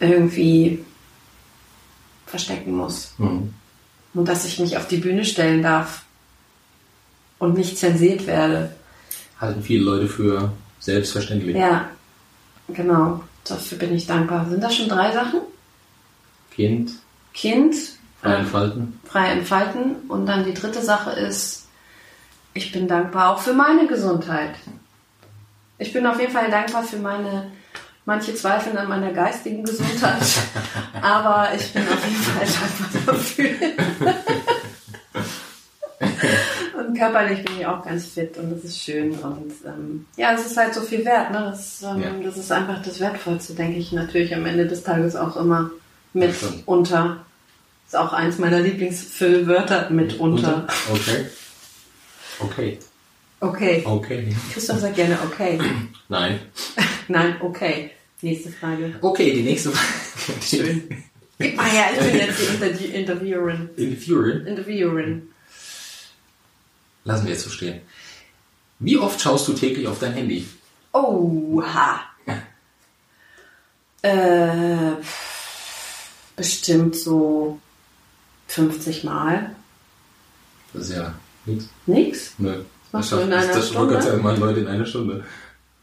irgendwie 0.00 0.84
verstecken 2.26 2.72
muss 2.76 3.14
Mhm. 3.18 3.54
und 4.14 4.28
dass 4.28 4.44
ich 4.44 4.58
mich 4.58 4.76
auf 4.76 4.88
die 4.88 4.96
Bühne 4.96 5.24
stellen 5.24 5.62
darf 5.62 6.04
und 7.38 7.56
nicht 7.56 7.78
zensiert 7.78 8.26
werde. 8.26 8.74
Halten 9.40 9.62
viele 9.62 9.84
Leute 9.84 10.08
für 10.08 10.52
selbstverständlich. 10.80 11.56
Ja, 11.56 11.88
genau. 12.68 13.22
Dafür 13.44 13.78
bin 13.78 13.94
ich 13.94 14.06
dankbar. 14.06 14.46
Sind 14.48 14.62
das 14.62 14.74
schon 14.74 14.88
drei 14.88 15.12
Sachen? 15.12 15.40
Kind, 16.50 16.92
Kind, 17.32 17.74
frei 18.22 18.36
entfalten. 18.36 19.00
frei 19.04 19.28
entfalten. 19.32 19.96
Und 20.08 20.26
dann 20.26 20.44
die 20.44 20.54
dritte 20.54 20.82
Sache 20.82 21.10
ist, 21.10 21.66
ich 22.54 22.72
bin 22.72 22.86
dankbar 22.86 23.34
auch 23.34 23.40
für 23.40 23.52
meine 23.52 23.86
Gesundheit. 23.86 24.54
Ich 25.78 25.92
bin 25.92 26.06
auf 26.06 26.20
jeden 26.20 26.32
Fall 26.32 26.50
dankbar 26.50 26.84
für 26.84 26.98
meine, 26.98 27.50
manche 28.04 28.34
zweifeln 28.34 28.78
an 28.78 28.88
meiner 28.88 29.12
geistigen 29.12 29.64
Gesundheit, 29.64 30.22
aber 31.02 31.48
ich 31.54 31.72
bin 31.72 31.82
auf 31.82 32.06
jeden 32.06 32.22
Fall 32.22 32.46
dankbar 32.46 33.14
dafür. 33.14 34.23
Körperlich 37.12 37.44
bin 37.44 37.60
ich 37.60 37.66
auch 37.66 37.84
ganz 37.84 38.06
fit 38.06 38.36
und 38.38 38.50
das 38.50 38.64
ist 38.64 38.80
schön. 38.82 39.12
Und 39.12 39.52
ähm, 39.66 40.06
ja, 40.16 40.32
es 40.34 40.46
ist 40.46 40.56
halt 40.56 40.72
so 40.74 40.80
viel 40.80 41.04
wert. 41.04 41.30
Ne? 41.32 41.48
Das, 41.50 41.82
ähm, 41.82 42.02
Ja. 42.02 42.10
das 42.24 42.38
ist 42.38 42.50
einfach 42.50 42.82
das 42.82 42.98
Wertvollste, 43.00 43.54
denke 43.54 43.78
ich 43.78 43.92
natürlich 43.92 44.34
am 44.34 44.46
Ende 44.46 44.66
des 44.66 44.82
Tages 44.82 45.16
auch 45.16 45.36
immer 45.36 45.70
mit 46.12 46.34
schon. 46.34 46.62
unter. 46.66 47.24
Ist 47.86 47.96
auch 47.96 48.12
eins 48.14 48.38
meiner 48.38 48.60
Lieblingsfüllwörter 48.60 49.90
mitunter. 49.90 50.66
Okay. 50.90 51.26
Okay. 52.40 52.78
Okay. 53.40 53.82
Okay. 53.84 54.36
Christoph 54.54 54.78
sagt 54.78 54.96
gerne 54.96 55.18
okay. 55.26 55.58
Nein. 56.08 56.38
Nein, 57.08 57.36
okay. 57.40 57.90
Nächste 58.22 58.48
Frage. 58.50 58.94
Okay, 59.02 59.32
die 59.34 59.42
nächste 59.42 59.70
Frage. 59.70 60.40
Schön. 60.42 60.88
Gib 61.38 61.56
mal 61.56 61.64
her, 61.66 61.86
ich 61.92 61.98
bin 62.10 62.16
jetzt 62.20 62.40
die 62.40 62.44
Interview 62.54 62.88
Interviewerin. 62.94 63.68
In 63.76 63.96
Fury. 63.98 64.48
Interviewerin. 64.48 65.28
Lassen 67.04 67.24
wir 67.26 67.32
jetzt 67.32 67.44
so 67.44 67.50
stehen. 67.50 67.80
Wie 68.78 68.98
oft 68.98 69.20
schaust 69.20 69.46
du 69.48 69.52
täglich 69.52 69.86
auf 69.86 69.98
dein 69.98 70.12
Handy? 70.14 70.48
Oha. 70.92 72.00
Äh, 74.02 74.96
bestimmt 76.36 76.94
so 76.94 77.58
50 78.48 79.02
Mal. 79.02 79.56
Das 80.74 80.90
ist 80.90 80.96
ja 80.96 81.14
nichts. 81.46 81.68
Nix? 81.86 82.34
Nö. 82.36 82.64
Das 82.92 83.08
du 83.08 83.16
in 83.20 83.30
schafft- 83.30 83.48
das? 83.48 83.70
Das 83.72 84.04
ja 84.04 84.16
mal 84.16 84.36
Leute 84.36 84.60
in 84.60 84.66
einer 84.66 84.84
Stunde. 84.84 85.24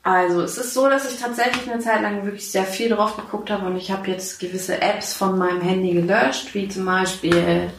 Also 0.03 0.41
es 0.41 0.55
ist 0.59 0.75
so, 0.75 0.87
dass 0.87 1.11
ich 1.11 1.19
tatsächlich 1.19 1.67
eine 1.67 1.81
Zeit 1.81 2.03
lang 2.03 2.23
wirklich 2.25 2.51
sehr 2.51 2.65
viel 2.65 2.89
drauf 2.89 3.15
geguckt 3.17 3.49
habe 3.49 3.65
und 3.65 3.75
ich 3.77 3.89
habe 3.89 4.07
jetzt 4.11 4.39
gewisse 4.39 4.79
Apps 4.81 5.15
von 5.15 5.37
meinem 5.39 5.61
Handy 5.61 5.93
gelöscht, 5.93 6.53
wie 6.53 6.67
zum 6.67 6.85
Beispiel 6.85 7.71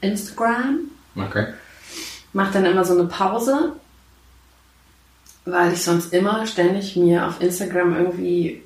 Instagram. 0.00 0.90
Okay. 1.16 1.48
Mache 2.36 2.52
dann 2.52 2.66
immer 2.66 2.84
so 2.84 2.92
eine 2.92 3.08
Pause, 3.08 3.72
weil 5.46 5.72
ich 5.72 5.82
sonst 5.82 6.12
immer 6.12 6.46
ständig 6.46 6.94
mir 6.94 7.26
auf 7.26 7.40
Instagram 7.40 7.96
irgendwie 7.96 8.62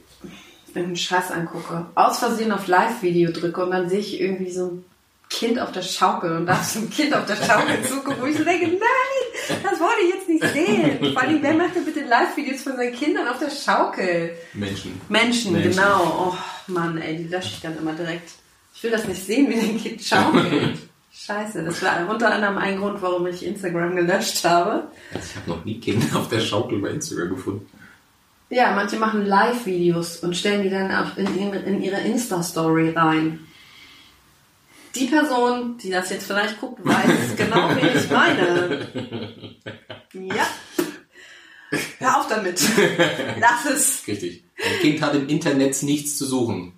irgendeinen 0.66 0.96
Scheiß 0.96 1.30
angucke. 1.30 1.86
Aus 1.94 2.18
Versehen 2.18 2.50
auf 2.50 2.66
Live-Video 2.66 3.30
drücke 3.30 3.64
und 3.64 3.70
dann 3.70 3.88
sehe 3.88 4.00
ich 4.00 4.20
irgendwie 4.20 4.50
so 4.50 4.66
ein 4.66 4.84
Kind 5.28 5.60
auf 5.60 5.70
der 5.70 5.82
Schaukel 5.82 6.36
und 6.36 6.46
darf 6.46 6.64
so 6.64 6.80
ein 6.80 6.90
Kind 6.90 7.14
auf 7.14 7.26
der 7.26 7.36
Schaukel 7.36 7.80
zugucken, 7.88 8.20
wo 8.20 8.26
ich 8.26 8.38
so 8.38 8.42
denke, 8.42 8.66
nein, 8.66 9.60
das 9.62 9.78
wollte 9.78 10.00
ich 10.02 10.14
jetzt 10.14 10.28
nicht 10.28 10.52
sehen. 10.52 11.12
Vor 11.12 11.22
allem, 11.22 11.40
wer 11.40 11.54
macht 11.54 11.76
denn 11.76 11.84
bitte 11.84 12.00
Live-Videos 12.00 12.62
von 12.62 12.74
seinen 12.74 12.92
Kindern 12.92 13.28
auf 13.28 13.38
der 13.38 13.50
Schaukel? 13.50 14.34
Menschen. 14.52 15.00
Menschen, 15.08 15.52
Menschen. 15.52 15.70
genau. 15.70 16.32
Oh 16.32 16.72
Mann, 16.72 16.98
ey, 16.98 17.18
die 17.18 17.28
lösche 17.28 17.50
ich 17.50 17.60
dann 17.60 17.78
immer 17.78 17.92
direkt. 17.92 18.32
Ich 18.74 18.82
will 18.82 18.90
das 18.90 19.06
nicht 19.06 19.24
sehen, 19.24 19.48
wie 19.48 19.60
ein 19.60 19.80
Kind 19.80 20.02
schaukelt. 20.02 20.76
Scheiße, 21.30 21.62
das 21.64 21.80
war 21.82 22.08
unter 22.08 22.32
anderem 22.32 22.58
ein 22.58 22.78
Grund, 22.78 23.00
warum 23.02 23.24
ich 23.28 23.44
Instagram 23.46 23.94
gelöscht 23.94 24.44
habe. 24.44 24.88
Also 25.14 25.26
ich 25.30 25.36
habe 25.36 25.50
noch 25.50 25.64
nie 25.64 25.78
Kinder 25.78 26.16
auf 26.18 26.28
der 26.28 26.40
Schaukel 26.40 26.78
bei 26.80 26.88
Instagram 26.90 27.30
gefunden. 27.30 27.66
Ja, 28.48 28.72
manche 28.74 28.96
machen 28.96 29.26
Live-Videos 29.26 30.16
und 30.18 30.36
stellen 30.36 30.64
die 30.64 30.70
dann 30.70 30.90
auf 30.92 31.16
in, 31.16 31.38
ihre- 31.38 31.60
in 31.60 31.80
ihre 31.82 32.00
Insta-Story 32.00 32.90
rein. 32.96 33.46
Die 34.96 35.06
Person, 35.06 35.78
die 35.78 35.90
das 35.90 36.10
jetzt 36.10 36.26
vielleicht 36.26 36.58
guckt, 36.60 36.84
weiß 36.84 37.08
genau, 37.36 37.70
wen 37.76 37.96
ich 37.96 38.10
meine. 38.10 38.88
Ja. 40.14 40.46
Hör 42.00 42.18
auf 42.18 42.26
damit. 42.26 42.60
Lass 43.38 43.66
es. 43.72 44.02
Richtig. 44.08 44.42
Ein 44.58 44.80
Kind 44.80 45.00
hat 45.00 45.14
im 45.14 45.28
Internet 45.28 45.80
nichts 45.84 46.18
zu 46.18 46.26
suchen. 46.26 46.72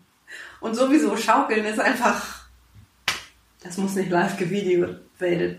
Und 0.61 0.75
sowieso 0.75 1.17
schaukeln 1.17 1.65
ist 1.65 1.81
einfach. 1.81 2.42
Das 3.63 3.77
muss 3.77 3.95
nicht 3.95 4.11
live 4.11 4.37
gevideoed 4.37 5.01
werden. 5.19 5.59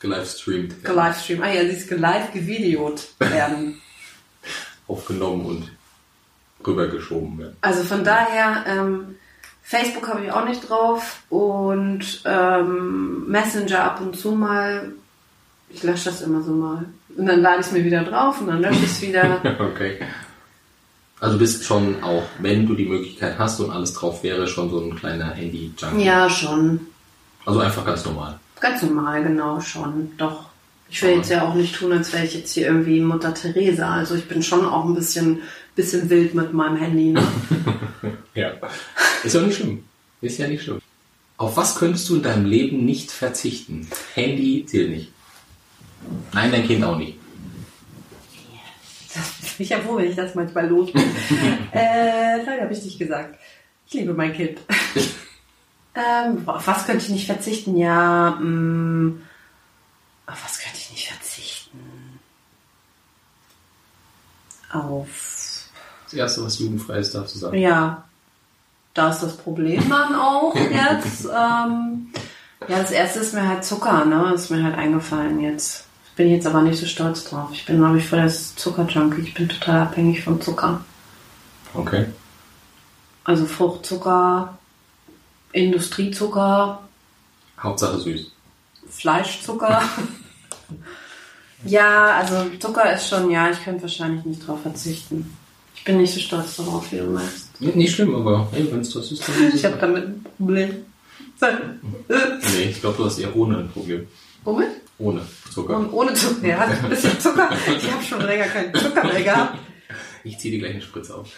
Gelivestreamt. 0.00 0.84
Gelivestreamt. 0.84 1.42
Ah 1.42 1.52
ja, 1.52 1.62
sie 1.62 1.76
ist 1.76 1.90
live 1.90 2.32
gevideoed 2.32 3.08
werden. 3.18 3.80
Aufgenommen 4.88 5.44
und 5.44 5.72
rübergeschoben 6.66 7.38
werden. 7.38 7.56
Also 7.60 7.82
von 7.82 8.04
daher, 8.04 8.64
ähm, 8.66 9.16
Facebook 9.62 10.08
habe 10.08 10.24
ich 10.24 10.32
auch 10.32 10.46
nicht 10.46 10.68
drauf 10.68 11.22
und 11.28 12.22
ähm, 12.24 13.28
Messenger 13.28 13.84
ab 13.84 14.00
und 14.00 14.16
zu 14.16 14.32
mal. 14.32 14.92
Ich 15.68 15.82
lösche 15.82 16.06
das 16.06 16.22
immer 16.22 16.40
so 16.40 16.52
mal. 16.52 16.86
Und 17.14 17.26
dann 17.26 17.42
lade 17.42 17.60
ich 17.60 17.66
es 17.66 17.72
mir 17.72 17.84
wieder 17.84 18.02
drauf 18.02 18.40
und 18.40 18.46
dann 18.46 18.62
lösche 18.62 18.84
ich 18.84 18.90
es 18.90 19.02
wieder. 19.02 19.42
Okay. 19.60 19.98
Also 21.20 21.34
du 21.34 21.40
bist 21.40 21.64
schon 21.64 22.02
auch, 22.02 22.22
wenn 22.40 22.66
du 22.66 22.74
die 22.74 22.86
Möglichkeit 22.86 23.38
hast 23.38 23.58
und 23.60 23.70
alles 23.70 23.92
drauf 23.92 24.22
wäre, 24.22 24.46
schon 24.46 24.70
so 24.70 24.80
ein 24.80 24.94
kleiner 24.94 25.30
Handy-Junkie. 25.30 26.04
ja, 26.04 26.30
schon. 26.30 26.80
Also 27.44 27.60
einfach 27.60 27.84
ganz 27.84 28.04
normal. 28.04 28.38
Ganz 28.60 28.82
normal, 28.82 29.22
genau, 29.22 29.60
schon. 29.60 30.12
Doch. 30.16 30.46
Ich 30.90 31.02
will 31.02 31.16
jetzt 31.16 31.30
ja 31.30 31.46
auch 31.46 31.54
nicht 31.54 31.74
tun, 31.74 31.92
als 31.92 32.12
wäre 32.12 32.24
ich 32.24 32.34
jetzt 32.34 32.52
hier 32.54 32.66
irgendwie 32.66 33.00
Mutter 33.00 33.34
Teresa. 33.34 33.94
Also 33.94 34.14
ich 34.14 34.26
bin 34.26 34.42
schon 34.42 34.64
auch 34.64 34.84
ein 34.86 34.94
bisschen, 34.94 35.40
bisschen 35.74 36.08
wild 36.08 36.34
mit 36.34 36.52
meinem 36.54 36.76
Handy. 36.76 37.10
Ne? 37.10 37.22
Ja. 38.34 38.52
Ist 39.24 39.34
ja 39.34 39.40
nicht 39.40 39.56
schlimm. 39.56 39.82
Ist 40.20 40.38
ja 40.38 40.46
nicht 40.46 40.62
schlimm. 40.62 40.80
Auf 41.38 41.56
was 41.56 41.74
könntest 41.74 42.08
du 42.08 42.16
in 42.16 42.22
deinem 42.22 42.46
Leben 42.46 42.84
nicht 42.84 43.10
verzichten? 43.10 43.88
Handy 44.14 44.64
zählt 44.64 44.90
nicht. 44.90 45.12
Nein, 46.32 46.52
dein 46.52 46.64
Kind 46.64 46.84
auch 46.84 46.96
nicht. 46.96 47.16
Ich 49.58 49.68
ja 49.68 49.78
froh, 49.80 49.96
wenn 49.96 50.10
ich 50.10 50.16
das 50.16 50.34
manchmal 50.34 50.68
los 50.68 50.92
bin. 50.92 51.02
äh, 51.72 52.42
nein, 52.44 52.60
habe 52.60 52.72
ich 52.72 52.84
nicht 52.84 52.98
gesagt. 52.98 53.38
Ich 53.86 53.94
liebe 53.94 54.14
mein 54.14 54.32
Kind. 54.32 54.58
ähm, 55.94 56.42
auf 56.46 56.66
was 56.66 56.86
könnte 56.86 57.04
ich 57.04 57.10
nicht 57.10 57.26
verzichten? 57.26 57.76
Ja, 57.76 58.38
mh, 58.40 59.14
auf 60.26 60.44
was 60.44 60.58
könnte 60.58 60.78
ich 60.78 60.90
nicht 60.90 61.08
verzichten? 61.08 61.78
Auf 64.70 65.70
Das 66.04 66.12
erste, 66.12 66.44
was 66.44 66.58
jugendfrei 66.58 66.98
ist, 66.98 67.14
darfst 67.14 67.34
du 67.34 67.38
sagen. 67.38 67.56
Ja, 67.56 68.04
da 68.92 69.10
ist 69.10 69.22
das 69.22 69.36
Problem 69.36 69.88
dann 69.88 70.14
auch 70.14 70.54
jetzt. 70.54 71.24
Ähm, 71.24 72.12
ja, 72.68 72.80
das 72.80 72.90
erste 72.90 73.20
ist 73.20 73.32
mir 73.32 73.48
halt 73.48 73.64
Zucker, 73.64 74.04
ne? 74.04 74.32
Ist 74.34 74.50
mir 74.50 74.62
halt 74.62 74.76
eingefallen 74.76 75.40
jetzt. 75.40 75.87
Bin 76.18 76.26
ich 76.26 76.32
jetzt 76.32 76.48
aber 76.48 76.62
nicht 76.62 76.80
so 76.80 76.84
stolz 76.84 77.22
drauf. 77.22 77.50
Ich 77.52 77.64
bin, 77.64 77.76
glaube 77.78 77.98
ich, 77.98 78.04
voll 78.04 78.20
das 78.20 78.56
Zuckerjunkie. 78.56 79.20
Ich 79.20 79.34
bin 79.34 79.48
total 79.48 79.82
abhängig 79.82 80.24
vom 80.24 80.40
Zucker. 80.40 80.84
Okay. 81.74 82.06
Also 83.22 83.46
Fruchtzucker, 83.46 84.58
Industriezucker, 85.52 86.82
Hauptsache 87.60 88.00
süß. 88.00 88.32
Fleischzucker. 88.90 89.80
ja, 91.64 92.16
also 92.18 92.50
Zucker 92.58 92.92
ist 92.92 93.08
schon, 93.08 93.30
ja, 93.30 93.50
ich 93.50 93.62
könnte 93.62 93.82
wahrscheinlich 93.82 94.24
nicht 94.24 94.44
drauf 94.44 94.62
verzichten. 94.62 95.36
Ich 95.76 95.84
bin 95.84 95.98
nicht 95.98 96.12
so 96.12 96.18
stolz 96.18 96.56
darauf, 96.56 96.90
wie 96.90 96.96
du 96.98 97.04
merkst. 97.04 97.48
Ja, 97.60 97.70
nicht 97.76 97.94
schlimm, 97.94 98.16
aber 98.16 98.48
hey, 98.50 98.66
wenn 98.72 98.80
es 98.80 98.90
das 98.92 99.12
ist, 99.12 99.22
dann 99.28 99.36
ist 99.44 99.54
Ich 99.54 99.62
es. 99.62 99.70
habe 99.70 99.76
damit 99.80 100.04
ein 100.04 100.26
Problem. 100.36 100.84
Nee, 102.08 102.70
ich 102.70 102.80
glaube, 102.80 102.96
du 102.96 103.04
hast 103.04 103.20
eher 103.20 103.36
ohne 103.36 103.58
ein 103.58 103.70
Problem. 103.70 104.08
Womit? 104.44 104.68
Ohne 104.98 105.22
Zucker. 105.52 105.76
Und 105.76 105.92
ohne 105.92 106.14
Zucker. 106.14 106.46
Ja, 106.46 106.58
ein 106.64 106.88
bisschen 106.88 107.18
Zucker. 107.20 107.50
Ich 107.76 107.90
habe 107.90 108.02
schon 108.02 108.20
länger 108.22 108.46
keinen 108.46 108.74
Zucker 108.74 109.04
mehr 109.04 109.22
gehabt. 109.22 109.58
Ich 110.24 110.38
ziehe 110.38 110.52
dir 110.52 110.60
gleich 110.60 110.72
eine 110.72 110.82
Spritze 110.82 111.14
auf. 111.14 111.28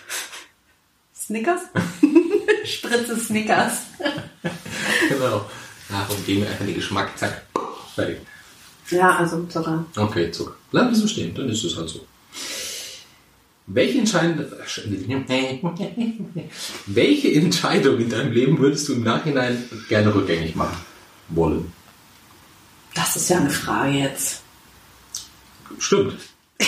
Snickers? 1.14 1.60
Spritze 2.64 3.16
Snickers. 3.18 3.82
Genau. 5.08 5.46
Nachher 5.88 6.14
geben 6.26 6.42
wir 6.42 6.50
einfach 6.50 6.64
den 6.64 6.74
Geschmack, 6.74 7.16
zack, 7.18 7.42
fertig. 7.94 8.18
Ja, 8.90 9.16
also 9.16 9.44
Zucker. 9.46 9.84
Okay, 9.96 10.30
Zucker. 10.30 10.56
Lass 10.72 10.92
es 10.92 10.98
so 10.98 11.06
stehen, 11.06 11.34
dann 11.34 11.48
ist 11.48 11.64
es 11.64 11.76
halt 11.76 11.88
so. 11.88 12.06
Welche 13.66 13.98
Entscheidung, 13.98 14.44
welche 16.86 17.32
Entscheidung 17.32 18.00
in 18.00 18.08
deinem 18.08 18.32
Leben 18.32 18.58
würdest 18.58 18.88
du 18.88 18.94
im 18.94 19.04
Nachhinein 19.04 19.62
gerne 19.88 20.12
rückgängig 20.12 20.56
machen 20.56 20.76
wollen? 21.28 21.72
Das 22.94 23.16
ist 23.16 23.28
ja 23.30 23.38
eine 23.38 23.50
Frage 23.50 23.90
jetzt. 23.92 24.42
Stimmt. 25.78 26.16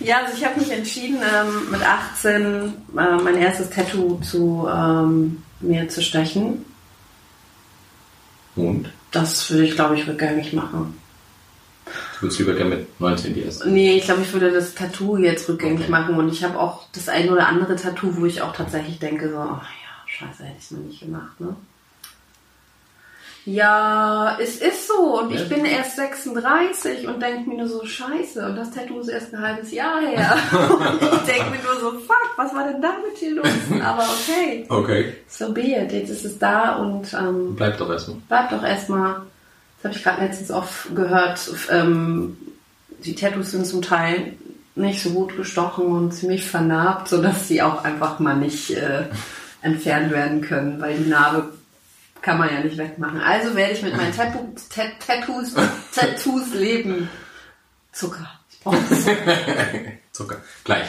Ja, 0.00 0.22
also 0.24 0.38
ich 0.38 0.44
habe 0.44 0.58
mich 0.58 0.70
entschieden, 0.70 1.18
ähm, 1.22 1.70
mit 1.70 1.82
18 1.82 2.42
äh, 2.42 2.70
mein 2.94 3.36
erstes 3.36 3.68
Tattoo 3.68 4.18
zu 4.20 4.66
ähm, 4.72 5.42
mir 5.60 5.86
zu 5.90 6.02
stechen. 6.02 6.64
Und? 8.56 8.88
Das 9.10 9.50
würde 9.50 9.64
ich, 9.64 9.74
glaube 9.74 9.96
ich, 9.96 10.06
rückgängig 10.06 10.54
machen. 10.54 10.98
Du 11.86 12.22
würdest 12.22 12.38
lieber 12.38 12.54
gerne 12.54 12.76
mit 12.76 13.00
19 13.00 13.34
die 13.34 13.42
erste. 13.42 13.68
Nee, 13.68 13.96
ich 13.96 14.04
glaube, 14.04 14.22
ich 14.22 14.32
würde 14.32 14.50
das 14.50 14.74
Tattoo 14.74 15.18
jetzt 15.18 15.48
rückgängig 15.48 15.80
Okay. 15.82 15.90
machen 15.90 16.16
und 16.16 16.32
ich 16.32 16.42
habe 16.42 16.58
auch 16.58 16.86
das 16.92 17.08
ein 17.08 17.28
oder 17.28 17.46
andere 17.46 17.76
Tattoo, 17.76 18.16
wo 18.16 18.24
ich 18.24 18.40
auch 18.40 18.54
tatsächlich 18.54 18.98
denke, 18.98 19.30
so, 19.30 19.38
ach 19.38 19.62
ja, 19.62 20.06
scheiße, 20.06 20.44
hätte 20.44 20.56
ich 20.58 20.64
es 20.64 20.70
mal 20.70 20.80
nicht 20.80 21.00
gemacht, 21.00 21.38
ne? 21.40 21.54
Ja, 23.50 24.36
es 24.40 24.56
ist 24.56 24.88
so 24.88 25.20
und 25.20 25.30
Ja. 25.30 25.40
ich 25.40 25.48
bin 25.48 25.64
erst 25.64 25.96
36 25.96 27.08
und 27.08 27.22
denke 27.22 27.48
mir 27.48 27.56
nur 27.56 27.68
so, 27.68 27.84
scheiße 27.84 28.44
und 28.44 28.56
das 28.56 28.70
Tattoo 28.72 29.00
ist 29.00 29.08
erst 29.08 29.32
ein 29.34 29.40
halbes 29.40 29.72
Jahr 29.72 30.00
her. 30.02 30.36
und 30.52 31.02
ich 31.02 31.32
denke 31.34 31.50
mir 31.50 31.62
nur 31.64 31.80
so, 31.80 31.98
fuck, 31.98 32.30
was 32.36 32.54
war 32.54 32.64
denn 32.70 32.82
damit 32.82 33.16
hier 33.16 33.36
los? 33.36 33.46
Aber 33.82 34.02
okay, 34.02 34.66
Okay. 34.68 35.14
so 35.28 35.50
be 35.52 35.62
it, 35.62 35.92
jetzt 35.92 36.10
ist 36.10 36.24
es 36.26 36.38
da 36.38 36.76
und 36.76 37.12
ähm, 37.14 37.54
Bleib 37.56 37.78
doch 37.78 37.88
erstmal. 37.90 38.18
Bleib 38.28 38.50
doch 38.50 38.62
erstmal, 38.62 39.22
das 39.82 39.84
habe 39.84 39.94
ich 39.96 40.02
gerade 40.04 40.22
letztens 40.24 40.50
oft 40.50 40.94
gehört, 40.94 41.40
ähm, 41.70 42.36
die 43.02 43.14
Tattoos 43.14 43.52
sind 43.52 43.66
zum 43.66 43.80
Teil 43.80 44.34
nicht 44.74 45.02
so 45.02 45.10
gut 45.10 45.36
gestochen 45.36 45.86
und 45.86 46.12
ziemlich 46.12 46.44
vernarbt, 46.48 47.08
sodass 47.08 47.48
sie 47.48 47.62
auch 47.62 47.82
einfach 47.82 48.18
mal 48.18 48.36
nicht 48.36 48.70
äh, 48.72 49.04
entfernt 49.62 50.12
werden 50.12 50.42
können, 50.42 50.80
weil 50.80 50.98
die 50.98 51.08
Narbe 51.08 51.48
kann 52.22 52.38
man 52.38 52.52
ja 52.52 52.60
nicht 52.60 52.76
wegmachen. 52.78 53.20
Also 53.20 53.54
werde 53.56 53.72
ich 53.74 53.82
mit 53.82 53.96
meinen 53.96 54.14
Tattoo, 54.14 54.54
Tat- 54.74 54.98
Tattoos, 55.06 55.54
Tattoos 55.94 56.52
leben. 56.54 57.08
Zucker. 57.92 58.28
Ich 58.50 58.60
brauche 58.60 58.76
das. 58.90 59.04
Zucker. 60.12 60.40
Gleich. 60.64 60.88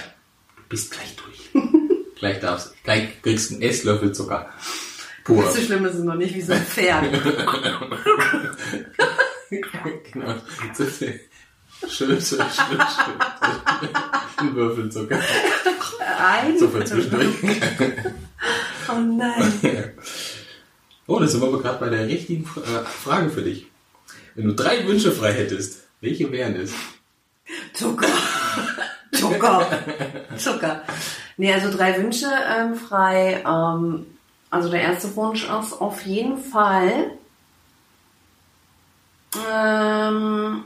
Du 0.57 0.61
bist 0.69 0.91
gleich 0.91 1.15
durch. 1.15 1.49
gleich 2.15 2.39
darfst 2.39 2.73
Gleich 2.83 3.21
kriegst 3.21 3.49
du 3.49 3.55
einen 3.55 3.63
Esslöffel 3.63 4.11
Zucker. 4.11 4.49
Pur. 5.23 5.49
So 5.51 5.61
schlimm 5.61 5.85
ist 5.85 5.95
es 5.95 6.03
noch 6.03 6.15
nicht 6.15 6.33
wie 6.35 6.41
so 6.41 6.53
ein 6.53 6.61
Pferd. 6.63 7.05
genau. 10.11 10.35
Viel- 10.73 11.19
Schön, 11.87 12.09
schön, 12.21 12.21
schön, 12.21 12.45
schön. 12.49 12.79
Ein 14.37 14.53
Würfel 14.55 14.91
Zucker. 14.91 15.17
Ein. 16.19 16.59
So 16.59 16.67
für 16.67 16.83
zwischendurch. 16.83 17.27
Oh 18.89 18.99
nein. 18.99 19.93
Oh, 21.09 21.19
da 21.19 21.25
sind 21.25 21.41
wir 21.41 21.47
aber 21.47 21.59
gerade 21.59 21.79
bei 21.79 21.89
der 21.89 22.07
richtigen 22.07 22.43
äh, 22.43 22.85
Frage 22.85 23.31
für 23.31 23.41
dich. 23.41 23.65
Wenn 24.35 24.45
du 24.45 24.53
drei 24.53 24.85
Wünsche 24.85 25.11
frei 25.11 25.33
hättest, 25.33 25.87
welche 26.01 26.31
wären 26.31 26.55
es? 26.55 26.71
Zucker. 27.73 28.05
Zucker. 29.11 29.67
Zucker. 30.37 30.83
Nee, 31.37 31.51
also 31.51 31.75
drei 31.75 31.97
Wünsche 31.97 32.27
ähm, 32.27 32.75
frei. 32.75 33.43
Ähm, 33.43 34.05
also 34.51 34.69
der 34.69 34.81
erste 34.81 35.15
Wunsch 35.15 35.45
ist 35.45 35.81
auf 35.81 36.05
jeden 36.05 36.37
Fall 36.37 37.11
ähm, 39.51 40.63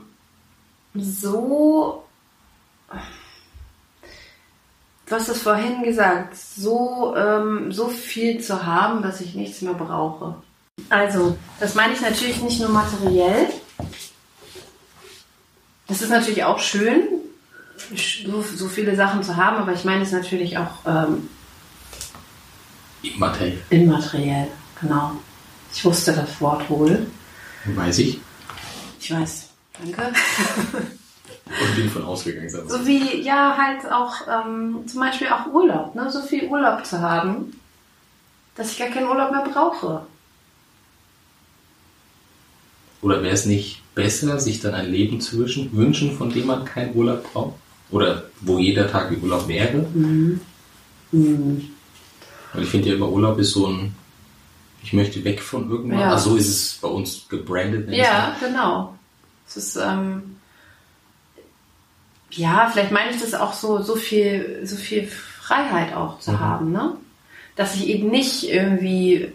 so, 0.94 2.04
du 5.06 5.14
hast 5.14 5.28
es 5.28 5.42
vorhin 5.42 5.82
gesagt, 5.82 6.36
so, 6.36 7.14
ähm, 7.16 7.72
so 7.72 7.88
viel 7.88 8.40
zu 8.40 8.64
haben, 8.64 9.02
dass 9.02 9.20
ich 9.20 9.34
nichts 9.34 9.62
mehr 9.62 9.74
brauche. 9.74 10.36
Also, 10.88 11.36
das 11.60 11.74
meine 11.74 11.92
ich 11.92 12.00
natürlich 12.00 12.42
nicht 12.42 12.60
nur 12.60 12.70
materiell. 12.70 13.46
Das 15.86 16.02
ist 16.02 16.10
natürlich 16.10 16.44
auch 16.44 16.58
schön, 16.58 17.02
so, 18.26 18.42
so 18.42 18.68
viele 18.68 18.96
Sachen 18.96 19.22
zu 19.22 19.36
haben, 19.36 19.58
aber 19.58 19.72
ich 19.72 19.84
meine 19.84 20.02
es 20.02 20.12
natürlich 20.12 20.56
auch 20.56 20.84
ähm, 20.86 21.28
Immateriell. 23.02 23.62
immateriell. 23.70 24.48
Genau. 24.80 25.12
Ich 25.72 25.84
wusste 25.84 26.12
das 26.12 26.40
Wort 26.40 26.68
wohl. 26.70 27.06
Weiß 27.66 27.98
ich. 27.98 28.20
Ich 29.00 29.12
weiß. 29.12 29.48
Danke. 29.78 30.12
Und 31.46 31.76
bin 31.76 31.90
von 31.90 32.04
ausgegangen. 32.04 32.48
Sein. 32.48 32.68
So 32.68 32.86
wie, 32.86 33.20
ja, 33.20 33.56
halt 33.56 33.92
auch 33.92 34.14
ähm, 34.28 34.86
zum 34.86 35.00
Beispiel 35.00 35.28
auch 35.28 35.46
Urlaub, 35.52 35.94
ne? 35.94 36.10
So 36.10 36.22
viel 36.22 36.46
Urlaub 36.46 36.86
zu 36.86 37.00
haben, 37.00 37.60
dass 38.54 38.72
ich 38.72 38.78
gar 38.78 38.88
keinen 38.88 39.08
Urlaub 39.08 39.30
mehr 39.30 39.44
brauche. 39.52 40.06
Oder 43.02 43.22
wäre 43.22 43.34
es 43.34 43.44
nicht 43.44 43.82
besser, 43.94 44.40
sich 44.40 44.60
dann 44.60 44.74
ein 44.74 44.90
Leben 44.90 45.20
zu 45.20 45.36
wünschen, 45.36 45.70
wünschen, 45.76 46.16
von 46.16 46.30
dem 46.30 46.46
man 46.46 46.64
keinen 46.64 46.96
Urlaub 46.96 47.30
braucht? 47.30 47.56
Oder 47.90 48.24
wo 48.40 48.58
jeder 48.58 48.90
Tag 48.90 49.10
wie 49.10 49.16
Urlaub 49.16 49.46
wäre? 49.46 49.86
Mhm. 49.92 50.40
Weil 51.12 52.62
ich 52.62 52.68
finde 52.70 52.88
ja 52.88 52.94
immer 52.94 53.10
Urlaub 53.10 53.38
ist 53.38 53.52
so 53.52 53.66
ein, 53.66 53.94
ich 54.82 54.94
möchte 54.94 55.22
weg 55.24 55.42
von 55.42 55.70
irgendwas. 55.70 56.00
Ja. 56.00 56.14
Ach, 56.14 56.18
so 56.18 56.36
ist 56.36 56.48
es 56.48 56.78
bei 56.80 56.88
uns 56.88 57.28
gebrandet. 57.28 57.90
Ja, 57.90 58.34
genau. 58.40 58.96
Es 59.46 59.58
ist, 59.58 59.76
ähm, 59.76 60.36
ja, 62.36 62.68
vielleicht 62.72 62.92
meine 62.92 63.10
ich 63.10 63.20
das 63.20 63.34
auch 63.34 63.52
so, 63.52 63.80
so 63.82 63.96
viel, 63.96 64.60
so 64.64 64.76
viel 64.76 65.06
Freiheit 65.06 65.94
auch 65.94 66.18
zu 66.18 66.32
Mhm. 66.32 66.40
haben, 66.40 66.72
ne? 66.72 66.92
Dass 67.56 67.74
ich 67.76 67.86
eben 67.88 68.08
nicht 68.10 68.48
irgendwie 68.48 69.32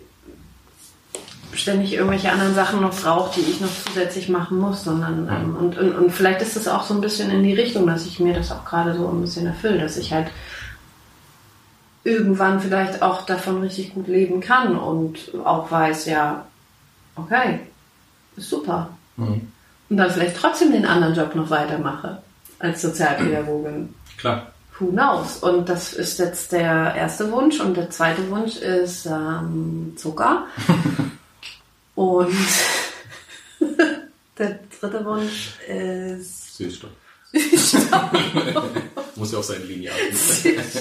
ständig 1.54 1.94
irgendwelche 1.94 2.32
anderen 2.32 2.54
Sachen 2.54 2.82
noch 2.82 2.94
brauche, 2.94 3.40
die 3.40 3.50
ich 3.50 3.60
noch 3.62 3.70
zusätzlich 3.88 4.30
machen 4.30 4.60
muss, 4.60 4.84
sondern 4.84 5.28
ähm, 5.30 5.56
und, 5.56 5.78
und, 5.78 5.94
und 5.96 6.12
vielleicht 6.12 6.42
ist 6.42 6.56
das 6.56 6.68
auch 6.68 6.84
so 6.84 6.94
ein 6.94 7.02
bisschen 7.02 7.32
in 7.32 7.44
die 7.44 7.54
Richtung, 7.54 7.88
dass 7.88 8.06
ich 8.06 8.20
mir 8.20 8.34
das 8.34 8.52
auch 8.52 8.66
gerade 8.66 8.94
so 8.96 9.08
ein 9.08 9.22
bisschen 9.22 9.48
erfülle, 9.48 9.80
dass 9.80 9.98
ich 9.98 10.14
halt 10.14 10.28
irgendwann 12.04 12.60
vielleicht 12.60 13.02
auch 13.02 13.26
davon 13.26 13.62
richtig 13.62 13.94
gut 13.94 14.08
leben 14.08 14.42
kann 14.42 14.78
und 14.78 15.18
auch 15.44 15.70
weiß, 15.72 16.06
ja, 16.06 16.46
okay, 17.16 17.60
ist 18.38 18.50
super. 18.50 18.90
Mhm. 19.18 19.52
Und 19.90 19.98
dann 19.98 20.12
vielleicht 20.12 20.38
trotzdem 20.38 20.72
den 20.72 20.86
anderen 20.86 21.16
Job 21.16 21.36
noch 21.36 21.50
weitermache 21.50 22.22
als 22.60 22.82
Sozialpädagogin. 22.82 23.94
Klar. 24.18 24.52
Who 24.78 24.88
knows? 24.88 25.38
Und 25.38 25.68
das 25.68 25.94
ist 25.94 26.20
jetzt 26.20 26.52
der 26.52 26.94
erste 26.96 27.32
Wunsch. 27.32 27.60
Und 27.60 27.76
der 27.76 27.90
zweite 27.90 28.30
Wunsch 28.30 28.58
ist 28.58 29.06
ähm, 29.06 29.94
Zucker. 29.98 30.46
Und 31.96 32.34
der 34.38 34.60
dritte 34.80 35.04
Wunsch 35.04 35.56
ist 35.68 36.56
Süßstoff. 36.58 36.92
Muss 39.16 39.32
ja 39.34 39.40
auch 39.40 39.44
seine 39.44 39.66
Linie 39.66 39.92
haben. 39.92 40.80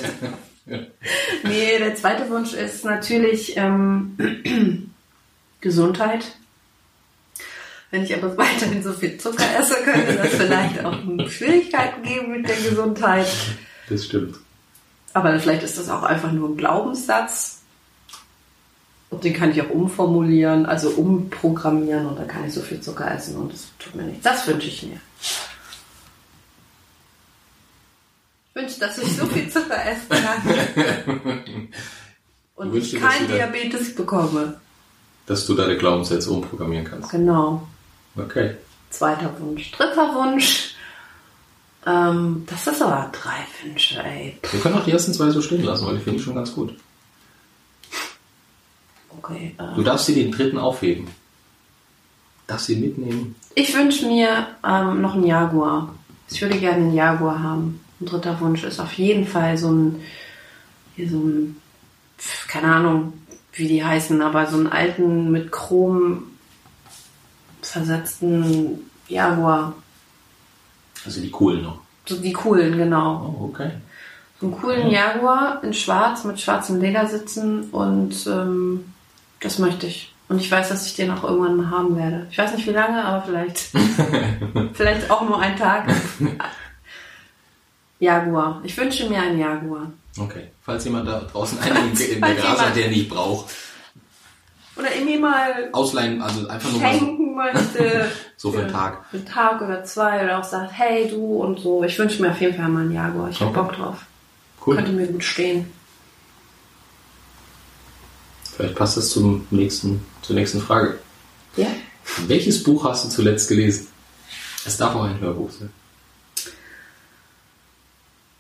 Nee, 1.45 1.79
der 1.79 1.95
zweite 1.97 2.31
Wunsch 2.31 2.53
ist 2.53 2.85
natürlich 2.85 3.57
ähm, 3.57 4.17
Gesundheit. 5.61 6.37
Wenn 7.91 8.03
ich 8.05 8.15
aber 8.15 8.37
weiterhin 8.37 8.83
so 8.83 8.93
viel 8.93 9.17
Zucker 9.19 9.45
esse, 9.59 9.75
könnte 9.85 10.17
das 10.17 10.29
vielleicht 10.29 10.85
auch 10.85 10.95
Schwierigkeiten 11.31 12.03
geben 12.03 12.33
mit 12.33 12.49
der 12.49 12.57
Gesundheit. 12.57 13.27
Das 13.89 14.05
stimmt. 14.05 14.37
Aber 15.15 15.39
vielleicht 15.41 15.63
ist 15.63 15.79
das 15.79 15.89
auch 15.89 16.03
einfach 16.03 16.33
nur 16.33 16.51
ein 16.51 16.57
Glaubenssatz. 16.57 17.55
Und 19.11 19.25
den 19.25 19.33
kann 19.33 19.51
ich 19.53 19.63
auch 19.63 19.71
umformulieren, 19.71 20.67
also 20.67 20.91
umprogrammieren 20.91 22.05
und 22.07 22.19
dann 22.19 22.29
kann 22.29 22.47
ich 22.47 22.53
so 22.53 22.61
viel 22.61 22.79
Zucker 22.83 23.11
essen 23.11 23.37
und 23.37 23.51
das 23.51 23.69
tut 23.79 23.95
mir 23.95 24.03
nichts. 24.03 24.23
Das 24.23 24.47
wünsche 24.47 24.69
ich 24.69 24.83
mir. 24.83 25.01
Ich 28.51 28.63
wünsche, 28.63 28.81
dass 28.81 28.99
ich 28.99 29.17
so 29.17 29.25
viel 29.25 29.49
Zucker 29.49 29.79
essen 29.87 30.09
kann. 30.11 31.43
Und 32.57 32.73
du 32.75 32.81
da- 32.99 33.35
Diabetes 33.35 33.95
bekomme. 33.95 34.61
Dass 35.27 35.47
du 35.47 35.55
deine 35.55 35.77
Glaubenssätze 35.77 36.29
umprogrammieren 36.31 36.85
kannst. 36.85 37.09
Genau. 37.11 37.67
Okay. 38.17 38.55
Zweiter 38.91 39.35
Wunsch. 39.41 39.71
Dritter 39.73 40.15
Wunsch. 40.15 40.75
Ähm, 41.87 42.45
das 42.49 42.67
ist 42.67 42.83
aber 42.83 43.11
drei 43.13 43.39
Wünsche, 43.63 44.03
ey. 44.03 44.37
Wir 44.51 44.61
können 44.61 44.75
auch 44.77 44.85
die 44.85 44.93
ersten 44.93 45.13
zwei 45.13 45.31
so 45.31 45.41
stehen 45.41 45.63
lassen, 45.63 45.87
weil 45.87 45.97
die 45.97 46.03
finde 46.03 46.19
ich 46.19 46.25
schon 46.25 46.35
ganz 46.35 46.53
gut. 46.55 46.75
Okay. 49.17 49.55
Du 49.75 49.81
Äh. 49.81 49.85
darfst 49.85 50.09
dir 50.09 50.15
den 50.15 50.31
dritten 50.33 50.59
aufheben. 50.59 51.09
Darfst 52.47 52.67
sie 52.67 52.77
mitnehmen. 52.77 53.35
Ich 53.55 53.75
wünsche 53.77 54.07
mir 54.07 54.49
ähm, 54.67 55.01
noch 55.03 55.15
einen 55.15 55.27
Jaguar. 55.27 55.95
Ich 56.31 56.41
würde 56.41 56.59
gerne 56.59 56.77
einen 56.85 56.95
Jaguar 56.95 57.43
haben. 57.43 57.81
Ein 58.01 58.07
dritter 58.07 58.41
Wunsch 58.41 58.65
ist 58.65 58.81
auf 58.81 58.93
jeden 58.95 59.27
Fall 59.27 59.59
so 59.59 59.71
ein, 59.71 60.01
hier 60.97 61.09
so 61.11 61.19
ein, 61.19 61.57
keine 62.49 62.73
Ahnung, 62.75 63.13
wie 63.53 63.69
die 63.69 63.85
heißen, 63.85 64.23
aber 64.23 64.47
so 64.47 64.57
einen 64.57 64.69
alten 64.69 65.31
mit 65.33 65.51
Chrom 65.51 66.25
versetzten 67.63 68.91
Jaguar. 69.09 69.75
Also 71.05 71.21
die 71.21 71.31
coolen 71.31 71.63
noch. 71.63 71.81
So 72.07 72.17
die 72.17 72.33
coolen, 72.33 72.77
genau. 72.77 73.37
Oh, 73.39 73.45
okay. 73.47 73.73
So 74.41 74.47
einen 74.47 74.61
coolen 74.61 74.91
Jaguar 74.91 75.63
in 75.65 75.75
schwarz 75.75 76.25
mit 76.25 76.41
schwarzem 76.41 76.81
Ledersitzen 76.81 77.71
und 77.71 78.27
ähm, 78.27 78.93
das 79.41 79.59
möchte 79.59 79.87
ich. 79.87 80.15
Und 80.29 80.41
ich 80.41 80.51
weiß, 80.51 80.69
dass 80.69 80.87
ich 80.87 80.95
den 80.95 81.11
auch 81.11 81.25
irgendwann 81.25 81.57
mal 81.57 81.71
haben 81.71 81.97
werde. 81.97 82.27
Ich 82.31 82.39
weiß 82.39 82.55
nicht 82.55 82.67
wie 82.67 82.73
lange, 82.73 83.03
aber 83.03 83.23
vielleicht. 83.23 83.59
vielleicht 84.75 85.11
auch 85.11 85.23
nur 85.23 85.41
einen 85.41 85.57
Tag. 85.57 85.89
Jaguar. 87.99 88.61
Ich 88.63 88.77
wünsche 88.77 89.09
mir 89.09 89.21
einen 89.21 89.39
Jaguar. 89.39 89.91
Okay. 90.19 90.49
Falls 90.63 90.85
jemand 90.85 91.09
da 91.09 91.21
draußen 91.21 91.59
einen 91.61 91.91
in, 91.99 92.21
der 92.21 92.35
Garage 92.35 92.67
hat, 92.67 92.77
der 92.77 92.89
nicht 92.89 93.09
braucht, 93.09 93.55
Oder 94.79 94.95
irgendwie 94.95 95.19
mal 95.19 95.69
ausleihen, 95.73 96.23
also 96.23 96.47
einfach 96.49 96.71
nur 96.71 96.81
mal 96.81 96.93
so, 96.93 96.99
schenken 96.99 97.35
möchte. 97.35 98.09
so 98.37 98.53
für 98.53 98.61
einen 98.61 98.71
Tag. 98.73 99.05
Für 99.11 99.17
einen 99.17 99.27
Tag 99.27 99.61
oder 99.61 99.85
zwei. 99.85 100.25
Oder 100.25 100.39
auch 100.39 100.45
sagt, 100.45 100.73
hey 100.73 101.09
du 101.09 101.43
und 101.43 101.59
so. 101.61 101.83
Ich 101.83 101.99
wünsche 101.99 102.23
mir 102.23 102.31
auf 102.31 102.41
jeden 102.41 102.57
Fall 102.57 102.69
mal 102.69 102.83
einen 102.83 102.93
Jaguar. 102.93 103.29
Ich 103.29 103.41
habe 103.41 103.51
Okay. 103.51 103.61
Bock 103.61 103.73
drauf. 103.77 103.97
Cool. 104.65 104.77
Könnte 104.77 104.93
mir 104.93 105.07
gut 105.07 105.25
stehen. 105.25 105.73
Vielleicht 108.57 108.75
passt 108.77 108.97
das 108.97 109.11
zum 109.11 109.47
nächsten, 109.51 110.05
zur 110.23 110.35
nächsten 110.37 110.61
Frage. 110.61 110.99
Ja. 111.57 111.69
Welches 112.27 112.63
Buch 112.63 112.85
hast 112.85 113.05
du 113.05 113.09
zuletzt 113.09 113.49
gelesen? 113.49 113.89
Es 114.65 114.77
darf 114.77 114.95
auch 114.95 115.05
ein 115.05 115.21
Hörbuch 115.21 115.51
sein. 115.51 115.71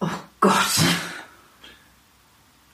Oh 0.00 0.08
Gott. 0.40 0.52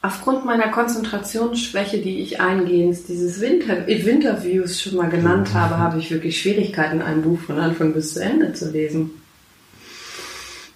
Aufgrund 0.05 0.45
meiner 0.45 0.69
Konzentrationsschwäche, 0.69 1.97
die 1.97 2.21
ich 2.21 2.39
eingehend 2.39 3.09
dieses 3.09 3.41
Winter 3.41 3.87
Winterviews 3.87 4.83
schon 4.83 4.97
mal 4.97 5.09
genannt 5.09 5.55
habe, 5.55 5.79
habe 5.79 5.99
ich 5.99 6.11
wirklich 6.11 6.39
Schwierigkeiten, 6.39 7.01
ein 7.01 7.23
Buch 7.23 7.41
von 7.41 7.59
Anfang 7.59 7.95
bis 7.95 8.13
zu 8.13 8.23
Ende 8.23 8.53
zu 8.53 8.71
lesen. 8.71 9.23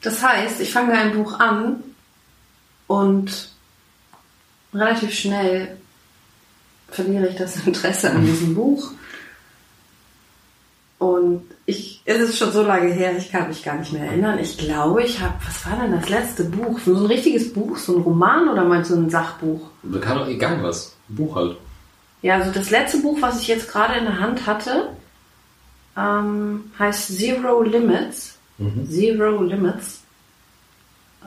Das 0.00 0.22
heißt, 0.22 0.62
ich 0.62 0.72
fange 0.72 0.94
ein 0.94 1.12
Buch 1.12 1.38
an 1.40 1.84
und 2.86 3.50
relativ 4.72 5.12
schnell 5.12 5.76
verliere 6.90 7.28
ich 7.28 7.36
das 7.36 7.66
Interesse 7.66 8.10
an 8.10 8.24
diesem 8.24 8.55
Buch. 8.55 8.92
Und 10.96 11.44
es 12.09 12.30
ist 12.30 12.39
schon 12.39 12.52
so 12.52 12.62
lange 12.62 12.90
her, 12.90 13.16
ich 13.18 13.30
kann 13.30 13.48
mich 13.48 13.62
gar 13.62 13.76
nicht 13.76 13.93
mehr 13.93 14.06
erinnern. 14.06 14.39
Ich 14.39 14.56
glaube, 14.56 15.02
ich 15.02 15.20
habe, 15.20 15.35
was 15.47 15.66
war 15.66 15.78
denn 15.78 15.93
das 15.93 16.09
letzte 16.09 16.44
Buch? 16.44 16.78
So 16.80 16.97
ein 16.97 17.05
richtiges 17.05 17.52
Buch, 17.52 17.76
so 17.76 17.97
ein 17.97 18.02
Roman 18.02 18.48
oder 18.48 18.64
meinst 18.64 18.90
du 18.90 18.97
ein 18.97 19.10
Sachbuch? 19.10 19.60
Da 19.82 19.98
kann 19.98 20.18
doch 20.18 20.26
egal 20.26 20.62
was. 20.62 20.97
Ein 21.10 21.16
Buch 21.16 21.36
halt. 21.36 21.59
Ja, 22.22 22.36
also 22.36 22.51
das 22.51 22.70
letzte 22.70 22.98
Buch, 22.98 23.18
was 23.20 23.43
ich 23.43 23.48
jetzt 23.48 23.70
gerade 23.70 23.98
in 23.98 24.05
der 24.05 24.20
Hand 24.20 24.47
hatte, 24.47 24.89
ähm, 25.97 26.72
heißt 26.78 27.14
Zero 27.14 27.62
Limits. 27.62 28.39
Zero 28.89 29.43
Limits. 29.43 30.01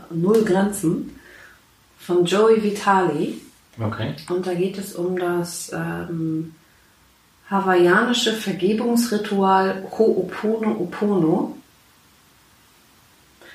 Null 0.09 0.43
Grenzen. 0.43 1.19
Von 1.99 2.25
Joey 2.25 2.63
Vitali. 2.63 3.39
Okay. 3.79 4.15
Und 4.29 4.47
da 4.47 4.55
geht 4.55 4.79
es 4.79 4.95
um 4.95 5.17
das 5.17 5.71
ähm, 5.73 6.55
hawaiianische 7.51 8.33
Vergebungsritual 8.33 9.83
Ho'oponopono. 9.91 11.57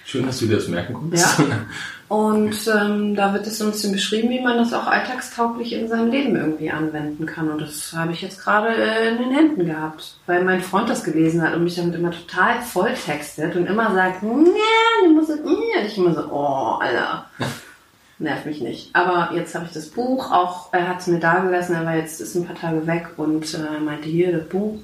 Schön, 0.05 0.27
dass 0.27 0.39
du 0.39 0.47
dir 0.47 0.57
das 0.57 0.69
merken 0.69 0.95
konntest. 0.95 1.39
Ja. 1.39 1.45
Und 2.09 2.55
ähm, 2.73 3.17
da 3.17 3.33
wird 3.33 3.49
es 3.49 3.59
so 3.59 3.65
ein 3.65 3.73
bisschen 3.73 3.93
beschrieben, 3.93 4.31
wie 4.31 4.41
man 4.41 4.59
das 4.59 4.73
auch 4.73 4.87
alltagstauglich 4.87 5.73
in 5.73 5.89
seinem 5.89 6.13
Leben 6.13 6.37
irgendwie 6.37 6.71
anwenden 6.71 7.27
kann. 7.27 7.51
Und 7.51 7.61
das 7.61 7.93
habe 7.93 8.13
ich 8.13 8.23
jetzt 8.23 8.41
gerade 8.41 8.69
äh, 8.69 9.09
in 9.09 9.19
den 9.19 9.33
Händen 9.33 9.67
gehabt, 9.67 10.17
weil 10.27 10.45
mein 10.45 10.61
Freund 10.61 10.89
das 10.89 11.03
gelesen 11.03 11.43
hat 11.43 11.55
und 11.55 11.65
mich 11.65 11.75
damit 11.75 11.97
immer 11.97 12.13
total 12.13 12.63
volltextet 12.63 13.57
und 13.57 13.67
immer 13.67 13.93
sagt, 13.93 14.23
ja, 14.23 14.29
du 15.05 15.15
musst 15.15 15.31
es, 15.31 15.41
ja. 15.41 15.85
Ich 15.85 15.99
immer 15.99 16.15
so, 16.15 16.29
oh, 16.31 16.79
Alter. 16.79 17.27
Nervt 18.19 18.47
mich 18.47 18.61
nicht. 18.63 18.91
Aber 18.95 19.35
jetzt 19.35 19.55
habe 19.55 19.67
ich 19.67 19.73
das 19.73 19.89
Buch, 19.91 20.33
auch 20.33 20.73
er 20.73 20.89
hat 20.89 21.01
es 21.01 21.07
mir 21.07 21.19
da 21.21 21.41
gelassen, 21.41 21.75
er 21.75 21.85
war 21.85 21.97
jetzt 21.97 22.21
ist 22.21 22.35
ein 22.35 22.47
paar 22.47 22.57
Tage 22.57 22.87
weg 22.87 23.09
und 23.19 23.53
äh, 23.55 23.79
meinte 23.81 24.09
hier 24.09 24.33
das 24.39 24.49
Buch 24.49 24.79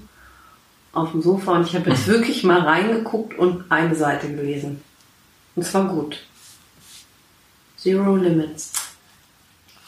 auf 0.92 1.12
dem 1.12 1.22
Sofa 1.22 1.52
und 1.52 1.66
ich 1.66 1.74
habe 1.74 1.88
jetzt 1.90 2.06
wirklich 2.08 2.44
mal 2.44 2.60
reingeguckt 2.60 3.38
und 3.38 3.64
eine 3.70 3.94
Seite 3.94 4.28
gelesen. 4.28 4.82
Und 5.56 5.64
zwar 5.64 5.88
gut. 5.88 6.18
Zero 7.78 8.16
Limits. 8.16 8.72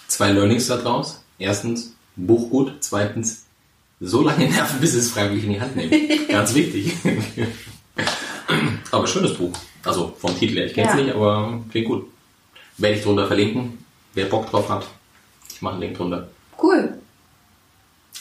Zwei 0.09 0.33
Learnings 0.33 0.67
da 0.67 0.77
draus. 0.79 1.23
Erstens, 1.39 1.95
Buch 2.17 2.49
gut. 2.51 2.75
Zweitens, 2.81 3.45
so 4.01 4.23
lange 4.23 4.49
nerven, 4.49 4.81
bis 4.81 4.95
es 4.95 5.11
freiwillig 5.11 5.45
in 5.45 5.53
die 5.55 5.61
Hand 5.61 5.77
nehmen. 5.77 5.93
Ganz 6.29 6.55
wichtig. 6.55 6.95
aber 8.91 9.07
schönes 9.07 9.35
Buch. 9.35 9.53
Also 9.85 10.15
vom 10.19 10.37
Titel 10.39 10.55
her. 10.57 10.67
Ich 10.67 10.75
kenne 10.75 10.89
es 10.91 10.97
Ja. 10.97 11.03
nicht, 11.03 11.15
aber 11.15 11.61
klingt 11.71 11.89
gut. 11.89 12.09
Werde 12.79 12.97
ich 12.97 13.03
drunter 13.03 13.27
verlinken. 13.27 13.85
Wer 14.15 14.27
Bock 14.27 14.51
drauf 14.51 14.69
hat. 14.69 14.87
Ich 15.53 15.63
mache 15.63 15.75
einen 15.75 15.83
Link 15.83 15.97
drunter. 15.97 16.29
Cool. 16.61 16.99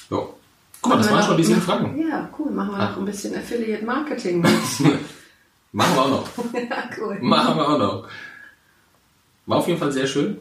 So. 0.09 0.35
Guck 0.81 0.91
mal, 0.93 0.97
das 0.97 1.11
waren 1.11 1.23
schon 1.23 1.37
die 1.37 1.43
sieben 1.43 1.61
Fragen. 1.61 1.97
Ja, 2.09 2.29
cool. 2.37 2.51
Machen 2.51 2.71
wir 2.71 2.79
Ah. 2.79 2.89
noch 2.91 2.97
ein 2.97 3.05
bisschen 3.05 3.35
Affiliate 3.35 3.85
Marketing 3.85 4.41
mit. 4.41 4.51
Machen 5.71 5.95
wir 5.95 6.01
auch 6.01 6.09
noch. 6.09 6.29
ja, 6.53 6.89
cool. 6.99 7.17
Machen 7.21 7.55
wir 7.57 7.67
auch 7.69 7.77
noch. 7.79 8.07
War 9.45 9.57
auf 9.57 9.67
jeden 9.67 9.79
Fall 9.79 9.91
sehr 9.91 10.07
schön. 10.07 10.37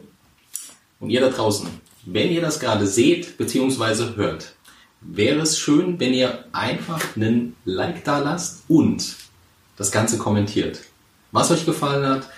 Und 0.99 1.09
ihr 1.09 1.21
da 1.21 1.29
draußen, 1.29 1.67
wenn 2.05 2.29
ihr 2.31 2.41
das 2.41 2.59
gerade 2.59 2.85
seht 2.87 3.37
bzw. 3.37 4.15
hört, 4.15 4.53
wäre 5.01 5.39
es 5.41 5.57
schön, 5.59 5.99
wenn 5.99 6.13
ihr 6.13 6.45
einfach 6.53 7.01
einen 7.15 7.55
Like 7.65 8.03
da 8.05 8.19
lasst 8.19 8.63
und 8.67 9.15
das 9.75 9.91
Ganze 9.91 10.17
kommentiert. 10.17 10.81
Was 11.31 11.51
euch 11.51 11.65
gefallen 11.65 12.05
hat, 12.07 12.29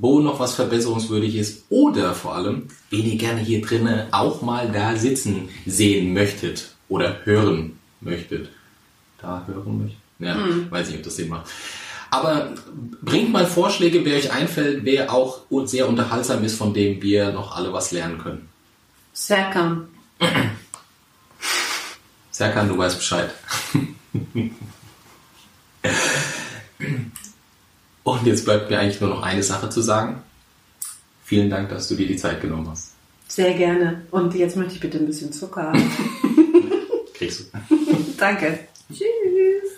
wo 0.00 0.20
noch 0.20 0.40
was 0.40 0.54
verbesserungswürdig 0.54 1.36
ist 1.36 1.64
oder 1.70 2.14
vor 2.14 2.34
allem, 2.34 2.68
wen 2.90 3.06
ihr 3.06 3.16
gerne 3.16 3.40
hier 3.40 3.62
drinnen 3.62 4.12
auch 4.12 4.42
mal 4.42 4.70
da 4.72 4.96
sitzen 4.96 5.48
sehen 5.66 6.12
möchtet 6.12 6.74
oder 6.88 7.24
hören 7.24 7.78
möchtet. 8.00 8.50
Da 9.20 9.44
hören 9.46 9.78
möchtet? 9.78 9.98
Ja, 10.18 10.36
weiß 10.70 10.88
nicht, 10.88 10.98
ob 10.98 11.04
das 11.04 11.16
Sinn 11.16 11.28
macht. 11.28 11.50
Aber 12.10 12.54
bringt 13.02 13.32
mal 13.32 13.46
Vorschläge, 13.46 14.04
wer 14.04 14.16
euch 14.16 14.32
einfällt, 14.32 14.84
wer 14.84 15.12
auch 15.12 15.40
sehr 15.64 15.88
unterhaltsam 15.88 16.44
ist, 16.44 16.56
von 16.56 16.72
dem 16.72 17.02
wir 17.02 17.32
noch 17.32 17.56
alle 17.56 17.72
was 17.72 17.90
lernen 17.90 18.18
können. 18.18 18.48
Serkan. 19.12 19.88
Serkan, 22.30 22.68
du 22.68 22.78
weißt 22.78 22.98
Bescheid. 22.98 23.30
Und 28.04 28.26
jetzt 28.26 28.44
bleibt 28.44 28.70
mir 28.70 28.78
eigentlich 28.78 29.00
nur 29.00 29.10
noch 29.10 29.22
eine 29.22 29.42
Sache 29.42 29.70
zu 29.70 29.80
sagen. 29.80 30.22
Vielen 31.24 31.50
Dank, 31.50 31.70
dass 31.70 31.88
du 31.88 31.96
dir 31.96 32.06
die 32.06 32.16
Zeit 32.16 32.40
genommen 32.40 32.68
hast. 32.70 32.92
Sehr 33.28 33.54
gerne. 33.54 34.02
Und 34.10 34.34
jetzt 34.34 34.56
möchte 34.56 34.74
ich 34.74 34.80
bitte 34.80 34.98
ein 34.98 35.06
bisschen 35.06 35.32
Zucker 35.32 35.72
haben. 35.72 35.90
Kriegst 37.14 37.40
du. 37.40 37.44
Danke. 38.18 38.60
Tschüss. 38.92 39.70